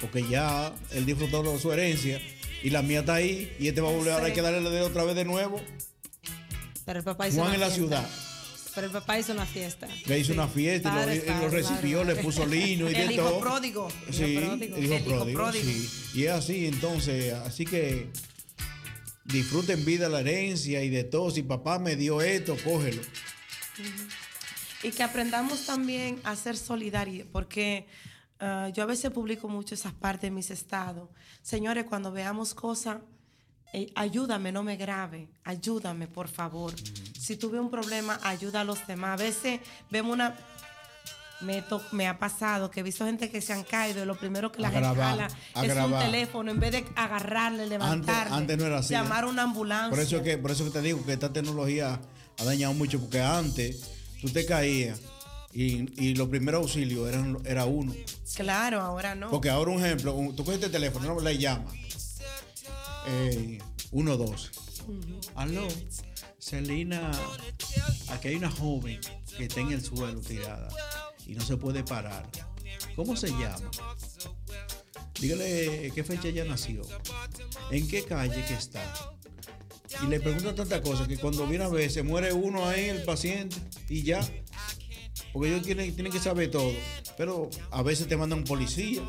porque 0.00 0.26
ya 0.28 0.74
él 0.92 1.06
disfrutó 1.06 1.42
de 1.42 1.58
su 1.58 1.72
herencia 1.72 2.20
y 2.62 2.70
la 2.70 2.82
mía 2.82 3.00
está 3.00 3.14
ahí 3.14 3.54
y 3.60 3.68
este 3.68 3.80
va 3.80 3.88
a 3.90 3.92
volver, 3.92 4.12
ahora 4.12 4.26
hay 4.26 4.32
que 4.32 4.42
darle 4.42 4.68
de 4.68 4.80
otra 4.82 5.04
vez 5.04 5.14
de 5.14 5.24
nuevo. 5.24 5.60
Pero 6.84 6.98
el 6.98 7.04
papá 7.04 7.28
hizo 7.28 7.36
Juan 7.38 7.48
una 7.48 7.54
en 7.54 7.60
la 7.60 7.66
fiesta. 7.70 7.84
ciudad. 7.86 8.10
Pero 8.74 8.86
el 8.88 8.92
papá 8.92 9.18
hizo 9.20 9.32
una 9.32 9.46
fiesta. 9.46 9.86
Le 10.06 10.18
hizo 10.18 10.32
una 10.32 10.48
fiesta 10.48 10.88
y 10.88 10.92
lo- 10.92 10.98
Padre, 11.00 11.14
y 11.14 11.18
lo, 11.20 11.24
padre, 11.26 11.48
recibió, 11.50 11.98
padre. 12.00 12.14
le 12.16 12.22
puso 12.22 12.44
lino 12.46 12.90
y 12.90 12.92
de 12.94 13.02
El 13.04 13.12
hijo 13.12 13.22
todo. 13.22 13.40
pródigo. 13.40 13.88
Sí, 14.10 14.22
El 14.24 14.30
hijo 14.32 14.40
pródigo. 14.46 14.76
el 14.76 14.84
hijo 14.84 14.94
El 14.94 15.00
hijo 15.00 15.04
pródigo, 15.14 15.38
pródigo. 15.38 15.64
sí. 15.64 15.88
Y 16.14 16.24
es 16.24 16.30
así, 16.32 16.66
entonces, 16.66 17.32
así 17.34 17.64
que 17.64 18.08
disfruten 19.24 19.84
vida 19.84 20.08
la 20.08 20.20
herencia 20.20 20.82
y 20.82 20.90
de 20.90 21.04
todo. 21.04 21.30
Si 21.30 21.42
papá 21.42 21.78
me 21.78 21.96
dio 21.96 22.20
esto, 22.20 22.56
cógelo. 22.62 23.02
Y 24.82 24.90
que 24.90 25.02
aprendamos 25.02 25.66
también 25.66 26.20
a 26.24 26.36
ser 26.36 26.56
solidarios, 26.56 27.26
porque 27.32 27.86
ah, 28.38 28.70
yo 28.74 28.82
a 28.82 28.86
veces 28.86 29.10
publico 29.10 29.48
mucho 29.48 29.74
esas 29.74 29.94
partes 29.94 30.22
de 30.22 30.30
mis 30.30 30.50
estados. 30.50 31.08
Señores, 31.42 31.84
cuando 31.84 32.12
veamos 32.12 32.54
cosas, 32.54 32.98
eh, 33.72 33.90
ayúdame, 33.96 34.52
no 34.52 34.62
me 34.62 34.76
grave, 34.76 35.28
ayúdame, 35.42 36.06
por 36.06 36.28
favor. 36.28 36.72
Si 37.18 37.36
tuve 37.36 37.58
un 37.58 37.70
problema, 37.70 38.20
ayuda 38.22 38.60
a 38.60 38.64
los 38.64 38.86
demás. 38.86 39.20
A 39.20 39.24
veces 39.24 39.60
vemos 39.90 40.12
una... 40.12 40.36
Me, 41.44 41.62
to- 41.62 41.82
me 41.92 42.06
ha 42.08 42.18
pasado 42.18 42.70
que 42.70 42.80
he 42.80 42.82
visto 42.82 43.04
gente 43.04 43.30
que 43.30 43.40
se 43.40 43.52
han 43.52 43.64
caído 43.64 44.02
y 44.02 44.06
lo 44.06 44.16
primero 44.16 44.50
que 44.50 44.60
la 44.62 44.70
gente 44.70 44.88
jala 44.94 45.26
es 45.26 45.76
un 45.76 45.98
teléfono 45.98 46.50
en 46.50 46.60
vez 46.60 46.72
de 46.72 46.84
agarrarle, 46.96 47.66
levantarle, 47.66 48.34
antes 48.34 48.56
no 48.58 48.64
era 48.64 48.78
así, 48.78 48.92
llamar 48.94 49.24
¿eh? 49.24 49.26
a 49.26 49.30
una 49.30 49.42
ambulancia. 49.42 49.90
Por 49.90 50.00
eso, 50.00 50.22
que, 50.22 50.38
por 50.38 50.50
eso 50.50 50.64
que 50.64 50.70
te 50.70 50.80
digo 50.82 51.04
que 51.04 51.12
esta 51.12 51.32
tecnología 51.32 52.00
ha 52.38 52.44
dañado 52.44 52.72
mucho, 52.74 52.98
porque 53.00 53.20
antes 53.20 53.82
tú 54.20 54.28
te 54.30 54.44
caías 54.46 55.00
y, 55.52 56.02
y 56.02 56.14
los 56.16 56.28
primeros 56.28 56.62
auxilios 56.62 57.08
eran, 57.08 57.38
era 57.44 57.64
uno. 57.66 57.94
Claro, 58.34 58.80
ahora 58.80 59.14
no. 59.14 59.30
Porque 59.30 59.50
ahora, 59.50 59.70
un 59.70 59.84
ejemplo, 59.84 60.14
un- 60.14 60.34
tú 60.34 60.44
coges 60.44 60.60
este 60.60 60.70
teléfono, 60.70 61.14
no 61.14 61.20
le 61.20 61.38
llamas. 61.38 61.72
Eh, 63.06 63.58
112. 63.90 64.48
Aló, 65.36 65.68
Celina, 66.38 67.10
aquí 68.10 68.28
hay 68.28 68.34
una 68.36 68.50
joven 68.50 69.00
que 69.36 69.44
está 69.44 69.60
en 69.60 69.72
el 69.72 69.82
suelo 69.82 70.20
tirada 70.20 70.68
y 71.26 71.34
no 71.34 71.44
se 71.44 71.56
puede 71.56 71.82
parar. 71.84 72.28
¿Cómo 72.96 73.16
se 73.16 73.28
llama? 73.30 73.56
Dígale 75.20 75.92
qué 75.94 76.04
fecha 76.04 76.28
ella 76.28 76.44
nació, 76.44 76.82
en 77.70 77.88
qué 77.88 78.04
calle 78.04 78.44
que 78.46 78.54
está. 78.54 78.82
Y 80.02 80.06
le 80.06 80.18
preguntan 80.20 80.56
tantas 80.56 80.80
cosas 80.80 81.06
que 81.06 81.16
cuando 81.18 81.46
viene 81.46 81.64
a 81.64 81.68
ver 81.68 81.90
se 81.90 82.02
muere 82.02 82.32
uno 82.32 82.68
ahí, 82.68 82.86
el 82.86 83.02
paciente, 83.04 83.56
y 83.88 84.02
ya. 84.02 84.20
Porque 85.32 85.48
ellos 85.50 85.62
tienen, 85.62 85.94
tienen 85.94 86.12
que 86.12 86.18
saber 86.18 86.50
todo. 86.50 86.72
Pero 87.16 87.48
a 87.70 87.82
veces 87.82 88.08
te 88.08 88.16
mandan 88.16 88.40
un 88.40 88.44
policía. 88.44 89.02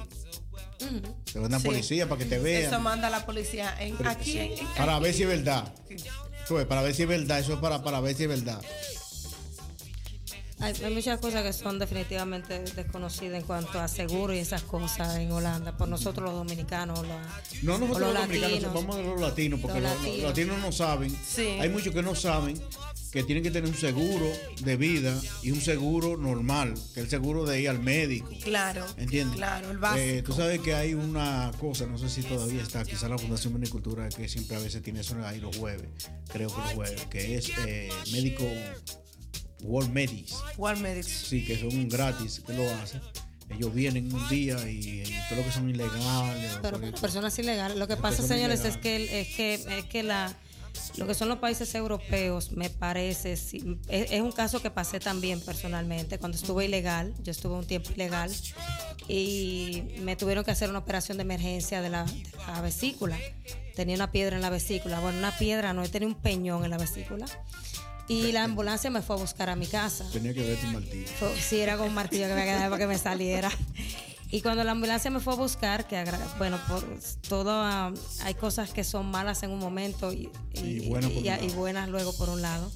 Te 1.31 1.39
mandan 1.39 1.59
Sí. 1.61 1.67
policía 1.67 2.07
para 2.07 2.19
que 2.19 2.25
te 2.25 2.37
vean. 2.39 2.63
Eso 2.71 2.79
manda 2.79 3.09
la 3.09 3.25
policía 3.25 3.75
en- 3.79 3.95
Pero- 3.97 4.09
aquí. 4.09 4.37
en- 4.37 4.51
en- 4.59 4.67
Para 4.77 4.99
ver 4.99 5.13
si 5.13 5.23
es 5.23 5.29
verdad. 5.29 5.73
Ves, 6.49 6.65
para 6.67 6.81
ver 6.83 6.93
si 6.93 7.01
es 7.03 7.07
verdad. 7.07 7.39
Eso 7.39 7.53
es 7.53 7.59
para, 7.59 7.83
para 7.83 7.99
ver 8.01 8.15
si 8.15 8.23
es 8.23 8.29
verdad. 8.29 8.61
Hay, 10.59 10.73
hay 10.83 10.93
muchas 10.93 11.19
cosas 11.19 11.43
que 11.43 11.51
son 11.51 11.79
definitivamente 11.79 12.59
desconocidas 12.59 13.39
en 13.41 13.45
cuanto 13.45 13.79
a 13.79 13.87
seguro 13.89 14.33
y 14.33 14.37
esas 14.37 14.61
cosas 14.63 15.17
en 15.17 15.31
Holanda, 15.31 15.75
por 15.77 15.87
nosotros 15.89 16.25
los 16.29 16.33
dominicanos. 16.33 16.99
los- 16.99 17.63
No 17.63 17.77
nosotros 17.77 18.13
los, 18.13 18.21
dominicanos, 18.21 18.51
latinos. 18.51 18.73
vamos 18.73 18.95
a 18.95 19.01
los 19.01 19.21
latinos, 19.21 19.59
porque 19.59 19.81
Los 19.81 20.23
latinos. 20.23 20.57
no 20.59 20.71
saben. 20.71 21.15
Sí. 21.27 21.47
Hay 21.59 21.69
muchos 21.69 21.93
que 21.93 22.01
no 22.01 22.15
saben 22.15 22.59
que 23.11 23.23
tienen 23.23 23.43
que 23.43 23.51
tener 23.51 23.69
un 23.69 23.75
seguro 23.77 24.25
de 24.61 24.75
vida 24.77 25.17
y 25.41 25.51
un 25.51 25.61
seguro 25.61 26.17
normal, 26.17 26.73
que 26.93 26.99
es 27.01 27.05
el 27.05 27.09
seguro 27.09 27.45
de 27.45 27.61
ir 27.61 27.69
al 27.69 27.79
médico. 27.79 28.29
Claro. 28.43 28.85
¿Entiendes? 28.97 29.37
Claro, 29.37 29.71
el 29.71 29.77
básico. 29.77 30.01
Eh, 30.05 30.21
tú 30.21 30.33
sabes 30.33 30.59
que 30.61 30.73
hay 30.73 30.93
una 30.93 31.51
cosa, 31.59 31.85
no 31.85 31.97
sé 31.97 32.09
si 32.09 32.23
todavía 32.23 32.61
está, 32.61 32.83
quizá 32.83 33.07
la 33.09 33.17
Fundación 33.17 33.53
Menicultura, 33.53 34.07
que 34.09 34.27
siempre 34.27 34.55
a 34.57 34.59
veces 34.59 34.81
tiene 34.81 34.99
eso 35.01 35.15
ahí 35.25 35.39
los 35.39 35.55
jueves, 35.57 35.87
creo 36.31 36.49
que 36.49 36.61
los 36.61 36.73
jueves, 36.73 37.05
que 37.09 37.35
es 37.37 37.51
eh, 37.65 37.89
médico 38.11 38.43
World 39.65 39.91
Medis. 39.91 40.35
World 40.57 40.81
Medics. 40.81 41.07
Sí, 41.27 41.43
que 41.45 41.57
son 41.59 41.89
gratis, 41.89 42.41
que 42.45 42.53
lo 42.53 42.69
hacen. 42.75 43.01
Ellos 43.49 43.73
vienen 43.73 44.11
un 44.13 44.27
día 44.29 44.57
y, 44.69 45.03
y 45.03 45.19
todo 45.29 45.39
lo 45.39 45.45
que 45.45 45.51
son 45.51 45.69
ilegales. 45.69 46.57
Pero 46.61 46.79
personas 46.99 47.37
ilegales. 47.37 47.77
Lo 47.77 47.87
que 47.87 47.95
pasa, 47.97 48.23
señores, 48.23 48.65
es 48.65 48.77
que, 48.77 48.95
el- 48.95 49.09
es 49.09 49.27
que, 49.35 49.53
es 49.53 49.85
que 49.85 50.01
la, 50.01 50.33
lo 50.97 51.05
que 51.05 51.13
son 51.13 51.29
los 51.29 51.37
países 51.37 51.73
europeos, 51.75 52.51
me 52.53 52.69
parece, 52.71 53.37
sí, 53.37 53.77
es, 53.87 54.11
es 54.11 54.21
un 54.21 54.31
caso 54.31 54.61
que 54.63 54.71
pasé 54.71 54.99
también 54.99 55.39
personalmente. 55.41 56.17
Cuando 56.17 56.37
estuve 56.37 56.65
ilegal, 56.65 57.13
yo 57.23 57.31
estuve 57.31 57.53
un 57.53 57.65
tiempo 57.67 57.91
ilegal 57.93 58.31
y 59.07 59.83
me 60.01 60.15
tuvieron 60.15 60.43
que 60.43 60.51
hacer 60.51 60.69
una 60.69 60.79
operación 60.79 61.17
de 61.17 61.21
emergencia 61.23 61.81
de 61.81 61.89
la, 61.89 62.03
de 62.05 62.23
la 62.47 62.61
vesícula. 62.61 63.17
Tenía 63.75 63.95
una 63.95 64.11
piedra 64.11 64.35
en 64.37 64.41
la 64.41 64.49
vesícula. 64.49 64.99
Bueno, 65.01 65.19
una 65.19 65.37
piedra 65.37 65.73
no, 65.73 65.87
tenía 65.87 66.07
un 66.07 66.15
peñón 66.15 66.63
en 66.65 66.71
la 66.71 66.77
vesícula. 66.77 67.25
Y 68.07 68.31
la 68.31 68.43
ambulancia 68.43 68.89
me 68.91 69.01
fue 69.01 69.15
a 69.15 69.19
buscar 69.19 69.49
a 69.49 69.55
mi 69.55 69.65
casa. 69.67 70.05
Tenía 70.11 70.33
que 70.33 70.41
ver 70.41 70.57
tu 70.59 70.67
martillo. 70.67 71.07
Fue- 71.19 71.35
sí, 71.39 71.59
era 71.59 71.77
con 71.77 71.87
un 71.87 71.93
martillo 71.93 72.27
que 72.27 72.35
me 72.35 72.43
quedaba 72.45 72.65
para 72.69 72.77
que 72.77 72.87
me 72.87 72.97
saliera. 72.97 73.49
Y 74.31 74.41
cuando 74.41 74.63
la 74.63 74.71
ambulancia 74.71 75.09
me 75.11 75.19
fue 75.19 75.33
a 75.33 75.35
buscar, 75.37 75.87
que 75.87 76.03
bueno, 76.37 76.59
por 76.67 76.83
todo 77.29 77.51
ah, 77.51 77.93
hay 78.23 78.33
cosas 78.33 78.71
que 78.71 78.83
son 78.83 79.05
malas 79.09 79.43
en 79.43 79.51
un 79.51 79.59
momento 79.59 80.11
y 80.11 80.29
buenas 81.55 81.89
luego 81.89 82.11
por 82.17 82.29
un 82.29 82.41
lado. 82.41 82.71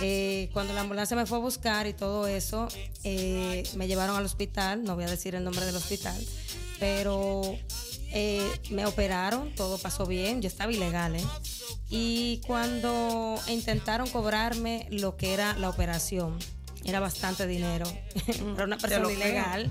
Eh, 0.00 0.50
cuando 0.52 0.74
la 0.74 0.82
ambulancia 0.82 1.16
me 1.16 1.24
fue 1.24 1.38
a 1.38 1.40
buscar 1.40 1.86
y 1.86 1.92
todo 1.94 2.26
eso, 2.26 2.68
eh, 3.04 3.62
me 3.76 3.86
llevaron 3.88 4.16
al 4.16 4.24
hospital, 4.24 4.82
no 4.84 4.94
voy 4.96 5.04
a 5.04 5.08
decir 5.08 5.34
el 5.34 5.44
nombre 5.44 5.64
del 5.64 5.76
hospital, 5.76 6.22
pero 6.78 7.56
eh, 8.12 8.48
me 8.70 8.86
operaron, 8.86 9.54
todo 9.54 9.78
pasó 9.78 10.06
bien, 10.06 10.42
yo 10.42 10.48
estaba 10.48 10.72
ilegal, 10.72 11.16
¿eh? 11.16 11.24
Y 11.88 12.40
cuando 12.46 13.38
intentaron 13.48 14.08
cobrarme 14.08 14.86
lo 14.90 15.16
que 15.16 15.34
era 15.34 15.56
la 15.58 15.68
operación, 15.68 16.38
era 16.84 17.00
bastante 17.00 17.46
dinero, 17.46 17.86
era 18.26 18.64
una 18.64 18.78
persona 18.78 19.04
creo. 19.06 19.10
ilegal, 19.16 19.70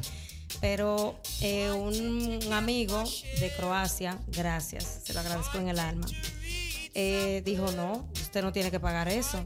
pero 0.61 1.19
eh, 1.41 1.71
un 1.71 2.53
amigo 2.53 3.03
de 3.39 3.51
Croacia, 3.55 4.19
gracias, 4.27 5.01
se 5.03 5.13
lo 5.13 5.21
agradezco 5.21 5.57
en 5.57 5.69
el 5.69 5.79
alma, 5.79 6.07
eh, 6.93 7.41
dijo, 7.45 7.71
no, 7.73 8.09
usted 8.13 8.41
no 8.41 8.53
tiene 8.53 8.71
que 8.71 8.79
pagar 8.79 9.09
eso. 9.09 9.45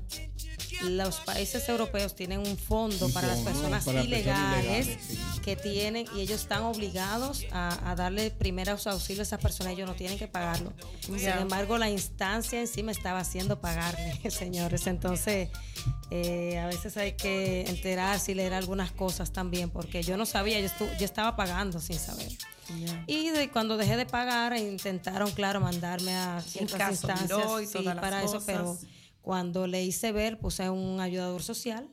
Los 0.82 1.18
países 1.18 1.68
europeos 1.68 2.16
tienen 2.16 2.40
un 2.40 2.58
fondo 2.58 3.08
Un 3.08 3.14
para 3.14 3.28
las 3.28 3.40
personas 3.40 3.84
para 3.84 4.00
personas 4.02 4.06
ilegales 4.06 4.88
ilegales, 4.88 5.00
sí. 5.08 5.20
que 5.44 5.56
tienen 5.56 6.06
y 6.16 6.22
ellos 6.22 6.42
están 6.42 6.64
obligados 6.64 7.46
a, 7.52 7.92
a 7.92 7.96
darle 7.96 8.32
primeros 8.32 8.88
auxilios 8.88 9.20
a 9.20 9.36
esas 9.36 9.42
personas, 9.42 9.74
ellos 9.74 9.88
no 9.90 9.96
tienen 9.96 10.18
que 10.18 10.28
pagarlo. 10.28 10.72
Sin 11.02 11.18
embargo, 11.28 11.78
la 11.78 11.90
instancia 11.90 12.60
en 12.62 12.68
sí 12.68 12.82
me 12.84 12.92
estaba 12.92 13.20
haciendo 13.20 13.60
pagarle, 13.60 14.20
señores. 14.32 14.88
Entonces, 14.88 15.50
eh, 16.12 16.58
a 16.58 16.68
veces 16.68 16.96
hay 16.98 17.14
que 17.14 17.62
enterarse 17.68 18.32
y 18.32 18.36
leer 18.36 18.54
algunas 18.54 18.92
cosas 18.92 19.32
también, 19.32 19.70
porque 19.70 20.02
yo 20.04 20.16
no 20.18 20.26
sabía, 20.26 20.60
yo, 20.60 20.68
estu- 20.68 20.98
yo 20.98 21.06
estaba 21.06 21.36
pagando 21.36 21.80
sin 21.80 22.00
saber. 22.00 22.32
Y 23.08 23.30
de, 23.32 23.50
cuando 23.50 23.78
dejé 23.78 23.98
de 23.98 24.06
pagar, 24.06 24.56
intentaron, 24.56 25.32
claro, 25.32 25.60
mandarme 25.60 26.16
a 26.16 26.40
ciertas 26.42 26.92
instancias 26.92 27.42
sí, 27.72 27.80
para 28.00 28.24
eso, 28.24 28.44
pero 28.46 28.78
cuando 29.30 29.68
le 29.68 29.84
hice 29.84 30.12
ver, 30.12 30.40
puse 30.40 30.72
un 30.72 31.00
ayudador 31.00 31.44
social 31.44 31.88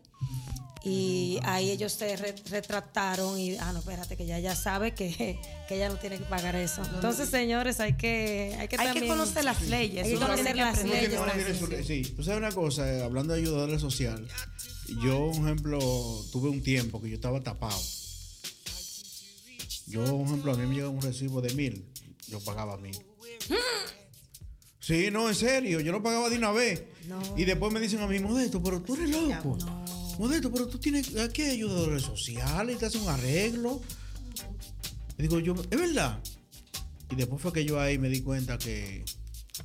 y 0.83 1.39
ahí 1.43 1.71
ellos 1.71 1.93
se 1.93 2.17
re- 2.17 2.35
retractaron 2.49 3.39
y, 3.39 3.57
ah, 3.59 3.73
no, 3.75 3.81
espérate, 3.81 4.17
que 4.17 4.25
ya 4.25 4.39
ya 4.39 4.57
sabe 4.57 4.95
que, 4.95 5.39
que 5.69 5.75
ella 5.77 5.91
no 5.91 5.97
tiene 5.97 6.17
que 6.17 6.25
pagar 6.25 6.57
eso. 6.57 6.81
Entonces, 6.95 7.29
señores, 7.29 7.79
hay 7.81 7.93
que 7.99 8.57
hay 8.59 8.69
que, 8.69 8.77
Hay 8.79 8.87
que 8.87 8.93
también- 8.93 9.09
conocer 9.09 9.45
las 9.45 9.61
leyes, 9.69 10.07
Hay 10.07 10.13
que 10.15 10.19
conocer 10.19 10.47
que 10.55 10.61
las 10.63 10.83
leyes. 10.83 11.87
Sí. 11.87 12.05
tú 12.17 12.23
sabes 12.23 12.39
una 12.39 12.53
cosa, 12.53 12.91
eh, 12.91 13.03
hablando 13.03 13.35
de 13.35 13.41
ayudadores 13.41 13.83
social, 13.83 14.27
yo, 15.05 15.31
por 15.35 15.43
ejemplo, 15.45 15.79
tuve 16.33 16.49
un 16.49 16.63
tiempo 16.63 17.03
que 17.03 17.11
yo 17.11 17.17
estaba 17.17 17.43
tapado. 17.43 17.79
Yo, 19.89 20.03
por 20.07 20.27
ejemplo, 20.27 20.53
a 20.55 20.57
mí 20.57 20.67
me 20.67 20.75
llega 20.75 20.89
un 20.89 21.03
recibo 21.03 21.43
de 21.43 21.53
mil, 21.53 21.85
yo 22.29 22.41
pagaba 22.41 22.79
mil. 22.79 22.97
Sí, 24.81 25.11
no, 25.11 25.29
en 25.29 25.35
serio, 25.35 25.81
yo 25.81 25.93
lo 25.93 26.03
pagaba 26.03 26.31
de 26.31 26.39
una 26.39 26.53
vez. 26.53 26.81
Y 27.37 27.45
después 27.45 27.73
me 27.73 27.81
dicen 27.81 28.01
a 28.01 28.07
mí, 28.07 28.19
Modesto, 28.19 28.63
pero 28.63 28.81
tú 28.83 28.95
eres 28.95 29.11
loco. 29.11 29.59
Modesto, 30.19 30.51
pero 30.51 30.67
tú 30.67 30.79
tienes 30.79 31.17
aquí 31.17 31.43
hay 31.43 31.51
ayudadores 31.51 32.03
sociales 32.03 32.77
y 32.77 32.79
te 32.79 32.87
hacen 32.87 33.03
un 33.03 33.09
arreglo. 33.09 33.81
Y 35.19 35.23
digo 35.23 35.39
yo, 35.41 35.55
es 35.55 35.79
verdad. 35.79 36.21
Y 37.11 37.15
después 37.15 37.41
fue 37.41 37.53
que 37.53 37.65
yo 37.65 37.81
ahí 37.81 37.99
me 37.99 38.09
di 38.09 38.23
cuenta 38.23 38.59
que, 38.59 39.05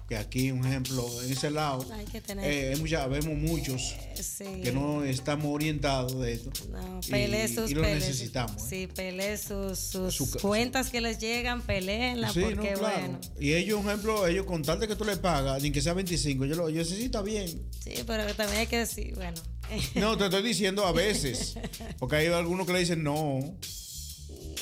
que 0.07 0.15
aquí, 0.17 0.51
un 0.51 0.65
ejemplo, 0.65 1.05
en 1.23 1.31
ese 1.31 1.49
lado, 1.51 1.85
Hay 1.93 2.05
que 2.05 2.21
tener- 2.21 2.73
eh, 2.73 2.75
mucha- 2.77 3.07
vemos 3.07 3.35
muchos 3.37 3.93
Sí. 4.21 4.45
que 4.63 4.71
no 4.71 5.03
estamos 5.03 5.45
orientados 5.47 6.19
de 6.21 6.33
esto. 6.33 6.51
No, 6.71 6.99
y, 7.05 7.09
pelee 7.11 7.47
sus 7.47 7.71
y 7.71 7.73
lo 7.75 7.81
necesitamos. 7.81 8.61
¿eh? 8.63 8.65
Sí, 8.69 8.87
pelee 8.87 9.37
sus, 9.37 9.77
sus 9.79 10.13
Su- 10.15 10.31
cuentas 10.39 10.89
que 10.89 11.01
les 11.01 11.17
llegan, 11.19 11.61
peleenla, 11.61 12.31
Sí, 12.31 12.39
no, 12.39 12.49
porque 12.51 12.73
claro. 12.73 12.97
bueno. 12.99 13.19
Y 13.39 13.53
ellos, 13.53 13.79
un 13.79 13.87
ejemplo, 13.87 14.27
ellos 14.27 14.45
con 14.45 14.61
tal 14.63 14.79
de 14.79 14.87
que 14.87 14.95
tú 14.95 15.03
le 15.05 15.17
pagas, 15.17 15.61
ni 15.61 15.71
que 15.71 15.81
sea 15.81 15.93
25, 15.93 16.45
yo, 16.45 16.55
lo, 16.55 16.69
yo 16.69 16.83
sé, 16.85 16.95
sí, 16.95 17.05
está 17.05 17.21
bien. 17.21 17.47
Sí, 17.83 17.93
pero 18.05 18.25
también 18.35 18.59
hay 18.61 18.67
que 18.67 18.77
decir, 18.79 19.13
bueno. 19.15 19.41
No, 19.95 20.17
te 20.17 20.25
estoy 20.25 20.43
diciendo 20.43 20.85
a 20.85 20.91
veces. 20.91 21.55
Porque 21.97 22.17
hay 22.17 22.27
algunos 22.27 22.67
que 22.67 22.73
le 22.73 22.79
dicen, 22.79 23.03
no, 23.03 23.39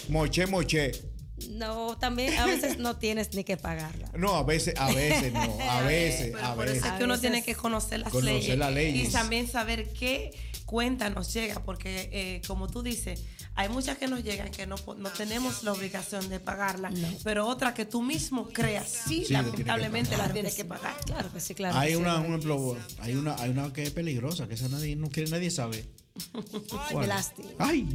moché, 0.08 0.46
moché. 0.48 0.92
No, 1.52 1.98
también 1.98 2.38
a 2.38 2.46
veces 2.46 2.78
no 2.78 2.98
tienes 2.98 3.34
ni 3.34 3.44
que 3.44 3.58
pagarla. 3.58 4.10
No, 4.18 4.36
a 4.36 4.44
veces, 4.44 4.74
a 4.78 4.92
veces 4.92 5.34
no, 5.34 5.58
a 5.70 5.82
veces, 5.82 6.32
Pero 6.34 6.46
a 6.46 6.56
por 6.56 6.66
eso 6.66 6.74
veces. 6.76 6.92
es 6.92 6.98
que 6.98 7.04
uno 7.04 7.20
tiene 7.20 7.44
que 7.44 7.56
conocer 7.56 8.00
las 8.02 8.12
Conocer 8.12 8.34
leyes. 8.36 8.58
las 8.58 8.74
leyes. 8.74 9.10
Y 9.10 9.12
también 9.12 9.48
saber 9.48 9.90
qué 9.94 10.32
cuenta 10.66 11.10
nos 11.10 11.34
llega, 11.34 11.64
porque 11.64 12.10
eh, 12.12 12.42
como 12.48 12.68
tú 12.68 12.84
dices, 12.84 13.24
hay 13.56 13.70
muchas 13.70 13.98
que 13.98 14.08
nos 14.08 14.24
llegan 14.24 14.52
que 14.52 14.68
no, 14.68 14.76
no 14.98 15.10
tenemos 15.10 15.64
la 15.64 15.74
obligación 15.74 16.30
de 16.30 16.40
pagarla, 16.40 16.92
pero 17.24 17.48
otras 17.48 17.74
que 17.74 17.86
tú 17.86 18.04
mismo 18.04 18.48
creas, 18.50 18.88
sí, 18.88 19.26
Sí, 19.26 19.34
lamentablemente 19.34 20.12
pagar. 20.12 20.28
la 20.28 20.34
tienes 20.34 20.54
que 20.56 20.66
pagar. 20.66 20.96
Claro 21.06 21.34
que 21.34 21.40
sí, 21.40 21.56
claro. 21.56 21.78
hay 21.78 21.90
que 21.90 21.96
sí. 21.96 22.02
una, 22.02 22.18
un 22.20 22.26
ejemplo, 22.28 22.78
hay 23.00 23.16
una, 23.16 23.36
hay 23.42 23.50
una 23.50 23.74
que 23.74 23.82
es 23.84 23.92
peligrosa, 23.92 24.48
que 24.48 24.54
esa 24.54 24.70
nadie, 24.70 24.96
no 24.96 25.10
quiere, 25.10 25.32
nadie 25.32 25.50
sabe. 25.50 25.86
Ay, 26.90 27.08
lástima. 27.08 27.50
Ay, 27.58 27.88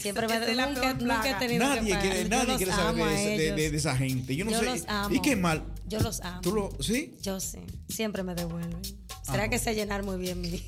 Siempre 0.00 0.26
me 0.28 0.38
nunca, 0.38 1.30
he 1.30 1.34
tenido 1.34 1.64
nadie 1.64 1.98
quiere, 1.98 2.28
nadie 2.28 2.56
quiere 2.56 2.72
saber 2.72 3.38
de, 3.56 3.66
esa 3.76 3.96
gente. 3.96 4.34
Yo 4.34 4.44
no 4.44 4.50
Yo 4.52 4.60
sé. 4.60 4.64
los 4.66 4.84
amo. 4.88 5.14
¿Y 5.14 5.20
qué 5.20 5.36
mal? 5.36 5.64
Yo 5.86 6.00
los 6.00 6.20
amo. 6.22 6.40
¿Tú 6.40 6.52
lo, 6.52 6.70
sí? 6.82 7.16
Yo 7.22 7.38
sí. 7.40 7.58
Siempre 7.88 8.22
me 8.22 8.34
devuelven. 8.34 8.80
¿Será 9.22 9.44
Ah, 9.44 9.48
que 9.48 9.58
sé 9.58 9.74
llenar 9.74 10.02
muy 10.02 10.16
bien 10.16 10.40
mi 10.40 10.62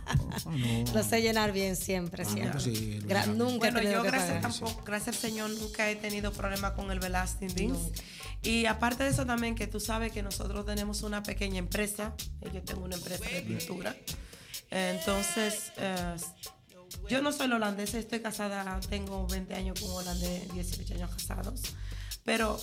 Lo 0.94 1.02
sé 1.02 1.20
llenar 1.22 1.52
bien 1.52 1.76
siempre, 1.76 2.22
Ah, 2.22 2.26
no, 2.28 2.32
siempre. 2.34 2.52
pues 2.52 2.64
sí, 2.64 3.00
lo 3.00 3.08
Gra- 3.08 3.26
nunca 3.26 3.58
Bueno, 3.58 3.78
he 3.78 3.82
tenido 3.82 3.98
yo 3.98 4.02
que 4.02 4.08
gracias, 4.10 4.36
pagar. 4.36 4.52
tampoco, 4.52 4.82
gracias 4.84 5.16
al 5.16 5.20
Señor 5.22 5.50
nunca 5.50 5.90
he 5.90 5.96
tenido 5.96 6.32
problema 6.32 6.74
con 6.74 6.90
el 6.90 7.00
Belasting 7.00 7.52
Beans. 7.54 7.78
Y 8.42 8.64
aparte 8.66 9.04
de 9.04 9.10
eso 9.10 9.26
también 9.26 9.54
que 9.54 9.66
tú 9.66 9.80
sabes 9.80 10.12
que 10.12 10.22
nosotros 10.22 10.64
tenemos 10.64 11.02
una 11.02 11.22
pequeña 11.22 11.58
empresa, 11.58 12.14
eh, 12.40 12.50
yo 12.54 12.62
tengo 12.62 12.84
una 12.84 12.96
empresa 12.96 13.24
de 13.28 13.42
pintura. 13.42 13.94
Entonces, 14.70 15.72
eh, 15.76 16.14
yo 17.08 17.22
no 17.22 17.32
soy 17.32 17.48
la 17.48 17.56
holandesa, 17.56 17.98
estoy 17.98 18.20
casada, 18.20 18.78
tengo 18.88 19.26
20 19.26 19.54
años 19.54 19.80
con 19.80 19.90
un 19.90 19.96
holandés, 19.96 20.52
18 20.52 20.94
años 20.94 21.10
casados, 21.10 21.62
pero 22.24 22.58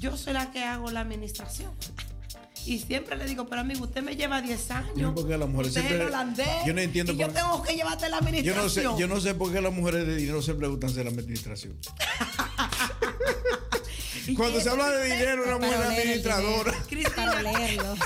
yo 0.00 0.16
soy 0.16 0.32
la 0.34 0.50
que 0.50 0.62
hago 0.64 0.90
la 0.90 1.00
administración. 1.00 1.72
Y 2.66 2.80
siempre 2.80 3.16
le 3.16 3.24
digo, 3.24 3.46
pero 3.48 3.62
amigo, 3.62 3.84
usted 3.84 4.02
me 4.02 4.14
lleva 4.16 4.42
10 4.42 4.70
años. 4.72 4.90
Yo 4.94 5.02
no 5.02 5.08
sé 5.08 5.14
por 5.14 5.28
qué 5.28 5.38
las 5.38 5.48
mujeres 5.48 5.72
siempre- 5.72 6.04
holandés. 6.04 6.46
yo 6.66 6.74
no 6.74 6.80
entiendo 6.82 7.12
Y 7.12 7.16
yo 7.16 7.26
por- 7.26 7.34
tengo 7.34 7.62
que 7.62 7.74
llevarte 7.74 8.08
la 8.10 8.18
Yo 8.18 8.24
administración. 8.26 8.84
no, 8.84 8.96
sé, 8.96 9.00
yo 9.00 9.06
no 9.08 9.20
sé 9.20 9.34
por 9.34 9.52
qué 9.52 9.60
las 9.62 9.72
mujeres 9.72 10.06
de 10.06 10.16
dinero 10.16 10.42
siempre 10.42 10.68
gustan 10.68 10.90
ser 10.90 11.04
la 11.06 11.10
administración. 11.12 11.78
Cuando 14.36 14.60
se 14.60 14.68
habla 14.68 14.90
de 14.90 15.04
dinero, 15.04 15.44
una 15.44 15.58
mujer 15.58 15.82
administradora. 15.82 16.74
Para 17.14 17.42
leerlo. 17.42 17.96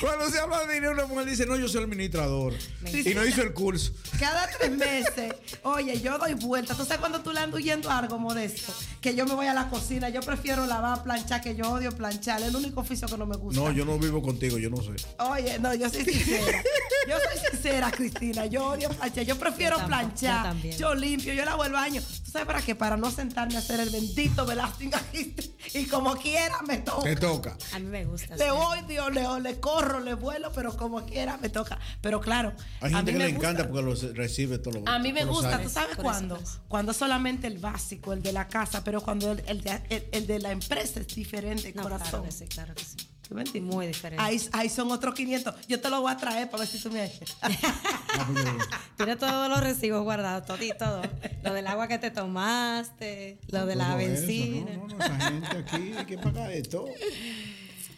Cuando 0.00 0.30
se 0.30 0.38
habla 0.38 0.64
de 0.66 0.74
dinero, 0.74 0.92
una 0.92 1.06
mujer 1.06 1.26
dice, 1.26 1.46
no, 1.46 1.56
yo 1.56 1.68
soy 1.68 1.82
administrador. 1.84 2.54
Y 2.86 3.14
no 3.14 3.24
hizo 3.24 3.42
el 3.42 3.52
curso. 3.52 3.92
Cada 4.18 4.48
tres 4.48 4.70
meses, 4.70 5.34
oye, 5.62 6.00
yo 6.00 6.18
doy 6.18 6.34
vuelta. 6.34 6.74
¿Tú 6.74 6.84
sabes 6.84 6.98
cuando 6.98 7.20
tú 7.20 7.32
le 7.32 7.40
andas 7.40 7.60
huyendo 7.60 7.90
algo 7.90 8.18
modesto? 8.18 8.72
Que 9.00 9.14
yo 9.14 9.26
me 9.26 9.34
voy 9.34 9.46
a 9.46 9.54
la 9.54 9.68
cocina. 9.68 10.08
Yo 10.08 10.20
prefiero 10.20 10.66
lavar, 10.66 11.02
planchar, 11.02 11.40
que 11.40 11.54
yo 11.54 11.70
odio 11.70 11.90
planchar. 11.92 12.40
Es 12.42 12.48
el 12.48 12.56
único 12.56 12.80
oficio 12.80 13.08
que 13.08 13.16
no 13.16 13.26
me 13.26 13.36
gusta. 13.36 13.60
No, 13.60 13.70
yo 13.72 13.84
no 13.84 13.98
vivo 13.98 14.22
contigo, 14.22 14.58
yo 14.58 14.70
no 14.70 14.78
sé. 14.78 14.90
Oye, 15.18 15.58
no, 15.58 15.74
yo 15.74 15.88
soy 15.88 16.04
sincera. 16.04 16.62
Yo 17.08 17.16
soy 17.16 17.50
sincera, 17.50 17.90
Cristina. 17.90 18.46
Yo 18.46 18.66
odio 18.66 18.88
planchar. 18.90 19.24
Yo 19.24 19.38
prefiero 19.38 19.76
Yo 19.76 19.86
tampoco, 19.86 20.00
planchar. 20.20 20.56
Yo 20.78 20.94
limpio, 20.94 21.32
yo 21.34 21.44
lavo 21.44 21.64
el 21.64 21.72
baño. 21.72 22.02
¿Tú 22.30 22.34
sabes 22.34 22.46
para 22.46 22.62
qué? 22.62 22.76
Para 22.76 22.96
no 22.96 23.10
sentarme 23.10 23.56
a 23.56 23.58
hacer 23.58 23.80
el 23.80 23.90
bendito 23.90 24.46
velasting 24.46 24.92
y 25.74 25.84
como 25.86 26.14
quiera 26.14 26.62
me 26.62 26.78
toca. 26.78 27.02
Te 27.02 27.16
toca. 27.16 27.56
A 27.74 27.80
mí 27.80 27.86
me 27.86 28.04
gusta. 28.04 28.36
Le 28.36 28.44
sí. 28.44 28.50
odio, 28.50 29.10
le, 29.10 29.40
le 29.40 29.58
corro, 29.58 29.98
le 29.98 30.14
vuelo, 30.14 30.52
pero 30.52 30.76
como 30.76 31.04
quiera 31.04 31.38
me 31.38 31.48
toca. 31.48 31.76
Pero 32.00 32.20
claro, 32.20 32.52
Hay 32.80 32.92
a 32.94 32.98
gente 32.98 33.10
mí 33.10 33.18
que 33.18 33.24
me 33.24 33.30
le 33.30 33.36
encanta 33.36 33.68
porque 33.68 33.82
lo 33.82 34.12
recibe 34.14 34.58
todos 34.60 34.76
los 34.76 34.86
A 34.86 35.00
mí 35.00 35.12
me 35.12 35.24
los 35.24 35.34
gusta, 35.34 35.56
años. 35.56 35.62
¿tú 35.64 35.70
sabes 35.70 35.96
Por 35.96 36.04
cuándo? 36.04 36.40
Cuando 36.68 36.92
solamente 36.92 37.48
el 37.48 37.58
básico, 37.58 38.12
el 38.12 38.22
de 38.22 38.32
la 38.32 38.46
casa, 38.46 38.84
pero 38.84 39.00
cuando 39.00 39.32
el, 39.32 39.42
el 39.48 39.60
de, 39.62 39.82
el- 39.88 40.06
el 40.12 40.26
de 40.28 40.38
la 40.38 40.52
empresa 40.52 41.00
es 41.00 41.08
diferente, 41.08 41.72
No, 41.74 41.82
corazón. 41.82 42.08
claro 42.10 42.24
que 42.26 42.30
sí, 42.30 42.44
claro 42.46 42.74
que 42.76 42.84
sí. 42.84 42.96
¿Tú 43.30 43.36
me 43.36 43.42
entiendes? 43.42 43.72
Muy 43.72 43.86
diferente. 43.86 44.20
Ahí, 44.20 44.40
ahí 44.50 44.68
son 44.68 44.90
otros 44.90 45.14
500. 45.14 45.54
Yo 45.68 45.80
te 45.80 45.88
lo 45.88 46.00
voy 46.00 46.10
a 46.10 46.16
traer 46.16 46.50
para 46.50 46.62
ver 46.62 46.68
si 46.68 46.82
tú 46.82 46.90
me 46.90 47.04
echas. 47.04 47.36
Tiene 48.96 49.14
todos 49.14 49.48
los 49.48 49.60
recibos 49.60 50.02
guardados, 50.02 50.44
todo 50.44 50.60
y 50.60 50.72
todo. 50.76 51.00
Lo 51.44 51.54
del 51.54 51.68
agua 51.68 51.86
que 51.86 51.98
te 51.98 52.10
tomaste, 52.10 53.38
lo 53.52 53.66
de 53.66 53.76
la 53.76 53.90
Todo 53.90 54.00
eso, 54.00 54.26
benzina. 54.26 54.72
No, 54.72 54.88
no, 54.88 54.96
no, 54.96 55.04
esa 55.04 55.30
gente 55.30 55.58
aquí 55.58 55.92
hay 55.96 56.06
que 56.06 56.18
pagar 56.18 56.50
esto. 56.50 56.86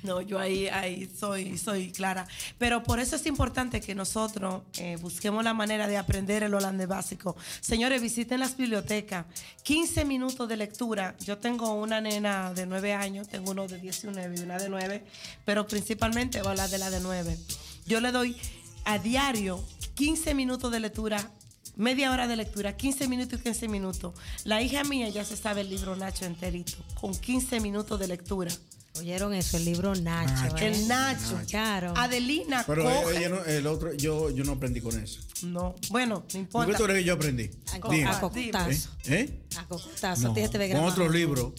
No, 0.03 0.21
yo 0.21 0.39
ahí, 0.39 0.69
ahí 0.69 1.09
soy, 1.19 1.57
soy 1.59 1.93
clara. 1.93 2.27
Pero 2.59 2.83
por 2.83 2.99
eso 2.99 3.17
es 3.17 3.27
importante 3.27 3.81
que 3.81 3.95
nosotros 3.95 4.63
eh, 4.79 4.97
busquemos 5.01 5.45
la 5.45 5.55
manera 5.55 5.87
de 5.87 5.97
aprender 5.97 6.43
el 6.43 6.55
holandés 6.55 6.89
básico. 6.89 7.37
Señores, 7.61 8.03
visiten 8.03 8.41
las 8.41 8.57
bibliotecas. 8.57 9.27
15 9.63 10.05
minutos 10.05 10.49
de 10.49 10.57
lectura. 10.57 11.15
Yo 11.21 11.39
tengo 11.39 11.75
una 11.75 12.01
nena 12.01 12.53
de 12.53 12.67
9 12.67 12.93
años, 12.95 13.29
tengo 13.29 13.53
uno 13.53 13.69
de 13.69 13.79
19 13.79 14.37
y 14.37 14.41
una 14.41 14.59
de 14.59 14.69
9, 14.69 15.05
pero 15.45 15.67
principalmente 15.67 16.39
voy 16.39 16.49
a 16.49 16.51
hablar 16.51 16.71
de 16.71 16.79
la 16.79 16.91
de 16.91 17.01
9. 17.01 17.39
Yo 17.87 18.01
le 18.01 18.11
doy 18.11 18.37
a 18.85 18.99
diario 18.99 19.65
15 19.95 20.35
minutos 20.35 20.73
de 20.73 20.81
lectura 20.81 21.31
Media 21.77 22.11
hora 22.11 22.29
de 22.29 22.37
lectura, 22.37 22.77
15 22.77 23.09
minutos 23.09 23.41
y 23.41 23.43
15 23.45 23.69
minutos. 23.69 24.15
La 24.45 24.61
hija 24.61 24.85
mía 24.85 25.09
ya 25.09 25.25
se 25.25 25.39
sabe 25.39 25.63
el 25.63 25.71
libro 25.71 25.97
Nacho 25.97 26.27
enterito, 26.27 26.77
con 27.01 27.15
15 27.15 27.61
minutos 27.61 27.99
de 27.99 28.09
lectura. 28.09 28.53
Oyeron 28.99 29.33
eso, 29.35 29.57
el 29.57 29.65
libro 29.65 29.95
Nacho. 29.95 30.33
Nacho. 30.35 30.57
¿eh? 30.59 30.67
El 30.69 30.87
Nacho. 30.89 31.41
Claro. 31.49 31.95
Adelina 31.97 32.63
Pero 32.67 32.85
coge- 32.85 33.17
ella 33.19 33.29
no- 33.31 33.45
el 33.45 33.67
otro, 33.67 33.95
yo, 33.95 34.31
yo 34.31 34.45
no 34.45 34.53
aprendí 34.53 34.81
con 34.81 35.03
eso. 35.03 35.21
No, 35.43 35.75
bueno, 35.91 36.17
no 36.17 36.21
¿Por 36.21 36.29
qué 36.31 36.39
importa. 36.39 36.77
tú 36.77 36.85
eres 36.85 36.97
que 36.99 37.05
yo 37.05 37.15
aprendí? 37.15 37.51
A, 37.73 37.81
co- 37.81 37.89
Dime. 37.91 38.05
a 38.11 38.21
cocotazo. 38.21 38.91
¿Eh? 39.07 39.15
¿Eh? 39.15 39.41
A 39.57 39.67
cocotazo. 39.67 40.29
No, 40.29 40.35
Tienes 40.35 40.51
con 40.73 40.85
otro 40.85 41.09
libro. 41.09 41.55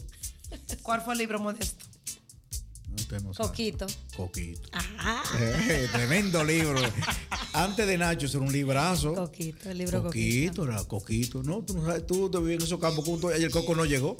¿Cuál 0.84 1.02
fue 1.02 1.14
el 1.14 1.20
libro 1.20 1.40
modesto? 1.40 1.86
No. 3.24 3.34
Coquito. 3.34 3.86
Coquito. 4.16 4.70
Ajá. 4.72 5.24
Eh, 5.40 5.88
tremendo 5.92 6.44
libro. 6.44 6.80
Antes 7.54 7.86
de 7.88 7.98
Nacho, 7.98 8.26
eso 8.28 8.38
era 8.38 8.46
un 8.48 8.54
librazo. 8.54 9.14
Coquito, 9.16 9.70
el 9.72 9.80
libro 9.80 10.04
Coquito. 10.04 10.64
Coquito, 10.64 10.64
era 10.72 10.84
Coquito. 10.84 11.44
No, 11.44 11.62
tú 11.64 11.76
no 11.76 11.86
sabes, 11.86 12.06
tú 12.08 12.30
te 12.32 12.38
vivías 12.40 12.60
en 12.62 12.66
esos 12.68 12.80
campos 12.80 13.04
juntos 13.06 13.32
y 13.38 13.44
el 13.44 13.52
coco 13.52 13.76
no 13.76 13.86
llegó. 13.86 14.18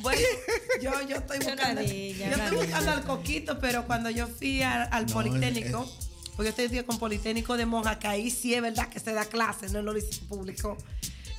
Bueno, 0.00 0.20
yo, 0.82 0.92
yo 1.08 1.16
estoy 1.16 1.38
buscando, 1.38 1.82
yo 1.82 1.88
estoy 1.90 2.56
buscando 2.56 2.90
al 2.90 3.04
coquito, 3.04 3.58
pero 3.58 3.86
cuando 3.86 4.10
yo 4.10 4.26
fui 4.26 4.62
al, 4.62 4.88
al 4.90 5.06
No, 5.06 5.12
Politécnico, 5.14 5.90
Pues 6.36 6.54
yo 6.54 6.64
estoy 6.64 6.82
con 6.84 6.98
Politécnico 6.98 7.56
de 7.56 7.66
Monja, 7.66 7.98
que 7.98 8.08
ahí 8.08 8.30
sí 8.30 8.54
es 8.54 8.62
verdad 8.62 8.88
que 8.88 8.98
se 9.00 9.12
da 9.12 9.24
clase, 9.24 9.68
no 9.68 9.80
el 9.80 9.94
liceo 9.94 10.26
público. 10.28 10.76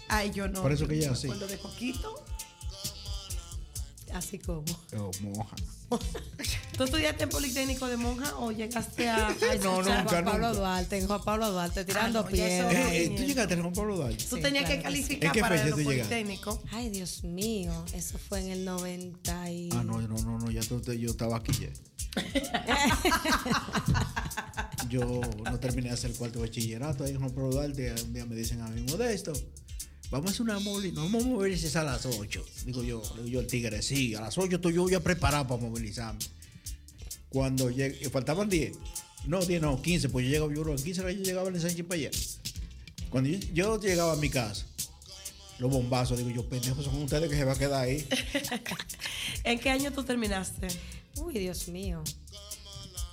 Ay, 0.08 0.32
yo 0.32 0.48
no. 0.48 0.62
Por 0.62 0.72
eso 0.72 0.88
que 0.88 0.96
me 0.96 1.16
sí. 1.16 1.28
acuerdo 1.28 1.48
de 1.48 1.58
Coquito. 1.58 2.26
Así 4.14 4.40
como. 4.40 4.64
Oh. 4.98 5.12
¿Tú 6.78 6.84
estudiaste 6.86 7.24
en 7.24 7.30
Politécnico 7.30 7.86
de 7.88 7.98
Monja 7.98 8.36
o 8.38 8.52
llegaste 8.52 9.08
a, 9.10 9.28
a 9.28 9.30
No, 9.30 9.36
escuchar? 9.52 10.00
nunca, 10.00 10.10
Juan 10.10 10.26
Pablo 10.26 10.48
nunca. 10.48 10.60
Duarte, 10.60 10.98
en 10.98 11.08
Juan 11.08 11.22
Pablo 11.24 11.52
Duarte, 11.52 11.86
tirando 11.86 12.20
Ah, 12.22 12.24
no, 12.24 12.30
ya 12.36 12.48
eso- 12.48 12.68
piedras. 12.70 12.92
Eh, 12.94 13.04
eh, 13.06 13.10
¿Tú 13.18 13.24
llegaste 13.24 13.54
a 13.54 13.58
Juan 13.62 13.74
Pablo 13.74 13.96
Duarte? 13.98 14.24
Tú 14.30 14.36
Sí, 14.38 14.42
tenías 14.42 14.66
claro 14.66 14.66
que 14.66 14.72
que 14.76 14.78
sí. 14.78 14.84
calificar 14.84 15.28
¿En 15.28 15.32
qué 15.34 15.42
para 15.42 15.56
llegaste? 15.58 15.84
Politécnicos. 15.84 16.60
Ay, 16.72 16.90
Dios 16.90 17.24
mío, 17.24 17.86
eso 17.94 18.18
fue 18.18 18.40
en 18.42 18.50
el 18.52 18.66
90 18.66 19.52
y... 19.52 19.70
Ah, 19.74 19.84
no, 19.84 20.02
no, 20.02 20.18
no, 20.18 20.40
no, 20.40 20.50
ya 20.52 20.62
yo 20.62 21.10
estaba 21.12 21.38
aquí 21.38 21.52
ya. 21.60 21.70
Yo 24.90 25.22
no 25.44 25.60
terminé 25.60 25.88
de 25.90 25.94
hacer 25.94 26.12
el 26.12 26.18
cuarto 26.18 26.40
bachillerato 26.42 27.04
ahí 27.04 27.12
en 27.12 27.20
Juan 27.20 27.32
Pablo 27.32 27.52
Duarte. 27.52 27.94
Un 28.04 28.14
día 28.14 28.26
me 28.26 28.36
dicen 28.36 28.62
a 28.62 28.68
mí, 28.68 28.82
Modesto, 28.90 29.32
vamos 30.12 30.28
a 30.28 30.34
hacer 30.34 30.42
una 30.42 30.60
movilización. 30.60 31.12
Vamos 31.12 31.24
a 31.24 31.28
movilizar 31.28 31.88
a 31.88 31.92
las 31.94 32.06
8. 32.06 32.46
Digo 32.66 32.84
yo, 32.84 33.02
digo 33.16 33.28
yo 33.28 33.40
el 33.40 33.48
tigre, 33.48 33.82
sí, 33.82 34.14
a 34.14 34.22
las 34.22 34.38
8 34.38 34.58
estoy 34.58 34.74
yo 34.74 34.88
ya 34.90 35.00
preparado 35.00 35.48
para 35.48 35.62
movilizarme. 35.62 36.20
Cuando 37.30 37.72
llegué, 37.72 38.10
faltaban 38.10 38.50
10. 38.50 38.78
No, 39.26 39.44
10 39.44 39.62
no, 39.62 39.82
15, 39.82 40.10
pues 40.10 40.26
yo 40.26 40.32
llegaba, 40.32 40.54
yo 40.54 40.62
creo, 40.64 40.76
en 40.76 40.84
15 40.84 41.02
horas 41.02 41.16
yo 41.16 41.24
llegaba 41.24 41.48
al 41.48 41.60
Sánchez 41.60 41.86
para 41.86 42.00
allá. 42.00 42.12
Cuando 43.10 43.30
yo, 43.30 43.40
yo 43.54 43.80
llegaba 43.80 44.14
a 44.14 44.18
mi 44.18 44.30
casa, 44.30 44.66
los 45.60 45.72
bombazos, 45.72 46.18
digo 46.18 46.30
yo, 46.30 46.50
pendejos 46.50 46.84
son 46.84 47.04
ustedes 47.04 47.30
que 47.30 47.36
se 47.36 47.46
va 47.46 47.54
a 47.54 47.58
quedar 47.58 47.84
ahí. 47.84 48.06
¿En 49.44 49.60
qué 49.60 49.70
año 49.70 49.92
tú 49.92 50.04
terminaste? 50.04 50.68
Uy, 51.18 51.34
Dios 51.36 51.68
mío. 51.68 52.04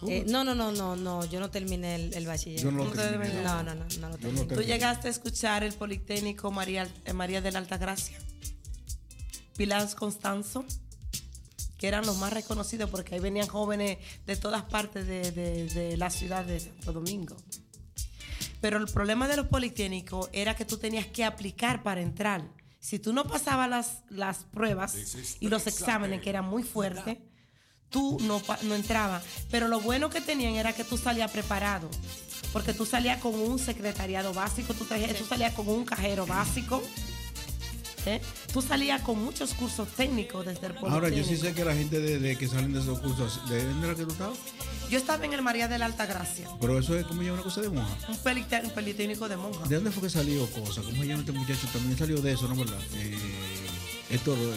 Eh, 0.07 0.25
no, 0.29 0.45
no, 0.45 0.55
no, 0.55 0.71
no, 0.71 0.95
no, 0.95 1.25
yo 1.25 1.41
no 1.41 1.51
terminé 1.51 1.97
el, 1.97 2.15
el 2.15 2.27
bachiller. 2.27 2.61
Yo 2.61 2.71
no 2.71 2.79
lo 2.79 2.85
No 2.85 2.91
te 2.93 2.99
terminé. 2.99 3.43
No, 3.43 3.63
no, 3.65 3.75
no, 3.75 3.85
no 4.01 4.09
lo 4.11 4.17
terminé. 4.19 4.47
no 4.47 4.55
¿Tú 4.55 4.63
llegaste 4.63 5.09
a 5.09 5.11
escuchar 5.11 5.65
el 5.65 5.73
Politécnico 5.73 6.51
María, 6.53 6.87
eh, 7.05 7.13
María 7.13 7.41
de 7.41 7.51
la 7.51 7.59
Altagracia? 7.59 8.17
Pilar 9.57 9.93
Constanzo, 9.97 10.65
que 11.79 11.89
eran 11.89 12.07
los 12.07 12.17
más 12.19 12.33
reconocidos 12.33 12.89
porque 12.91 13.15
ahí 13.17 13.21
venían 13.21 13.49
jóvenes 13.49 13.99
de 14.27 14.37
todas 14.37 14.63
partes 14.65 15.07
de, 15.07 15.33
de- 15.33 15.67
de 15.67 15.97
la 15.97 16.11
ciudad 16.11 16.45
de 16.45 16.61
Santo 16.61 16.93
Domingo. 16.93 17.37
Pero 18.61 18.79
el 18.79 18.87
problema 18.87 19.27
de 19.29 19.37
los 19.37 19.47
politécnicos 19.49 20.29
era 20.33 20.55
que 20.57 20.65
tú 20.65 20.79
tenías 20.79 21.07
que 21.07 21.25
aplicar 21.25 21.83
para 21.83 22.01
entrar. 22.01 22.49
Si 22.81 22.99
tú 22.99 23.13
no 23.13 23.25
pasabas 23.25 23.69
las, 23.69 24.03
las 24.11 24.39
pruebas 24.45 24.95
y 25.41 25.49
los 25.49 25.67
exámenes, 25.67 26.21
que 26.23 26.31
eran 26.31 26.45
muy 26.45 26.63
fuertes, 26.63 27.19
tú 27.91 28.19
no, 28.23 28.39
pa- 28.41 28.59
no 28.63 28.75
entrabas. 28.75 29.23
Pero 29.51 29.69
lo 29.69 29.81
bueno 29.81 30.11
que 30.11 30.21
tenían 30.21 30.55
era 30.55 30.73
que 30.73 30.85
tú 30.85 30.97
salías 30.97 31.31
preparado. 31.31 31.89
Porque 32.53 32.73
tú 32.73 32.87
salías 32.87 33.21
con 33.21 33.35
un 33.35 33.59
secretariado 33.59 34.33
básico, 34.33 34.73
tú, 34.75 34.85
traje- 34.85 35.13
tú 35.15 35.25
salías 35.25 35.53
con 35.55 35.69
un 35.69 35.85
cajero 35.85 36.27
básico. 36.27 36.83
¿eh? 38.07 38.21
Tú 38.53 38.63
salías 38.63 39.03
con 39.03 39.23
muchos 39.23 39.53
cursos 39.55 39.89
técnicos 39.97 40.47
desde 40.47 40.67
el 40.69 40.75
Ahora, 40.83 41.09
yo 41.11 41.25
sí 41.25 41.37
sé 41.37 41.53
que 41.53 41.65
la 41.65 41.75
gente 41.75 42.01
de, 42.01 42.19
de 42.19 42.37
que 42.39 42.49
salen 42.49 42.73
de 42.73 42.81
esos 42.81 42.99
cursos, 43.01 43.47
¿de 43.51 43.65
dónde 43.65 43.87
era 43.87 43.97
que 43.97 44.05
tú 44.05 44.13
estabas? 44.13 44.39
Yo 44.89 44.97
estaba 44.97 45.23
en 45.27 45.35
el 45.35 45.43
María 45.43 45.69
de 45.69 45.77
la 45.79 45.85
Altagracia, 45.85 46.49
Pero 46.59 46.79
eso 46.79 46.97
es 46.99 47.05
como 47.07 47.21
llama 47.21 47.35
una 47.35 47.43
cosa 47.43 47.61
de 47.61 47.69
monja. 47.69 47.95
un, 48.09 48.17
pelite- 48.17 48.65
un 48.65 48.71
politécnico 48.71 49.29
de 49.29 49.37
monja. 49.37 49.67
¿De 49.69 49.75
dónde 49.75 49.91
fue 49.91 50.05
que 50.05 50.11
salió 50.11 50.47
cosa? 50.53 50.81
¿Cómo 50.81 51.03
se 51.03 51.07
llama 51.09 51.21
este 51.21 51.33
muchacho? 51.33 51.67
También 51.71 51.99
salió 51.99 52.23
de 52.23 52.33
eso, 52.33 52.49
¿no 52.49 52.57
verdad? 52.57 52.81
Eh, 52.95 53.19
eh, 54.47 54.57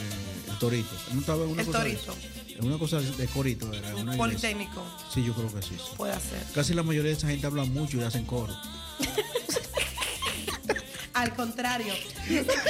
el 0.50 0.58
Torito. 0.60 0.96
¿No 1.14 1.20
estaba 1.20 1.44
en 1.44 1.50
una 1.50 1.62
El 1.62 1.68
cosa 1.68 1.84
de- 1.84 1.96
Torito. 1.96 2.16
Una 2.68 2.78
cosa 2.78 3.00
de 3.00 3.28
Corito, 3.28 3.72
era 3.74 3.96
una. 3.96 4.16
Politécnico, 4.18 4.84
Sí, 5.14 5.24
yo 5.24 5.34
creo 5.34 5.54
que 5.54 5.62
sí. 5.62 5.76
sí. 5.78 5.84
puede 5.98 6.14
ser. 6.14 6.44
Casi 6.54 6.74
la 6.74 6.84
mayoría 6.84 7.12
de 7.12 7.18
esa 7.18 7.28
gente 7.28 7.46
habla 7.48 7.64
mucho 7.66 7.98
y 7.98 8.04
hacen 8.04 8.26
coro. 8.26 8.56
Al 11.14 11.36
contrario, 11.36 11.94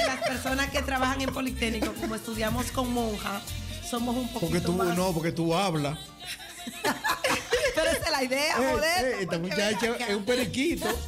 las 0.06 0.28
personas 0.28 0.70
que 0.70 0.82
trabajan 0.82 1.20
en 1.22 1.32
Politécnico, 1.32 1.92
como 1.94 2.14
estudiamos 2.16 2.70
con 2.72 2.92
monja, 2.92 3.40
somos 3.88 4.14
un 4.16 4.28
poquito 4.28 4.40
Porque 4.40 4.60
tú, 4.60 4.72
más. 4.74 4.96
no, 4.96 5.12
porque 5.12 5.32
tú 5.32 5.54
hablas. 5.54 5.98
Pero 7.74 7.90
esa 7.90 8.04
es 8.04 8.10
la 8.10 8.24
idea, 8.24 8.56
Eh, 8.58 8.70
joder. 8.72 9.04
eh, 9.04 9.16
esta 9.22 9.38
muchacha 9.38 9.96
es 10.08 10.16
un 10.16 10.24
periquito. 10.24 10.86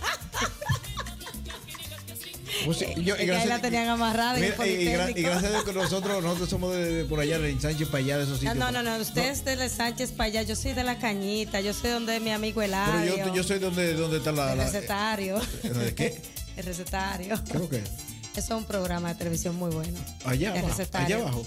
Pues, 2.65 2.79
sí, 2.79 2.87
yo- 3.03 3.15
y 3.17 3.27
que 3.27 3.33
ahí 3.35 3.49
la 3.49 3.61
tenían 3.61 3.89
amarrada 3.89 4.39
en 4.39 4.45
el 4.45 4.53
Mira, 4.53 4.67
y, 4.67 4.71
y 4.71 4.87
gra- 4.87 5.13
y 5.19 5.23
gracias 5.23 5.45
a 5.45 5.51
Dios 5.51 5.65
que 5.65 5.73
nosotros, 5.73 6.23
nosotros 6.23 6.49
somos 6.49 6.73
de, 6.75 6.85
de 6.95 7.05
por 7.05 7.19
allá, 7.21 7.39
de 7.39 7.61
Sánchez 7.61 7.89
para 7.89 7.99
allá, 8.05 8.19
de 8.19 8.25
esos 8.25 8.39
sitios. 8.39 8.55
no, 8.57 8.71
no, 8.71 8.83
no, 8.83 8.97
usted 8.99 9.29
es 9.31 9.45
de 9.45 9.69
Sánchez 9.69 10.13
para 10.13 10.25
allá, 10.29 10.43
yo 10.43 10.55
soy 10.57 10.73
de 10.73 10.85
la 10.85 10.99
cañita, 10.99 11.61
yo 11.61 11.73
soy 11.75 11.91
donde 11.91 12.21
mi 12.21 12.31
amigo 12.31 12.61
Pero 12.61 12.73
Eladio. 12.73 13.17
yo, 13.27 13.35
yo 13.35 13.43
soy 13.43 13.59
donde, 13.59 13.95
donde 13.95 14.19
está 14.19 14.33
la. 14.33 14.53
el 14.53 14.59
la- 14.59 14.65
recetario. 14.65 15.41
¿De 15.63 15.95
qué? 15.95 16.21
El 16.57 16.65
recetario. 16.65 17.41
Creo 17.51 17.69
que. 17.69 17.79
Eso 17.79 17.89
es 18.37 18.51
un 18.51 18.65
programa 18.65 19.09
de 19.09 19.15
televisión 19.17 19.57
muy 19.57 19.71
bueno. 19.75 19.99
Allá 20.25 20.51
El 20.53 20.59
abajo. 20.59 20.69
recetario. 20.69 21.17
Allá 21.17 21.25
abajo. 21.25 21.47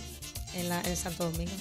En, 0.56 0.68
la, 0.69 0.82
en 0.82 0.98
Santo 0.98 1.24
Domingo. 1.32 1.52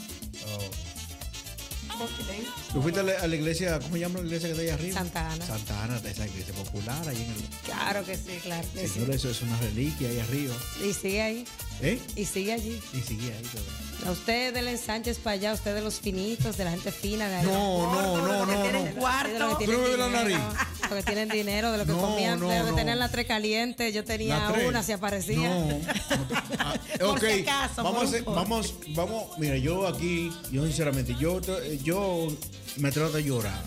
¿Tú 2.73 2.83
fuiste 2.83 3.00
a 3.00 3.02
la, 3.02 3.12
a 3.20 3.26
la 3.26 3.36
iglesia, 3.36 3.78
¿cómo 3.81 3.94
se 3.94 4.00
llama 4.00 4.18
la 4.20 4.26
iglesia 4.26 4.49
que 4.49 4.52
está 4.52 4.62
ahí 4.62 4.68
arriba? 4.70 4.99
Santa 4.99 5.31
Ana. 5.33 5.47
Santa 5.47 5.84
Ana, 5.84 5.97
esa 6.05 6.26
iglesia 6.26 6.55
popular 6.55 7.08
ahí 7.08 7.16
en 7.16 7.31
el. 7.31 7.49
Claro 7.65 8.05
que 8.05 8.16
sí, 8.16 8.39
claro 8.42 8.68
que 8.75 8.89
Señor, 8.89 9.10
eso 9.10 9.31
es 9.31 9.42
una 9.42 9.58
reliquia 9.60 10.08
ahí 10.08 10.18
arriba. 10.20 10.55
sí. 10.78 10.86
Y 10.89 10.94
sigue 10.94 11.23
ahí. 11.23 11.44
¿Eh? 11.83 12.00
Y 12.16 12.25
sigue 12.25 12.52
allí. 12.52 12.81
Y 12.92 13.00
sigue 13.00 13.33
ahí 13.33 13.42
todo. 13.52 13.85
A 14.05 14.10
usted 14.10 14.52
de 14.55 14.62
los 14.62 14.78
Sánchez 14.81 15.18
para 15.18 15.34
allá, 15.34 15.52
usted 15.52 15.75
de 15.75 15.81
los 15.81 15.99
finitos, 16.00 16.57
de 16.57 16.65
la 16.65 16.70
gente 16.70 16.92
fina 16.92 17.28
de 17.28 17.36
allá. 17.36 17.49
No, 17.49 17.92
no, 17.92 18.16
no, 18.18 18.47
no, 18.47 18.62
tienen 18.62 18.94
no. 18.94 19.00
cuarto. 19.00 19.33
De 19.33 19.39
los 19.39 19.58
que 19.58 19.65
¿Tú 19.65 19.73
no 19.73 19.97
la 19.97 20.08
nariz? 20.08 20.36
Los 20.83 20.91
que 20.91 21.02
tienen 21.02 21.28
dinero, 21.28 21.73
de 21.73 21.78
lo 21.78 21.86
que 21.86 21.92
No, 21.92 22.00
comían, 22.00 22.39
no, 22.39 22.49
de 22.49 22.58
lo 22.60 22.65
que 22.66 22.70
no. 22.73 22.76
tenían 22.76 22.99
la 23.00 23.08
tres 23.08 23.26
caliente. 23.26 23.92
Yo 23.92 24.05
tenía 24.05 24.52
una, 24.66 24.83
si 24.84 24.92
aparecía. 24.92 25.49
No. 25.49 25.66
Por 27.00 27.08
ok, 27.16 27.25
si 27.25 27.41
acaso, 27.42 27.83
vamos, 27.83 28.02
a 28.02 28.05
hacer- 28.07 28.25
un 28.28 28.34
vamos, 28.34 28.75
vamos, 28.89 29.25
mira, 29.39 29.57
yo 29.57 29.89
aquí, 29.89 30.31
yo 30.52 30.65
sinceramente, 30.65 31.15
yo, 31.18 31.41
yo 31.83 32.28
me 32.76 32.92
trato 32.92 33.12
de 33.16 33.25
llorar. 33.25 33.60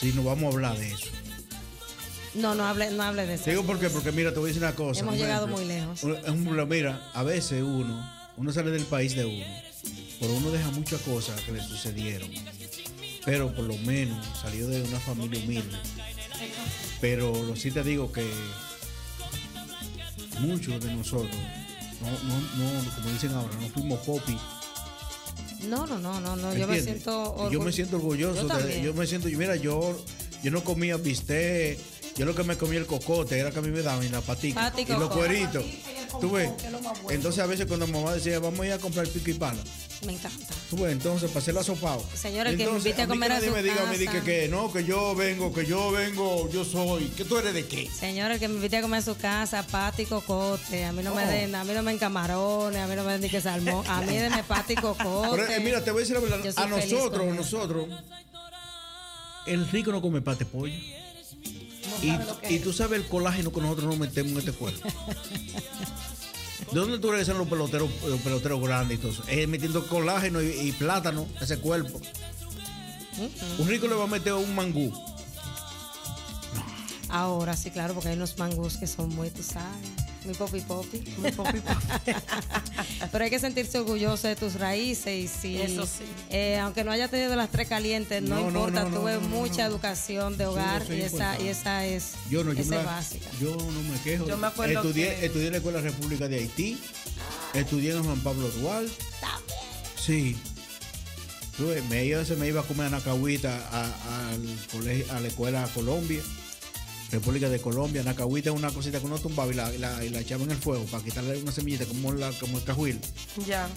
Si 0.00 0.12
no 0.12 0.22
vamos 0.22 0.44
a 0.52 0.56
hablar 0.56 0.78
de 0.78 0.92
eso. 0.92 1.06
No, 2.34 2.54
no 2.54 2.64
hable, 2.66 2.90
no 2.92 3.02
hable 3.02 3.26
de 3.26 3.34
eso. 3.34 3.50
Digo 3.50 3.64
por 3.64 3.78
qué, 3.80 3.90
porque 3.90 4.12
mira, 4.12 4.30
te 4.32 4.38
voy 4.38 4.46
a 4.46 4.48
decir 4.48 4.62
una 4.62 4.74
cosa. 4.74 5.00
Hemos 5.00 5.14
un 5.14 5.20
llegado 5.20 5.46
ejemplo. 5.46 5.64
muy 5.66 5.74
lejos. 5.74 6.02
Un 6.04 6.16
ejemplo, 6.16 6.66
mira, 6.66 7.10
a 7.12 7.22
veces 7.22 7.62
uno, 7.62 8.08
uno 8.38 8.52
sale 8.52 8.70
del 8.70 8.84
país 8.84 9.14
de 9.14 9.24
uno, 9.24 9.44
pero 10.20 10.32
uno 10.34 10.50
deja 10.50 10.70
muchas 10.70 11.00
cosas 11.02 11.40
que 11.42 11.52
le 11.52 11.62
sucedieron. 11.62 12.30
Pero 13.24 13.54
por 13.54 13.64
lo 13.64 13.76
menos 13.78 14.24
salió 14.40 14.66
de 14.68 14.82
una 14.82 14.98
familia 15.00 15.42
humilde. 15.44 15.76
Pero 17.00 17.32
lo 17.44 17.56
sí 17.56 17.70
te 17.70 17.82
digo 17.82 18.10
que 18.12 18.26
muchos 20.40 20.82
de 20.82 20.94
nosotros, 20.94 21.34
no, 22.00 22.10
no, 22.10 22.82
no, 22.82 22.94
como 22.94 23.10
dicen 23.10 23.32
ahora, 23.32 23.54
no 23.60 23.68
fuimos 23.68 23.98
popi. 24.00 24.38
No, 25.68 25.86
no, 25.86 25.98
no, 25.98 26.20
no, 26.20 26.36
no. 26.36 26.54
Yo 26.54 26.68
me 26.68 26.80
siento 26.80 27.48
Y 27.50 27.52
Yo 27.54 27.60
me 27.60 27.72
siento 27.72 27.96
orgulloso. 27.96 28.46
Yo 28.48 28.58
de- 28.66 28.82
yo 28.82 28.94
me 28.94 29.06
siento, 29.06 29.28
mira, 29.28 29.56
yo, 29.56 30.00
yo 30.42 30.50
no 30.52 30.62
comía 30.62 30.96
bistec, 30.96 31.78
yo 32.18 32.24
lo 32.26 32.34
que 32.34 32.42
me 32.42 32.56
comía 32.58 32.78
el 32.80 32.86
cocote 32.86 33.38
era 33.38 33.50
que 33.52 33.60
a 33.60 33.62
mí 33.62 33.68
me 33.70 33.80
daban 33.82 34.04
y 34.04 34.08
la 34.08 34.20
patica 34.20 34.60
Pati 34.60 34.82
y 34.82 34.86
los 34.86 35.08
cueritos. 35.10 35.64
¿Tú 36.20 36.32
ves? 36.32 36.50
Entonces 37.10 37.40
a 37.42 37.46
veces 37.46 37.66
cuando 37.66 37.86
mamá 37.86 38.12
decía, 38.14 38.40
vamos 38.40 38.60
a 38.60 38.66
ir 38.66 38.72
a 38.72 38.78
comprar 38.78 39.06
pico 39.08 39.30
y 39.30 39.34
pala. 39.34 39.60
Me 40.04 40.12
encanta. 40.14 40.46
Tú 40.70 40.76
ves, 40.78 40.92
entonces 40.92 41.28
para 41.30 41.40
hacerla 41.40 41.62
sopao. 41.62 42.04
Señora, 42.14 42.50
el 42.50 42.56
que 42.56 42.66
me 42.66 42.76
invite 42.78 43.02
a 43.02 43.06
mí 43.06 43.12
comer 43.12 43.28
que 43.28 43.34
a 43.34 43.36
nadie 43.38 43.48
su 43.50 43.54
me 43.54 43.62
diga, 43.62 43.86
me 43.90 43.98
diga 43.98 44.12
casa. 44.12 44.24
que 44.24 44.48
no, 44.48 44.72
que 44.72 44.84
yo 44.84 45.14
vengo, 45.14 45.52
que 45.52 45.64
yo 45.66 45.90
vengo, 45.92 46.48
yo 46.50 46.64
soy. 46.64 47.04
¿Que 47.10 47.24
tú 47.24 47.36
eres 47.38 47.54
de 47.54 47.66
qué? 47.66 47.88
Señora, 47.90 48.34
el 48.34 48.40
que 48.40 48.48
me 48.48 48.54
invite 48.56 48.76
a 48.78 48.82
comer 48.82 48.98
a 48.98 49.02
su 49.02 49.16
casa, 49.16 49.64
pati 49.64 50.02
y 50.02 50.06
cocote. 50.06 50.84
A 50.84 50.92
mí 50.92 51.02
no 51.02 51.14
me 51.14 51.24
Oh. 51.24 51.28
den, 51.28 51.54
a 51.54 51.64
mí 51.64 51.72
no 51.72 51.82
me 51.82 51.92
den 51.92 51.98
camarones, 51.98 52.80
a 52.80 52.86
mí 52.86 52.94
no 52.96 53.04
me 53.04 53.12
den 53.12 53.20
ni 53.22 53.28
que 53.28 53.40
salmón. 53.40 53.84
A 53.88 54.00
mí 54.02 54.16
denme 54.16 54.42
pati 54.44 54.72
y 54.74 54.76
cocote. 54.76 55.28
Pero 55.36 55.46
eh, 55.52 55.60
mira, 55.60 55.82
te 55.84 55.90
voy 55.92 56.00
a 56.00 56.02
decir 56.02 56.14
la 56.16 56.20
verdad. 56.22 56.40
A 56.56 56.66
nosotros, 56.66 57.22
a 57.28 57.34
nosotros, 57.34 57.86
el 59.46 59.68
rico 59.68 59.90
no 59.92 60.00
come 60.00 60.20
pate 60.20 60.44
pollo. 60.44 60.74
Y, 62.02 62.54
y 62.54 62.58
tú 62.60 62.72
sabes 62.72 63.00
el 63.00 63.06
colágeno 63.06 63.52
que 63.52 63.60
nosotros 63.60 63.86
nos 63.86 63.98
metemos 63.98 64.32
en 64.32 64.38
este 64.38 64.52
cuerpo. 64.52 64.88
¿De 66.72 66.78
dónde 66.80 66.98
tú 66.98 67.10
regresan 67.10 67.38
los 67.38 67.48
peloteros, 67.48 67.88
los 68.06 68.20
peloteros 68.20 68.60
grandes 68.60 68.98
y 68.98 69.00
todo 69.00 69.12
eso? 69.12 69.22
Eh, 69.28 69.46
metiendo 69.46 69.86
colágeno 69.86 70.42
y, 70.42 70.48
y 70.48 70.72
plátano 70.72 71.26
a 71.40 71.44
ese 71.44 71.58
cuerpo. 71.58 72.00
Un 73.58 73.68
rico 73.68 73.88
le 73.88 73.94
va 73.94 74.04
a 74.04 74.08
meter 74.08 74.32
un 74.34 74.54
mangú. 74.54 74.92
Ahora 77.08 77.56
sí, 77.56 77.70
claro, 77.70 77.94
porque 77.94 78.10
hay 78.10 78.16
unos 78.16 78.36
mangos 78.38 78.76
que 78.76 78.86
son 78.86 79.14
muy, 79.14 79.30
tú 79.30 79.42
sabes, 79.42 79.88
muy 80.24 80.34
popi 80.34 80.60
popi. 80.60 80.98
Muy 81.18 81.32
popi 81.32 81.60
popi. 81.60 82.12
Pero 83.12 83.24
hay 83.24 83.30
que 83.30 83.38
sentirse 83.38 83.78
orgulloso 83.78 84.26
de 84.28 84.36
tus 84.36 84.54
raíces 84.54 85.08
y 85.24 85.28
si, 85.28 85.60
Eso 85.60 85.86
sí. 85.86 86.04
eh, 86.30 86.58
aunque 86.58 86.84
no 86.84 86.90
haya 86.90 87.08
tenido 87.08 87.34
las 87.36 87.50
tres 87.50 87.68
calientes, 87.68 88.22
no, 88.22 88.40
importa, 88.40 88.84
no, 88.84 88.90
no, 88.90 88.98
tuve 89.00 89.14
no, 89.14 89.20
no, 89.20 89.28
mucha 89.28 89.62
no. 89.64 89.70
educación 89.74 90.36
de 90.36 90.44
Sí, 90.44 90.50
hogar 90.50 90.82
y, 90.90 91.00
es 91.00 91.12
esa, 91.14 91.40
y 91.40 91.48
esa 91.48 91.86
es, 91.86 92.12
Yo 92.30 92.44
no, 92.44 92.52
yo, 92.52 92.60
esa 92.60 92.70
me 92.70 92.76
es 92.78 92.84
la- 92.84 92.90
básica. 92.92 93.26
yo 93.40 93.56
no 93.56 93.82
me 93.92 94.00
quejo. 94.02 94.26
Yo 94.28 94.36
me 94.36 94.46
acuerdo 94.48 94.74
estudié, 94.82 95.16
que- 95.16 95.26
estudié 95.26 95.46
en 95.46 95.52
la 95.52 95.58
Escuela 95.58 95.80
República 95.80 96.28
de 96.28 96.36
Haití. 96.38 96.78
Estudié 97.54 97.92
en 97.92 98.04
Juan 98.04 98.20
Pablo 98.20 98.48
Dual. 98.50 98.90
Sí. 99.98 100.36
Tú 101.56 101.68
ves, 101.68 101.84
me 101.86 102.04
iba, 102.04 102.24
se 102.24 102.36
me 102.36 102.46
iba 102.46 102.60
a 102.60 102.64
comer 102.64 102.86
a 102.86 102.90
Nacahuita 102.90 103.56
a, 103.72 104.30
al 104.30 104.56
colegio, 104.70 105.12
a 105.12 105.20
la 105.20 105.26
escuela 105.28 105.68
Colombia, 105.74 106.20
República 107.10 107.48
de 107.48 107.60
Colombia. 107.60 108.02
Nacahuita 108.02 108.50
es 108.50 108.56
una 108.56 108.70
cosita 108.70 109.00
que 109.00 109.06
uno 109.06 109.18
tumbaba 109.18 109.50
y 109.50 109.54
la, 109.54 109.74
y 109.74 109.78
la, 109.78 110.04
y 110.04 110.10
la 110.10 110.20
echaba 110.20 110.44
en 110.44 110.50
el 110.50 110.58
fuego 110.58 110.84
para 110.84 111.02
quitarle 111.02 111.38
una 111.38 111.52
semillita 111.52 111.86
como, 111.86 112.12
la, 112.12 112.30
como 112.32 112.58
el 112.58 112.64
cajuil. 112.64 113.00
Ya. 113.46 113.68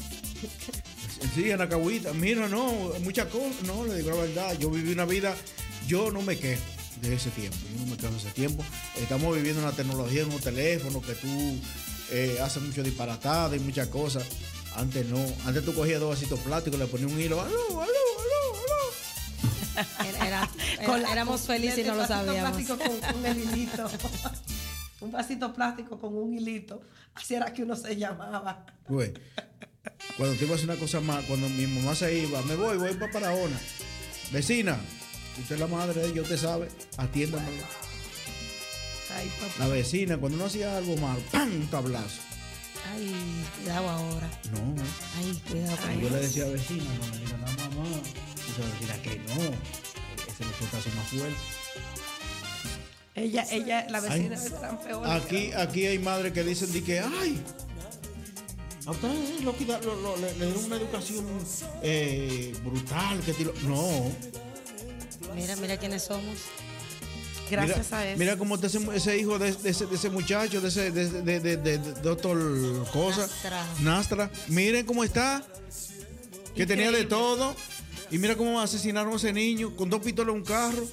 Sí, 1.36 1.50
en 1.50 1.60
Nacahuita. 1.60 2.14
Mira, 2.14 2.48
no, 2.48 2.92
muchas 3.04 3.28
cosas. 3.28 3.64
No, 3.64 3.86
le 3.86 3.98
digo 3.98 4.10
la 4.10 4.18
verdad. 4.18 4.58
Yo 4.60 4.70
viví 4.70 4.92
una 4.92 5.06
vida, 5.06 5.36
yo 5.88 6.12
no 6.12 6.22
me 6.22 6.38
quejo 6.38 6.62
de 7.02 7.16
ese 7.16 7.30
tiempo. 7.30 7.58
Yo 7.74 7.80
no 7.80 7.92
me 7.92 7.98
quejo 7.98 8.12
de 8.12 8.18
ese 8.20 8.32
tiempo. 8.32 8.64
Estamos 9.00 9.36
viviendo 9.36 9.62
una 9.62 9.72
tecnología, 9.72 10.26
unos 10.26 10.42
teléfonos 10.42 11.06
que 11.06 11.14
tú 11.14 11.60
eh, 12.12 12.38
haces 12.42 12.62
mucho 12.62 12.84
disparatado 12.84 13.56
y 13.56 13.60
muchas 13.60 13.88
cosas. 13.88 14.24
Antes 14.76 15.06
no. 15.08 15.24
Antes 15.46 15.64
tú 15.64 15.74
cogías 15.74 16.00
dos 16.00 16.10
vasitos 16.10 16.40
plásticos, 16.40 16.80
le 16.80 16.88
ponías 16.88 17.12
un 17.12 17.20
hilo. 17.20 17.40
¡Aló, 17.40 17.52
aló, 17.52 17.82
aló, 17.82 17.82
aló! 17.82 19.11
Era- 20.08 20.28
era- 20.28 20.50
Con 20.86 21.02
la- 21.02 21.12
éramos 21.12 21.42
felices 21.42 21.80
y 21.80 21.84
no 21.84 21.96
lo 21.96 22.06
sabíamos. 22.08 22.52
plástico 22.52 22.78
con, 22.78 23.00
con 23.14 23.26
el 23.26 23.40
hilito. 23.40 23.90
un 25.02 25.12
vasito 25.12 25.54
plástico 25.54 26.00
con 26.00 26.16
un 26.16 26.34
hilito. 26.34 26.82
Así 27.16 27.36
era 27.36 27.52
que 27.54 27.64
uno 27.64 27.76
se 27.76 27.96
llamaba. 27.96 28.66
Güey, 28.88 29.14
cuando 30.18 30.36
te 30.36 30.46
ibas 30.46 30.52
a 30.52 30.56
hacer 30.56 30.70
una 30.70 30.80
cosa 30.80 31.00
más, 31.02 31.24
cuando 31.26 31.50
mi 31.50 31.66
mamá 31.68 31.96
se 31.96 32.18
iba, 32.20 32.42
me 32.44 32.56
voy, 32.56 32.78
voy 32.78 32.94
para 32.96 33.12
Paraona. 33.12 33.60
Vecina, 34.32 34.78
usted 35.40 35.56
es 35.56 35.60
la 35.62 35.68
madre 35.68 36.02
de 36.02 36.08
ella, 36.10 36.22
usted 36.22 36.38
sabe, 36.38 36.70
atiéndamelo. 36.98 37.66
Ay, 39.18 39.30
papá. 39.40 39.54
La 39.60 39.68
vecina, 39.68 40.18
cuando 40.18 40.38
uno 40.38 40.46
hacía 40.46 40.78
algo 40.78 40.96
mal, 40.98 41.18
¡pam! 41.32 41.52
Un 41.62 41.68
tablazo. 41.68 42.22
Ay, 42.94 43.14
cuidado 43.58 43.90
ahora. 43.90 44.30
No, 44.54 44.84
Ay, 45.18 45.42
cuidado 45.50 45.78
con 45.78 46.00
yo 46.00 46.10
le 46.10 46.16
decía 46.18 46.46
a 46.46 46.48
vecina, 46.50 46.84
no 46.84 47.06
me 47.12 47.18
diga 47.18 47.38
nada, 47.38 47.70
mamá. 47.70 48.02
Y 48.52 48.54
se 48.54 48.62
vecina 48.62 49.02
que 49.02 49.20
no, 49.20 49.34
ese 50.28 50.46
le 50.46 50.52
fue 50.52 50.92
más 50.96 51.08
fuerte. 51.08 51.36
Ella, 53.16 53.46
ella, 53.52 53.88
la 53.90 54.00
vecina 54.00 54.36
Ay. 54.40 54.46
es 54.46 54.52
campeona. 54.54 55.16
Aquí, 55.16 55.52
aquí 55.54 55.86
hay 55.86 56.00
madres 56.00 56.34
que 56.34 56.44
dicen 56.44 56.72
de 56.72 56.84
que, 56.84 57.00
ay, 57.00 57.42
a 58.86 58.92
ustedes 58.92 59.42
lo, 59.44 59.56
quita- 59.56 59.80
lo- 59.82 59.96
lo- 60.02 60.18
le, 60.18 60.34
le 60.38 60.46
dieron 60.46 60.66
una 60.66 60.76
educación 60.78 61.26
eh, 61.84 62.54
brutal. 62.64 63.20
Que 63.22 63.34
tiro- 63.34 63.54
No. 63.64 64.12
Mira, 65.36 65.56
mira 65.58 65.78
quiénes 65.78 66.04
somos. 66.04 66.38
Gracias 67.50 67.88
mira, 67.88 67.98
a 68.00 68.08
eso. 68.08 68.18
Mira 68.20 68.38
cómo 68.38 68.56
está 68.56 68.68
ese, 68.68 68.80
ese 68.96 69.18
hijo 69.18 69.38
de, 69.38 69.52
de 69.54 69.70
ese, 69.70 69.86
de 69.86 69.96
ese 69.96 70.10
muchacho, 70.10 70.62
de 70.62 70.70
ese 70.70 70.90
de, 70.92 71.10
de, 71.10 71.40
de, 71.40 71.58
de- 71.58 71.78
de 71.78 71.78
doctor 72.02 72.38
Cosa, 72.92 73.22
Nastra. 73.28 73.66
Nastra. 73.82 74.32
Miren 74.48 74.86
cómo 74.86 75.04
está, 75.04 75.44
que 76.56 76.66
tenía 76.66 76.92
de 76.92 77.04
todo. 77.06 77.56
Y 78.12 78.18
mira 78.18 78.36
cómo 78.36 78.60
asesinaron 78.60 79.14
a 79.14 79.16
ese 79.16 79.32
niño 79.34 79.76
con 79.76 79.90
dos 79.90 80.02
pistolas 80.02 80.34
en 80.34 80.42
un 80.42 80.46
carro. 80.46 80.86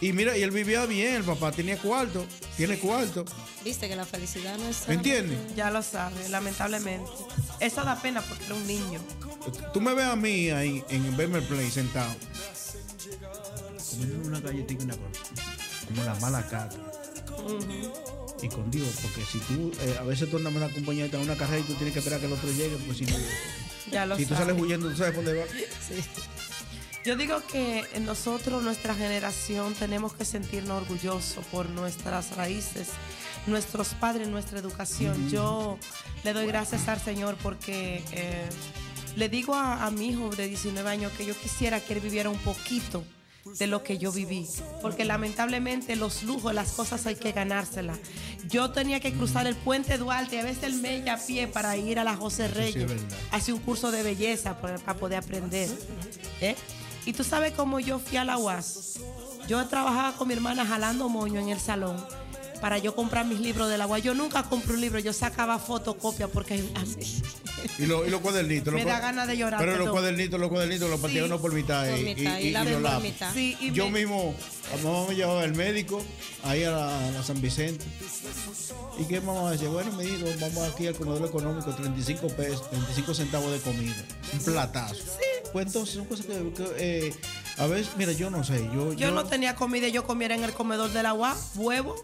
Y 0.00 0.12
mira, 0.12 0.36
y 0.36 0.42
él 0.42 0.50
vivía 0.50 0.84
bien, 0.84 1.14
el 1.14 1.24
papá 1.24 1.50
tenía 1.50 1.78
cuarto, 1.78 2.26
tiene 2.56 2.78
cuarto. 2.78 3.24
Viste 3.64 3.88
que 3.88 3.96
la 3.96 4.04
felicidad 4.04 4.58
no 4.58 4.68
es. 4.68 4.86
¿Me 4.86 4.94
entiendes? 4.94 5.38
Ya 5.56 5.70
lo 5.70 5.82
sabe, 5.82 6.28
lamentablemente. 6.28 7.10
Eso 7.60 7.82
da 7.82 8.00
pena 8.00 8.20
porque 8.20 8.44
era 8.44 8.54
un 8.54 8.66
niño. 8.66 9.00
Tú 9.72 9.80
me 9.80 9.94
ves 9.94 10.04
a 10.04 10.16
mí 10.16 10.50
ahí 10.50 10.84
en 10.90 11.16
Bemer 11.16 11.42
Play 11.48 11.70
sentado. 11.70 12.14
Comiendo 13.90 14.28
una 14.28 14.40
galletita 14.40 14.82
y 14.82 14.84
una 14.84 14.96
cosa. 14.96 15.20
Como 15.86 16.04
la 16.04 16.14
mala 16.16 16.46
cara. 16.48 16.70
Y 18.42 18.48
con 18.48 18.70
Dios, 18.70 18.88
porque 19.00 19.24
si 19.24 19.38
tú, 19.38 19.72
eh, 19.80 19.96
a 19.98 20.02
veces 20.02 20.28
tú 20.28 20.36
andas 20.36 20.52
en 20.52 20.62
una 20.62 20.72
compañía 20.72 21.06
en 21.06 21.16
una 21.16 21.36
carrera 21.36 21.60
y 21.60 21.62
tú 21.62 21.74
tienes 21.74 21.92
que 21.92 22.00
esperar 22.00 22.20
que 22.20 22.26
el 22.26 22.32
otro 22.32 22.50
llegue, 22.50 22.76
pues 22.84 22.98
si 22.98 23.06
no. 23.06 23.16
Ya 23.90 24.06
lo 24.06 24.16
Si 24.16 24.26
tú 24.26 24.34
sales 24.34 24.60
huyendo, 24.60 24.90
tú 24.90 24.96
sabes 24.96 25.14
dónde 25.14 25.34
va. 25.34 25.44
Yo 27.04 27.16
digo 27.16 27.42
que 27.52 27.84
nosotros, 28.00 28.62
nuestra 28.62 28.94
generación, 28.94 29.74
tenemos 29.74 30.14
que 30.14 30.24
sentirnos 30.24 30.82
orgullosos 30.82 31.44
por 31.46 31.68
nuestras 31.68 32.34
raíces, 32.34 32.88
nuestros 33.46 33.88
padres, 33.88 34.28
nuestra 34.28 34.58
educación. 34.58 35.28
Yo 35.28 35.78
le 36.24 36.32
doy 36.32 36.46
gracias 36.46 36.88
al 36.88 36.98
Señor 36.98 37.36
porque 37.42 38.02
eh, 38.12 38.48
le 39.16 39.28
digo 39.28 39.54
a, 39.54 39.84
a 39.84 39.90
mi 39.90 40.08
hijo 40.08 40.30
de 40.30 40.48
19 40.48 40.88
años 40.88 41.12
que 41.12 41.26
yo 41.26 41.38
quisiera 41.38 41.78
que 41.78 41.92
él 41.92 42.00
viviera 42.00 42.30
un 42.30 42.38
poquito 42.38 43.04
de 43.44 43.66
lo 43.66 43.82
que 43.82 43.98
yo 43.98 44.10
viví, 44.10 44.48
porque 44.80 45.04
lamentablemente 45.04 45.96
los 45.96 46.22
lujos, 46.22 46.54
las 46.54 46.72
cosas 46.72 47.06
hay 47.06 47.16
que 47.16 47.32
ganárselas. 47.32 47.98
Yo 48.48 48.70
tenía 48.70 49.00
que 49.00 49.12
cruzar 49.12 49.46
el 49.46 49.54
puente 49.54 49.98
Duarte, 49.98 50.36
y 50.36 50.38
a 50.38 50.42
veces 50.42 50.64
el 50.64 50.74
Mella 50.74 51.14
a 51.14 51.18
pie 51.18 51.46
para 51.46 51.76
ir 51.76 51.98
a 51.98 52.04
la 52.04 52.16
José 52.16 52.48
Reyes, 52.48 52.88
verdad. 52.88 53.18
hacer 53.30 53.54
un 53.54 53.60
curso 53.60 53.90
de 53.90 54.02
belleza 54.02 54.60
para, 54.60 54.78
para 54.78 54.98
poder 54.98 55.18
aprender. 55.18 55.68
¿eh? 56.40 56.56
Y 57.06 57.12
tú 57.12 57.22
sabes 57.22 57.52
cómo 57.52 57.80
yo 57.80 57.98
fui 57.98 58.16
a 58.16 58.24
la 58.24 58.38
UAS. 58.38 58.98
Yo 59.46 59.64
trabajaba 59.66 60.16
con 60.16 60.28
mi 60.28 60.34
hermana 60.34 60.64
jalando 60.64 61.08
moño 61.08 61.38
en 61.40 61.50
el 61.50 61.60
salón 61.60 61.96
para 62.64 62.78
yo 62.78 62.94
comprar 62.94 63.26
mis 63.26 63.40
libros 63.40 63.68
de 63.68 63.76
la 63.76 63.86
UAS. 63.86 64.02
Yo 64.02 64.14
nunca 64.14 64.42
compré 64.44 64.72
un 64.72 64.80
libro, 64.80 64.98
yo 64.98 65.12
sacaba 65.12 65.58
fotocopias 65.58 66.30
porque 66.32 66.64
Y, 67.78 67.84
lo- 67.84 68.06
y 68.06 68.10
los 68.10 68.22
cuadernitos. 68.22 68.72
Me 68.72 68.80
los 68.84 68.88
da 68.90 69.00
ganas 69.00 69.28
de 69.28 69.36
llorar, 69.36 69.60
Pero 69.60 69.76
los 69.76 69.90
cuadernitos, 69.90 70.40
los 70.40 70.48
cuadernitos 70.48 70.88
los 70.88 70.98
partían 70.98 71.24
Sí. 71.26 71.30
uno 71.30 71.42
por 71.42 71.52
mitad. 71.52 71.86
Por 71.90 71.98
y- 71.98 72.02
mitad, 72.04 72.38
y 72.38 72.46
y, 72.46 72.50
la 72.52 72.64
y 72.64 72.72
por 72.74 73.02
mitad. 73.02 73.34
Sí, 73.34 73.54
y 73.60 73.70
Yo 73.72 73.90
me- 73.90 74.00
mismo, 74.00 74.34
a 74.72 74.82
mamá 74.82 75.06
me 75.10 75.14
llevaba 75.14 75.42
al 75.42 75.54
médico, 75.54 76.02
ahí 76.42 76.64
a, 76.64 76.70
la, 76.70 77.18
a 77.18 77.22
San 77.22 77.38
Vicente. 77.42 77.84
¿Y 78.98 79.04
qué 79.04 79.20
mamá 79.20 79.50
decía? 79.50 79.68
Bueno, 79.68 79.92
me 79.92 80.04
dijo, 80.04 80.24
vamos 80.40 80.66
aquí 80.72 80.86
al 80.86 80.94
comedor 80.94 81.28
económico, 81.28 81.70
35 81.74 82.28
pesos, 82.28 82.70
35 82.70 83.12
centavos 83.12 83.52
de 83.52 83.58
comida. 83.58 84.02
Un 84.32 84.38
platazo. 84.38 84.96
Pues 85.52 85.66
entonces 85.66 85.96
son 85.96 86.06
cosas 86.06 86.24
que, 86.24 86.32
que, 86.32 86.64
eh, 86.78 87.14
a 87.58 87.66
veces, 87.66 87.90
mira, 87.98 88.12
yo 88.12 88.30
no 88.30 88.42
sé. 88.42 88.66
Yo, 88.74 88.94
Yo 88.94 89.10
no 89.10 89.24
tenía 89.26 89.54
comida, 89.54 89.88
yo 89.88 90.04
comiera 90.04 90.34
en 90.34 90.44
el 90.44 90.52
comedor 90.54 90.90
de 90.94 91.02
la 91.02 91.12
UAS, 91.12 91.50
huevo, 91.56 91.94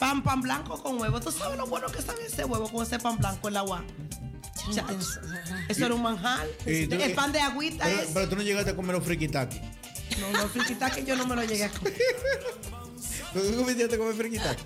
pan, 0.00 0.22
pan 0.22 0.40
blanco 0.40 0.82
con 0.82 0.98
huevo. 1.00 1.20
¿Tú 1.20 1.30
sabes 1.30 1.56
lo 1.56 1.66
bueno 1.66 1.86
que 1.88 2.02
sabe 2.02 2.26
ese 2.26 2.44
huevo 2.44 2.68
con 2.68 2.84
ese 2.84 2.98
pan 2.98 3.18
blanco 3.18 3.46
en 3.48 3.54
la? 3.54 3.64
Chacho, 4.74 4.98
Eso 5.68 5.86
era 5.86 5.94
un 5.94 6.02
manjar. 6.02 6.46
Tú- 6.64 6.70
el 6.70 7.12
pan 7.14 7.30
de 7.32 7.40
agüita 7.40 7.84
Pero, 7.84 8.00
es. 8.02 8.08
pero 8.12 8.28
tú 8.28 8.36
no 8.36 8.42
llegaste 8.42 8.70
a 8.70 8.76
comer 8.76 8.96
los 8.96 9.04
friquitaki. 9.04 9.60
No, 10.20 10.30
no, 10.38 10.48
friquita 10.48 10.90
que 10.90 11.04
yo 11.04 11.14
no 11.16 11.26
me 11.26 11.36
lo 11.36 11.44
llegué 11.44 11.64
a 11.64 11.70
comer. 11.78 11.94
¿Tú 13.32 13.56
comiste 13.56 13.84
a 13.84 13.98
comer 13.98 14.14
friquitaki? 14.14 14.62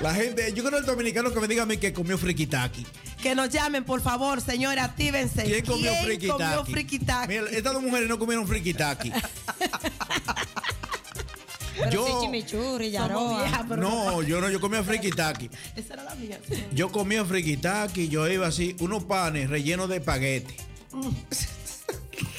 La 0.00 0.14
gente, 0.14 0.52
yo 0.52 0.62
creo 0.64 0.78
el 0.78 0.84
dominicano 0.86 1.32
que 1.32 1.40
me 1.40 1.48
diga 1.48 1.64
a 1.64 1.66
mí 1.66 1.76
que 1.78 1.92
comió 1.92 2.16
friquitaki. 2.16 2.86
Que 3.20 3.34
nos 3.34 3.50
llamen, 3.50 3.84
por 3.84 4.00
favor, 4.00 4.40
señores, 4.40 4.82
actívense. 4.84 5.42
¿Quién 5.42 5.64
comió 5.66 5.92
friquitaki? 6.04 6.42
comió 6.44 6.64
friquitaki? 6.64 7.28
Mira, 7.28 7.50
estas 7.50 7.72
dos 7.74 7.82
mujeres 7.82 8.08
no 8.08 8.16
comieron 8.18 8.46
friquitaki. 8.46 9.12
Pero 11.78 11.90
Yo- 11.90 12.06
sí 12.06 12.12
chimichurri, 12.26 12.90
yaroa. 12.90 13.64
pero 13.68 13.80
No, 13.80 14.22
yo 14.22 14.40
no, 14.40 14.50
yo 14.50 14.60
comía 14.60 14.82
friquitaki. 14.82 15.48
Esa 15.76 15.94
era 15.94 16.04
la 16.04 16.14
mía. 16.16 16.38
Yo 16.72 16.90
comía 16.90 17.24
friquitaki, 17.24 18.08
yo 18.08 18.28
iba 18.28 18.46
así, 18.46 18.76
unos 18.80 19.04
panes 19.04 19.48
rellenos 19.48 19.88
de 19.88 19.96
espagueti. 19.96 20.54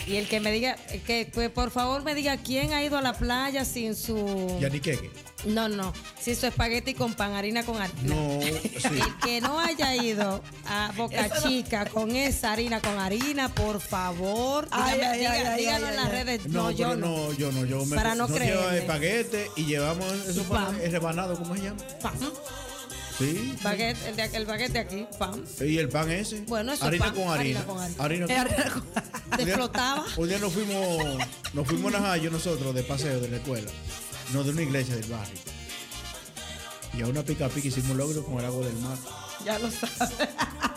Y 0.08 0.16
el 0.16 0.28
que 0.28 0.40
me 0.40 0.52
diga, 0.52 0.76
el 0.92 1.02
que 1.02 1.30
pues, 1.34 1.50
por 1.50 1.70
favor 1.72 2.04
me 2.04 2.16
diga 2.16 2.38
quién 2.38 2.74
ha 2.74 2.84
ido 2.84 2.98
a 2.98 3.02
la 3.02 3.14
playa 3.14 3.64
sin 3.64 3.96
su. 3.96 4.58
Ya 4.60 4.70
ni 4.70 4.80
queque. 4.80 5.10
No, 5.46 5.70
no, 5.70 5.94
sin 6.22 6.36
su 6.36 6.48
espagueti 6.48 6.94
con 6.94 7.14
pan, 7.14 7.34
harina 7.34 7.64
con 7.64 7.82
harina. 7.82 8.02
No, 8.16 8.40
sí. 8.42 8.60
El 8.84 9.16
que 9.24 9.42
no 9.42 9.60
haya 9.60 9.96
ido 9.96 10.44
a 10.68 10.92
Boca 10.98 11.26
Eso 11.26 11.36
no- 11.36 11.42
Chica 11.50 11.86
con 11.86 12.16
esa 12.16 12.52
harina 12.52 12.82
con 12.82 13.00
harina, 13.00 13.48
por 13.50 13.80
favor, 13.80 14.68
Ay, 14.72 14.98
dígame- 15.00 15.08
ay, 15.12 15.20
diga- 15.20 15.32
ay, 15.32 15.44
ay, 15.48 15.60
díganlo 15.62 15.88
ay, 15.88 15.94
en 15.94 16.00
las 16.02 16.12
redes. 16.12 16.46
No, 16.48 16.64
No, 16.64 16.72
yo 16.72 16.96
no. 16.96 17.08
no, 17.08 17.34
yo 17.34 17.52
no, 17.54 17.66
yo 17.66 17.86
me 17.86 17.96
Para 17.96 18.16
no 18.16 18.28
creerle. 18.28 18.80
espagueti 18.80 19.38
y 19.56 19.66
llevamos 19.66 20.06
esos 20.28 20.46
Pam. 20.48 20.66
panes 20.66 20.84
el 20.84 20.92
rebanado, 20.92 21.36
¿cómo 21.38 21.56
se 21.56 21.62
llama? 21.64 21.80
Pam. 22.02 22.14
Sí. 23.18 23.54
Baguette, 23.62 23.98
el, 24.08 24.16
de, 24.16 24.24
el 24.38 24.46
baguette 24.46 24.72
de 24.72 24.80
aquí, 24.80 25.06
pam. 25.18 25.44
Y 25.60 25.78
el 25.78 25.90
pan 25.90 26.10
ese. 26.10 26.40
Bueno, 26.48 26.72
eso 26.72 26.84
es 26.84 26.88
harina 26.88 27.06
pan, 27.06 27.16
con 27.16 27.28
harina. 27.30 27.60
harina 27.60 27.66
con 27.66 27.80
harina. 27.82 28.04
Harina 28.04 28.26
con- 28.28 28.36
harina 28.36 28.84
Explotaba. 29.44 30.06
Un 30.16 30.28
día 30.30 30.40
nos 30.40 30.54
fuimos, 30.54 31.18
nos 31.54 31.68
fuimos 31.68 31.94
a 31.94 32.00
Najayo 32.00 32.32
nosotros 32.32 32.74
de 32.74 32.84
paseo 32.84 33.20
de 33.20 33.28
la 33.30 33.38
escuela, 33.38 33.70
no 34.34 34.44
de 34.44 34.52
una 34.52 34.62
iglesia 34.62 34.96
del 34.96 35.10
barrio. 35.10 35.40
Y 36.98 37.02
a 37.02 37.08
una 37.08 37.24
pica 37.24 37.48
pica 37.50 37.68
hicimos 37.68 37.96
logro 37.96 38.24
con 38.24 38.40
el 38.40 38.46
agua 38.46 38.66
del 38.66 38.78
mar. 38.78 38.98
Ya 39.46 39.60
lo 39.60 39.70
sabes. 39.72 40.12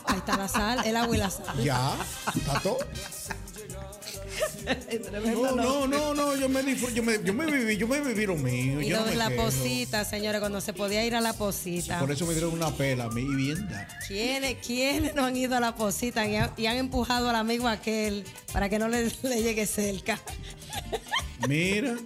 Ahí 0.07 0.19
está 0.19 0.37
la 0.37 0.49
sal, 0.49 0.83
el 0.85 0.97
agua 0.97 1.17
y 1.17 1.19
la 1.19 1.31
sal. 1.31 1.63
Ya, 1.65 1.97
está 2.35 2.61
todo. 2.61 2.79
No, 5.33 5.57
no, 5.57 5.87
no, 5.87 6.15
no, 6.15 6.37
yo 6.37 6.49
me 6.49 6.63
yo 6.95 7.03
me, 7.03 7.23
yo 7.25 7.35
me 7.35 7.47
viví, 7.47 7.77
yo 7.77 7.89
me 7.89 8.01
viví 8.01 8.27
lo 8.27 8.37
mío. 8.37 8.81
Y 8.81 8.89
yo 8.89 8.97
lo 8.97 9.03
no 9.03 9.07
de 9.07 9.13
me 9.13 9.17
la 9.17 9.29
quejo. 9.29 9.45
posita, 9.45 10.05
señores, 10.05 10.41
cuando 10.41 10.61
se 10.61 10.73
podía 10.73 11.05
ir 11.05 11.15
a 11.17 11.21
la 11.21 11.33
posita. 11.33 11.99
Por 11.99 12.11
eso 12.13 12.27
me 12.27 12.33
dieron 12.33 12.53
una 12.53 12.71
pela 12.71 13.05
a 13.05 13.11
mí 13.11 13.23
y 13.23 13.35
bien 13.35 13.69
da. 13.69 13.89
¿Quiénes, 14.07 14.59
¿Quiénes 14.65 15.15
no 15.15 15.25
han 15.25 15.37
ido 15.37 15.57
a 15.57 15.61
la 15.61 15.75
posita 15.75 16.27
y 16.27 16.37
han, 16.37 16.53
y 16.57 16.67
han 16.67 16.77
empujado 16.77 17.29
al 17.29 17.37
amigo 17.37 17.67
aquel 17.69 18.25
para 18.53 18.69
que 18.69 18.79
no 18.79 18.89
le, 18.89 19.11
le 19.23 19.43
llegue 19.43 19.67
cerca? 19.67 20.21
Mira, 21.49 21.97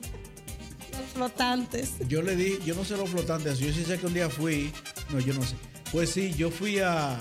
Los 0.98 1.10
flotantes. 1.14 1.92
yo 2.08 2.22
le 2.22 2.36
di, 2.36 2.58
yo 2.64 2.74
no 2.74 2.84
sé 2.84 2.96
los 2.96 3.10
flotantes, 3.10 3.58
yo 3.58 3.72
sí 3.72 3.84
sé 3.84 3.98
que 3.98 4.06
un 4.06 4.14
día 4.14 4.28
fui, 4.28 4.72
no, 5.10 5.20
yo 5.20 5.34
no 5.34 5.42
sé. 5.42 5.56
Pues 5.92 6.10
sí, 6.10 6.34
yo 6.36 6.50
fui 6.50 6.78
a, 6.80 7.18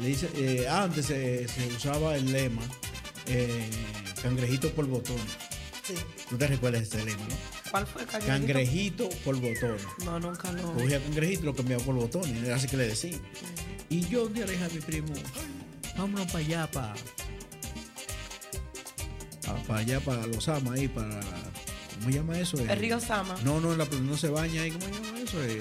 le 0.00 0.10
hice, 0.10 0.28
eh, 0.34 0.68
antes 0.68 1.06
se, 1.06 1.48
se 1.48 1.66
usaba 1.68 2.16
el 2.16 2.30
lema, 2.32 2.62
eh, 3.26 3.68
Cangrejito 4.22 4.70
por 4.72 4.86
botón. 4.86 5.16
Sí. 5.86 5.94
¿No 6.30 6.38
te 6.38 6.46
recuerdas 6.46 6.82
ese 6.82 7.04
lema, 7.04 7.22
no? 7.28 7.36
¿Cuál 7.70 7.86
fue 7.86 8.02
el 8.02 8.08
cangrejito? 8.08 8.46
Cangrejito 8.46 9.08
por 9.24 9.36
botón. 9.36 9.76
No, 10.04 10.20
nunca 10.20 10.52
lo. 10.52 10.72
Cogía 10.72 11.00
cangrejito 11.00 11.42
y 11.42 11.46
lo 11.46 11.54
cambiaba 11.54 11.84
por. 11.84 12.26
Era 12.44 12.56
así 12.56 12.66
que 12.66 12.76
le 12.76 12.88
decía. 12.88 13.18
Y 13.88 14.00
yo 14.08 14.24
un 14.26 14.34
día 14.34 14.44
le 14.44 14.52
dije 14.52 14.64
a 14.64 14.68
mi 14.68 14.80
primo, 14.80 15.12
vámonos 15.96 16.26
para 16.26 16.38
allá, 16.38 16.70
para. 16.70 16.94
Para 19.66 19.80
allá, 19.80 20.00
para 20.00 20.26
los 20.26 20.48
amas 20.48 20.78
ahí, 20.78 20.88
para. 20.88 21.20
¿Cómo 21.98 22.10
se 22.10 22.16
llama 22.16 22.38
eso? 22.38 22.58
El 22.58 22.78
río 22.78 23.00
Sama. 23.00 23.36
No, 23.44 23.60
no, 23.60 23.74
la, 23.76 23.84
no 23.86 24.16
se 24.16 24.28
baña 24.28 24.62
ahí. 24.62 24.70
¿Cómo 24.70 24.84
se 24.86 24.92
llama 25.02 25.20
eso? 25.20 25.42
Eh, 25.44 25.58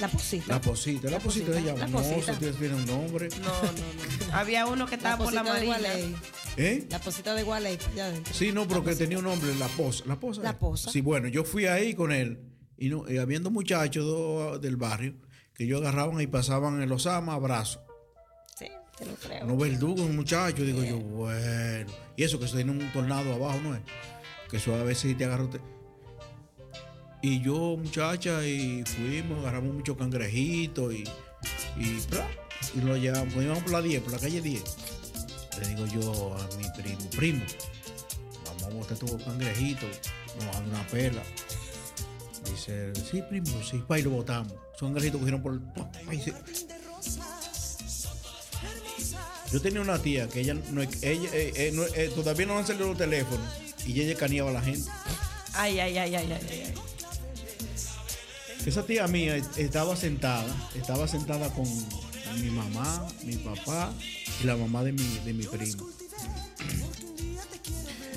La, 0.00 0.06
La 0.06 0.08
posita. 0.08 0.46
la 0.54 0.60
posita. 0.60 1.10
La, 1.10 1.18
posita, 1.18 1.52
se 1.52 1.62
llama. 1.62 1.78
La 1.80 1.86
No, 1.88 1.98
posita. 1.98 2.16
eso 2.18 2.34
tiene- 2.34 2.56
tiene 2.56 2.74
un 2.74 2.86
nombre. 2.86 3.28
No, 3.40 3.48
no, 3.48 3.72
no. 4.28 4.32
Había 4.34 4.66
uno 4.66 4.86
que 4.86 4.94
estaba 4.94 5.22
por 5.22 5.32
la 5.32 5.42
posita 5.42 5.60
de 5.60 5.66
marina. 5.68 5.88
Gualey. 5.90 6.16
¿Eh? 6.56 6.86
La 6.90 6.98
posita 7.00 7.34
de 7.34 7.42
Gualey. 7.42 7.78
Sí, 8.32 8.52
no, 8.52 8.66
pero 8.66 8.82
que 8.84 8.94
tenía 8.96 9.18
un 9.18 9.24
nombre, 9.24 9.54
la 9.56 9.68
posa. 9.68 10.04
La 10.06 10.16
posa. 10.18 10.42
La 10.42 10.50
eh. 10.50 10.54
posa. 10.58 10.90
Sí, 10.90 11.00
bueno, 11.00 11.28
yo 11.28 11.44
fui 11.44 11.66
ahí 11.66 11.94
con 11.94 12.12
él 12.12 12.40
y, 12.78 12.88
no, 12.88 13.04
y 13.10 13.18
habiendo 13.18 13.50
muchachos 13.50 14.04
do- 14.04 14.58
del 14.58 14.76
barrio 14.76 15.14
que 15.54 15.66
yo 15.66 15.78
agarraban 15.78 16.20
y 16.20 16.26
pasaban 16.26 16.80
en 16.82 16.88
los 16.88 17.06
amas 17.06 17.34
abrazos. 17.36 17.80
Sí, 18.58 18.66
te 18.98 19.04
lo 19.06 19.14
creo. 19.14 19.44
Unos 19.44 19.58
verdugos, 19.58 20.00
un 20.00 20.16
muchacho, 20.16 20.62
digo 20.64 20.82
yo, 20.82 20.98
bueno. 20.98 21.92
Y 22.16 22.22
eso 22.24 22.40
que 22.40 22.48
se 22.48 22.56
tiene 22.56 22.72
un 22.72 22.92
tornado 22.92 23.34
abajo, 23.34 23.60
¿no 23.62 23.74
es? 23.74 23.80
Que 24.50 24.56
eso 24.56 24.74
a 24.74 24.82
veces 24.82 25.16
te 25.16 25.24
agarró. 25.24 25.48
te- 25.48 25.60
Y 27.22 27.40
yo, 27.42 27.76
muchacha, 27.76 28.44
y 28.46 28.82
fuimos, 28.84 29.38
agarramos 29.40 29.74
muchos 29.74 29.96
cangrejitos 29.96 30.92
y. 30.94 31.04
Y, 31.78 31.98
y 32.74 32.80
lo 32.82 32.96
llevamos, 32.96 33.32
pues 33.32 33.44
íbamos 33.46 33.62
por 33.62 33.72
la 33.72 33.80
10, 33.82 34.02
por 34.02 34.12
la 34.12 34.18
calle 34.18 34.40
10. 34.40 34.62
Le 35.60 35.68
digo 35.68 35.86
yo 35.86 36.34
a 36.36 36.56
mi 36.56 36.64
primo, 36.82 37.10
primo, 37.10 37.44
vamos 38.46 38.62
a 38.64 38.68
botar 38.68 38.92
estos 38.94 39.22
cangrejitos, 39.22 39.88
nos 40.44 40.52
dan 40.54 40.68
una 40.68 40.86
pela. 40.88 41.22
Dice, 42.44 42.92
sí, 42.94 43.22
primo, 43.28 43.46
sí, 43.62 43.82
pa, 43.86 43.98
y 43.98 44.02
lo 44.02 44.10
botamos. 44.10 44.52
Son 44.78 44.88
cangrejitos 44.92 45.20
que 45.24 45.32
cogieron 45.32 45.42
por. 45.42 45.60
Sí. 46.22 46.32
Yo 49.52 49.60
tenía 49.60 49.80
una 49.80 49.98
tía 49.98 50.28
que 50.28 50.40
ella, 50.40 50.54
no, 50.54 50.80
ella 50.82 51.28
eh, 51.32 51.52
eh, 51.56 51.70
no, 51.74 51.84
eh, 51.84 52.10
todavía 52.14 52.46
no 52.46 52.58
han 52.58 52.66
salido 52.66 52.88
los 52.88 52.98
teléfonos 52.98 53.46
y 53.86 54.00
ella 54.00 54.16
caneaba 54.16 54.50
a 54.50 54.54
la 54.54 54.62
gente. 54.62 54.90
Ay, 55.54 55.80
ay, 55.80 55.98
ay, 55.98 56.14
ay, 56.14 56.32
ay, 56.32 56.50
ay. 56.50 56.74
Esa 58.66 58.84
tía 58.84 59.06
mía 59.06 59.36
estaba 59.56 59.96
sentada, 59.96 60.54
estaba 60.74 61.08
sentada 61.08 61.50
con, 61.50 61.66
mi 62.40 62.50
mamá, 62.50 63.08
mi 63.24 63.36
papá 63.36 63.92
y 64.40 64.44
la 64.44 64.56
mamá 64.56 64.84
de 64.84 64.92
mi, 64.92 65.18
de 65.24 65.32
mi 65.32 65.44
primo. 65.44 65.88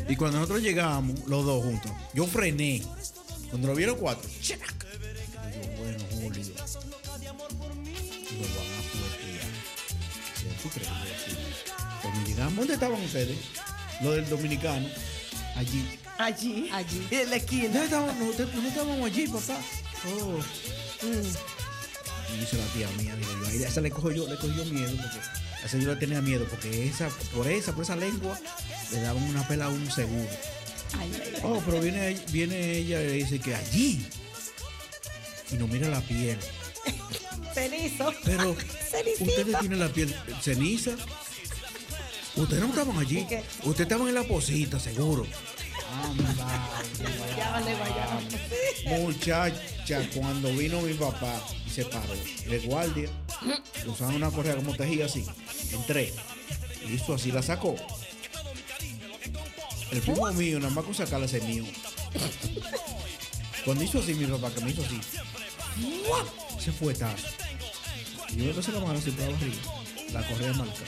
Y 0.08 0.16
cuando 0.16 0.40
nosotros 0.40 0.61
llegamos, 0.61 1.19
los 1.27 1.45
dos 1.45 1.64
juntos, 1.64 1.92
yo 2.14 2.27
frené. 2.27 2.83
Cuando 3.50 3.69
lo 3.69 3.75
vieron 3.75 3.95
cuatro, 3.98 4.30
¡chac! 4.42 4.59
Digo, 4.59 5.75
bueno, 5.77 6.03
Julio. 6.11 6.43
Lo 8.32 8.48
van 8.56 8.67
a. 8.67 8.93
Yo. 10.42 10.50
Cuando 12.01 12.27
llegamos, 12.27 12.56
¿dónde 12.56 12.74
estaban 12.74 13.01
ustedes? 13.01 13.38
Lo 14.01 14.11
del 14.11 14.27
dominicano. 14.27 14.88
Allí. 15.56 16.00
Allí. 16.18 16.70
Allí. 16.72 17.08
En 17.12 17.30
la 17.30 17.36
esquina. 17.36 17.64
¿Dónde 17.66 17.84
estábamos? 17.86 18.16
No, 18.16 18.62
no 18.62 18.68
estábamos 18.68 19.06
allí, 19.06 19.28
papá. 19.28 19.58
Oh. 20.08 20.40
Y 22.34 22.38
dice 22.40 22.58
la 22.58 22.66
tía 22.68 22.90
mía, 22.98 23.16
digo 23.16 23.32
yo, 23.34 23.66
a 23.66 23.70
esa 23.70 23.82
le 23.82 23.92
cojo 23.92 24.12
yo, 24.12 24.28
le 24.28 24.36
cogió 24.38 24.64
yo 24.64 24.74
miedo 24.74 24.92
porque 24.96 25.20
a 25.62 25.66
esa 25.66 25.78
yo 25.78 25.90
le 25.90 25.96
tenía 25.98 26.22
miedo 26.22 26.46
porque 26.50 26.88
esa, 26.88 27.10
por 27.34 27.48
esa, 27.48 27.74
por 27.74 27.84
esa 27.84 27.96
lengua, 27.96 28.40
le 28.92 29.02
daban 29.02 29.24
una 29.24 29.48
pela 29.48 29.66
a 29.66 29.70
un 29.70 29.92
seguro. 29.92 30.30
Ay, 31.00 31.12
ay, 31.14 31.34
ay. 31.36 31.42
Oh, 31.44 31.62
pero 31.66 31.80
viene, 31.82 32.20
viene 32.32 32.78
ella 32.78 33.02
y 33.02 33.06
le 33.06 33.12
dice 33.14 33.40
que 33.40 33.54
allí. 33.56 34.06
Y 35.52 35.56
nos 35.56 35.70
mira 35.70 35.90
la 35.90 36.02
piel. 36.02 36.38
Cenizo. 37.54 38.14
Pero 38.24 38.52
ustedes 39.20 39.60
tienen 39.60 39.80
la 39.80 39.90
piel 39.90 40.16
ceniza. 40.42 40.92
Ustedes 42.36 42.62
no 42.62 42.70
estaban 42.70 42.98
allí. 42.98 43.28
Ustedes 43.64 43.80
estaban 43.82 44.08
en 44.08 44.16
la 44.16 44.24
posita, 44.24 44.80
seguro. 44.80 45.26
Guayábale. 47.18 47.76
Muchacha, 48.86 50.10
cuando 50.16 50.50
vino 50.53 50.82
mi 50.82 50.94
papá 50.94 51.40
y 51.66 51.70
se 51.70 51.86
paró 51.86 52.14
de 52.48 52.60
guardia, 52.66 53.10
usaban 53.86 54.16
una 54.16 54.32
correa 54.32 54.56
como 54.56 54.76
tejía 54.76 55.06
así. 55.06 55.26
Entré. 55.72 56.12
Hizo 56.92 57.14
así, 57.14 57.32
la 57.32 57.42
sacó. 57.42 57.76
El 59.92 60.02
primo 60.02 60.32
mío, 60.34 60.60
nada 60.60 60.74
más 60.74 60.84
con 60.86 60.95
sacarla 60.95 61.28
ese 61.28 61.40
mío. 61.42 61.64
Cuando 63.64 63.84
hizo 63.84 64.00
así 64.00 64.16
mi 64.16 64.26
papá, 64.26 64.52
que 64.53 64.62
me 64.62 64.72
hizo 64.72 64.82
así, 64.84 65.00
se 66.60 66.72
fue. 66.72 66.94
Y 66.94 68.38
yo 68.38 68.45
me 68.45 68.53
puse 68.53 68.72
la 68.72 68.80
mano 68.80 68.98
así 68.98 69.12
para 69.12 69.28
arriba. 69.28 69.83
La 70.14 70.27
correa 70.27 70.53
marca. 70.53 70.83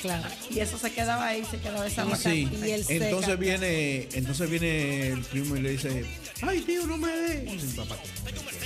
Claro. 0.00 0.28
Y 0.50 0.60
eso 0.60 0.78
se 0.78 0.92
quedaba 0.92 1.26
ahí, 1.26 1.44
se 1.50 1.58
quedaba 1.58 1.86
esa 1.86 2.04
marca. 2.04 2.30
Sí. 2.30 2.48
Y 2.64 2.70
él 2.70 2.84
seca. 2.84 3.06
Entonces 3.06 3.38
viene, 3.38 4.08
entonces 4.12 4.48
viene 4.48 5.08
el 5.08 5.20
primo 5.22 5.56
y 5.56 5.62
le 5.62 5.70
dice, 5.70 6.04
ay 6.42 6.60
tío, 6.60 6.86
no 6.86 6.96
me 6.96 7.10
dé. 7.10 7.40
Dice, 7.40 7.74
papá, 7.76 7.96
que 8.24 8.32
no 8.32 8.42
me 8.42 8.52
dé". 8.52 8.58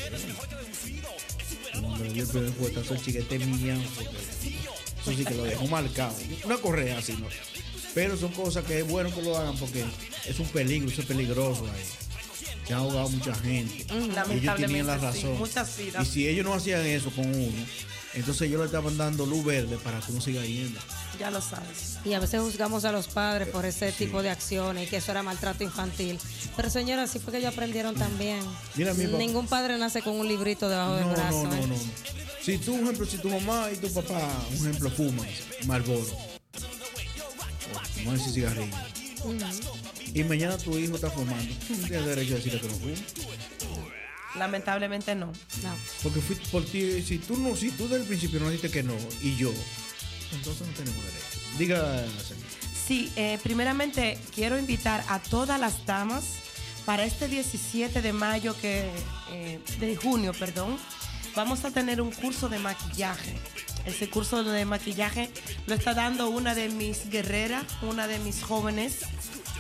Primer 2.27 2.53
fuetazo, 2.53 2.95
el 2.95 3.03
chiquete 3.03 3.39
mía, 3.39 3.77
eso 5.01 5.17
sí 5.17 5.25
que 5.25 5.35
lo 5.35 5.45
dejó 5.45 5.67
marcado. 5.67 6.15
Una 6.45 6.59
correa 6.59 6.99
así, 6.99 7.13
¿no? 7.13 7.27
Pero 7.95 8.17
son 8.17 8.33
cosas 8.33 8.65
que 8.65 8.81
es 8.81 8.89
bueno 8.89 9.15
que 9.15 9.23
lo 9.23 9.37
hagan 9.37 9.57
porque 9.57 9.85
es 10.27 10.39
un 10.39 10.49
peligro, 10.49 10.89
eso 10.91 11.01
es 11.03 11.07
peligroso 11.07 11.65
ahí. 11.67 11.85
Se 12.67 12.75
ha 12.75 12.79
ahogado 12.79 13.09
mucha 13.09 13.35
gente. 13.35 13.87
Y 13.93 14.39
ellos 14.39 14.57
tenían 14.57 14.87
la 14.87 14.99
sí, 14.99 15.05
razón. 15.05 15.39
muchas 15.39 15.77
vidas. 15.79 16.07
Y 16.07 16.11
si 16.11 16.29
ellos 16.29 16.45
no 16.45 16.55
hacían 16.55 16.85
eso 16.87 17.11
con 17.11 17.27
uno, 17.27 17.67
entonces 18.15 18.43
ellos 18.49 18.61
le 18.61 18.67
estaban 18.67 18.97
dando 18.97 19.25
luz 19.27 19.45
verde 19.45 19.79
para 19.79 20.01
que 20.01 20.13
uno 20.13 20.21
siga 20.21 20.45
yendo. 20.45 20.79
Ya 21.19 21.31
lo 21.31 21.41
sabes. 21.41 21.99
Y 22.05 22.15
a 22.15 22.21
veces 22.21 22.41
juzgamos 22.41 22.85
a 22.85 22.93
los 22.93 23.07
padres 23.09 23.49
por 23.49 23.65
ese 23.65 23.93
tipo 23.93 24.23
de 24.23 24.31
acciones 24.31 24.87
y 24.87 24.91
que 24.91 24.97
eso 24.97 25.13
era 25.13 25.23
maltrato 25.23 25.63
infantil. 25.65 26.19
Pero 26.57 26.69
señora, 26.71 27.05
así 27.05 27.19
fue 27.19 27.33
que 27.33 27.39
ellos 27.39 27.53
aprendieron 27.53 27.95
también. 27.95 28.41
Mira, 28.75 28.93
mi 28.95 29.07
papá- 29.07 29.19
Ningún 29.19 29.47
padre 29.47 29.79
nace 29.79 30.03
con 30.03 30.15
un 30.19 30.27
librito 30.29 30.69
debajo 30.69 30.95
del 30.97 31.07
No, 31.07 31.13
brazo. 31.13 31.45
no, 31.45 31.51
no, 31.51 31.55
¿eh? 31.57 31.67
no. 31.69 31.77
Si 32.43 32.59
tú, 32.59 32.75
un 32.75 32.83
ejemplo, 32.83 33.07
si 33.07 33.19
tu 33.19 33.29
mamá 33.29 33.69
y 33.73 33.77
tu 33.77 33.93
papá, 33.93 34.21
un 34.51 34.57
ejemplo, 34.69 34.91
fuman 34.91 35.29
Marlboro, 35.67 36.05
o 38.05 38.11
a 38.11 38.13
decir 38.15 38.33
cigarrillo, 38.33 38.75
y 40.13 40.25
mañana 40.25 40.59
tu 40.59 40.77
hijo 40.77 40.97
está 40.97 41.09
fumando, 41.09 41.55
tú 41.69 41.77
no 41.77 41.87
tienes 41.87 42.05
derecho 42.07 42.33
a 42.35 42.37
decirle 42.39 42.61
que 42.61 42.67
no 42.69 42.75
fume. 42.75 42.95
Lamentablemente 44.37 45.15
no. 45.15 45.27
No. 45.27 45.75
Porque 46.03 46.21
fui 46.21 46.37
por 46.51 46.65
ti, 46.65 47.03
si 47.03 47.19
tú 47.19 47.37
no, 47.37 47.55
si 47.55 47.71
tú 47.71 47.85
desde 47.85 48.03
el 48.03 48.09
principio 48.09 48.41
no 48.41 48.49
dijiste 48.49 48.71
que 48.71 48.83
no, 48.83 48.97
y 49.21 49.37
yo, 49.37 49.53
entonces 50.33 50.67
no 50.67 50.73
tenemos 50.73 51.05
derecho. 51.05 51.59
Diga. 51.59 52.05
Sí, 52.87 53.13
eh, 53.17 53.39
primeramente 53.43 54.19
quiero 54.35 54.59
invitar 54.59 55.05
a 55.09 55.19
todas 55.21 55.61
las 55.61 55.87
damas 55.87 56.25
para 56.85 57.05
este 57.05 57.29
17 57.29 58.03
de 58.03 58.13
mayo, 58.13 58.57
que, 58.61 58.91
eh, 59.31 59.61
de 59.79 59.97
junio, 59.97 60.33
perdón, 60.33 60.79
vamos 61.37 61.65
a 61.65 61.71
tener 61.71 62.01
un 62.01 62.11
curso 62.11 62.49
de 62.49 62.59
maquillaje. 62.59 63.39
Ese 63.85 64.09
curso 64.09 64.45
de 64.45 64.65
maquillaje 64.65 65.31
lo 65.67 65.75
está 65.75 65.95
dando 65.95 66.29
una 66.29 66.55
de 66.55 66.69
mis 66.69 67.09
guerreras, 67.09 67.65
una 67.83 68.07
de 68.07 68.19
mis 68.21 68.43
jóvenes 68.43 69.01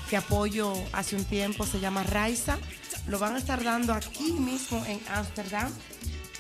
que 0.09 0.17
apoyo 0.17 0.75
hace 0.92 1.17
un 1.17 1.25
tiempo, 1.25 1.67
se 1.67 1.81
llama 1.81 2.02
Raiza. 2.02 2.59
Lo 3.06 3.18
van 3.18 3.34
a 3.34 3.39
estar 3.39 3.62
dando 3.64 3.92
aquí 3.92 4.32
mismo 4.32 4.82
en 4.86 5.00
Ámsterdam. 5.12 5.70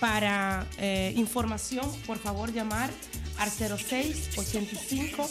Para 0.00 0.66
eh, 0.78 1.12
información, 1.16 1.88
por 2.06 2.18
favor, 2.18 2.52
llamar 2.52 2.90
al 3.38 3.50
06 3.50 4.30
85 4.36 5.28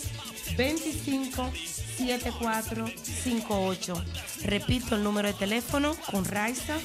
25 0.57 1.51
7458. 1.97 4.05
Repito 4.43 4.95
el 4.95 5.03
número 5.03 5.27
de 5.27 5.33
teléfono 5.33 5.95
con 6.09 6.23
Raiza 6.25 6.77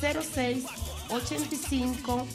06 0.00 0.64
85 1.10 2.26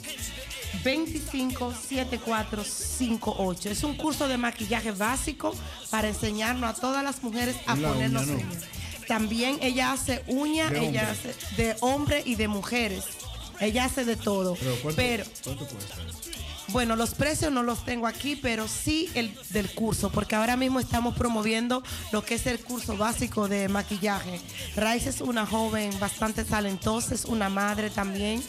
25 0.82 1.74
7458. 1.74 3.70
Es 3.70 3.84
un 3.84 3.96
curso 3.96 4.28
de 4.28 4.38
maquillaje 4.38 4.92
básico 4.92 5.54
para 5.90 6.08
enseñarnos 6.08 6.70
a 6.70 6.74
todas 6.80 7.04
las 7.04 7.22
mujeres 7.22 7.56
a 7.66 7.76
La 7.76 7.88
ponernos 7.88 8.26
uña, 8.28 8.36
no. 8.36 8.42
uñas. 8.50 8.64
También 9.10 9.58
ella 9.60 9.90
hace 9.90 10.22
uñas, 10.28 10.70
De 10.70 10.78
ella 10.88 11.00
hombre. 11.10 11.30
hace 11.32 11.34
de 11.56 11.76
hombre 11.80 12.22
y 12.24 12.36
de 12.36 12.46
mujeres. 12.46 13.02
Ella 13.58 13.86
hace 13.86 14.04
de 14.04 14.14
todo. 14.14 14.54
Pero 14.54 14.76
¿cuánto, 14.80 14.96
Pero 14.96 15.24
¿cuánto 15.42 15.66
cuesta? 15.66 15.96
bueno, 16.68 16.94
los 16.94 17.14
precios 17.16 17.50
no 17.50 17.64
los 17.64 17.84
tengo 17.84 18.06
aquí, 18.06 18.36
pero 18.36 18.68
sí 18.68 19.10
el 19.14 19.36
del 19.50 19.68
curso, 19.74 20.10
porque 20.12 20.36
ahora 20.36 20.56
mismo 20.56 20.78
estamos 20.78 21.16
promoviendo 21.16 21.82
lo 22.12 22.24
que 22.24 22.36
es 22.36 22.46
el 22.46 22.60
curso 22.60 22.96
básico 22.96 23.48
de 23.48 23.68
maquillaje. 23.68 24.40
Raiz 24.76 25.08
es 25.08 25.20
una 25.20 25.44
joven 25.44 25.90
bastante 25.98 26.44
talentosa, 26.44 27.12
es 27.12 27.24
una 27.24 27.48
madre 27.48 27.90
también. 27.90 28.40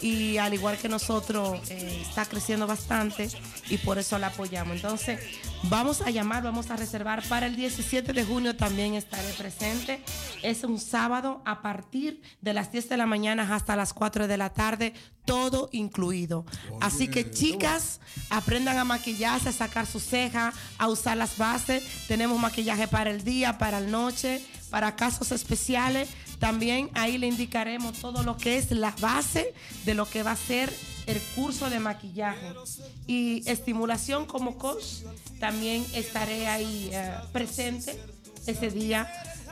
Y 0.00 0.38
al 0.38 0.54
igual 0.54 0.78
que 0.78 0.88
nosotros 0.88 1.58
eh, 1.70 2.02
está 2.02 2.24
creciendo 2.24 2.66
bastante 2.66 3.28
y 3.68 3.78
por 3.78 3.98
eso 3.98 4.18
la 4.18 4.28
apoyamos. 4.28 4.76
Entonces 4.76 5.20
vamos 5.64 6.00
a 6.00 6.10
llamar, 6.10 6.42
vamos 6.42 6.70
a 6.70 6.76
reservar 6.76 7.22
para 7.28 7.46
el 7.46 7.56
17 7.56 8.12
de 8.12 8.24
junio 8.24 8.56
también 8.56 8.94
estaré 8.94 9.32
presente. 9.32 10.02
Es 10.42 10.64
un 10.64 10.78
sábado 10.78 11.42
a 11.44 11.62
partir 11.62 12.22
de 12.40 12.54
las 12.54 12.70
10 12.70 12.88
de 12.88 12.96
la 12.96 13.06
mañana 13.06 13.54
hasta 13.54 13.76
las 13.76 13.92
4 13.92 14.28
de 14.28 14.36
la 14.36 14.50
tarde, 14.50 14.94
todo 15.24 15.68
incluido. 15.72 16.44
Así 16.80 17.08
que 17.08 17.30
chicas, 17.30 18.00
aprendan 18.30 18.78
a 18.78 18.84
maquillarse, 18.84 19.50
a 19.50 19.52
sacar 19.52 19.86
su 19.86 20.00
ceja, 20.00 20.52
a 20.78 20.88
usar 20.88 21.16
las 21.16 21.36
bases. 21.36 21.84
Tenemos 22.06 22.38
maquillaje 22.40 22.88
para 22.88 23.10
el 23.10 23.24
día, 23.24 23.58
para 23.58 23.80
la 23.80 23.88
noche, 23.88 24.42
para 24.70 24.96
casos 24.96 25.32
especiales. 25.32 26.08
También 26.38 26.90
ahí 26.94 27.18
le 27.18 27.26
indicaremos 27.26 27.98
todo 27.98 28.22
lo 28.22 28.36
que 28.36 28.56
es 28.56 28.70
la 28.70 28.94
base 29.00 29.52
de 29.84 29.94
lo 29.94 30.08
que 30.08 30.22
va 30.22 30.32
a 30.32 30.36
ser 30.36 30.72
el 31.06 31.20
curso 31.34 31.70
de 31.70 31.80
maquillaje 31.80 32.52
y 33.06 33.42
estimulación 33.50 34.26
como 34.26 34.56
coach. 34.58 35.02
También 35.40 35.84
estaré 35.94 36.46
ahí 36.48 36.90
eh, 36.92 37.14
presente 37.32 37.98
ese 38.46 38.70
día. 38.70 39.10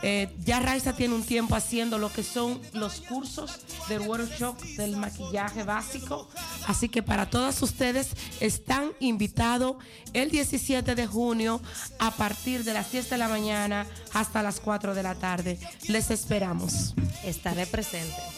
Eh, 0.09 0.28
ya 0.44 0.60
Raiza 0.60 0.93
tiene 0.93 1.17
un 1.17 1.25
tiempo 1.25 1.57
haciendo 1.57 1.99
lo 1.99 2.12
que 2.12 2.23
son 2.23 2.60
los 2.73 3.01
cursos 3.01 3.59
del 3.89 4.02
workshop 4.02 4.57
del 4.76 4.97
maquillaje 4.97 5.65
básico. 5.65 6.28
Así 6.68 6.89
que 6.89 7.02
para 7.02 7.28
todas 7.28 7.60
ustedes 7.60 8.10
están 8.39 8.93
invitados 9.01 9.78
el 10.12 10.31
17 10.31 10.94
de 10.94 11.09
junio 11.09 11.60
a 11.99 12.12
partir 12.12 12.62
de 12.62 12.73
las 12.73 12.93
10 12.93 13.10
de 13.10 13.18
la 13.18 13.26
mañana 13.26 13.85
hasta 14.12 14.44
las 14.44 14.60
4 14.60 14.94
de 14.94 15.02
la 15.02 15.17
tarde. 15.17 15.59
Les 15.89 16.12
esperamos. 16.12 16.94
Estaré 17.25 17.67
presente. 17.67 18.36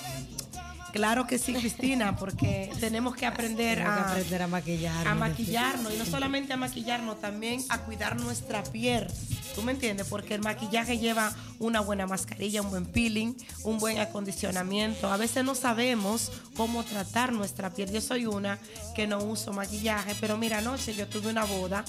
Claro 0.93 1.27
que 1.27 1.39
sí, 1.39 1.55
Cristina, 1.55 2.17
porque 2.17 2.71
tenemos 2.81 3.15
que 3.15 3.27
aprender, 3.27 3.79
que 3.79 3.85
a, 3.85 4.11
aprender 4.11 4.43
a 4.43 4.47
maquillarme. 4.47 5.11
a 5.11 5.15
maquillarnos 5.15 5.95
y 5.95 5.97
no 5.99 6.05
solamente 6.05 6.53
a 6.53 6.57
maquillarnos, 6.57 7.21
también 7.21 7.63
a 7.69 7.79
cuidar 7.79 8.21
nuestra 8.21 8.63
piel. 8.65 9.07
¿Tú 9.55 9.63
me 9.63 9.73
entiendes? 9.73 10.07
Porque 10.07 10.35
el 10.35 10.41
maquillaje 10.41 10.99
lleva 10.99 11.35
una 11.59 11.81
buena 11.81 12.07
mascarilla, 12.07 12.63
un 12.63 12.71
buen 12.71 12.87
peeling, 12.87 13.35
un 13.65 13.79
buen 13.79 13.99
acondicionamiento. 13.99 15.11
A 15.11 15.17
veces 15.17 15.45
no 15.45 15.55
sabemos 15.57 16.31
cómo 16.57 16.85
tratar 16.85 17.33
nuestra 17.33 17.71
piel. 17.71 17.91
Yo 17.91 18.01
soy 18.01 18.27
una 18.27 18.59
que 18.95 19.07
no 19.09 19.19
uso 19.19 19.53
maquillaje, 19.53 20.15
pero 20.21 20.37
mira, 20.37 20.59
anoche 20.59 20.95
yo 20.95 21.09
tuve 21.09 21.31
una 21.31 21.45
boda, 21.45 21.85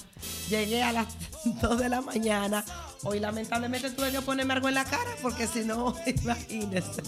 llegué 0.48 0.82
a 0.82 0.92
las 0.92 1.06
2 1.44 1.78
de 1.78 1.88
la 1.88 2.00
mañana. 2.00 2.64
Hoy 3.04 3.20
lamentablemente 3.20 3.90
tuve 3.90 4.10
que 4.10 4.20
ponerme 4.20 4.54
algo 4.54 4.68
en 4.68 4.74
la 4.74 4.84
cara 4.84 5.10
porque 5.22 5.46
si 5.46 5.60
no, 5.60 5.94
imagínese. 6.06 7.02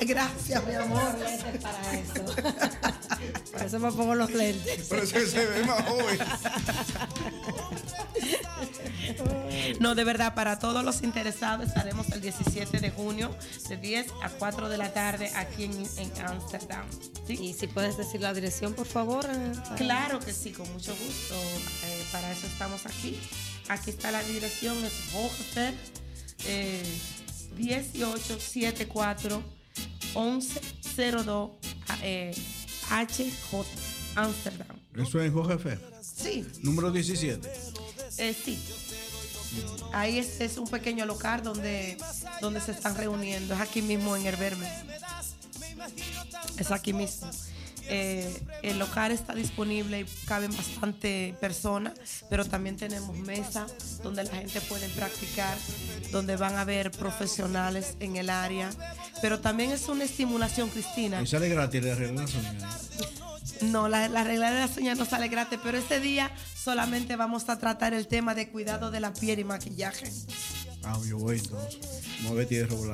Gracias, 0.00 0.61
mi 0.66 0.74
amor. 0.74 1.16
para 1.62 1.92
eso. 1.98 2.24
Por 3.52 3.62
eso 3.62 3.78
me 3.78 3.92
pongo 3.92 4.14
los 4.14 4.30
lentes. 4.32 4.86
Pero 4.88 5.02
ese 5.02 5.26
se 5.26 5.46
ve 5.46 5.64
más 5.64 5.82
joven. 5.84 6.18
No, 9.80 9.94
de 9.94 10.04
verdad, 10.04 10.34
para 10.34 10.58
todos 10.58 10.84
los 10.84 11.02
interesados 11.02 11.66
estaremos 11.68 12.08
el 12.10 12.20
17 12.20 12.80
de 12.80 12.90
junio 12.90 13.34
de 13.68 13.76
10 13.76 14.06
a 14.22 14.28
4 14.30 14.68
de 14.68 14.78
la 14.78 14.92
tarde 14.92 15.30
aquí 15.34 15.64
en 15.64 15.72
en 15.96 16.12
Ámsterdam. 16.26 16.84
Y 17.28 17.52
si 17.54 17.66
puedes 17.66 17.96
decir 17.96 18.20
la 18.20 18.32
dirección, 18.34 18.74
por 18.74 18.86
favor. 18.86 19.26
eh, 19.28 19.52
para- 19.62 19.76
Claro 19.76 20.20
que 20.20 20.32
sí, 20.32 20.52
con 20.52 20.70
mucho 20.72 20.92
gusto. 20.94 21.34
Eh, 21.34 22.04
para 22.12 22.30
eso 22.32 22.46
estamos 22.46 22.86
aquí. 22.86 23.18
Aquí 23.68 23.90
está 23.90 24.10
la 24.10 24.22
dirección, 24.24 24.76
es 24.84 24.92
Hoogster, 25.12 25.74
eh, 26.46 26.82
1874 27.56 29.42
1102 30.14 31.50
eh, 32.02 32.34
HJ, 32.90 33.64
Ámsterdam. 34.16 34.76
Eso 34.96 35.20
es 35.20 35.26
en 35.26 35.32
Sí, 36.02 36.46
Número 36.62 36.90
17. 36.90 37.48
eh, 38.18 38.34
sí. 38.34 38.58
Ahí 39.92 40.18
es, 40.18 40.40
es 40.40 40.56
un 40.58 40.66
pequeño 40.66 41.04
local 41.06 41.42
donde, 41.42 41.96
donde 42.40 42.60
se 42.60 42.72
están 42.72 42.96
reuniendo. 42.96 43.54
Es 43.54 43.60
aquí 43.60 43.82
mismo 43.82 44.16
en 44.16 44.26
Herberme. 44.26 44.68
Es 46.58 46.70
aquí 46.70 46.92
mismo. 46.92 47.30
Eh, 47.88 48.42
el 48.62 48.78
local 48.78 49.12
está 49.12 49.34
disponible 49.34 50.00
y 50.00 50.04
caben 50.26 50.56
bastante 50.56 51.34
personas, 51.40 51.94
pero 52.30 52.44
también 52.44 52.76
tenemos 52.76 53.16
mesas 53.16 54.00
donde 54.02 54.24
la 54.24 54.30
gente 54.30 54.60
puede 54.62 54.88
practicar, 54.90 55.56
donde 56.10 56.36
van 56.36 56.56
a 56.56 56.64
ver 56.64 56.90
profesionales 56.90 57.96
en 58.00 58.16
el 58.16 58.30
área. 58.30 58.70
Pero 59.20 59.40
también 59.40 59.72
es 59.72 59.88
una 59.88 60.04
estimulación, 60.04 60.70
Cristina. 60.70 61.20
Y 61.22 61.26
sale 61.26 61.48
gratis 61.48 61.82
de 61.82 61.92
arreglar 61.92 62.24
las 62.24 62.34
uñas. 62.34 62.90
No, 63.62 63.88
la, 63.88 64.08
la 64.08 64.24
regla 64.24 64.50
de 64.50 64.60
las 64.60 64.76
uñas 64.76 64.98
no 64.98 65.04
sale 65.04 65.28
gratis, 65.28 65.58
pero 65.62 65.78
este 65.78 66.00
día 66.00 66.30
solamente 66.56 67.16
vamos 67.16 67.48
a 67.48 67.58
tratar 67.58 67.94
el 67.94 68.06
tema 68.08 68.34
de 68.34 68.48
cuidado 68.48 68.90
de 68.90 69.00
la 69.00 69.12
piel 69.12 69.38
y 69.38 69.44
maquillaje. 69.44 70.10
Ah, 70.84 70.98
yo 71.08 71.16
voy 71.18 71.38
entonces. 71.38 71.78
La 72.22 72.30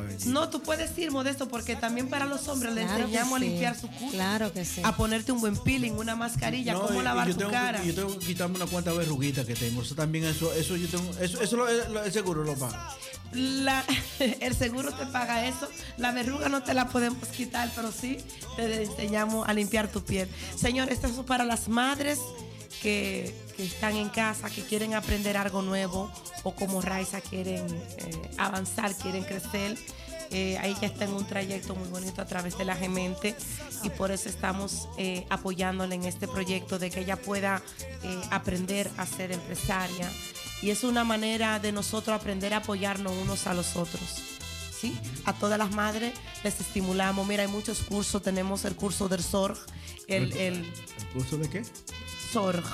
gallina. 0.02 0.18
No, 0.26 0.49
tú 0.49 0.62
puedes 0.62 0.97
ir 0.99 1.10
modesto 1.10 1.49
porque 1.49 1.76
también 1.76 2.08
para 2.08 2.25
los 2.26 2.47
hombres 2.49 2.73
le 2.75 2.83
Claro 2.84 3.05
enseñamos 3.05 3.36
a 3.36 3.39
limpiar 3.41 3.78
su 3.78 3.89
culo. 3.89 4.10
Claro 4.12 4.52
que 4.52 4.65
sí. 4.65 4.81
A 4.84 4.97
ponerte 4.97 5.33
un 5.33 5.41
buen 5.41 5.57
peeling, 5.57 5.92
una 5.92 6.17
mascarilla, 6.17 6.73
No, 6.75 6.83
cómo 6.86 7.02
lavar 7.02 7.26
yo 7.28 7.33
tu 7.34 7.39
tengo 7.41 7.50
que- 7.50 7.57
cara. 7.57 7.84
yo 7.84 7.94
tengo 7.94 8.18
que 8.18 8.26
quitarme 8.26 8.57
una 8.57 8.67
cuanta 8.67 8.92
verruguita 8.92 9.44
que 9.44 9.55
tengo. 9.55 9.83
Eso 9.83 9.94
también, 9.94 10.25
eso, 10.25 10.52
eso 10.55 10.76
yo 10.76 10.89
tengo, 10.89 11.10
eso, 11.20 11.41
eso 11.42 11.57
lo, 11.57 11.67
lo- 11.91 12.05
el 12.05 12.12
seguro 12.12 12.44
lo 12.44 12.55
paga. 12.57 12.94
La- 13.33 13.84
el 14.41 14.55
seguro 14.55 14.92
te 14.92 15.05
paga 15.07 15.47
eso. 15.47 15.68
La 15.99 16.12
verruga 16.12 16.49
no 16.49 16.62
te 16.62 16.73
la 16.75 16.89
podemos 16.89 17.26
quitar, 17.28 17.70
pero 17.75 17.92
sí 17.92 18.18
te 18.57 18.83
enseñamos 18.84 19.47
a 19.49 19.52
limpiar 19.52 19.91
tu 19.91 20.02
piel. 20.02 20.28
Señor, 20.57 20.91
esto 20.91 21.07
es 21.07 21.12
para 21.26 21.44
las 21.44 21.68
madres 21.68 22.18
que, 22.82 23.34
que 23.56 23.64
están 23.64 23.97
en 23.97 24.08
casa, 24.08 24.50
que 24.50 24.62
quieren 24.62 24.94
aprender 24.94 25.36
algo 25.36 25.62
nuevo 25.62 26.10
o 26.42 26.55
como 26.55 26.80
Raiza 26.80 27.20
quieren 27.20 27.66
eh, 27.66 28.30
avanzar, 28.36 28.94
quieren 28.94 29.24
crecer. 29.24 29.76
Eh, 30.30 30.58
ahí 30.58 30.76
ya 30.80 30.88
está 30.88 31.06
en 31.06 31.14
un 31.14 31.26
trayecto 31.26 31.74
muy 31.74 31.88
bonito 31.88 32.20
a 32.20 32.26
través 32.26 32.58
de 32.58 32.64
la 32.66 32.76
Gemente 32.76 33.34
y 33.82 33.88
por 33.88 34.10
eso 34.10 34.28
estamos 34.28 34.88
eh, 34.98 35.26
apoyándole 35.30 35.94
en 35.94 36.05
este 36.05 36.28
proyecto 36.28 36.78
de 36.78 36.90
que 36.90 37.00
ella 37.00 37.16
pueda 37.16 37.62
eh, 38.02 38.20
aprender 38.30 38.90
a 38.98 39.06
ser 39.06 39.32
empresaria. 39.32 40.10
Y 40.60 40.70
es 40.70 40.84
una 40.84 41.05
manera 41.05 41.60
de 41.60 41.72
nosotros 41.72 42.14
aprender 42.14 42.52
a 42.52 42.58
apoyarnos 42.58 43.12
unos 43.12 43.47
a 43.47 43.55
los 43.55 43.76
otros. 43.76 44.02
¿sí? 44.78 44.98
A 45.24 45.32
todas 45.32 45.58
las 45.58 45.70
madres 45.70 46.12
les 46.44 46.60
estimulamos. 46.60 47.26
Mira, 47.26 47.44
hay 47.44 47.48
muchos 47.48 47.78
cursos. 47.80 48.22
Tenemos 48.22 48.64
el 48.64 48.74
curso 48.74 49.08
del 49.08 49.22
SORG, 49.22 49.56
el, 50.08 50.32
el 50.32 50.55
¿El 50.56 51.06
curso 51.14 51.38
de 51.38 51.48
qué? 51.48 51.62
SORG. 52.32 52.65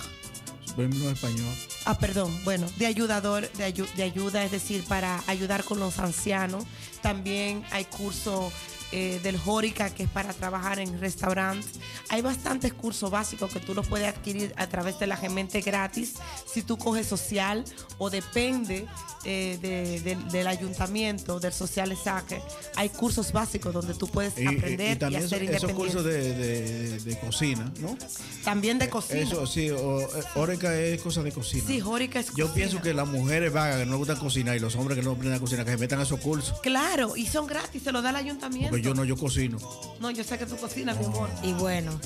Español. 1.12 1.54
Ah, 1.84 1.96
perdón, 1.98 2.36
bueno, 2.44 2.66
de 2.78 2.86
ayudador, 2.86 3.48
de, 3.52 3.72
ayu- 3.72 3.92
de 3.94 4.02
ayuda, 4.02 4.42
es 4.44 4.50
decir, 4.50 4.84
para 4.88 5.22
ayudar 5.28 5.62
con 5.62 5.78
los 5.78 5.98
ancianos. 6.00 6.64
También 7.00 7.62
hay 7.70 7.84
curso 7.84 8.50
eh, 8.96 9.18
del 9.24 9.36
Jórica, 9.38 9.90
que 9.90 10.04
es 10.04 10.08
para 10.08 10.32
trabajar 10.32 10.78
en 10.78 11.00
restaurantes. 11.00 11.80
Hay 12.10 12.22
bastantes 12.22 12.72
cursos 12.72 13.10
básicos 13.10 13.52
que 13.52 13.58
tú 13.58 13.74
los 13.74 13.88
puedes 13.88 14.06
adquirir 14.06 14.54
a 14.56 14.68
través 14.68 14.98
de 15.00 15.08
la 15.08 15.16
Gemente 15.16 15.60
gratis. 15.62 16.14
Si 16.46 16.62
tú 16.62 16.78
coges 16.78 17.06
social 17.08 17.64
o 17.98 18.08
depende 18.08 18.86
eh, 19.26 19.58
de- 19.62 20.00
de- 20.00 20.22
del 20.30 20.46
ayuntamiento, 20.46 21.40
del 21.40 21.52
social 21.52 21.96
saque, 21.96 22.40
hay 22.76 22.90
cursos 22.90 23.32
básicos 23.32 23.72
donde 23.72 23.94
tú 23.94 24.06
puedes 24.06 24.36
Y, 24.38 24.42
y- 24.42 24.46
aprender 24.46 24.88
y 24.90 24.92
y, 24.92 24.96
también 24.96 25.24
hacer 25.24 25.42
esos, 25.42 25.56
esos 25.56 25.70
independiente. 25.70 25.74
cursos 25.74 26.04
de, 26.04 27.00
de- 27.00 27.18
cocina, 27.20 27.72
¿no? 27.80 27.96
También 28.44 28.78
de 28.78 28.88
cocina. 28.90 29.20
Eso 29.20 29.46
sí, 29.46 29.70
o, 29.70 30.00
eh, 30.02 30.06
Oreca 30.34 30.78
es 30.78 31.00
cosa 31.00 31.22
de 31.22 31.32
cocina. 31.32 31.64
Sí, 31.66 31.80
Jórica 31.80 32.20
es 32.20 32.26
Yo 32.36 32.48
cocina. 32.48 32.54
pienso 32.54 32.82
que 32.82 32.92
las 32.92 33.08
mujeres 33.08 33.50
vagas 33.52 33.78
que 33.78 33.86
no 33.86 33.92
les 33.92 33.98
gusta 33.98 34.16
cocinar 34.16 34.56
y 34.56 34.60
los 34.60 34.76
hombres 34.76 34.98
que 34.98 35.02
no 35.04 35.12
aprenden 35.12 35.34
a 35.36 35.40
cocinar, 35.40 35.64
que 35.64 35.70
se 35.72 35.78
metan 35.78 36.00
a 36.00 36.02
esos 36.02 36.20
cursos. 36.20 36.60
Claro, 36.60 37.16
y 37.16 37.26
son 37.26 37.46
gratis, 37.46 37.82
se 37.82 37.92
lo 37.92 38.02
da 38.02 38.10
el 38.10 38.16
ayuntamiento. 38.16 38.70
Porque 38.70 38.83
yo 38.84 38.94
no, 38.94 39.04
yo 39.04 39.16
cocino. 39.16 39.58
No, 40.00 40.10
yo 40.10 40.22
sé 40.22 40.38
que 40.38 40.46
tú 40.46 40.56
cocinas, 40.56 40.98
mi 40.98 41.06
amor. 41.06 41.28
Y 41.42 41.52
bueno. 41.54 41.98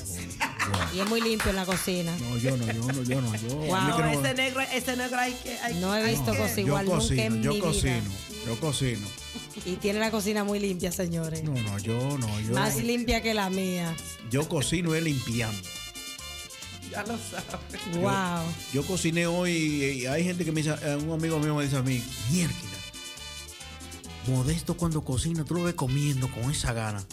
Y 0.95 0.99
es 0.99 1.09
muy 1.09 1.19
limpio 1.21 1.49
en 1.49 1.55
la 1.57 1.65
cocina. 1.65 2.15
No, 2.19 2.37
yo 2.37 2.55
no, 2.57 2.65
yo 2.71 2.81
no, 2.93 3.03
yo 3.03 3.21
no. 3.21 3.35
Yo, 3.35 3.55
Wow. 3.55 3.67
que 3.97 4.03
No, 4.03 4.13
no- 4.13 4.21
ese 4.25 4.33
negro, 4.35 4.61
ese 4.61 4.95
negro 4.95 5.19
hay 5.19 5.33
que. 5.33 5.57
hay- 5.59 5.75
No 5.75 5.95
he 5.95 6.03
visto 6.09 6.33
yo 6.33 6.57
igual 6.61 6.85
nunca 6.85 6.97
cocino, 6.99 7.21
en 7.23 7.43
yo 7.43 7.53
mi 7.53 7.59
cocino, 7.59 7.93
vida. 8.01 8.45
yo 8.45 8.59
cocino. 8.59 9.07
Y 9.65 9.75
tiene 9.75 9.99
la 9.99 10.09
cocina 10.11 10.43
muy 10.43 10.59
limpia, 10.59 10.91
señores. 10.91 11.43
No, 11.43 11.53
no, 11.53 11.79
yo 11.79 12.17
no, 12.17 12.39
yo, 12.39 12.53
Más 12.53 12.77
limpia 12.77 13.21
que 13.21 13.33
la 13.33 13.49
mía. 13.49 13.93
yo 14.31 14.47
cocino 14.47 14.95
es 14.95 15.03
limpiando. 15.03 15.61
Ya 16.91 17.03
lo 17.03 17.17
sabes. 17.17 17.99
Wow. 18.01 18.43
Yo 18.73 18.83
cociné 18.85 19.27
hoy 19.27 19.51
y 19.51 20.05
hay 20.07 20.23
gente 20.23 20.43
que 20.45 20.51
me 20.51 20.61
dice, 20.63 20.75
eh, 20.81 20.95
un 20.95 21.11
amigo 21.11 21.39
mío 21.39 21.53
me 21.55 21.63
dice 21.63 21.77
a 21.77 21.81
mí, 21.83 22.01
mierda. 22.31 22.55
Modesto 24.29 24.75
cuando 24.77 25.01
cocina, 25.03 25.43
tú 25.43 25.55
lo 25.55 25.63
ves 25.63 25.75
comiendo 25.75 26.29
con 26.31 26.49
esa 26.51 26.73
gana. 26.73 27.03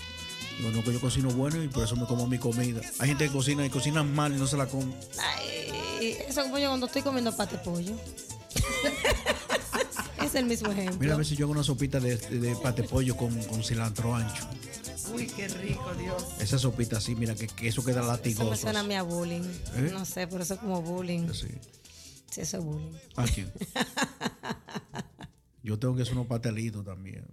Digo, 0.58 0.70
no, 0.70 0.82
que 0.82 0.92
yo 0.92 1.00
cocino 1.00 1.30
bueno 1.30 1.62
y 1.62 1.68
por 1.68 1.84
eso 1.84 1.96
me 1.96 2.06
como 2.06 2.26
mi 2.26 2.38
comida. 2.38 2.80
Hay 2.98 3.08
gente 3.08 3.26
que 3.26 3.32
cocina 3.32 3.64
y 3.66 3.70
cocina 3.70 4.02
mal 4.02 4.34
y 4.34 4.38
no 4.38 4.46
se 4.46 4.56
la 4.56 4.66
come. 4.66 4.94
Ay, 5.18 6.16
eso 6.26 6.42
como 6.42 6.58
yo 6.58 6.68
cuando 6.68 6.86
estoy 6.86 7.02
comiendo 7.02 7.36
pate 7.36 7.58
pollo. 7.58 7.94
es 10.24 10.34
el 10.34 10.46
mismo 10.46 10.70
ejemplo. 10.72 10.98
Mira 10.98 11.14
a 11.14 11.16
ver 11.16 11.26
si 11.26 11.36
yo 11.36 11.44
hago 11.46 11.52
una 11.52 11.62
sopita 11.62 12.00
de, 12.00 12.16
de, 12.16 12.38
de 12.38 12.56
pate 12.56 12.82
pollo 12.84 13.16
con, 13.16 13.34
con 13.44 13.62
cilantro 13.62 14.14
ancho. 14.14 14.46
Uy, 15.14 15.26
qué 15.26 15.46
rico, 15.48 15.92
Dios. 15.94 16.24
Esa 16.40 16.58
sopita 16.58 16.96
así, 16.98 17.14
mira, 17.14 17.34
que, 17.34 17.46
que 17.46 17.68
eso 17.68 17.84
queda 17.84 18.00
Eso 18.00 18.08
latigoso. 18.10 18.50
me 18.50 18.56
suena 18.56 18.80
a 18.80 18.82
mí 18.82 18.94
a 18.94 19.02
bullying. 19.02 19.42
¿Eh? 19.76 19.90
No 19.92 20.04
sé, 20.04 20.26
pero 20.26 20.42
eso 20.42 20.54
es 20.54 20.60
como 20.60 20.80
bullying. 20.82 21.28
Sí. 21.32 21.48
Sí, 22.30 22.40
eso 22.40 22.58
es 22.58 22.64
bullying. 22.64 22.92
¿A 23.16 23.24
quién? 23.24 23.52
Yo 25.66 25.80
tengo 25.80 25.96
que 25.96 26.02
hacer 26.02 26.14
unos 26.14 26.28
pastelitos 26.28 26.84
también. 26.84 27.26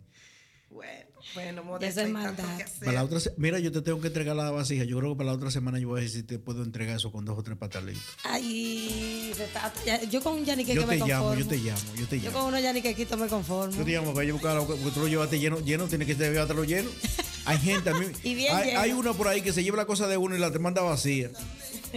Bueno, 0.71 1.12
bueno, 1.33 1.63
Modesto, 1.63 2.01
es 2.01 2.09
maldad. 2.09 2.45
Para 2.79 2.91
la 2.93 3.03
otra, 3.03 3.19
mira, 3.37 3.59
yo 3.59 3.71
te 3.71 3.81
tengo 3.81 3.99
que 4.01 4.07
entregar 4.07 4.35
la 4.35 4.51
vasija. 4.51 4.83
Yo 4.83 4.99
creo 4.99 5.11
que 5.13 5.17
para 5.17 5.31
la 5.31 5.35
otra 5.35 5.49
semana 5.51 5.79
yo 5.79 5.87
voy 5.89 5.99
a 6.01 6.03
decir 6.03 6.21
si 6.21 6.27
te 6.27 6.37
puedo 6.39 6.63
entregar 6.63 6.95
eso 6.97 7.11
con 7.11 7.25
dos 7.25 7.37
o 7.37 7.43
tres 7.43 7.57
pastelitos. 7.57 8.01
Ay, 8.23 9.31
se 9.35 9.45
está- 9.45 9.73
ya- 9.85 10.03
yo 10.03 10.21
con 10.21 10.33
un 10.33 10.45
yanique 10.45 10.73
Yo 10.75 10.81
que 10.81 10.87
me 10.87 10.97
te 10.97 11.05
llamo, 11.07 11.29
conformo. 11.29 11.43
yo 11.43 11.47
te 11.49 11.57
llamo, 11.57 11.95
yo 11.95 12.07
te 12.07 12.19
Yo 12.19 12.25
llamo. 12.29 12.39
con 12.39 12.47
unos 12.49 12.61
yaniquequitos 12.61 13.19
me 13.19 13.27
conformo. 13.27 13.75
Yo 13.77 13.83
te 13.85 13.91
llamo 13.91 14.13
para 14.13 14.25
yo 14.27 14.33
buscar, 14.33 14.57
porque 14.65 14.91
tú 14.93 14.99
lo 14.99 15.07
llevaste 15.07 15.39
lleno, 15.39 15.59
lleno, 15.59 15.87
tienes 15.87 16.07
que 16.07 16.15
llevártelo 16.15 16.63
lleno. 16.63 16.89
Hay 17.45 17.57
gente, 17.57 17.89
a 17.89 17.93
mí, 17.93 18.05
Y 18.23 18.35
bien 18.35 18.55
hay, 18.55 18.67
lleno. 18.67 18.79
hay 18.79 18.91
una 18.93 19.11
por 19.13 19.27
ahí 19.27 19.41
que 19.41 19.51
se 19.51 19.63
lleva 19.65 19.75
la 19.75 19.85
cosa 19.85 20.07
de 20.07 20.15
uno 20.15 20.33
y 20.33 20.39
la 20.39 20.49
te 20.51 20.59
manda 20.59 20.81
vacía. 20.81 21.29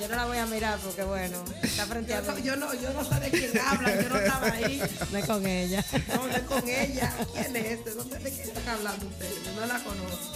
Yo 0.00 0.08
no 0.08 0.16
la 0.16 0.26
voy 0.26 0.36
a 0.36 0.46
mirar 0.46 0.78
porque, 0.80 1.02
bueno, 1.02 1.42
está 1.62 1.86
frente 1.86 2.12
a 2.14 2.20
Yo 2.22 2.26
no, 2.30 2.36
mí. 2.36 2.42
yo 2.42 2.56
no, 2.56 2.74
yo 2.74 2.92
no 2.92 3.04
sé 3.04 3.20
de 3.20 3.30
quién 3.30 3.50
habla, 3.58 4.02
yo 4.02 4.08
no 4.08 4.16
estaba 4.18 4.46
ahí. 4.52 4.82
No 5.12 5.18
es 5.18 5.26
con 5.26 5.46
ella. 5.46 5.84
No, 6.08 6.26
no 6.26 6.32
es 6.34 6.42
con 6.42 6.68
ella. 6.68 7.14
¿Quién 7.32 7.56
es 7.56 7.75
este? 7.76 7.90
¿Dónde 7.94 8.18
de 8.18 8.30
quién 8.30 8.48
están 8.48 8.68
hablando 8.68 9.06
ustedes? 9.06 9.38
No 9.54 9.66
la 9.66 9.82
conozco. 9.84 10.32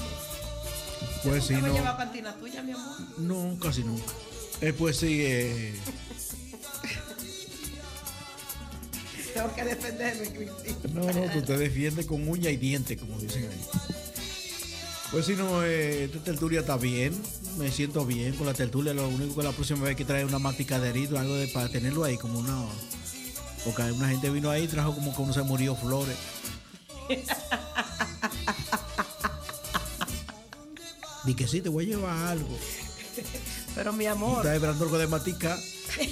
Pues 1.24 1.44
sí, 1.44 1.54
¿Usted 1.54 1.62
me 1.62 1.68
no. 1.68 1.74
lleva 1.74 1.96
cantina 1.96 2.34
tuya, 2.36 2.62
mi 2.62 2.72
amor? 2.72 2.96
No, 3.18 3.58
casi 3.60 3.82
nunca. 3.84 4.12
Eh, 4.60 4.72
pues 4.72 4.96
sí, 4.98 5.20
eh, 5.22 5.74
Tengo 9.34 9.54
que 9.54 9.64
defenderme, 9.64 10.32
Cristina. 10.32 10.76
no, 10.94 11.12
no, 11.12 11.32
tú 11.32 11.42
te 11.42 11.56
defiendes 11.56 12.06
con 12.06 12.26
uña 12.28 12.50
y 12.50 12.56
diente, 12.56 12.96
como 12.96 13.18
dicen 13.18 13.48
ahí. 13.50 13.64
Pues 15.12 15.26
si 15.26 15.34
no, 15.34 15.64
eh, 15.64 16.04
esta 16.04 16.18
tertulia 16.20 16.60
está 16.60 16.76
bien, 16.76 17.14
me 17.58 17.70
siento 17.70 18.04
bien 18.06 18.34
con 18.36 18.46
la 18.46 18.54
tertulia. 18.54 18.94
Lo 18.94 19.08
único 19.08 19.36
que 19.36 19.42
la 19.42 19.52
próxima 19.52 19.84
vez 19.84 19.96
que 19.96 20.04
traer 20.04 20.26
una 20.26 20.38
masticaderito, 20.38 21.18
algo 21.18 21.34
de, 21.36 21.48
para 21.48 21.68
tenerlo 21.68 22.04
ahí, 22.04 22.16
como 22.16 22.38
una. 22.38 22.64
Porque 23.64 23.82
una 23.82 24.08
gente 24.08 24.30
vino 24.30 24.50
ahí 24.50 24.64
y 24.64 24.68
trajo 24.68 24.94
como 24.94 25.14
que 25.14 25.22
uno 25.22 25.32
se 25.32 25.42
murió 25.42 25.74
flores. 25.76 26.16
Di 31.24 31.34
que 31.34 31.46
sí, 31.46 31.60
te 31.60 31.68
voy 31.68 31.84
a 31.84 31.88
llevar 31.88 32.16
algo. 32.28 32.56
Pero 33.74 33.92
mi 33.92 34.06
amor, 34.06 34.38
Estás 34.38 34.54
esperando 34.54 34.84
algo 34.84 34.98
de 34.98 35.06
matica. 35.06 35.58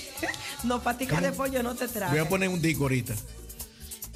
no 0.65 0.83
patica 0.83 1.21
de 1.21 1.33
pollo 1.33 1.63
no 1.63 1.75
te 1.75 1.89
traje. 1.89 2.13
Voy 2.13 2.21
a 2.25 2.29
poner 2.29 2.49
un 2.49 2.61
disco 2.61 2.85
ahorita. 2.85 3.15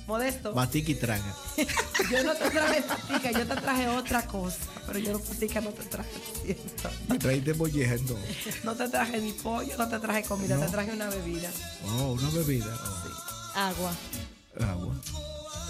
Modesto, 0.07 0.53
Matica 0.53 0.91
y 0.91 0.95
traga. 0.97 1.35
yo 2.11 2.25
no 2.25 2.35
te 2.35 2.51
traje 2.51 2.83
patica, 2.83 3.31
yo 3.31 3.47
te 3.47 3.55
traje 3.55 3.89
otra 3.89 4.27
cosa. 4.27 4.59
Pero 4.87 4.99
yo 4.99 5.13
no 5.13 5.21
patica 5.21 5.61
no 5.61 5.71
te 5.71 5.85
traje, 5.85 6.11
siento. 6.43 6.91
Me 7.09 7.19
traíste 7.19 7.55
molleja 7.55 7.95
entonces. 7.95 8.65
No 8.65 8.75
te 8.75 8.89
traje 8.89 9.21
ni 9.21 9.33
pollo, 9.33 9.77
no 9.79 9.89
te 9.89 9.99
traje 10.01 10.25
comida, 10.25 10.59
te 10.59 10.67
traje 10.73 10.93
una 10.93 11.09
bebida. 11.09 11.51
Oh, 11.87 12.13
una 12.13 12.29
bebida. 12.31 12.77
Oh, 12.85 13.59
Agua. 13.59 13.93
Agua. 14.61 14.95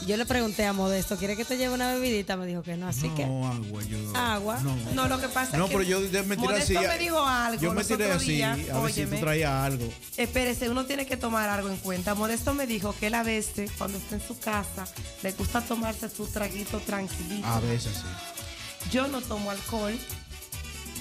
Yo 0.07 0.17
le 0.17 0.27
pregunté 0.27 0.65
a 0.67 0.73
Modesto, 0.73 1.17
¿quiere 1.17 1.37
que 1.37 1.45
te 1.45 1.57
lleve 1.57 1.73
una 1.75 1.93
bebidita? 1.95 2.37
Me 2.37 2.47
dijo 2.47 2.63
que 2.63 2.77
no, 2.77 2.89
así 2.89 3.09
que 3.11 3.25
No, 3.25 3.47
agua, 3.49 3.83
yo. 3.85 3.99
agua. 4.17 4.59
No. 4.63 4.77
No, 4.95 5.09
lo 5.09 5.21
que 5.21 5.29
pasa 5.29 5.57
No, 5.57 5.65
es 5.67 5.71
que 5.71 5.77
pero 5.77 5.89
yo 5.89 6.01
me 6.01 6.09
tiré 6.37 6.37
Modesto 6.37 6.79
así. 6.79 6.89
me 6.89 6.99
dijo 6.99 7.25
algo 7.25 7.61
Yo 7.63 7.73
me 7.73 7.85
tiré 7.85 8.11
así, 8.13 8.33
días, 8.33 8.53
a 8.71 8.81
ver 8.81 8.93
si 8.93 9.01
óyeme. 9.03 9.17
tú 9.19 9.23
traías 9.25 9.51
algo. 9.53 9.89
Espérese, 10.17 10.69
uno 10.69 10.85
tiene 10.87 11.07
que 11.07 11.17
tomar 11.17 11.49
algo 11.49 11.69
en 11.69 11.77
cuenta. 11.77 12.15
Modesto 12.15 12.53
me 12.53 12.67
dijo 12.67 12.95
que 12.99 13.07
él 13.09 13.15
a 13.15 13.23
veces, 13.23 13.71
cuando 13.79 13.99
está 13.99 14.17
en 14.17 14.23
su 14.27 14.39
casa, 14.39 14.87
le 15.23 15.33
gusta 15.33 15.61
tomarse 15.61 16.09
su 16.11 16.27
traguito 16.27 16.81
tranquilito. 16.81 17.47
A 17.47 17.61
veces 17.61 17.93
sí. 17.95 18.89
Yo 18.91 19.07
no 19.07 19.21
tomo 19.21 19.51
alcohol, 19.53 19.97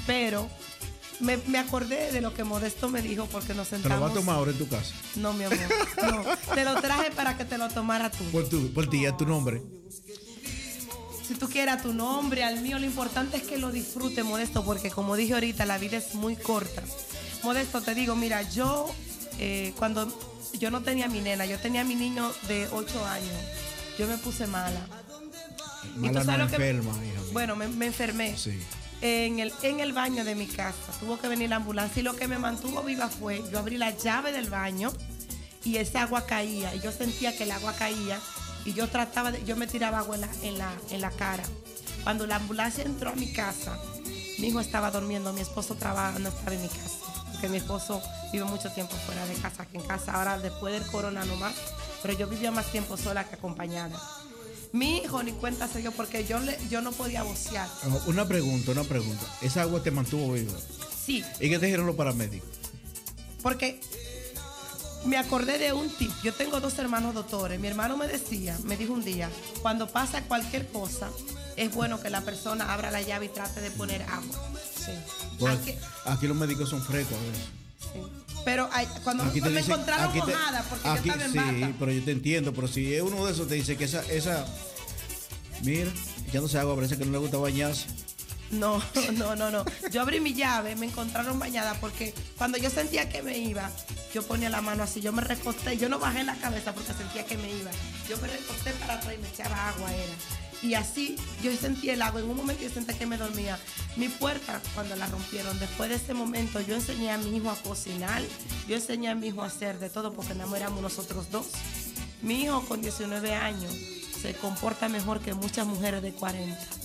pero 0.06 0.48
me, 1.22 1.38
me 1.48 1.58
acordé 1.60 2.12
de 2.12 2.22
lo 2.22 2.34
que 2.34 2.44
Modesto 2.44 2.90
me 2.90 3.02
dijo 3.02 3.26
porque 3.28 3.54
nos 3.54 3.68
¿Te 3.70 3.76
lo 3.78 3.82
sentamos. 3.84 4.02
vas 4.02 4.12
a 4.12 4.14
tomar 4.16 4.36
ahora 4.38 4.52
en 4.52 4.58
tu 4.58 4.68
casa? 4.68 4.94
No, 5.16 5.34
mi 5.34 5.44
amor. 5.46 5.58
No, 6.04 6.54
te 6.56 6.64
lo 6.66 6.82
traje 6.82 7.12
para 7.12 7.38
que 7.38 7.46
te 7.46 7.58
lo 7.58 7.70
tomara 7.70 8.10
tú. 8.12 8.24
Por, 8.32 8.48
tu, 8.50 8.72
por 8.74 8.90
ti, 8.90 9.06
a 9.06 9.16
tu 9.16 9.26
nombre. 9.26 9.62
Si 11.28 11.36
tú 11.36 11.48
quieras 11.50 11.82
tu 11.82 11.94
nombre, 11.94 12.44
al 12.44 12.60
mío, 12.62 12.78
lo 12.80 12.86
importante 12.86 13.38
es 13.38 13.44
que 13.44 13.58
lo 13.58 13.72
disfrute, 13.72 14.24
Modesto, 14.24 14.66
porque 14.66 14.90
como 14.90 15.16
dije 15.16 15.34
ahorita, 15.34 15.66
la 15.66 15.78
vida 15.78 15.98
es 15.98 16.14
muy 16.16 16.36
corta. 16.36 16.84
Modesto, 17.44 17.82
te 17.82 17.96
digo, 17.96 18.16
mira, 18.16 18.42
yo 18.50 18.94
eh, 19.40 19.74
cuando 19.78 20.12
yo 20.60 20.70
no 20.72 20.82
tenía 20.82 21.08
mi 21.08 21.22
nena, 21.22 21.46
yo 21.46 21.58
tenía 21.60 21.84
mi 21.86 21.96
niño 21.96 22.32
de 22.50 22.68
8 22.72 23.06
años, 23.06 23.32
yo 23.98 24.08
me 24.08 24.18
puse 24.18 24.46
mala. 24.48 24.86
¿Y 25.86 25.94
tú 25.96 26.00
Mala 26.02 26.24
sabes 26.24 26.38
no 26.40 26.46
lo 26.46 26.50
que- 26.50 26.56
enferma, 26.58 26.92
hija. 26.92 27.02
mía. 27.02 27.30
Bueno, 27.32 27.56
me, 27.56 27.68
me 27.70 27.86
enfermé. 27.88 28.38
Sí. 28.38 28.60
En 29.02 29.40
el, 29.40 29.52
en 29.64 29.80
el 29.80 29.94
baño 29.94 30.24
de 30.24 30.36
mi 30.36 30.46
casa. 30.46 30.92
Tuvo 31.00 31.20
que 31.20 31.28
venir 31.28 31.50
la 31.50 31.56
ambulancia 31.56 32.00
y 32.00 32.04
lo 32.04 32.16
que 32.16 32.28
me 32.28 32.38
mantuvo 32.38 32.84
viva 32.84 33.10
fue, 33.10 33.44
yo 33.52 33.60
abrí 33.60 33.78
la 33.78 33.90
llave 33.98 34.32
del 34.32 34.50
baño 34.50 34.92
y 35.64 35.78
esa 35.78 36.04
agua 36.04 36.26
caía 36.26 36.74
y 36.76 36.80
yo 36.82 36.92
sentía 36.92 37.36
que 37.36 37.44
el 37.44 37.52
agua 37.52 37.74
caía 37.74 38.20
y 38.66 38.74
yo 38.74 38.88
trataba 38.88 39.32
de, 39.32 39.44
yo 39.44 39.56
me 39.56 39.68
tiraba 39.68 40.00
agua 40.00 40.16
en 40.16 40.22
la, 40.22 40.30
en 40.44 40.58
la, 40.58 40.72
en 40.92 41.02
la 41.02 41.12
cara. 41.12 41.44
Cuando 42.04 42.28
la 42.28 42.38
ambulancia 42.38 42.84
entró 42.84 43.10
a 43.10 43.16
mi 43.16 43.32
casa, 43.32 43.78
mi 44.40 44.48
hijo 44.48 44.60
estaba 44.60 44.92
durmiendo, 44.92 45.34
mi 45.34 45.42
esposo 45.42 45.76
trabaja, 45.76 46.20
no 46.20 46.30
estaba 46.30 46.54
en 46.54 46.62
mi 46.62 46.70
casa, 46.70 46.98
porque 47.32 47.50
mi 47.50 47.58
esposo 47.58 48.02
vive 48.32 48.46
mucho 48.46 48.72
tiempo 48.72 48.96
fuera 49.06 49.26
de 49.26 49.36
casa, 49.36 49.66
que 49.66 49.78
en 49.78 49.84
casa 49.84 50.14
ahora 50.14 50.40
después 50.40 50.74
del 50.74 50.90
corona 50.92 51.26
no 51.26 51.36
más, 51.36 51.54
pero 52.02 52.14
yo 52.16 52.28
vivía 52.28 52.52
más 52.52 52.72
tiempo 52.72 52.98
sola 52.98 53.24
que 53.24 53.36
acompañada. 53.36 54.00
Mi 54.74 54.98
hijo 55.00 55.22
ni 55.24 55.32
cuenta 55.34 55.68
se 55.68 55.80
dio 55.80 55.92
porque 55.92 56.26
yo, 56.26 56.40
le, 56.40 56.58
yo 56.70 56.82
no 56.82 56.92
podía 56.92 57.24
vocear. 57.24 57.68
Oh, 57.90 58.02
Una 58.08 58.26
pregunta, 58.28 58.72
una 58.72 58.84
pregunta. 58.84 59.26
Esa 59.42 59.64
agua 59.64 59.84
te 59.84 59.92
mantuvo 59.92 60.34
viva. 60.34 60.54
Sí, 61.06 61.24
¿Y 61.40 61.50
qué 61.50 61.60
te 61.60 61.66
dijeron 61.66 61.86
los 61.88 61.96
paramédicos? 61.96 62.48
Porque 63.42 63.82
me 65.06 65.18
acordé 65.18 65.58
de 65.58 65.74
un 65.74 65.90
tip. 65.90 66.12
Yo 66.24 66.34
tengo 66.34 66.60
dos 66.62 66.78
hermanos 66.80 67.14
doctores. 67.14 67.60
Mi 67.60 67.68
hermano 67.68 67.98
me 67.98 68.08
decía, 68.08 68.58
me 68.64 68.78
dijo 68.78 68.94
un 68.94 69.04
día, 69.04 69.30
cuando 69.62 69.88
pasa 69.90 70.22
cualquier 70.24 70.68
cosa, 70.70 71.10
es 71.58 71.74
bueno 71.74 72.00
que 72.00 72.10
la 72.10 72.22
persona 72.22 72.72
abra 72.74 72.92
la 72.92 73.02
llave 73.02 73.26
y 73.26 73.30
trate 73.30 73.60
de 73.62 73.72
poner 73.72 74.04
agua. 74.04 74.50
Sí. 74.78 74.92
Pues 75.40 75.58
Aquí- 75.60 75.76
aquí 76.06 76.28
los 76.28 76.38
médicos 76.38 76.70
son 76.70 76.82
frescos 76.84 77.18
a 77.18 77.22
veces. 77.22 77.46
sí. 77.94 78.21
Pero 78.46 78.70
hay- 78.72 78.88
cuando 79.04 79.24
Aquí 79.24 79.40
me 79.42 79.50
dicen- 79.50 79.72
encontraron 79.72 80.10
aquí 80.10 80.20
te- 80.22 80.26
mojada 80.32 80.64
porque 80.70 80.88
aquí- 80.90 81.10
yo 81.10 81.14
estaba 81.16 81.26
en 81.26 81.32
Sí, 81.56 81.62
bata. 81.62 81.74
pero 81.80 81.92
yo 81.92 82.04
te 82.04 82.12
entiendo. 82.12 82.54
Pero 82.54 82.68
si 82.68 82.94
es 82.94 83.02
uno 83.02 83.26
de 83.26 83.32
esos 83.34 83.48
te 83.48 83.56
dice 83.56 83.78
que 83.78 83.84
esa, 83.86 84.02
esa, 84.12 84.46
mira, 85.64 85.92
ya 86.32 86.42
no 86.42 86.48
se 86.48 86.58
agua, 86.58 86.76
parece 86.76 86.98
que 86.98 87.06
no 87.06 87.12
le 87.12 87.18
gusta 87.20 87.38
bañarse. 87.38 87.86
No, 88.52 88.82
no, 89.14 89.36
no, 89.36 89.50
no. 89.52 89.64
Yo 89.92 90.02
abrí 90.02 90.20
mi 90.20 90.34
llave, 90.34 90.76
me 90.76 90.88
encontraron 90.88 91.40
bañada 91.40 91.74
porque 91.80 92.14
cuando 92.38 92.58
yo 92.58 92.70
sentía 92.70 93.08
que 93.10 93.22
me 93.22 93.38
iba, 93.38 93.70
yo 94.14 94.24
ponía 94.24 94.50
la 94.50 94.62
mano 94.62 94.84
así, 94.84 95.00
yo 95.02 95.14
me 95.14 95.22
recosté, 95.22 95.78
yo 95.78 95.88
no 95.88 96.00
bajé 96.00 96.24
la 96.24 96.36
cabeza 96.36 96.74
porque 96.74 96.94
sentía 96.94 97.26
que 97.26 97.38
me 97.38 97.50
iba. 97.50 97.72
Yo 98.10 98.18
me 98.18 98.28
recosté 98.28 98.72
para 98.74 98.96
atrás 98.96 99.16
y 99.18 99.22
me 99.22 99.28
echaba 99.30 99.70
agua, 99.70 99.94
era. 99.94 100.14
Y 100.62 100.76
así 100.76 101.16
yo 101.44 101.56
sentí 101.56 101.90
el 101.90 102.02
agua. 102.02 102.22
En 102.22 102.30
un 102.30 102.38
momento 102.38 102.64
yo 102.64 102.70
sentí 102.70 102.94
que 102.94 103.06
me 103.06 103.18
dormía. 103.18 103.60
Mi 103.96 104.08
puerta, 104.10 104.62
cuando 104.76 104.96
la 104.96 105.08
rompieron, 105.08 105.58
después 105.60 105.90
de 105.90 105.96
ese 105.96 106.14
momento, 106.14 106.62
yo 106.62 106.76
enseñé 106.76 107.12
a 107.12 107.18
mi 107.18 107.36
hijo 107.36 107.50
a 107.50 107.56
cocinar, 107.56 108.22
yo 108.68 108.76
enseñé 108.76 109.10
a 109.10 109.16
mi 109.16 109.28
hijo 109.28 109.42
a 109.42 109.48
hacer 109.48 109.80
de 109.80 109.90
todo 109.90 110.14
porque 110.14 110.34
éramos 110.34 110.82
nosotros 110.82 111.32
dos. 111.32 111.48
Mi 112.22 112.44
hijo 112.44 112.62
con 112.68 112.82
19 112.82 113.34
años 113.34 113.74
se 114.22 114.34
comporta 114.36 114.88
mejor 114.88 115.20
que 115.20 115.34
muchas 115.34 115.66
mujeres 115.66 116.04
de 116.04 116.14
40 116.14 116.82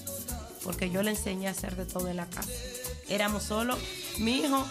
porque 0.67 0.91
yo 0.91 1.03
le 1.05 1.13
enseñé 1.13 1.47
a 1.47 1.53
hacer 1.53 1.77
de 1.77 1.87
todo 1.87 2.09
en 2.09 2.17
la 2.17 2.27
casa. 2.27 2.51
Éramos 3.09 3.45
solos. 3.45 3.79
Mi 4.19 4.41
hijo 4.41 4.67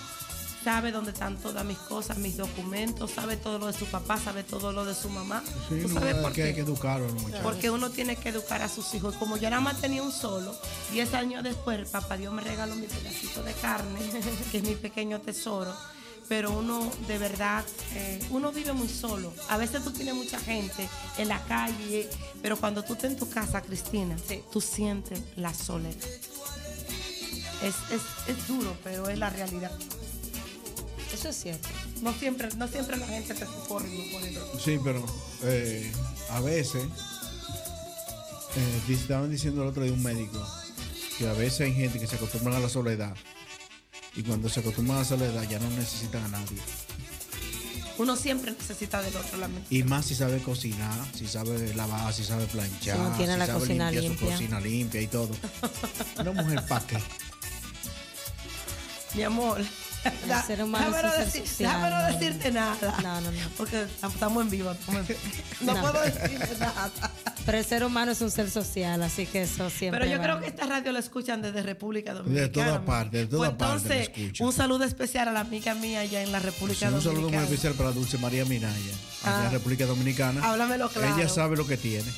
sabe 0.65 0.91
dónde 0.91 1.11
están 1.11 1.37
todas 1.37 1.63
mis 1.63 1.77
cosas, 1.77 2.17
mis 2.17 2.37
documentos, 2.37 3.11
sabe 3.11 3.37
todo 3.37 3.59
lo 3.59 3.67
de 3.67 3.73
su 3.73 3.85
papá, 3.85 4.17
sabe 4.17 4.41
todo 4.43 4.73
lo 4.73 4.83
de 4.83 4.95
su 4.95 5.09
mamá. 5.09 5.43
Sí, 5.69 5.79
¿Tú 5.79 5.89
no, 5.89 5.93
sabes 5.93 6.15
es 6.15 6.21
por 6.23 6.33
que 6.33 6.41
hay 6.41 6.49
que 6.49 6.55
qué? 6.55 6.61
educarlo, 6.61 7.05
los 7.05 7.21
muchachos. 7.21 7.43
Porque 7.43 7.69
uno 7.69 7.91
tiene 7.91 8.15
que 8.15 8.29
educar 8.29 8.63
a 8.63 8.67
sus 8.67 8.91
hijos. 8.95 9.13
Como 9.15 9.37
yo 9.37 9.47
nada 9.51 9.61
más 9.61 9.79
tenía 9.79 10.01
un 10.01 10.11
solo, 10.11 10.57
10 10.91 11.13
años 11.13 11.43
después, 11.43 11.77
el 11.77 11.85
papá 11.85 12.17
Dios 12.17 12.33
me 12.33 12.41
regaló 12.41 12.75
mi 12.75 12.87
pedacito 12.87 13.43
de 13.43 13.53
carne, 13.53 13.99
que 14.51 14.57
es 14.57 14.63
mi 14.63 14.73
pequeño 14.73 15.21
tesoro. 15.21 15.71
Pero 16.27 16.51
uno, 16.51 16.91
de 17.07 17.19
verdad, 17.19 17.63
eh, 17.93 18.19
uno 18.31 18.51
vive 18.51 18.73
muy 18.73 18.89
solo. 18.89 19.31
A 19.49 19.57
veces 19.57 19.83
tú 19.83 19.91
tienes 19.91 20.15
mucha 20.15 20.39
gente 20.39 20.89
en 21.19 21.27
la 21.27 21.43
calle, 21.43 22.09
pero 22.41 22.57
cuando 22.57 22.81
tú 22.83 22.93
estás 22.93 23.11
en 23.11 23.17
tu 23.17 23.29
casa, 23.29 23.61
Cristina, 23.61 24.15
tú 24.51 24.59
sientes 24.61 25.21
la 25.35 25.53
soledad. 25.53 25.93
Es, 27.61 27.75
es, 27.91 28.01
es 28.27 28.47
duro, 28.47 28.75
pero 28.83 29.07
es 29.09 29.19
la 29.19 29.29
realidad. 29.29 29.71
Eso 31.25 31.31
es 31.31 31.41
cierto. 31.41 31.69
No 32.03 32.13
siempre, 32.13 32.49
no 32.55 32.67
siempre 32.67 32.97
la 32.97 33.07
gente 33.07 33.33
te 33.33 33.45
socorre 33.47 33.89
por 34.11 34.21
eso. 34.23 34.59
Sí, 34.63 34.77
pero 34.83 35.03
eh, 35.41 35.91
a 36.29 36.39
veces, 36.39 36.83
eh, 38.55 38.81
estaban 38.89 39.31
diciendo 39.31 39.63
el 39.63 39.69
otro 39.69 39.81
día 39.81 39.91
un 39.91 40.03
médico, 40.03 40.39
que 41.17 41.27
a 41.27 41.33
veces 41.33 41.61
hay 41.61 41.73
gente 41.73 41.99
que 41.99 42.05
se 42.05 42.17
acostumbran 42.17 42.57
a 42.57 42.59
la 42.59 42.69
soledad 42.69 43.15
y 44.15 44.21
cuando 44.21 44.49
se 44.49 44.59
acostumbran 44.59 44.97
a 44.97 44.99
la 44.99 45.05
soledad 45.07 45.49
ya 45.49 45.57
no 45.57 45.67
necesitan 45.71 46.25
a 46.25 46.27
nadie. 46.27 46.59
Uno 47.97 48.15
siempre 48.15 48.51
necesita 48.51 49.01
del 49.01 49.15
otro, 49.15 49.39
la 49.39 49.47
mente. 49.47 49.65
Y 49.73 49.81
más 49.81 50.05
si 50.05 50.13
sabe 50.13 50.37
cocinar, 50.43 51.07
si 51.15 51.25
sabe 51.25 51.73
lavar, 51.73 52.13
si 52.13 52.23
sabe 52.23 52.45
planchar, 52.45 52.97
Si 52.97 53.01
no 53.01 53.17
tiene 53.17 53.33
si 53.33 53.39
la 53.39 53.45
sabe 53.47 53.59
cocina 53.61 53.89
limpiar 53.89 54.03
su 54.03 54.09
limpia. 54.09 54.35
cocina 54.35 54.59
limpia 54.59 55.01
y 55.01 55.07
todo. 55.07 55.31
Una 56.19 56.31
mujer 56.33 56.63
pa' 56.67 56.85
qué. 56.85 56.97
Mi 59.15 59.23
amor. 59.23 59.61
El 60.05 60.43
ser 60.45 60.63
humano 60.63 60.91
déjame, 60.91 61.01
no 61.07 61.13
es 61.13 61.15
un 61.15 61.31
ser 61.31 61.41
decir- 61.43 61.47
social, 61.47 61.73
déjame 61.81 61.89
no 61.89 62.19
decirte 62.19 62.51
nada. 62.51 62.95
No, 63.01 63.21
no, 63.21 63.31
no. 63.31 63.37
Porque 63.57 63.85
estamos 64.03 64.43
en 64.43 64.49
vivo. 64.51 64.71
estamos 64.71 65.01
en 65.01 65.07
vivo. 65.07 65.19
No, 65.61 65.73
No. 65.73 65.81
puedo 65.81 66.01
decirte 66.05 66.57
nada. 66.59 66.91
Pero 67.45 67.57
el 67.57 67.65
ser 67.65 67.83
humano 67.83 68.11
es 68.11 68.21
un 68.21 68.29
ser 68.29 68.51
social, 68.51 69.01
así 69.01 69.25
que 69.25 69.43
eso 69.43 69.69
siempre. 69.71 70.01
Pero 70.01 70.11
yo 70.11 70.17
va. 70.19 70.23
creo 70.23 70.39
que 70.41 70.47
esta 70.47 70.67
radio 70.67 70.91
la 70.91 70.99
escuchan 70.99 71.41
desde 71.41 71.63
República 71.63 72.13
Dominicana. 72.13 72.47
De 72.47 72.49
todas 72.53 72.79
mi- 72.81 72.85
partes, 72.85 73.21
de 73.21 73.27
todas 73.27 73.49
Pues 73.53 73.57
partes 73.69 73.89
la 73.89 73.95
entonces, 74.03 74.41
un 74.41 74.53
saludo 74.53 74.83
especial 74.83 75.27
a 75.27 75.31
la 75.31 75.39
amiga 75.39 75.73
mía 75.73 76.01
allá 76.01 76.21
en 76.21 76.31
la 76.31 76.39
República 76.39 76.87
Sí, 76.89 76.93
un 76.93 77.01
saludo 77.01 77.13
muy 77.13 77.21
Dominicana. 77.31 77.43
especial 77.45 77.73
para 77.73 77.91
Dulce 77.91 78.17
María 78.19 78.45
Minaya, 78.45 78.75
allá 79.23 79.39
en 79.41 79.47
Ah. 79.47 79.49
República 79.49 79.85
Dominicana. 79.87 80.41
Háblamelo 80.47 80.89
claro. 80.89 81.15
Ella 81.17 81.29
sabe 81.29 81.55
lo 81.57 81.65
que 81.65 81.77
tiene. 81.77 82.11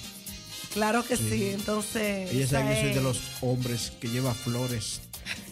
Claro 0.73 1.03
que 1.05 1.15
sí, 1.17 1.29
Sí. 1.29 1.49
entonces. 1.53 2.31
Ella 2.33 2.47
sabe 2.47 2.73
que 2.75 2.81
soy 2.81 2.93
de 2.93 3.01
los 3.01 3.19
hombres 3.41 3.93
que 4.01 4.09
lleva 4.09 4.33
flores 4.33 5.01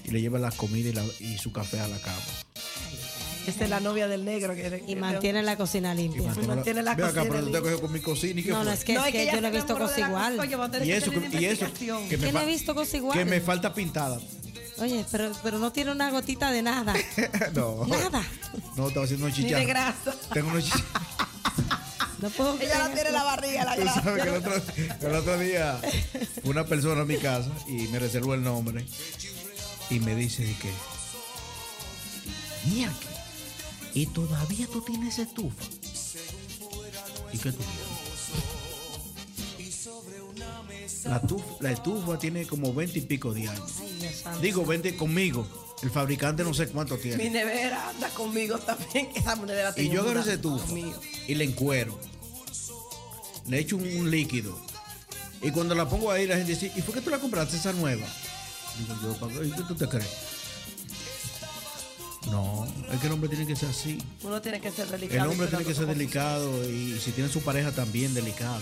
y 0.05 0.11
le 0.11 0.21
lleva 0.21 0.39
la 0.39 0.51
comida 0.51 0.89
y, 0.89 0.93
la- 0.93 1.05
y 1.19 1.37
su 1.37 1.51
café 1.51 1.79
a 1.79 1.87
la 1.87 1.97
cama. 1.99 2.17
Esta 3.47 3.63
es 3.65 3.69
la 3.69 3.79
novia 3.79 4.07
del 4.07 4.25
negro. 4.25 4.55
Que, 4.55 4.83
Y 4.87 4.95
mantiene 4.95 5.43
la 5.43 5.55
cocina 5.55 5.93
limpia. 5.93 6.33
Y 6.41 6.47
mantiene 6.47 6.81
la 6.81 6.95
Ve 6.95 7.03
acá, 7.03 7.13
cocina 7.21 7.33
pero 7.35 7.45
tú 7.45 7.51
te 7.51 7.61
coges 7.61 7.79
con 7.79 7.91
mi 7.91 7.99
cocina 7.99 8.39
y 8.39 8.43
qué 8.43 8.49
No, 8.49 8.55
fue? 8.57 8.65
no, 8.65 8.71
es 8.71 8.83
que, 8.83 8.93
No, 8.95 9.01
es 9.01 9.07
es 9.07 9.11
que 9.13 9.31
yo 9.35 9.41
no 9.41 9.47
he 9.47 9.51
visto 9.51 9.77
cosa 9.77 9.99
la 9.99 10.07
igual. 10.07 10.33
Y 10.83 10.91
eso, 10.91 11.11
que- 11.11 11.29
y 11.39 11.45
eso, 11.45 11.67
que 11.73 11.85
me, 11.91 12.07
¿Quién 12.07 12.21
no 12.21 12.31
fa- 12.31 12.41
ha 12.41 12.45
visto 12.45 12.73
cosa 12.73 12.97
igual? 12.97 13.17
que 13.17 13.25
me 13.25 13.41
falta 13.41 13.73
pintada. 13.73 14.19
Oye, 14.79 15.05
pero, 15.11 15.31
pero 15.43 15.59
no 15.59 15.71
tiene 15.71 15.91
una 15.91 16.09
gotita 16.11 16.51
de 16.51 16.61
nada. 16.63 16.93
no. 17.53 17.85
Nada. 17.85 18.23
No, 18.75 18.87
estaba 18.87 19.05
haciendo 19.05 19.27
unos 19.27 19.37
Ni 19.37 19.43
de 19.43 19.49
chicharros. 19.49 19.67
grasa. 19.67 20.15
Tengo 20.33 20.47
unos 20.49 20.63
chicharros. 20.65 20.85
No 22.21 22.29
puedo 22.29 22.57
Ella 22.59 22.87
no 22.87 22.93
tiene 22.95 23.11
la 23.11 23.23
barriga, 23.23 23.65
la 23.65 23.75
Tú 23.75 23.81
grasa. 23.81 24.01
sabes 24.01 24.23
que 24.23 24.29
el 24.29 24.35
otro, 24.35 24.53
el 25.01 25.15
otro 25.15 25.37
día 25.37 25.79
una 26.45 26.65
persona 26.65 27.01
a 27.01 27.05
mi 27.05 27.17
casa 27.17 27.49
y 27.67 27.73
me 27.89 27.99
reservó 27.99 28.33
el 28.33 28.41
nombre 28.41 28.85
y 29.89 29.99
me 29.99 30.15
dice 30.15 30.43
de 30.43 30.53
que 30.55 30.71
mierda 32.65 32.95
y 33.93 34.07
todavía 34.07 34.67
tú 34.67 34.81
tienes 34.81 35.19
estufa 35.19 35.63
y 37.31 37.37
qué 37.37 37.51
tú 37.51 37.63
la, 41.05 41.21
tuf- 41.21 41.57
la 41.59 41.71
estufa 41.71 42.17
tiene 42.17 42.45
como 42.47 42.73
20 42.73 42.99
y 42.99 43.01
pico 43.03 43.33
de 43.33 43.47
años 43.47 43.71
Ay, 44.25 44.39
digo 44.41 44.65
20 44.65 44.95
conmigo 44.97 45.47
el 45.83 45.91
fabricante 45.91 46.43
no 46.43 46.53
sé 46.53 46.67
cuánto 46.69 46.95
Mi 46.95 47.01
tiene 47.01 47.29
nevera 47.29 47.89
anda 47.89 48.09
conmigo 48.09 48.57
también. 48.57 49.09
Esa 49.13 49.35
nevera 49.35 49.73
y 49.77 49.89
yo 49.89 50.01
agarro 50.01 50.21
esa 50.21 50.33
estufa 50.33 50.65
conmigo. 50.65 50.99
y 51.27 51.35
le 51.35 51.43
encuero. 51.43 51.99
Le 53.47 53.59
echo 53.59 53.75
un, 53.75 53.83
un 53.97 54.09
líquido. 54.09 54.57
Y 55.43 55.51
cuando 55.51 55.75
la 55.75 55.87
pongo 55.87 56.09
ahí, 56.11 56.25
la 56.25 56.37
gente 56.37 56.53
dice, 56.53 56.71
¿y 56.75 56.81
fue 56.81 56.93
que 56.95 57.01
tú 57.01 57.09
la 57.11 57.19
compraste 57.19 57.57
esa 57.57 57.73
nueva? 57.73 58.07
Digo 58.79 58.95
yo, 59.01 59.13
"¿Pa' 59.19 59.27
qué? 59.29 59.47
¿y 59.47 59.51
qué 59.51 59.61
tú 59.67 59.75
te 59.75 59.87
crees? 59.87 60.09
No, 62.31 62.67
es 62.91 62.99
que 62.99 63.05
el 63.07 63.13
hombre 63.13 63.29
tiene 63.29 63.45
que 63.45 63.55
ser 63.55 63.69
así. 63.69 63.99
Uno 64.23 64.41
tiene 64.41 64.59
que 64.59 64.71
ser 64.71 64.85
El 64.85 64.91
delicado. 64.91 65.29
hombre 65.31 65.45
y 65.45 65.49
tiene 65.49 65.65
que 65.65 65.75
ser 65.75 65.85
delicado 65.85 66.69
y 66.69 66.99
si 66.99 67.11
tiene 67.11 67.29
su 67.29 67.41
pareja 67.41 67.71
también 67.71 68.13
delicado. 68.15 68.61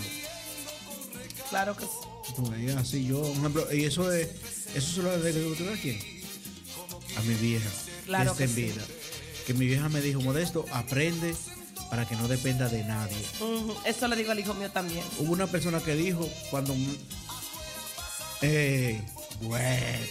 Claro 1.48 1.74
que 1.76 1.84
sí. 1.84 2.70
Así 2.76 3.06
yo, 3.06 3.20
por 3.22 3.30
ejemplo, 3.36 3.72
y 3.72 3.84
eso 3.84 4.12
es, 4.12 4.28
eso 4.74 4.92
se 4.96 5.02
lo 5.02 5.16
digo 5.22 5.54
a 5.72 5.76
quién? 5.76 5.98
A 7.16 7.22
mi 7.22 7.34
vieja. 7.34 7.68
Claro 8.06 8.34
que 8.36 8.44
está 8.44 8.54
que 8.54 8.62
en 8.62 8.68
sí. 8.72 8.72
vida. 8.78 8.84
Que 9.46 9.54
mi 9.54 9.66
vieja 9.66 9.88
me 9.88 10.00
dijo, 10.00 10.20
Modesto, 10.20 10.64
aprende 10.72 11.34
para 11.90 12.06
que 12.08 12.16
no 12.16 12.28
dependa 12.28 12.68
de 12.68 12.82
nadie. 12.84 13.16
Eso 13.86 14.08
le 14.08 14.16
digo 14.16 14.32
al 14.32 14.38
hijo 14.40 14.52
mío 14.54 14.70
también. 14.70 15.04
Hubo 15.18 15.32
una 15.32 15.46
persona 15.46 15.80
que 15.80 15.94
dijo 15.94 16.28
cuando. 16.50 16.74
Eh, 18.42 19.00
bueno. 19.40 20.06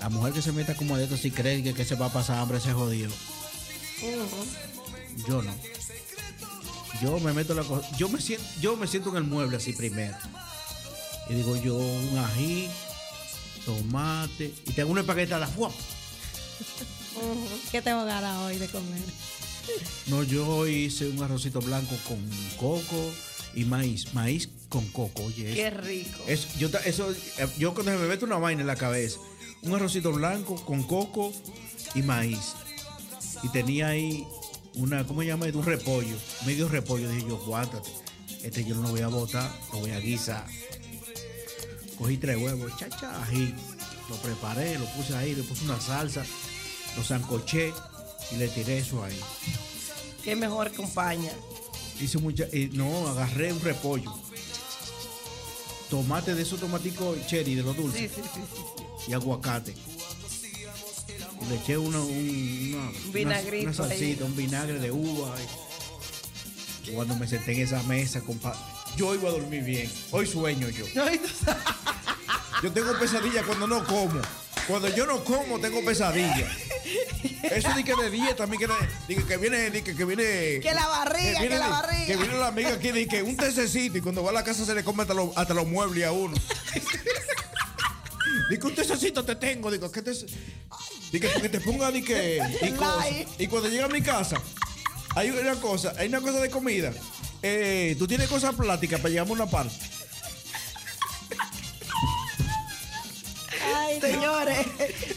La 0.00 0.08
mujer 0.08 0.32
que 0.32 0.42
se 0.42 0.52
meta 0.52 0.74
como 0.74 0.96
de 0.96 1.04
esto 1.04 1.16
si 1.16 1.30
cree 1.30 1.62
que, 1.62 1.74
que 1.74 1.84
se 1.84 1.96
va 1.96 2.06
a 2.06 2.12
pasar 2.12 2.38
hambre 2.38 2.60
se 2.60 2.72
jodió. 2.72 3.08
Yo 5.26 5.42
no. 5.42 5.54
Yo 7.02 7.18
me 7.20 7.32
meto 7.32 7.54
la. 7.54 7.64
Yo 7.96 8.08
me 8.08 8.20
siento, 8.20 8.46
yo 8.60 8.76
me 8.76 8.86
siento 8.86 9.10
en 9.10 9.16
el 9.16 9.24
mueble 9.24 9.56
así 9.56 9.72
primero. 9.72 10.16
Y 11.28 11.34
digo 11.34 11.56
yo 11.56 11.76
un 11.76 12.18
ají, 12.18 12.68
tomate. 13.64 14.54
Y 14.66 14.72
tengo 14.72 14.92
una 14.92 15.02
¡fua! 15.02 15.68
Ujú. 17.16 17.48
¿Qué 17.70 17.82
tengo 17.82 18.04
ganas 18.04 18.38
hoy 18.42 18.56
de 18.56 18.68
comer? 18.68 19.02
No, 20.06 20.22
yo 20.22 20.66
hice 20.66 21.08
un 21.08 21.22
arrocito 21.22 21.60
blanco 21.60 21.94
con 22.08 22.18
coco 22.56 23.12
y 23.60 23.64
maíz. 23.64 24.14
Maíz 24.14 24.48
con 24.68 24.86
coco, 24.88 25.24
oye. 25.24 25.52
Qué 25.54 25.66
eso- 25.68 25.80
rico. 25.80 26.24
Es, 26.26 26.54
yo, 26.58 26.70
ta- 26.70 26.80
eso, 26.84 27.10
eh, 27.12 27.46
yo 27.58 27.74
cuando 27.74 27.92
se 27.92 27.98
me 27.98 28.06
mete 28.06 28.24
una 28.24 28.36
vaina 28.38 28.60
en 28.60 28.66
la 28.66 28.76
cabeza, 28.76 29.18
un 29.62 29.74
arrocito 29.74 30.12
blanco 30.12 30.56
con 30.64 30.82
coco 30.82 31.32
y 31.94 32.02
maíz. 32.02 32.52
Y 33.42 33.48
tenía 33.50 33.88
ahí 33.88 34.26
una, 34.74 35.06
¿cómo 35.06 35.20
se 35.22 35.28
llama? 35.28 35.46
Un 35.46 35.64
repollo, 35.64 36.16
medio 36.46 36.68
repollo. 36.68 37.10
Dije 37.10 37.26
yo, 37.28 37.36
aguántate. 37.36 37.90
Este 38.42 38.64
yo 38.64 38.74
no 38.76 38.82
lo 38.82 38.88
voy 38.90 39.00
a 39.00 39.08
botar, 39.08 39.50
lo 39.72 39.80
voy 39.80 39.90
a 39.90 39.98
guisar. 40.00 40.46
Cogí 41.98 42.16
tres 42.16 42.36
huevos, 42.36 42.72
chacha, 42.78 43.22
ají. 43.24 43.54
Lo 44.08 44.16
preparé, 44.16 44.78
lo 44.78 44.86
puse 44.92 45.14
ahí, 45.16 45.34
le 45.34 45.42
puse 45.42 45.64
una 45.64 45.80
salsa, 45.80 46.24
lo 46.96 47.02
zancoché 47.04 47.72
y 48.32 48.36
le 48.36 48.48
tiré 48.48 48.78
eso 48.78 49.02
ahí. 49.04 49.18
Qué 50.24 50.34
mejor 50.36 50.72
compañía. 50.72 51.32
Hice 52.00 52.18
mucha, 52.18 52.44
y 52.52 52.70
no, 52.72 53.08
agarré 53.08 53.52
un 53.52 53.60
repollo. 53.60 54.12
Tomate 55.90 56.34
de 56.34 56.42
esos 56.42 56.60
tomaticos 56.60 57.16
cherry, 57.26 57.54
de 57.54 57.62
los 57.62 57.76
dulces. 57.76 58.10
Sí, 58.14 58.20
sí, 58.34 58.40
y 59.08 59.12
aguacate. 59.14 59.74
Le 61.48 61.54
eché 61.56 61.78
una, 61.78 61.98
un, 62.00 62.74
una, 63.14 63.30
una, 63.30 63.40
una 63.62 63.72
salsita, 63.72 64.24
un 64.24 64.36
vinagre 64.36 64.78
de 64.78 64.90
uva. 64.90 65.34
y 66.86 66.90
cuando 66.90 67.16
me 67.16 67.26
senté 67.26 67.52
en 67.52 67.60
esa 67.60 67.82
mesa, 67.84 68.20
compa, 68.20 68.54
yo 68.96 69.14
iba 69.14 69.28
a 69.30 69.32
dormir 69.32 69.64
bien. 69.64 69.90
Hoy 70.10 70.26
sueño 70.26 70.68
yo. 70.68 70.84
Yo 72.60 72.72
tengo 72.72 72.92
pesadilla 72.98 73.44
cuando 73.44 73.68
no 73.68 73.84
como. 73.84 74.20
Cuando 74.68 74.88
yo 74.94 75.06
no 75.06 75.24
como, 75.24 75.58
tengo 75.58 75.82
pesadilla. 75.84 76.46
Eso 77.50 77.68
di 77.74 77.82
que 77.82 77.94
de 77.96 78.10
dieta, 78.10 78.44
a 78.44 78.46
mí 78.46 78.56
que, 78.58 78.66
de- 78.66 78.74
di 79.08 79.16
que, 79.16 79.24
que 79.24 79.36
viene, 79.38 79.70
di 79.70 79.82
que, 79.82 79.96
que 79.96 80.04
viene. 80.04 80.60
Que 80.60 80.72
la 80.74 80.86
barriga, 80.86 81.40
viene 81.40 81.48
que 81.48 81.58
la 81.58 81.68
barriga. 81.68 82.06
Que 82.06 82.16
viene 82.16 82.34
la 82.38 82.46
amiga 82.48 82.68
aquí, 82.74 82.92
di 82.92 83.06
que 83.06 83.22
un 83.22 83.36
tececito 83.36 83.98
y 83.98 84.00
cuando 84.02 84.22
va 84.22 84.30
a 84.30 84.34
la 84.34 84.44
casa 84.44 84.64
se 84.66 84.74
le 84.74 84.84
come 84.84 85.02
hasta, 85.02 85.14
los- 85.14 85.36
hasta 85.36 85.54
los 85.54 85.66
muebles 85.66 86.04
a 86.06 86.12
uno. 86.12 86.36
Digo, 88.50 88.68
un 88.68 88.74
tececito 88.74 89.24
te 89.24 89.36
tengo. 89.36 89.70
Digo, 89.70 89.90
¿qué 89.90 90.02
te 90.02 90.12
Digo, 91.12 91.28
que 91.40 91.48
te 91.48 91.60
ponga 91.60 91.90
di 91.90 92.02
que. 92.02 92.40
Y, 92.62 92.70
cosa. 92.72 92.96
Like. 92.98 93.28
y 93.42 93.46
cuando 93.46 93.68
llega 93.70 93.86
a 93.86 93.88
mi 93.88 94.02
casa, 94.02 94.36
hay 95.16 95.30
una 95.30 95.54
cosa, 95.56 95.94
hay 95.98 96.08
una 96.08 96.20
cosa 96.20 96.40
de 96.40 96.50
comida. 96.50 96.92
Eh, 97.42 97.96
Tú 97.98 98.06
tienes 98.06 98.28
cosas 98.28 98.54
plásticas 98.54 99.00
para 99.00 99.10
llevarme 99.10 99.32
una 99.32 99.46
parte. 99.46 99.74
Ay, 103.88 104.00
Señores, 104.00 104.66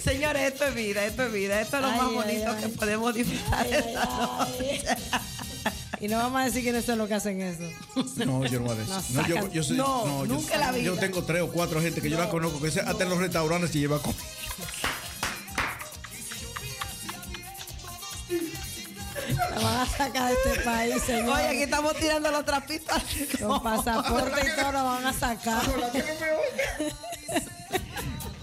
señores, 0.03 0.53
esto 0.53 0.65
es 0.65 0.75
vida, 0.75 1.05
esto 1.05 1.23
es 1.25 1.33
vida, 1.33 1.59
esto 1.61 1.77
es 1.77 1.81
lo 1.83 1.89
Ay, 1.89 1.97
más 1.97 2.07
ay, 2.09 2.15
bonito 2.15 2.51
ay. 2.51 2.63
que 2.63 2.69
podemos 2.69 3.13
disfrutar 3.13 3.65
ay, 3.65 3.73
esta 3.73 4.05
noche. 4.05 4.83
Y 5.99 6.07
no 6.07 6.17
vamos 6.17 6.41
a 6.41 6.45
decir 6.45 6.63
quiénes 6.63 6.85
son 6.85 6.97
los 6.97 7.07
que 7.07 7.13
hacen 7.15 7.41
eso. 7.41 7.63
No, 8.25 8.43
yo 8.45 8.59
no 8.59 8.65
voy 8.67 8.75
a 8.77 8.79
decir. 8.79 8.95
No 9.13 9.49
yo, 9.51 9.63
soy- 9.63 9.77
no, 9.77 10.05
no, 10.07 10.25
yo- 10.25 10.33
nunca 10.35 10.57
la 10.57 10.71
vida. 10.71 10.85
Yo 10.85 10.95
tengo 10.97 11.23
tres 11.23 11.41
o 11.43 11.49
cuatro 11.51 11.79
gente 11.81 12.01
que 12.01 12.09
yo 12.09 12.17
la 12.17 12.29
conozco 12.29 12.59
que 12.61 12.71
se- 12.71 12.79
hasta 12.81 13.03
en 13.03 13.09
los 13.09 13.19
restaurantes 13.19 13.69
se 13.71 13.79
lleva 13.79 14.01
comida. 14.01 14.19
La 19.49 19.59
van 19.59 19.77
a 19.79 19.85
sacar 19.85 20.29
de 20.29 20.33
este 20.33 20.61
país, 20.61 21.01
señor. 21.03 21.29
Oye, 21.37 21.47
aquí 21.47 21.61
estamos 21.63 21.95
tirando 21.95 22.31
los 22.31 22.45
trapitos. 22.45 23.01
Con 23.41 23.61
pasaporte 23.61 24.41
y 24.47 24.55
todo 24.59 24.71
lo 24.71 24.83
van 24.83 25.05
a 25.05 25.13
sacar. 25.13 25.61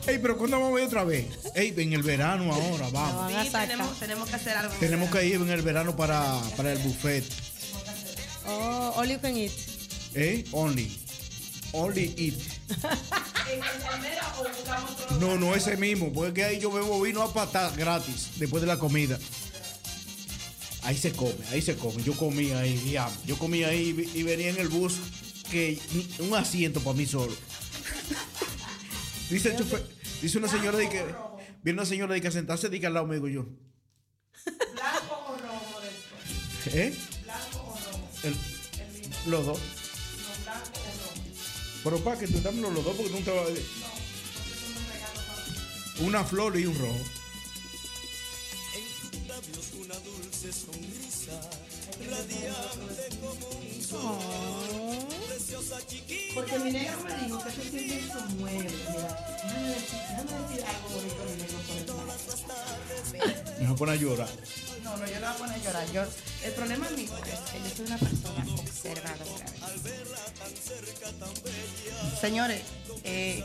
Ey, 0.08 0.18
pero 0.18 0.38
¿cuándo 0.38 0.58
vamos 0.58 0.78
a 0.78 0.80
ir 0.80 0.86
otra 0.86 1.04
vez? 1.04 1.26
Ey, 1.54 1.74
en 1.76 1.92
el 1.92 2.02
verano 2.02 2.50
ahora, 2.50 2.88
vamos. 2.90 3.30
Sí, 3.44 3.50
tenemos, 3.52 4.00
tenemos 4.00 4.28
que 4.30 4.36
hacer 4.36 4.56
algo. 4.56 4.74
Tenemos 4.80 5.10
que 5.10 5.26
ir 5.26 5.34
en 5.34 5.50
el 5.50 5.60
verano 5.60 5.94
para, 5.94 6.40
para 6.56 6.72
el 6.72 6.78
buffet. 6.78 7.24
Oh, 8.46 8.94
all 8.96 9.06
you 9.06 9.20
can 9.20 9.36
eat. 9.36 9.52
¿Eh? 10.14 10.46
Only. 10.52 10.98
Only 11.72 12.14
eat. 12.16 12.34
No, 15.20 15.36
no 15.36 15.54
ese 15.54 15.76
mismo, 15.76 16.10
porque 16.10 16.42
ahí 16.42 16.58
yo 16.58 16.70
bebo 16.70 17.02
vino 17.02 17.22
a 17.22 17.30
patar 17.30 17.76
gratis 17.76 18.30
después 18.36 18.62
de 18.62 18.66
la 18.66 18.78
comida. 18.78 19.18
Ahí 20.84 20.96
se 20.96 21.12
come, 21.12 21.34
ahí 21.52 21.60
se 21.60 21.76
come. 21.76 22.02
Yo 22.02 22.14
comí 22.14 22.52
ahí, 22.52 22.78
diablo. 22.78 23.14
Yo 23.26 23.36
comí 23.36 23.62
ahí 23.62 24.10
y 24.14 24.20
y 24.20 24.22
venía 24.22 24.48
en 24.48 24.58
el 24.58 24.68
bus 24.68 24.94
que 25.50 25.78
un 26.20 26.34
asiento 26.34 26.80
para 26.80 26.96
mí 26.96 27.04
solo. 27.04 27.34
Dice 29.28 29.50
el 29.50 29.58
chofer, 29.58 29.97
dice 30.22 30.38
una 30.38 30.48
señora 30.48 30.78
de 30.78 30.88
que 30.88 31.04
viene 31.62 31.78
una 31.80 31.86
señora 31.86 32.14
de 32.14 32.20
que 32.20 32.28
a 32.28 32.32
sentarse 32.32 32.68
de 32.68 32.80
que 32.80 32.86
al 32.86 32.94
lado 32.94 33.06
me 33.06 33.16
digo 33.16 33.28
yo. 33.28 33.46
¿Eh? 36.66 36.94
El- 38.24 38.36
los 39.30 39.46
dos. 39.46 39.58
Pero 41.84 41.98
para 42.00 42.18
que 42.18 42.26
tú 42.26 42.40
dámelo 42.40 42.70
los 42.70 42.84
dos 42.84 42.94
porque 42.96 43.10
tú 43.12 43.18
no 43.18 43.24
te 43.24 43.30
vas 43.30 43.48
a... 43.48 43.52
Una 46.02 46.24
flor 46.24 46.58
y 46.58 46.66
un 46.66 46.78
rojo. 46.78 46.94
una 49.80 49.94
dulce 50.00 50.52
sonrisa, 50.52 51.40
radiante 52.10 53.08
como 53.20 53.48
un 53.48 53.82
sol. 53.82 54.97
Porque 56.34 56.58
mi 56.58 56.70
negro 56.72 56.98
me 57.04 57.24
dijo 57.24 57.42
que 57.42 57.50
se 57.50 57.62
siente. 57.70 58.14
Mira, 58.36 58.70
déjame 59.42 59.68
decir, 59.68 59.98
déjame 60.08 60.32
decir 60.42 60.64
algo 60.66 60.88
bonito 60.94 61.24
mi 61.24 61.34
negro 61.36 61.58
por 61.66 61.76
el 61.78 63.58
Me 63.58 63.66
voy 63.66 63.74
a 63.74 63.76
poner 63.76 63.94
a 63.94 63.98
llorar. 63.98 64.28
No, 64.84 64.96
no, 64.96 65.06
yo 65.06 65.14
no 65.14 65.20
voy 65.20 65.28
a 65.28 65.38
poner 65.38 65.54
a 65.54 65.58
llorar. 65.58 65.92
Yo, 65.92 66.02
el 66.44 66.52
problema 66.52 66.90
mío 66.90 67.10
es 67.16 67.38
que 67.50 67.58
yo 67.60 67.76
soy 67.76 67.86
una 67.86 67.98
persona 67.98 68.44
observadora. 68.58 69.46
Señores, 72.20 72.62
eh, 73.04 73.44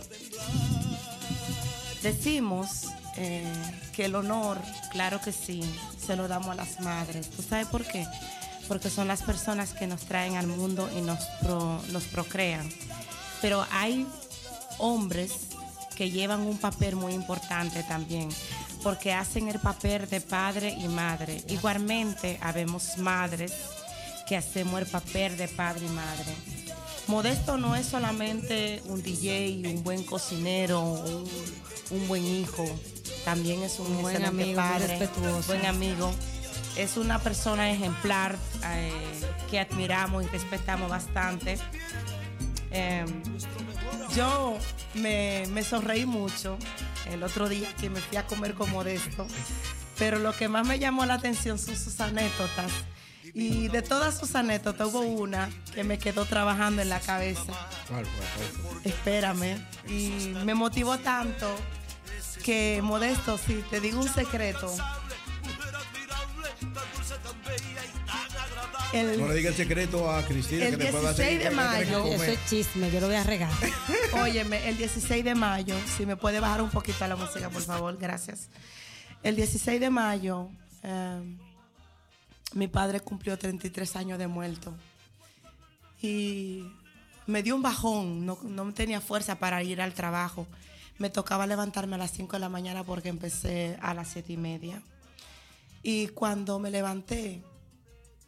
decimos 2.02 2.88
eh, 3.16 3.46
que 3.94 4.06
el 4.06 4.16
honor, 4.16 4.58
claro 4.92 5.22
que 5.22 5.32
sí, 5.32 5.62
se 6.06 6.18
lo 6.18 6.28
damos 6.28 6.50
a 6.50 6.56
las 6.56 6.82
madres. 6.82 7.30
¿Tú 7.30 7.42
sabes 7.42 7.68
por 7.68 7.86
qué? 7.86 8.06
Porque 8.68 8.90
son 8.90 9.08
las 9.08 9.22
personas 9.22 9.74
que 9.74 9.88
nos 9.88 10.02
traen 10.02 10.36
al 10.36 10.48
mundo 10.48 10.90
y 10.98 11.02
nos, 11.02 11.20
pro- 11.42 11.82
nos 11.92 12.04
procrean. 12.06 12.70
Pero 13.42 13.66
hay 13.72 14.08
hombres 14.78 15.32
que 15.96 16.10
llevan 16.10 16.42
un 16.42 16.58
papel 16.58 16.96
muy 16.96 17.14
importante 17.14 17.84
también, 17.84 18.30
porque 18.82 19.14
hacen 19.14 19.48
el 19.50 19.60
papel 19.60 20.10
de 20.10 20.22
padre 20.22 20.70
y 20.80 20.88
madre. 20.88 21.44
Igualmente, 21.48 22.40
habemos 22.42 22.98
madres 22.98 23.52
que 24.28 24.38
hacemos 24.38 24.80
el 24.82 24.88
papel 24.88 25.38
de 25.38 25.48
padre 25.50 25.86
y 25.86 25.90
madre. 25.90 26.34
Modesto 27.08 27.58
no 27.58 27.76
es 27.76 27.86
solamente 27.86 28.82
un 28.86 29.04
DJ, 29.04 29.62
un 29.76 29.84
buen 29.84 30.04
cocinero, 30.04 30.82
un, 30.82 31.30
un 31.92 32.08
buen 32.08 32.26
hijo, 32.26 32.66
también 33.26 33.62
es 33.62 33.78
un, 33.80 33.88
Un 33.88 34.02
buen 34.02 34.24
amigo, 34.24 34.56
padre, 34.56 34.88
respetuoso. 34.98 35.48
buen 35.48 35.66
amigo. 35.66 36.12
Es 36.76 36.98
una 36.98 37.20
persona 37.20 37.72
ejemplar 37.72 38.36
eh, 38.66 38.92
que 39.50 39.60
admiramos 39.60 40.24
y 40.24 40.28
respetamos 40.28 40.90
bastante. 40.90 41.58
Eh, 42.72 43.06
yo 44.16 44.58
me, 44.96 45.44
me 45.52 45.64
sonreí 45.64 46.06
mucho 46.06 46.58
el 47.12 47.24
otro 47.24 47.48
día 47.50 47.68
que 47.80 47.90
me 47.90 48.00
fui 48.00 48.18
a 48.18 48.26
comer 48.26 48.56
con 48.56 48.72
Modesto, 48.72 49.28
pero 50.00 50.20
lo 50.20 50.34
que 50.34 50.50
más 50.50 50.66
me 50.68 50.80
llamó 50.80 51.06
la 51.06 51.16
atención 51.16 51.60
son 51.60 51.76
sus 51.76 52.00
anécdotas. 52.00 52.72
Y 53.36 53.68
de 53.70 53.82
todas 53.82 54.18
sus 54.18 54.36
anécdotas 54.36 54.90
hubo 54.90 55.00
una 55.00 55.50
que 55.74 55.84
me 55.84 55.98
quedó 55.98 56.26
trabajando 56.26 56.82
en 56.82 56.90
la 56.90 57.00
cabeza. 57.00 57.52
Espérame. 58.84 59.58
Y 59.88 60.34
me 60.46 60.54
motivó 60.54 61.00
tanto 61.00 61.56
que, 62.44 62.82
Modesto, 62.84 63.40
si 63.40 63.64
te 63.72 63.80
digo 63.80 64.02
un 64.02 64.10
secreto, 64.10 64.72
el, 68.94 69.20
No 69.20 69.28
le 69.28 69.36
diga 69.36 69.50
el 69.50 69.56
secreto 69.56 70.10
a 70.10 70.24
Cristina 70.24 70.66
El 70.66 70.78
que 70.78 70.84
después 70.84 71.04
va 71.04 71.10
a 71.10 71.14
16 71.14 71.28
seguir 71.28 71.50
de 71.50 71.56
mayo. 71.56 72.06
Eso 72.06 72.24
es 72.24 72.46
chisme, 72.46 72.92
yo 72.92 73.00
lo 73.00 73.08
voy 73.08 73.16
a 73.16 73.24
regar. 73.24 73.52
Óyeme, 74.22 74.70
el 74.70 74.78
16 74.78 75.24
de 75.24 75.36
mayo, 75.36 75.76
si 75.98 76.06
me 76.06 76.16
puede 76.16 76.40
bajar 76.40 76.62
un 76.62 76.70
poquito 76.70 77.06
la 77.08 77.16
música, 77.16 77.50
por 77.50 77.62
favor, 77.62 77.98
gracias. 77.98 78.50
El 79.24 79.36
16 79.36 79.80
de 79.80 79.90
mayo, 79.90 80.50
eh, 80.84 81.22
mi 82.54 82.68
padre 82.68 83.00
cumplió 83.00 83.38
33 83.38 83.96
años 83.96 84.20
de 84.20 84.28
muerto. 84.28 84.74
Y 86.02 86.66
me 87.26 87.42
dio 87.42 87.56
un 87.56 87.62
bajón, 87.62 88.26
no, 88.26 88.38
no 88.44 88.74
tenía 88.74 89.02
fuerza 89.02 89.40
para 89.40 89.64
ir 89.64 89.82
al 89.82 89.94
trabajo. 89.94 90.46
Me 91.00 91.10
tocaba 91.10 91.48
levantarme 91.48 91.96
a 91.96 91.98
las 91.98 92.12
5 92.12 92.34
de 92.34 92.40
la 92.40 92.50
mañana 92.50 92.84
porque 92.84 93.10
empecé 93.10 93.78
a 93.82 93.94
las 93.94 94.10
7 94.10 94.34
y 94.34 94.38
media. 94.38 94.84
Y 95.84 96.08
cuando 96.08 96.60
me 96.60 96.72
levanté, 96.72 97.44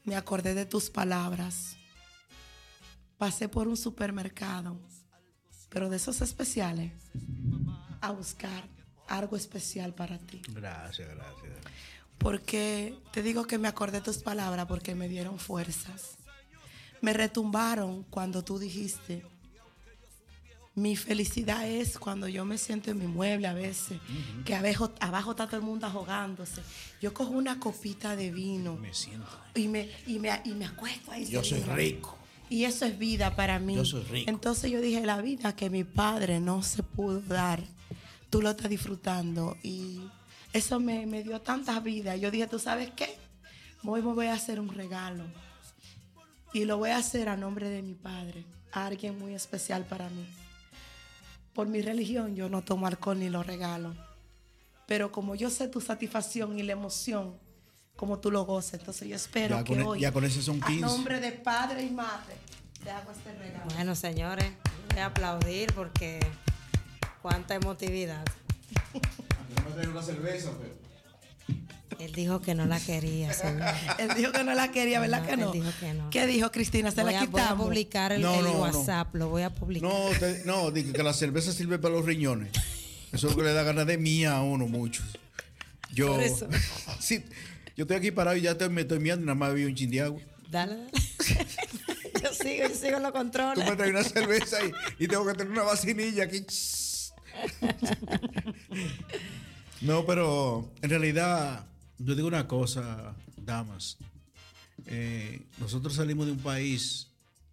me 0.03 0.15
acordé 0.15 0.53
de 0.53 0.65
tus 0.65 0.89
palabras. 0.89 1.77
Pasé 3.17 3.47
por 3.47 3.69
un 3.69 3.77
supermercado, 3.77 4.77
pero 5.69 5.89
de 5.89 5.95
esos 5.95 6.19
especiales, 6.21 6.91
a 8.01 8.11
buscar 8.11 8.67
algo 9.07 9.37
especial 9.37 9.95
para 9.95 10.19
ti. 10.19 10.41
Gracias, 10.49 11.07
gracias. 11.07 11.53
Porque 12.17 12.97
te 13.11 13.23
digo 13.23 13.45
que 13.45 13.57
me 13.57 13.69
acordé 13.69 13.99
de 13.99 14.03
tus 14.03 14.17
palabras 14.17 14.65
porque 14.65 14.93
me 14.93 15.07
dieron 15.07 15.39
fuerzas. 15.39 16.17
Me 17.01 17.13
retumbaron 17.13 18.03
cuando 18.03 18.43
tú 18.43 18.59
dijiste, 18.59 19.25
mi 20.75 20.97
felicidad 20.97 21.67
es 21.67 21.97
cuando 21.97 22.27
yo 22.27 22.43
me 22.43 22.57
siento 22.57 22.91
en 22.91 22.99
mi 22.99 23.07
mueble 23.07 23.47
a 23.47 23.53
veces, 23.53 23.97
que 24.43 24.53
abajo, 24.53 24.91
abajo 24.99 25.31
está 25.31 25.45
todo 25.47 25.57
el 25.57 25.63
mundo 25.63 25.87
ahogándose. 25.87 26.61
Yo 27.01 27.13
cojo 27.13 27.31
una 27.31 27.59
copita 27.59 28.17
de 28.17 28.29
vino 28.31 28.75
Me 28.75 28.93
siento. 28.93 29.27
y 29.55 29.69
me, 29.69 29.89
y 30.05 30.19
me, 30.19 30.41
y 30.43 30.51
me 30.51 30.65
acuesto 30.65 31.11
ahí. 31.11 31.25
Yo 31.27 31.43
soy 31.43 31.61
rico. 31.61 32.17
Y 32.49 32.65
eso 32.65 32.85
es 32.85 32.99
vida 32.99 33.35
para 33.37 33.57
mí. 33.57 33.75
Yo 33.75 33.85
soy 33.85 34.03
rico. 34.03 34.29
Entonces 34.29 34.69
yo 34.69 34.81
dije, 34.81 35.05
la 35.05 35.21
vida 35.21 35.55
que 35.55 35.69
mi 35.69 35.85
padre 35.85 36.41
no 36.41 36.61
se 36.61 36.83
pudo 36.83 37.21
dar, 37.21 37.63
tú 38.29 38.41
lo 38.41 38.49
estás 38.49 38.69
disfrutando. 38.69 39.57
Y 39.63 40.01
eso 40.51 40.81
me, 40.81 41.05
me 41.05 41.23
dio 41.23 41.39
tanta 41.39 41.79
vida. 41.79 42.17
Yo 42.17 42.31
dije, 42.31 42.47
¿tú 42.47 42.59
sabes 42.59 42.91
qué? 42.97 43.17
Hoy 43.85 44.01
me 44.01 44.13
voy 44.13 44.25
a 44.27 44.33
hacer 44.33 44.59
un 44.59 44.69
regalo. 44.73 45.23
Y 46.53 46.65
lo 46.65 46.77
voy 46.77 46.89
a 46.89 46.97
hacer 46.97 47.29
a 47.29 47.37
nombre 47.37 47.69
de 47.69 47.81
mi 47.81 47.93
padre, 47.93 48.43
a 48.73 48.87
alguien 48.87 49.17
muy 49.17 49.33
especial 49.33 49.85
para 49.85 50.09
mí. 50.09 50.25
Por 51.55 51.67
mi 51.67 51.81
religión 51.81 52.35
yo 52.35 52.49
no 52.49 52.61
tomo 52.63 52.85
alcohol 52.85 53.17
ni 53.17 53.29
lo 53.29 53.41
regalo. 53.41 53.95
Pero 54.87 55.11
como 55.11 55.35
yo 55.35 55.49
sé 55.49 55.69
tu 55.69 55.79
satisfacción 55.79 56.59
y 56.59 56.63
la 56.63 56.73
emoción, 56.73 57.33
como 57.95 58.19
tú 58.19 58.29
lo 58.29 58.43
gozas, 58.45 58.81
entonces 58.81 59.07
yo 59.07 59.15
espero 59.15 59.55
Ya 59.57 59.63
que 59.63 59.73
con, 59.73 59.81
e- 59.81 59.85
hoy, 59.87 59.99
ya 60.01 60.11
con 60.11 60.25
ese 60.25 60.41
son 60.41 60.61
a 60.61 60.67
15. 60.67 60.81
nombre 60.85 61.19
de 61.21 61.31
padre 61.31 61.81
y 61.83 61.89
madre, 61.89 62.35
te 62.83 62.91
hago 62.91 63.09
este 63.11 63.33
regalo. 63.33 63.71
Bueno, 63.73 63.95
señores, 63.95 64.51
voy 64.91 64.99
a 64.99 65.05
aplaudir 65.07 65.73
porque 65.73 66.19
cuánta 67.21 67.55
emotividad. 67.55 68.25
una 69.89 70.03
cerveza, 70.03 70.51
pero. 70.59 70.84
Él 71.99 72.11
dijo 72.13 72.41
que 72.41 72.55
no 72.55 72.65
la 72.65 72.79
quería, 72.79 73.33
señor. 73.33 73.63
Él 73.99 74.09
dijo 74.15 74.31
que 74.31 74.43
no 74.43 74.53
la 74.53 74.71
quería, 74.71 74.99
¿verdad 74.99 75.21
No, 75.21 75.25
que 75.27 75.33
él 75.33 75.39
no? 75.39 75.51
dijo 75.51 75.69
que 75.79 75.93
no. 75.93 76.09
¿Qué 76.09 76.27
dijo 76.27 76.51
Cristina? 76.51 76.91
Se 76.91 77.01
Voy 77.03 77.13
la 77.13 77.21
a, 77.21 77.25
voy 77.25 77.41
a 77.41 77.55
publicar 77.55 78.11
el, 78.11 78.21
No, 78.21 78.35
el 78.35 78.43
no. 78.45 78.51
WhatsApp, 78.61 79.13
lo 79.15 79.29
voy 79.29 79.43
a 79.43 79.49
publicar. 79.49 79.89
No, 79.89 80.09
te- 80.19 80.43
no, 80.45 80.71
dije 80.71 80.91
que 80.93 81.03
la 81.03 81.13
cerveza 81.13 81.51
sirve 81.51 81.79
para 81.79 81.93
los 81.95 82.05
riñones. 82.05 82.49
Eso 83.11 83.27
es 83.27 83.33
lo 83.35 83.37
que 83.37 83.43
le 83.47 83.53
da 83.53 83.63
ganas 83.63 83.87
de 83.87 83.97
mía 83.97 84.35
a 84.35 84.43
uno 84.43 84.67
muchos. 84.67 85.05
Yo, 85.93 86.07
Por 86.13 86.21
eso. 86.23 86.47
sí, 86.99 87.23
yo 87.77 87.83
estoy 87.83 87.97
aquí 87.97 88.11
parado 88.11 88.35
y 88.37 88.41
ya 88.41 88.57
te- 88.57 88.67
me 88.69 88.81
estoy 88.81 88.99
mirando 88.99 89.23
y 89.23 89.25
nada 89.27 89.35
más 89.35 89.49
bebí 89.53 89.65
un 89.65 89.75
chin 89.75 89.89
de 89.91 90.01
agua. 90.01 90.21
Dale, 90.49 90.75
dale. 90.75 90.89
yo 92.23 92.33
sigo, 92.33 92.67
yo 92.67 92.75
sigo 92.75 92.99
los 92.99 93.11
Tú 93.11 93.17
controles. 93.17 93.69
me 93.69 93.75
traes 93.75 93.91
una 93.91 94.03
cerveza 94.03 94.57
y, 94.65 95.03
y 95.03 95.07
tengo 95.07 95.25
que 95.25 95.33
tener 95.33 95.51
una 95.51 95.63
vacinilla 95.63 96.25
aquí. 96.25 96.45
No, 99.81 100.05
pero 100.05 100.71
en 100.81 100.89
realidad, 100.89 101.65
yo 101.99 102.15
digo 102.15 102.27
una 102.27 102.47
cosa, 102.47 103.15
damas. 103.37 103.97
Eh, 104.87 105.41
nosotros 105.59 105.93
salimos 105.95 106.25
de 106.25 106.33
un 106.33 106.39
país 106.39 107.07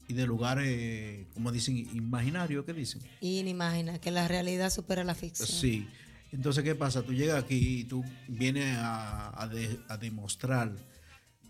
y 0.09 0.15
de 0.15 0.27
lugares, 0.27 1.27
como 1.35 1.53
dicen, 1.53 1.77
imaginarios, 1.95 2.65
¿qué 2.65 2.73
dicen? 2.73 3.01
Inimagina 3.21 3.99
que 4.01 4.11
la 4.11 4.29
realidad 4.29 4.71
supera 4.71 5.05
la 5.05 5.15
ficción. 5.15 5.49
Sí. 5.49 5.89
Entonces, 6.33 6.65
¿qué 6.65 6.75
pasa? 6.75 7.03
Tú 7.03 7.12
llegas 7.12 7.43
aquí 7.43 7.81
y 7.81 7.85
tú 7.85 8.05
vienes 8.27 8.77
a, 8.79 9.41
a 9.43 9.49
de- 9.49 9.79
a 9.89 9.97
demostrar 9.99 10.73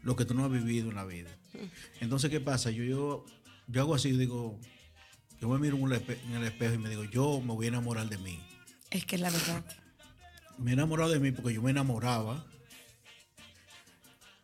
lo 0.03 0.17
que 0.17 0.25
tú 0.25 0.35
no 0.35 0.45
has 0.45 0.51
vivido 0.51 0.89
en 0.91 0.97
la 0.97 1.05
vida. 1.05 1.31
Entonces, 2.01 2.31
¿qué 2.31 2.41
pasa? 2.41 2.71
Yo, 2.71 2.83
yo, 2.85 3.25
yo 3.69 3.81
hago 3.81 3.95
así, 3.95 4.11
yo 4.11 4.19
digo, 4.19 4.59
yo 5.41 5.49
me 5.49 5.59
miro 5.59 5.77
en 5.77 5.85
el, 5.93 6.05
espe- 6.05 6.19
en 6.27 6.33
el 6.35 6.45
espejo 6.45 6.75
y 6.75 6.79
me 6.79 6.89
digo, 6.91 7.05
yo 7.05 7.41
me 7.41 7.55
voy 7.55 7.67
a 7.67 7.69
enamorar 7.69 8.09
de 8.09 8.19
mí. 8.19 8.41
Es 8.91 9.05
que 9.07 9.15
es 9.17 9.23
la 9.23 9.31
verdad. 9.31 9.65
Me 10.59 10.73
he 10.73 10.75
enamorado 10.75 11.11
de 11.11 11.21
mí 11.21 11.31
porque 11.33 11.55
yo 11.55 11.63
me 11.63 11.71
enamoraba 11.71 12.45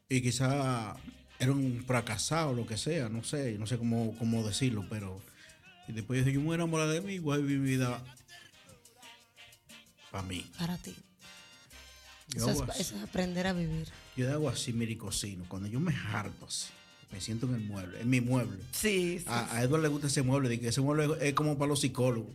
y 0.09 0.21
quizá 0.23 0.97
era 1.39 1.53
un 1.53 1.85
fracasado, 1.87 2.53
lo 2.55 2.67
que 2.67 2.77
sea, 2.77 3.09
no 3.09 3.23
sé, 3.23 3.59
no 3.59 3.67
sé 3.67 3.79
cómo, 3.79 4.17
cómo 4.19 4.47
decirlo, 4.47 4.85
pero 4.89 5.21
y 5.87 5.93
después 5.93 6.25
yo 6.25 6.31
yo 6.31 6.41
me 6.41 6.55
enamorar 6.55 6.89
de 6.89 7.01
mí 7.01 7.15
y 7.15 7.19
voy 7.19 7.35
a 7.35 7.41
vivir 7.41 7.59
mi 7.59 7.71
vida 7.71 8.03
para 10.11 10.23
mí. 10.25 10.45
Para 10.59 10.77
ti. 10.77 10.95
Yo 12.29 12.51
Eso 12.51 12.65
es, 12.65 12.71
así. 12.71 12.83
eso 12.83 12.97
es 12.97 13.03
aprender 13.03 13.47
a 13.47 13.53
vivir. 13.55 13.89
Yo 14.17 14.31
hago 14.31 14.49
así, 14.51 14.73
mire, 14.73 14.99
cocino. 14.99 15.45
Cuando 15.49 15.67
yo 15.69 15.81
me 15.81 15.95
harto 15.95 16.47
así, 16.47 16.69
me 17.11 17.21
siento 17.23 17.47
en 17.47 17.55
el 17.55 17.61
mueble, 17.63 18.01
en 18.01 18.11
mi 18.11 18.21
mueble. 18.21 18.59
Sí, 18.73 19.21
sí. 19.21 19.25
A, 19.29 19.57
a 19.57 19.63
Edward 19.63 19.81
le 19.83 19.89
gusta 19.89 20.09
ese 20.09 20.23
mueble, 20.23 20.51
de 20.51 20.61
que 20.61 20.69
ese 20.69 20.83
mueble 20.83 21.27
es 21.27 21.33
como 21.35 21.57
para 21.57 21.69
los 21.69 21.81
psicólogos. 21.81 22.35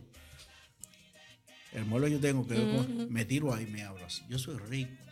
El 1.72 1.84
mueble 1.84 2.10
yo 2.10 2.20
tengo 2.20 2.46
que 2.46 2.56
yo 2.56 3.06
me 3.08 3.24
tiro 3.24 3.52
ahí 3.54 3.64
y 3.64 3.70
me 3.70 3.82
abro 3.82 4.04
así. 4.06 4.22
Yo 4.28 4.38
soy 4.38 4.56
rico. 4.56 5.03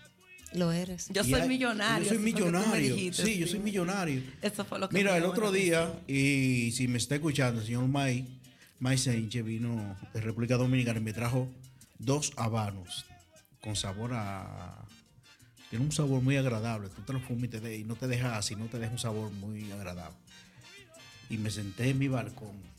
Lo 0.54 0.70
eres. 0.72 1.08
Yo 1.10 1.22
Y 1.22 1.30
soy 1.30 1.40
hay- 1.40 1.48
millonario. 1.48 2.04
Yo 2.04 2.14
soy 2.14 2.18
millonario. 2.18 2.94
dijiste, 2.94 3.24
sí, 3.24 3.38
yo 3.38 3.46
soy 3.46 3.60
millonario. 3.60 4.22
Eso 4.42 4.64
fue 4.64 4.78
lo 4.78 4.88
que 4.88 4.96
Mira, 4.96 5.16
el 5.16 5.24
otro 5.24 5.50
día, 5.52 5.92
y 6.06 6.72
si 6.72 6.88
me 6.88 6.98
está 6.98 7.14
escuchando, 7.14 7.60
el 7.60 7.66
señor 7.66 7.86
May, 7.88 8.26
May 8.78 8.98
Sánchez 8.98 9.44
vino 9.44 9.96
de 10.12 10.20
República 10.20 10.56
Dominicana 10.56 10.98
y 11.00 11.02
me 11.02 11.12
trajo 11.12 11.48
dos 11.98 12.32
habanos 12.36 13.06
con 13.60 13.76
sabor 13.76 14.10
a. 14.14 14.76
Tiene 15.70 15.84
un 15.86 15.92
sabor 15.92 16.20
muy 16.20 16.36
agradable. 16.36 16.88
Tú 16.90 17.00
te 17.02 17.12
lo 17.14 17.20
fumas 17.20 17.44
y, 17.44 17.48
te 17.48 17.60
de- 17.60 17.78
y 17.78 17.84
no 17.84 17.94
te 17.96 18.06
deja 18.06 18.36
así, 18.36 18.54
no 18.56 18.66
te 18.66 18.78
deja 18.78 18.92
un 18.92 18.98
sabor 18.98 19.30
muy 19.32 19.70
agradable. 19.72 20.16
Y 21.30 21.38
me 21.38 21.50
senté 21.50 21.88
en 21.90 21.98
mi 21.98 22.08
balcón. 22.08 22.71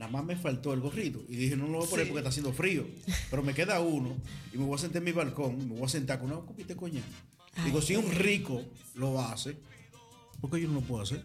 Nada 0.00 0.10
más 0.12 0.24
me 0.24 0.34
faltó 0.34 0.72
el 0.72 0.80
gorrito. 0.80 1.22
Y 1.28 1.36
dije, 1.36 1.56
no 1.56 1.66
lo 1.68 1.76
voy 1.76 1.86
a 1.86 1.90
poner 1.90 2.06
Sí. 2.06 2.10
porque 2.10 2.20
está 2.20 2.30
haciendo 2.30 2.54
frío. 2.54 2.86
Pero 3.30 3.42
me 3.42 3.52
queda 3.52 3.80
uno. 3.80 4.16
Y 4.50 4.56
me 4.56 4.64
voy 4.64 4.74
a 4.74 4.78
sentar 4.78 4.96
en 5.00 5.04
mi 5.04 5.12
balcón. 5.12 5.58
Me 5.68 5.74
voy 5.74 5.84
a 5.84 5.88
sentar 5.90 6.18
con 6.18 6.32
una 6.32 6.40
copita 6.40 6.68
de 6.68 6.76
coñac. 6.76 7.04
Digo, 7.66 7.82
si 7.82 7.96
un 7.96 8.10
rico 8.10 8.64
lo 8.94 9.20
hace, 9.20 9.58
¿por 10.40 10.50
qué 10.50 10.62
yo 10.62 10.68
no 10.68 10.76
lo 10.76 10.80
puedo 10.80 11.02
hacer? 11.02 11.22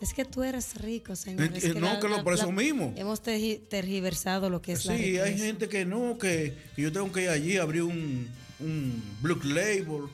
Es 0.00 0.12
que 0.12 0.24
tú 0.24 0.42
eres 0.42 0.74
rico, 0.80 1.14
señor. 1.14 1.50
Eh, 1.54 1.74
no, 1.78 2.00
que 2.00 2.08
lo- 2.08 2.24
por 2.24 2.34
eso 2.34 2.50
mismo. 2.50 2.92
Hemos 2.96 3.22
tergi- 3.22 3.60
tergiversado 3.68 4.50
lo 4.50 4.60
que 4.60 4.72
es 4.72 4.84
la 4.86 4.96
Sí, 4.96 5.18
hay 5.18 5.38
gente 5.38 5.68
que 5.68 5.84
no, 5.84 6.18
que, 6.18 6.56
que 6.74 6.82
yo 6.82 6.90
tengo 6.90 7.12
que 7.12 7.22
ir 7.22 7.28
allí 7.28 7.58
a 7.58 7.62
abrir 7.62 7.82
un, 7.82 8.26
un 8.58 9.02
Blue 9.22 9.38
Label 9.44 10.08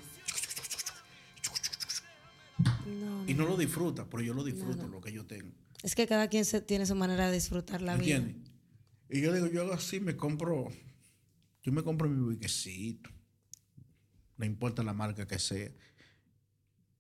No, 2.87 3.25
y 3.27 3.33
no. 3.35 3.45
no 3.45 3.49
lo 3.51 3.57
disfruta, 3.57 4.05
pero 4.11 4.23
yo 4.23 4.35
lo 4.35 4.45
disfruto, 4.45 4.83
no. 4.83 4.89
lo 4.89 5.01
que 5.01 5.13
yo 5.13 5.25
tengo. 5.25 5.53
Es 5.83 5.95
que 5.95 6.07
cada 6.07 6.29
quien 6.29 6.45
se- 6.45 6.61
tiene 6.61 6.87
su 6.87 6.95
manera 6.95 7.29
de 7.29 7.35
disfrutar 7.35 7.83
la 7.83 7.97
vida. 7.97 8.17
¿Entiendes? 8.17 8.51
Y 9.09 9.21
yo 9.21 9.33
digo, 9.33 9.47
yo 9.47 9.63
hago 9.63 9.73
así, 9.75 10.01
me 10.01 10.17
compro, 10.17 10.69
yo 11.63 11.73
me 11.73 11.83
compro 11.83 12.09
mi 12.09 12.35
biquecito, 12.35 13.11
no 14.37 14.45
importa 14.45 14.83
la 14.83 14.93
marca 14.93 15.27
que 15.27 15.39
sea. 15.39 15.71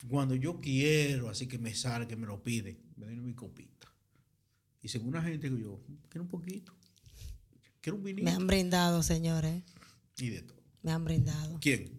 Cuando 0.08 0.34
yo 0.36 0.60
quiero, 0.60 1.28
así 1.30 1.48
que 1.48 1.58
me 1.58 1.74
sale, 1.74 2.06
que 2.06 2.14
me 2.16 2.26
lo 2.26 2.42
pide, 2.42 2.78
me 2.96 3.06
doy 3.06 3.16
mi 3.16 3.34
copita. 3.34 3.88
Y 4.82 4.88
según 4.88 5.08
una 5.08 5.22
gente, 5.22 5.50
digo 5.50 5.58
yo, 5.58 5.82
quiero 6.08 6.22
un 6.24 6.28
poquito, 6.28 6.72
quiero 7.80 7.96
un 7.96 8.04
vinito. 8.04 8.24
Me 8.24 8.30
han 8.36 8.46
brindado, 8.46 9.02
señores. 9.02 9.64
Y 10.18 10.28
de 10.28 10.42
todo. 10.42 10.62
Me 10.82 10.92
han 10.92 11.04
brindado. 11.04 11.58
¿Quién? 11.60 11.95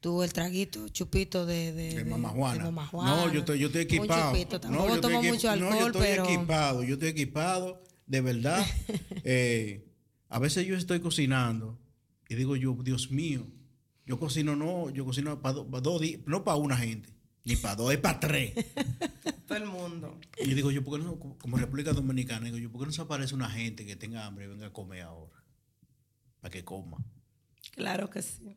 Tú 0.00 0.22
el 0.22 0.32
traguito, 0.32 0.88
chupito 0.88 1.44
de, 1.44 1.72
de, 1.72 2.04
Mamá 2.06 2.30
Juana. 2.30 2.54
de 2.56 2.64
Mamá 2.70 2.86
Juana. 2.86 3.16
No, 3.26 3.32
yo 3.32 3.40
estoy, 3.40 3.58
yo 3.58 3.66
estoy 3.66 3.82
Un 3.82 3.86
equipado. 3.86 4.32
chupito. 4.32 4.58
No, 4.70 4.86
yo 4.88 4.94
estoy 4.94 5.00
tomo 5.12 5.22
equi- 5.22 5.30
mucho 5.32 5.46
no, 5.48 5.52
alcohol, 5.66 5.78
yo 5.78 5.86
estoy 5.88 6.02
pero... 6.02 6.24
equipado, 6.24 6.82
yo 6.84 6.94
estoy 6.94 7.08
equipado, 7.10 7.82
de 8.06 8.20
verdad. 8.20 8.66
Eh, 9.24 9.86
a 10.30 10.38
veces 10.38 10.66
yo 10.66 10.76
estoy 10.76 11.00
cocinando 11.00 11.78
y 12.28 12.34
digo 12.36 12.56
yo, 12.56 12.74
Dios 12.82 13.10
mío, 13.10 13.46
yo 14.06 14.18
cocino 14.18 14.56
no, 14.56 14.88
yo 14.88 15.04
cocino 15.04 15.40
para 15.42 15.54
dos 15.80 16.00
días, 16.00 16.20
no 16.24 16.42
para 16.44 16.56
una 16.56 16.76
gente, 16.78 17.12
ni 17.44 17.56
para 17.56 17.76
dos, 17.76 17.92
es 17.92 17.98
para 17.98 18.18
tres. 18.20 18.52
Todo 19.46 19.58
el 19.58 19.66
mundo. 19.66 20.18
Y 20.38 20.54
digo 20.54 20.70
yo, 20.70 20.82
¿por 20.82 20.98
qué 20.98 21.04
no, 21.04 21.18
como 21.18 21.58
República 21.58 21.92
Dominicana, 21.92 22.46
digo 22.46 22.56
yo, 22.56 22.70
¿por 22.72 22.80
qué 22.80 22.86
no 22.86 22.92
se 22.92 23.02
aparece 23.02 23.34
una 23.34 23.50
gente 23.50 23.84
que 23.84 23.96
tenga 23.96 24.24
hambre 24.24 24.46
y 24.46 24.48
venga 24.48 24.68
a 24.68 24.72
comer 24.72 25.02
ahora? 25.02 25.44
Para 26.40 26.50
que 26.52 26.64
coma. 26.64 26.96
Claro 27.72 28.08
que 28.08 28.22
sí. 28.22 28.56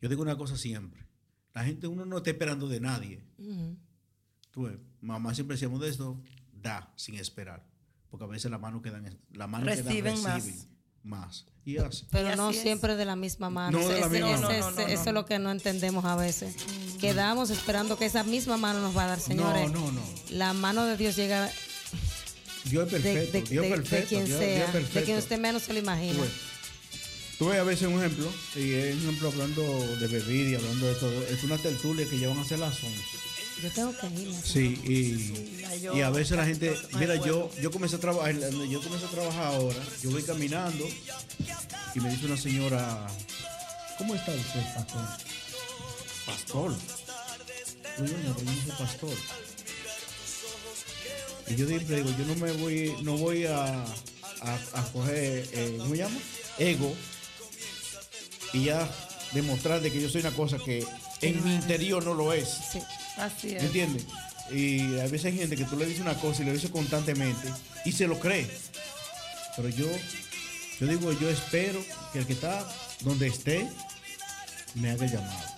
Yo 0.00 0.08
digo 0.08 0.22
una 0.22 0.36
cosa 0.36 0.56
siempre. 0.56 1.06
La 1.54 1.64
gente, 1.64 1.86
uno 1.86 2.04
no 2.04 2.18
está 2.18 2.30
esperando 2.30 2.68
de 2.68 2.80
nadie. 2.80 3.24
Tú 4.50 4.62
ves, 4.62 4.76
mamá 5.00 5.34
siempre 5.34 5.54
decíamos 5.56 5.80
de 5.80 5.88
esto, 5.88 6.20
da 6.52 6.92
sin 6.96 7.16
esperar. 7.16 7.64
Porque 8.10 8.24
a 8.24 8.28
veces 8.28 8.50
las 8.50 8.60
manos 8.60 8.82
quedan, 8.82 9.04
que 9.04 9.38
dan 9.38 9.64
Reciben 9.64 10.22
más. 10.22 10.34
reciben 10.44 10.68
más. 11.02 11.46
Y 11.64 11.76
así. 11.76 12.06
Pero 12.10 12.32
Y 12.32 12.36
no 12.36 12.48
así 12.48 12.56
es. 12.58 12.62
siempre 12.62 12.96
de 12.96 13.04
la 13.04 13.16
misma 13.16 13.50
mano. 13.50 13.78
No 13.78 13.86
de 13.88 14.00
la 14.00 14.06
Ese- 14.06 14.08
misma 14.10 14.30
ese- 14.30 14.40
mano. 14.40 14.50
ese- 14.50 14.60
No, 14.60 14.70
no, 14.70 14.76
no, 14.76 14.86
eso 14.88 15.02
es 15.08 15.14
lo 15.14 15.26
que 15.26 15.38
no 15.38 15.50
entendemos 15.50 16.04
a 16.06 16.16
veces. 16.16 16.56
Quedamos 16.98 17.50
esperando 17.50 17.98
que 17.98 18.06
esa 18.06 18.24
misma 18.24 18.56
mano 18.56 18.80
nos 18.80 18.96
va 18.96 19.04
a 19.04 19.08
dar, 19.08 19.20
señores. 19.20 19.70
No, 19.70 19.80
no, 19.80 19.92
no. 19.92 20.02
La 20.30 20.54
mano 20.54 20.84
de 20.86 20.96
Dios 20.96 21.14
llega 21.16 21.50
Dios 22.64 22.86
es 22.86 22.92
perfecto. 23.02 23.32
de- 23.32 23.42
Dios 23.42 23.48
de- 23.50 23.56
es 23.56 23.62
de 23.70 23.76
perfecto. 23.76 24.08
quien 24.08 24.24
Dios, 24.24 24.38
sea, 24.38 24.56
Dios 24.56 24.66
de 24.66 24.72
perfecto. 24.72 25.04
quien 25.06 25.18
usted 25.18 25.38
menos 25.38 25.62
se 25.62 25.72
lo 25.74 25.78
imagina. 25.78 26.18
Ves 27.46 27.58
a 27.60 27.64
veces 27.64 27.88
un 27.88 27.98
ejemplo, 28.00 28.28
y 28.56 28.72
es 28.72 28.94
un 28.96 29.02
ejemplo 29.02 29.28
hablando 29.28 29.96
de 29.96 30.08
bebida 30.08 30.50
y 30.50 30.54
hablando 30.56 30.86
de 30.86 30.94
todo. 30.94 31.22
Es 31.26 31.44
una 31.44 31.56
tertulia 31.56 32.08
que 32.08 32.18
ya 32.18 32.28
van 32.28 32.38
a 32.38 32.44
ser 32.44 32.58
las 32.58 32.82
11. 32.82 32.96
Yo 33.62 33.70
tengo 33.70 33.92
que 33.96 34.06
irme. 34.06 34.42
Sí, 34.42 35.32
y, 35.94 36.00
a 36.00 36.10
veces 36.10 36.36
la 36.36 36.44
gente, 36.44 36.76
mira, 36.98 37.16
yo, 37.16 37.50
yo 37.60 37.70
comencé 37.70 37.96
a 37.96 38.00
trabajar, 38.00 38.34
yo 38.34 38.80
comencé 38.80 39.06
a 39.06 39.08
trabajar 39.10 39.54
ahora, 39.54 39.78
yo 40.02 40.10
voy 40.10 40.22
caminando 40.22 40.84
y 41.94 42.00
me 42.00 42.10
dice 42.10 42.26
una 42.26 42.36
señora, 42.36 43.06
¿cómo 43.98 44.14
está 44.14 44.32
usted, 44.32 44.62
pastor? 44.74 45.08
Pastor. 46.26 46.76
Digo, 47.98 48.16
"Doña, 48.16 48.34
pero 48.36 48.38
yo 48.38 48.52
no 48.52 48.62
soy 48.62 48.72
pastor. 48.78 49.14
Y 51.48 51.56
yo 51.56 51.66
siempre 51.66 51.96
digo, 51.96 52.10
yo 52.16 52.26
no 52.26 52.34
me 52.36 52.52
voy, 52.52 52.94
no 53.02 53.16
voy 53.16 53.46
a, 53.46 53.82
a, 53.82 54.58
a 54.74 54.92
coger, 54.92 55.48
eh, 55.52 55.76
¿cómo 55.78 55.90
se 55.90 55.96
llama? 55.96 56.20
Ego. 56.58 56.94
Y 58.52 58.64
ya 58.64 58.88
demostrar 59.32 59.80
de 59.80 59.92
que 59.92 60.00
yo 60.00 60.08
soy 60.08 60.20
una 60.22 60.30
cosa 60.32 60.58
que 60.58 60.86
en 61.20 61.44
mi 61.44 61.54
interior 61.54 62.04
no 62.04 62.14
lo 62.14 62.32
es. 62.32 62.48
Sí. 62.72 62.80
Así 63.16 63.48
es. 63.54 63.62
¿Me 63.62 63.66
entiendes? 63.66 64.04
Y 64.50 64.98
a 64.98 65.04
veces 65.04 65.26
hay 65.26 65.36
gente 65.38 65.56
que 65.56 65.64
tú 65.64 65.76
le 65.76 65.84
dices 65.84 66.00
una 66.00 66.14
cosa 66.14 66.42
y 66.42 66.46
le 66.46 66.52
dices 66.54 66.70
constantemente 66.70 67.52
y 67.84 67.92
se 67.92 68.06
lo 68.06 68.18
cree. 68.18 68.48
Pero 69.56 69.68
yo, 69.68 69.86
yo 70.80 70.86
digo, 70.86 71.12
yo 71.18 71.28
espero 71.28 71.84
que 72.12 72.20
el 72.20 72.26
que 72.26 72.32
está 72.32 72.66
donde 73.00 73.26
esté 73.26 73.68
me 74.74 74.90
haga 74.92 75.06
llamado. 75.06 75.48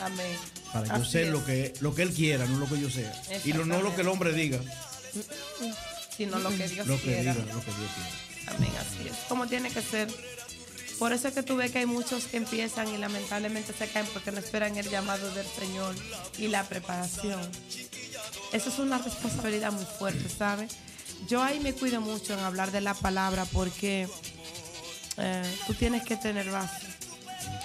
Amén. 0.00 0.36
Para 0.72 0.98
yo 0.98 1.04
ser 1.04 1.24
es. 1.24 1.30
lo 1.32 1.44
que, 1.44 1.74
lo 1.80 1.94
que 1.94 2.02
él 2.02 2.12
quiera, 2.12 2.46
no 2.46 2.58
lo 2.58 2.68
que 2.68 2.80
yo 2.80 2.88
sea. 2.90 3.12
Y 3.44 3.52
lo- 3.54 3.64
no 3.64 3.80
lo 3.82 3.94
que 3.96 4.02
el 4.02 4.08
hombre 4.08 4.32
diga, 4.32 4.60
Sino 6.16 6.38
lo 6.38 6.50
que 6.50 6.68
Dios 6.68 6.86
lo 6.86 6.96
que 6.96 7.02
quiera. 7.02 7.32
diga, 7.34 7.54
lo 7.54 7.60
que 7.60 7.72
Dios 7.72 7.90
quiera. 7.94 8.56
Amén, 8.56 8.70
así 8.78 9.08
es. 9.08 9.16
Como 9.28 9.46
tiene 9.46 9.70
que 9.70 9.82
ser. 9.82 10.08
Por 10.98 11.12
eso 11.12 11.28
es 11.28 11.34
que 11.34 11.42
tú 11.42 11.56
ves 11.56 11.70
que 11.70 11.78
hay 11.78 11.86
muchos 11.86 12.24
que 12.24 12.38
empiezan 12.38 12.88
y 12.92 12.98
lamentablemente 12.98 13.72
se 13.72 13.88
caen 13.88 14.06
porque 14.12 14.32
no 14.32 14.38
esperan 14.38 14.76
el 14.76 14.88
llamado 14.90 15.32
del 15.32 15.46
Señor 15.46 15.94
y 16.38 16.48
la 16.48 16.64
preparación. 16.64 17.40
Eso 18.52 18.68
es 18.68 18.78
una 18.78 18.98
responsabilidad 18.98 19.70
muy 19.72 19.84
fuerte, 19.84 20.28
¿sabes? 20.28 20.72
Yo 21.28 21.42
ahí 21.42 21.60
me 21.60 21.72
cuido 21.72 22.00
mucho 22.00 22.34
en 22.34 22.40
hablar 22.40 22.72
de 22.72 22.80
la 22.80 22.94
palabra 22.94 23.44
porque 23.46 24.08
eh, 25.18 25.56
tú 25.66 25.74
tienes 25.74 26.04
que 26.04 26.16
tener 26.16 26.50
base, 26.50 26.86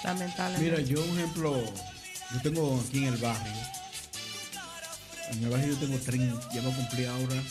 lamentablemente. 0.04 0.70
Mira, 0.70 0.80
yo 0.80 1.02
un 1.04 1.18
ejemplo, 1.18 1.56
yo 2.32 2.42
tengo 2.42 2.80
aquí 2.86 2.98
en 2.98 3.14
el 3.14 3.16
barrio, 3.16 3.52
en 5.30 5.44
el 5.44 5.50
barrio 5.50 5.68
yo 5.68 5.76
tengo 5.78 5.98
30, 5.98 6.48
ya 6.52 6.60
a 6.60 6.64
cumplir 6.64 7.08
ahora, 7.08 7.42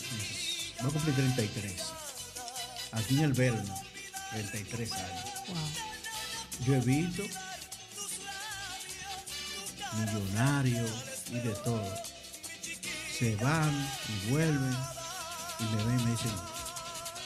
a 0.80 0.84
cumplir 0.84 1.14
33. 1.14 1.72
Aquí 2.92 3.16
en 3.16 3.24
el 3.24 3.32
Berna, 3.32 3.74
33 4.34 4.92
años. 4.92 5.24
Wow. 5.48 6.66
Yo 6.66 6.74
he 6.74 6.80
visto 6.80 7.22
millonarios 9.94 10.90
y 11.30 11.34
de 11.34 11.54
todo. 11.64 11.94
Se 13.16 13.36
van 13.36 13.88
y 14.08 14.30
vuelven 14.30 14.76
y 15.60 15.64
me 15.64 15.84
ven 15.84 16.00
y 16.00 16.02
me 16.02 16.10
dicen, 16.10 16.32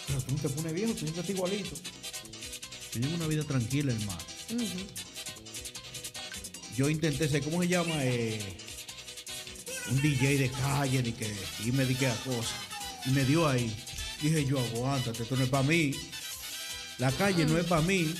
pero 0.07 0.21
tú 0.21 0.35
no 0.35 0.43
te 0.43 0.49
pones 0.51 0.73
viejo, 0.75 0.93
tú 0.93 0.99
siempre 0.99 1.21
estás 1.21 1.35
igualito. 1.35 1.77
Yo 2.93 3.01
llevo 3.01 3.15
una 3.17 3.27
vida 3.27 3.45
tranquila, 3.45 3.93
hermano. 3.93 4.19
Yo 6.77 6.89
intenté 6.91 7.29
ser, 7.29 7.43
¿cómo 7.43 7.63
se 7.63 7.69
llama? 7.69 7.95
Eh, 8.05 8.41
un 9.91 10.01
DJ 10.03 10.39
de 10.39 10.51
calle 10.51 11.03
y, 11.05 11.13
que, 11.13 11.35
y 11.65 11.73
me 11.73 11.85
dediqué 11.85 12.07
a 12.07 12.17
cosas. 12.17 12.55
Y 13.07 13.11
me 13.11 13.25
dio 13.25 13.49
ahí. 13.49 13.75
Dije 14.21 14.45
yo, 14.45 14.59
aguántate, 14.59 15.23
esto 15.23 15.37
no 15.37 15.45
es 15.45 15.51
para 15.51 15.63
mí. 15.63 15.93
La 16.99 17.11
calle 17.13 17.45
no 17.45 17.57
es 17.59 17.65
para 17.65 17.83
mí. 17.83 18.13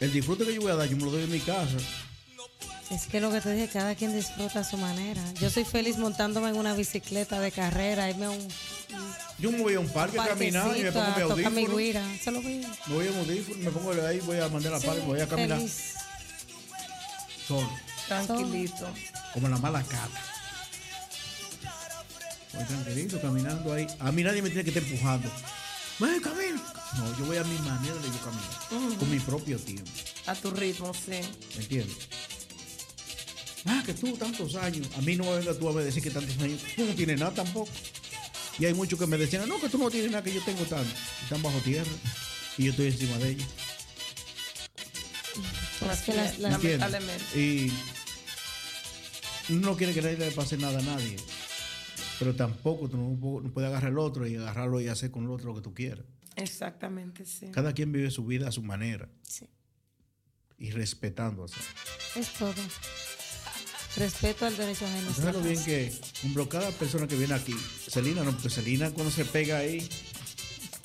El 0.00 0.12
disfrute 0.12 0.44
que 0.44 0.54
yo 0.54 0.60
voy 0.62 0.72
a 0.72 0.76
dar, 0.76 0.88
yo 0.88 0.96
me 0.96 1.04
lo 1.04 1.10
doy 1.10 1.24
en 1.24 1.30
mi 1.30 1.40
casa. 1.40 1.76
Es 2.90 3.06
que 3.06 3.20
lo 3.20 3.30
que 3.30 3.40
te 3.40 3.52
dije, 3.54 3.68
cada 3.72 3.94
quien 3.94 4.14
disfruta 4.14 4.60
a 4.60 4.64
su 4.64 4.76
manera. 4.76 5.22
Yo 5.40 5.48
soy 5.50 5.64
feliz 5.64 5.96
montándome 5.96 6.50
en 6.50 6.56
una 6.56 6.74
bicicleta 6.74 7.40
de 7.40 7.50
carrera, 7.50 8.08
irme 8.10 8.26
a 8.26 8.30
un 8.30 8.48
Yo 9.38 9.50
me 9.50 9.58
voy 9.62 9.74
a 9.74 9.80
un 9.80 9.88
parque 9.88 10.18
a 10.20 10.26
caminar 10.28 10.76
y 10.76 10.82
me 10.82 10.92
pongo 10.92 11.06
mi 11.16 11.22
a 11.22 11.24
audífono. 11.24 11.76
guira. 11.76 12.06
Me 12.86 12.94
voy 12.94 13.08
a 13.08 13.10
un 13.10 13.18
audífono, 13.18 13.58
me 13.58 13.70
pongo 13.70 14.06
ahí, 14.06 14.20
voy 14.20 14.38
a 14.38 14.48
mandar 14.48 14.72
la 14.72 14.80
Sí, 14.80 14.86
parque, 14.86 15.02
voy 15.02 15.20
a 15.20 15.26
caminar 15.26 15.58
feliz. 15.58 15.94
solo, 17.48 17.70
Tranquilito. 18.06 18.88
como 19.32 19.48
la 19.48 19.56
mala 19.58 19.82
cata. 19.82 20.20
Voy 22.52 22.64
tranquilito, 22.64 23.20
caminando 23.20 23.72
ahí. 23.72 23.86
A 23.98 24.12
mí 24.12 24.22
nadie 24.22 24.42
me 24.42 24.50
tiene 24.50 24.62
que 24.64 24.70
estar 24.70 24.82
empujando. 24.82 25.30
Ven, 25.98 26.20
camina. 26.20 26.62
No, 26.96 27.18
yo 27.18 27.24
voy 27.26 27.36
a 27.36 27.44
mi 27.44 27.56
manera 27.58 27.94
de 27.94 28.08
yo 28.08 28.20
caminar. 28.20 28.96
Con 28.98 29.10
mi 29.10 29.18
propio 29.20 29.58
tiempo. 29.58 29.90
A 30.26 30.34
tu 30.34 30.50
ritmo, 30.50 30.92
sí. 30.94 31.20
¿Me 31.56 31.62
entiendes? 31.62 31.96
Ah, 33.66 33.82
que 33.86 33.94
tú 33.94 34.16
tantos 34.16 34.54
años. 34.56 34.86
A 34.96 35.00
mí 35.00 35.16
no 35.16 35.24
me 35.24 35.38
venga 35.38 35.54
tú 35.58 35.68
a 35.76 35.82
decir 35.82 36.02
que 36.02 36.10
tantos 36.10 36.36
años. 36.42 36.60
Tú 36.76 36.84
no 36.84 36.94
tienes 36.94 37.18
nada 37.18 37.32
tampoco. 37.34 37.70
Y 38.58 38.66
hay 38.66 38.74
muchos 38.74 38.98
que 38.98 39.06
me 39.06 39.16
decían, 39.16 39.48
no, 39.48 39.60
que 39.60 39.68
tú 39.68 39.78
no 39.78 39.90
tienes 39.90 40.10
nada, 40.10 40.22
que 40.22 40.32
yo 40.34 40.42
tengo 40.44 40.64
tanto. 40.64 40.90
Están 41.22 41.42
bajo 41.42 41.58
tierra. 41.60 41.90
y 42.58 42.64
yo 42.64 42.70
estoy 42.70 42.86
encima 42.86 43.16
de 43.18 43.36
que 43.36 43.44
las- 45.86 46.38
¿Entiendes? 46.38 46.38
Lamentablemente. 46.38 47.40
Y 47.40 47.72
uno 49.50 49.70
no 49.70 49.76
quiere 49.76 49.92
que 49.92 50.02
nadie 50.02 50.16
le 50.18 50.30
pase 50.30 50.56
nada 50.56 50.78
a 50.78 50.82
nadie. 50.82 51.16
Pero 52.18 52.34
tampoco 52.34 52.88
tú 52.88 52.96
no, 52.96 53.08
pu- 53.10 53.42
no 53.42 53.50
puedes 53.52 53.68
agarrar 53.68 53.90
al 53.90 53.98
otro 53.98 54.26
y 54.26 54.36
agarrarlo 54.36 54.80
y 54.80 54.88
hacer 54.88 55.10
con 55.10 55.24
el 55.24 55.30
otro 55.30 55.48
lo 55.48 55.54
que 55.56 55.60
tú 55.62 55.74
quieras. 55.74 56.04
Exactamente, 56.36 57.24
sí. 57.24 57.46
Cada 57.52 57.72
quien 57.72 57.92
vive 57.92 58.10
su 58.10 58.24
vida 58.24 58.48
a 58.48 58.52
su 58.52 58.62
manera. 58.62 59.08
Sí. 59.22 59.48
Y 60.58 60.70
respetándose. 60.70 61.56
Es 62.16 62.32
todo. 62.34 62.54
Respeto 63.96 64.46
al 64.46 64.56
derecho 64.56 64.84
ajeno. 64.86 65.10
es 65.10 65.16
¿Sabes 65.16 65.34
la 65.34 65.40
lo 65.40 65.46
bien 65.48 65.64
que, 65.64 65.86
ejemplo, 65.86 66.48
cada 66.48 66.70
persona 66.72 67.06
que 67.06 67.16
viene 67.16 67.34
aquí, 67.34 67.54
Celina 67.88 68.24
no, 68.24 68.32
porque 68.32 68.50
Celina 68.50 68.90
cuando 68.90 69.12
se 69.12 69.24
pega 69.24 69.58
ahí, 69.58 69.88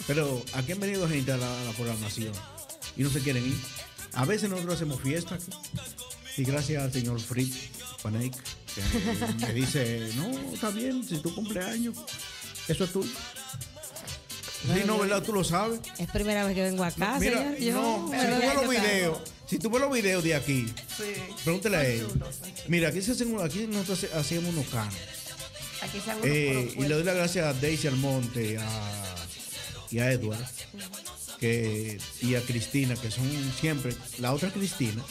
pero 0.06 0.44
aquí 0.54 0.72
han 0.74 0.80
venido 0.80 1.08
gente 1.10 1.32
a 1.32 1.38
la, 1.38 1.62
a 1.62 1.64
la 1.64 1.72
programación 1.72 2.34
y 2.96 3.02
no 3.04 3.10
se 3.10 3.20
quieren 3.22 3.46
ir. 3.48 3.58
A 4.14 4.26
veces 4.26 4.50
nosotros 4.50 4.76
hacemos 4.76 5.02
fiesta 5.02 5.36
aquí 5.36 5.52
y 6.38 6.44
gracias 6.44 6.84
al 6.84 6.94
señor 6.94 7.20
Fritz 7.20 7.70
Panek 8.04 8.36
que 8.76 9.46
me 9.48 9.54
dice, 9.54 10.10
no, 10.16 10.54
está 10.54 10.70
bien, 10.70 11.04
si 11.08 11.18
tu 11.18 11.34
cumpleaños, 11.34 11.96
eso 12.68 12.84
es 12.84 12.92
tuyo. 12.92 13.10
Sí, 14.62 14.82
no, 14.86 15.00
¿verdad? 15.00 15.24
Tú 15.24 15.32
lo 15.34 15.44
sabes. 15.44 15.80
Es 15.98 16.10
primera 16.10 16.44
vez 16.46 16.54
que 16.54 16.62
vengo 16.64 16.84
acá, 16.84 17.18
Mira, 17.20 17.38
señor. 17.42 17.58
Yo- 17.60 17.74
no, 17.82 18.08
si 18.12 18.18
pero 18.18 18.36
tú 18.36 18.42
ves 18.42 18.56
los 18.56 18.70
videos, 18.70 19.18
si 19.48 19.58
tú 19.60 19.70
ves 19.70 19.82
los 19.82 19.92
videos 19.94 20.24
de 20.24 20.36
aquí, 20.36 20.66
pregúntale 21.44 21.78
a 21.78 21.88
ellos. 21.88 22.12
Mira, 22.68 22.90
aquí, 22.90 23.02
se 23.02 23.12
hacen, 23.14 23.34
un- 23.34 23.44
aquí 23.46 23.68
nosotros 23.68 24.04
hace- 24.04 24.14
hacíamos 24.18 24.54
unos 24.54 24.68
canos. 24.68 24.94
Aquí 25.82 25.98
se 26.04 26.12
Eh, 26.28 26.74
y 26.78 26.82
le 26.82 26.90
doy 26.94 27.04
las 27.06 27.16
gracias 27.16 27.46
a 27.46 27.54
Daisy 27.54 27.88
Almonte 27.88 28.58
a, 28.58 29.16
y 29.92 30.00
a 30.00 30.12
Edward 30.12 30.46
que, 31.40 31.98
y 32.22 32.36
a 32.36 32.42
Cristina, 32.42 32.96
que 32.96 33.10
son 33.10 33.26
siempre, 33.62 33.96
la 34.18 34.34
otra 34.34 34.52
Cristina, 34.52 35.02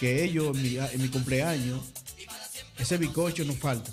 que 0.00 0.24
ellos 0.24 0.56
en 0.56 0.62
mi, 0.62 0.76
en 0.78 1.02
mi 1.02 1.08
cumpleaños, 1.10 1.80
ese 2.78 2.98
bicocho 2.98 3.44
no 3.44 3.54
falta. 3.54 3.90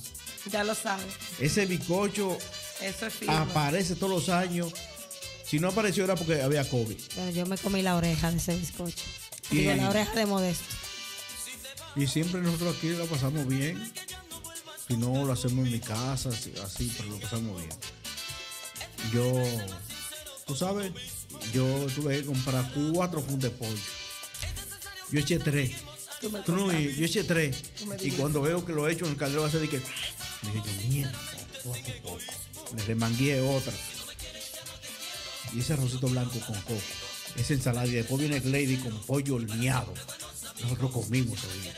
Ya 0.52 0.64
lo 0.64 0.76
saben. 0.76 1.06
Ese 1.40 1.66
bicocho 1.66 2.38
Eso 2.82 3.06
es 3.08 3.14
firme. 3.14 3.34
aparece 3.36 3.96
todos 3.96 4.12
los 4.12 4.30
años. 4.30 4.74
Si 5.46 5.60
no 5.60 5.70
apareció 5.70 6.04
era 6.04 6.16
porque 6.16 6.42
había 6.42 6.68
COVID. 6.70 6.98
Bueno, 7.16 7.32
yo 7.32 7.46
me 7.46 7.58
comí 7.58 7.82
la 7.82 7.96
oreja 7.96 8.32
de 8.32 8.38
ese 8.38 8.56
bizcocho. 8.56 9.04
Y- 9.52 9.58
Digo, 9.60 9.74
la 9.76 9.90
oreja 9.90 10.14
de 10.16 10.26
Modesto. 10.26 10.64
Y 11.96 12.08
siempre 12.08 12.42
nosotros 12.42 12.76
aquí 12.76 12.90
la 12.90 13.06
pasamos 13.06 13.48
bien. 13.48 13.92
Si 14.88 14.98
no, 14.98 15.26
lo 15.26 15.32
hacemos 15.34 15.66
en 15.66 15.72
mi 15.74 15.80
casa, 15.80 16.30
así, 16.30 16.52
así, 16.64 16.92
pero 16.98 17.10
lo 17.12 17.20
pasamos 17.20 17.58
bien. 17.62 17.74
Yo, 19.14 19.42
tú 20.48 20.56
sabes, 20.56 20.92
yo 21.54 21.64
tuve 21.96 22.18
que 22.20 22.26
comprar 22.26 22.70
cuatro 22.94 23.22
fundos 23.22 23.44
de 23.44 23.50
pollo. 23.52 23.78
Yo 25.12 25.20
eché 25.20 25.40
tres. 25.40 25.72
Tú 26.24 26.30
me 26.30 26.40
no, 26.74 26.80
y- 26.80 26.96
yo 26.96 27.06
eché 27.06 27.24
tres. 27.24 27.58
Me 27.86 27.98
Y 28.02 28.12
cuando 28.12 28.42
veo 28.42 28.66
que 28.66 28.72
lo 28.74 28.88
he 28.88 28.94
hecho 28.94 29.06
en 29.06 29.12
el 29.12 29.18
caldero, 29.18 29.44
hace 29.46 29.60
de 29.60 29.68
que. 29.70 29.78
Dije 29.78 30.62
yo, 30.84 30.88
mierda, 30.90 31.20
esto 31.56 31.74
hace 31.74 31.92
poco. 32.02 32.18
Le 32.76 32.84
remangué 32.84 33.42
otra. 33.42 33.74
Y 35.54 35.60
ese 35.60 35.74
arrocito 35.74 36.08
blanco 36.08 36.40
con 36.40 36.56
coco. 36.62 36.82
Esa 37.38 37.54
ensalada. 37.54 37.86
Y 37.88 37.92
después 37.92 38.20
viene 38.20 38.40
Lady 38.40 38.78
con 38.78 38.98
pollo 39.04 39.36
horneado. 39.36 39.94
Nosotros 40.62 40.92
comimos 40.92 41.38
ese 41.44 41.60
día. 41.62 41.74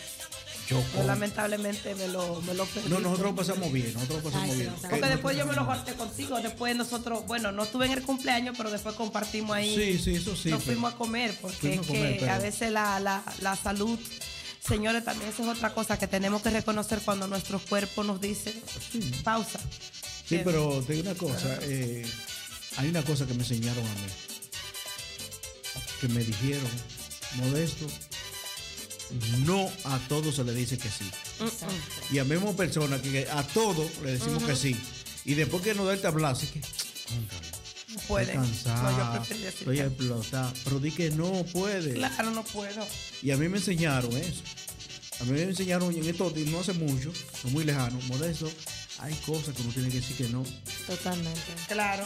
Yo 0.69 0.81
como- 0.93 1.03
lamentablemente 1.05 1.93
me 1.93 2.07
lo, 2.07 2.41
me 2.41 2.53
lo 2.55 2.65
perdí. 2.65 2.89
No, 2.89 2.99
nosotros 2.99 3.31
lo 3.31 3.35
pasamos 3.35 3.71
bien. 3.71 3.93
Nosotros 3.93 4.23
lo 4.23 4.29
pasamos 4.31 4.49
Ay, 4.49 4.57
bien. 4.57 4.73
no, 4.81 4.89
Porque 4.89 5.05
después 5.07 5.37
yo 5.37 5.45
me 5.45 5.53
lo 5.53 5.65
corté 5.65 5.93
contigo. 5.93 6.39
Después 6.41 6.75
nosotros, 6.75 7.25
bueno, 7.27 7.51
no 7.51 7.63
estuve 7.63 7.85
en 7.85 7.91
el 7.91 8.01
cumpleaños, 8.01 8.55
pero 8.57 8.71
después 8.71 8.95
compartimos 8.95 9.55
ahí. 9.55 9.75
Sí, 9.75 9.99
sí, 10.03 10.15
eso 10.15 10.35
sí, 10.35 10.49
Nos 10.49 10.63
fuimos 10.63 10.93
a 10.93 10.97
comer, 10.97 11.37
porque 11.39 11.75
a 11.75 11.77
comer, 11.81 12.13
que 12.13 12.17
pero- 12.21 12.31
a 12.33 12.37
veces 12.39 12.71
la, 12.71 12.99
la, 12.99 13.23
la 13.41 13.55
salud, 13.55 13.99
señores, 14.67 15.03
también 15.03 15.29
esa 15.29 15.43
es 15.43 15.49
otra 15.49 15.73
cosa 15.73 15.97
que 15.97 16.07
tenemos 16.07 16.41
que 16.41 16.49
reconocer 16.49 16.99
cuando 17.03 17.27
nuestro 17.27 17.59
cuerpo 17.59 18.03
nos 18.03 18.19
dice 18.21 18.53
pausa. 19.23 19.59
Sí, 20.27 20.41
pero 20.43 20.83
te 20.85 20.93
digo 20.93 21.09
una 21.09 21.17
cosa. 21.17 21.59
eh, 21.61 22.05
hay 22.77 22.89
una 22.89 23.03
cosa 23.03 23.25
que 23.25 23.33
me 23.33 23.43
enseñaron 23.43 23.85
a 23.85 23.93
mí. 23.93 24.07
Que 26.01 26.07
me 26.09 26.23
dijeron, 26.23 26.69
modesto, 27.35 27.87
no 29.45 29.69
a 29.85 29.99
todos 30.07 30.35
se 30.35 30.43
le 30.43 30.53
dice 30.53 30.77
que 30.77 30.89
sí. 30.89 31.09
Y 32.11 32.19
a 32.19 32.23
mismo 32.23 32.55
personas 32.55 33.01
que 33.01 33.27
a 33.29 33.43
todos 33.43 33.89
le 34.03 34.11
decimos 34.13 34.43
que 34.43 34.55
sí. 34.55 34.75
Y 35.25 35.35
después 35.35 35.63
que 35.63 35.73
nos 35.73 35.87
da 35.87 35.93
el 35.93 36.01
tablazo, 36.01 36.45
que 36.51 36.61
No 37.95 38.01
puede. 38.01 38.33
estoy 38.33 38.73
No, 38.73 39.17
yo 39.17 39.47
estoy 39.49 39.79
explotado. 39.79 40.53
Pero 40.63 40.79
di 40.79 40.91
que 40.91 41.11
no 41.11 41.31
puede. 41.45 41.93
Claro, 41.93 42.31
no 42.31 42.43
puedo. 42.43 42.85
Y 43.21 43.31
a 43.31 43.37
mí 43.37 43.47
me 43.47 43.57
enseñaron 43.57 44.15
eso. 44.17 44.41
A 45.21 45.23
mí 45.23 45.31
me 45.31 45.43
enseñaron 45.43 45.95
en 45.95 46.05
esto, 46.05 46.31
y 46.35 46.43
no 46.45 46.59
hace 46.59 46.73
mucho, 46.73 47.13
no 47.45 47.49
muy 47.51 47.63
lejano, 47.63 47.97
modesto, 48.07 48.51
hay 48.99 49.13
cosas 49.25 49.55
que 49.55 49.61
uno 49.61 49.71
tiene 49.71 49.87
que 49.89 50.01
decir 50.01 50.17
que 50.17 50.27
no. 50.27 50.43
Totalmente. 50.87 51.39
Claro. 51.69 52.05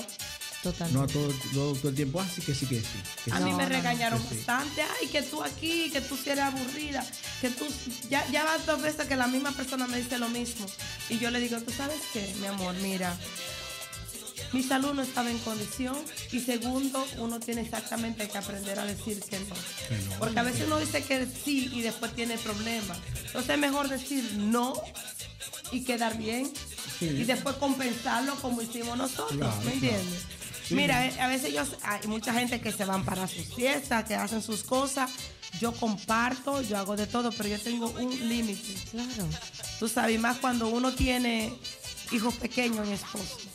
Totalmente. 0.62 0.98
No 0.98 1.04
a 1.04 1.08
todo, 1.08 1.34
todo, 1.54 1.74
todo 1.74 1.90
el 1.90 1.96
tiempo, 1.96 2.20
así 2.22 2.42
que 2.42 2.54
sí, 2.54 2.68
que 2.68 2.82
sí. 2.82 2.86
que 3.26 3.32
A 3.32 3.38
sí. 3.38 3.44
mí 3.46 3.54
me 3.54 3.66
regañaron 3.66 4.22
que 4.22 4.36
sí. 4.36 4.44
bastante. 4.46 4.82
Ay, 4.84 5.08
que 5.08 5.24
tú 5.24 5.42
aquí, 5.42 5.90
que 5.90 6.02
tú 6.02 6.18
si 6.18 6.30
eres 6.30 6.44
aburrida, 6.44 7.04
que 7.42 7.50
tú. 7.50 7.66
Ya, 8.10 8.30
ya 8.30 8.44
van 8.44 8.64
dos 8.68 8.82
veces 8.82 9.08
que 9.08 9.16
la 9.16 9.28
misma 9.28 9.54
persona 9.54 9.88
me 9.88 9.98
dice 9.98 10.20
lo 10.20 10.30
mismo. 10.30 10.68
Y 11.10 11.18
yo 11.18 11.32
le 11.32 11.40
digo, 11.40 11.60
¿tú 11.62 11.72
sabes 11.72 12.02
qué, 12.14 12.36
mi 12.42 12.48
amor? 12.48 12.76
Mira, 12.76 13.18
mi 14.52 14.64
salud 14.64 14.94
no 14.94 15.02
estaba 15.02 15.30
en 15.30 15.38
condición. 15.40 15.96
Y 16.32 16.40
segundo, 16.40 17.06
uno 17.18 17.40
tiene 17.40 17.62
exactamente 17.62 18.28
que 18.28 18.38
aprender 18.38 18.80
a 18.80 18.86
decir 18.86 19.20
que 19.22 19.40
no. 19.40 19.56
Porque 20.18 20.40
a 20.40 20.44
veces 20.44 20.66
uno 20.68 20.80
dice 20.80 21.04
que 21.04 21.26
sí 21.26 21.70
y 21.74 21.82
después 21.82 22.14
tiene 22.16 22.38
problemas. 22.38 22.98
Entonces 23.26 23.52
es 23.52 23.60
mejor 23.60 23.90
decir 23.90 24.24
no 24.38 24.74
y 25.72 25.84
quedar 25.84 26.18
bien. 26.18 26.52
Sí. 27.00 27.06
Y 27.06 27.24
después 27.24 27.56
compensarlo 27.56 28.36
como 28.36 28.62
hicimos 28.62 28.98
nosotros. 28.98 29.38
Claro, 29.38 29.62
¿Me 29.64 29.74
entiendes? 29.74 30.24
Sí. 30.68 30.76
Mira, 30.76 31.08
eh, 31.08 31.20
a 31.20 31.28
veces 31.28 31.54
yo, 31.54 31.64
hay 31.84 32.08
mucha 32.08 32.34
gente 32.34 32.60
que 32.60 32.72
se 32.72 32.86
van 32.86 33.06
para 33.06 33.28
sus 33.28 33.54
fiestas, 33.56 34.04
que 34.06 34.16
hacen 34.16 34.42
sus 34.42 34.64
cosas. 34.64 35.12
Yo 35.60 35.72
comparto, 35.74 36.62
yo 36.62 36.78
hago 36.78 36.96
de 36.96 37.08
todo, 37.08 37.32
pero 37.32 37.50
yo 37.50 37.60
tengo 37.60 37.90
un 37.90 38.30
límite. 38.30 38.76
Claro. 38.92 39.28
Tú 39.80 39.88
sabes, 39.88 40.20
más 40.20 40.38
cuando 40.38 40.68
uno 40.68 40.94
tiene 40.94 41.54
hijos 42.12 42.36
pequeños 42.36 42.88
y 42.88 42.92
esposo. 42.92 43.49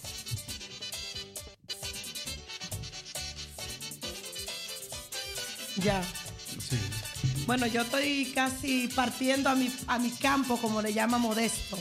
Ya. 5.76 6.02
Sí. 6.58 6.78
Bueno, 7.46 7.66
yo 7.66 7.82
estoy 7.82 8.32
casi 8.34 8.88
partiendo 8.88 9.50
a 9.50 9.54
mi, 9.54 9.72
a 9.86 9.98
mi 9.98 10.10
campo, 10.10 10.56
como 10.56 10.80
le 10.80 10.92
llama 10.92 11.18
Modesto. 11.18 11.78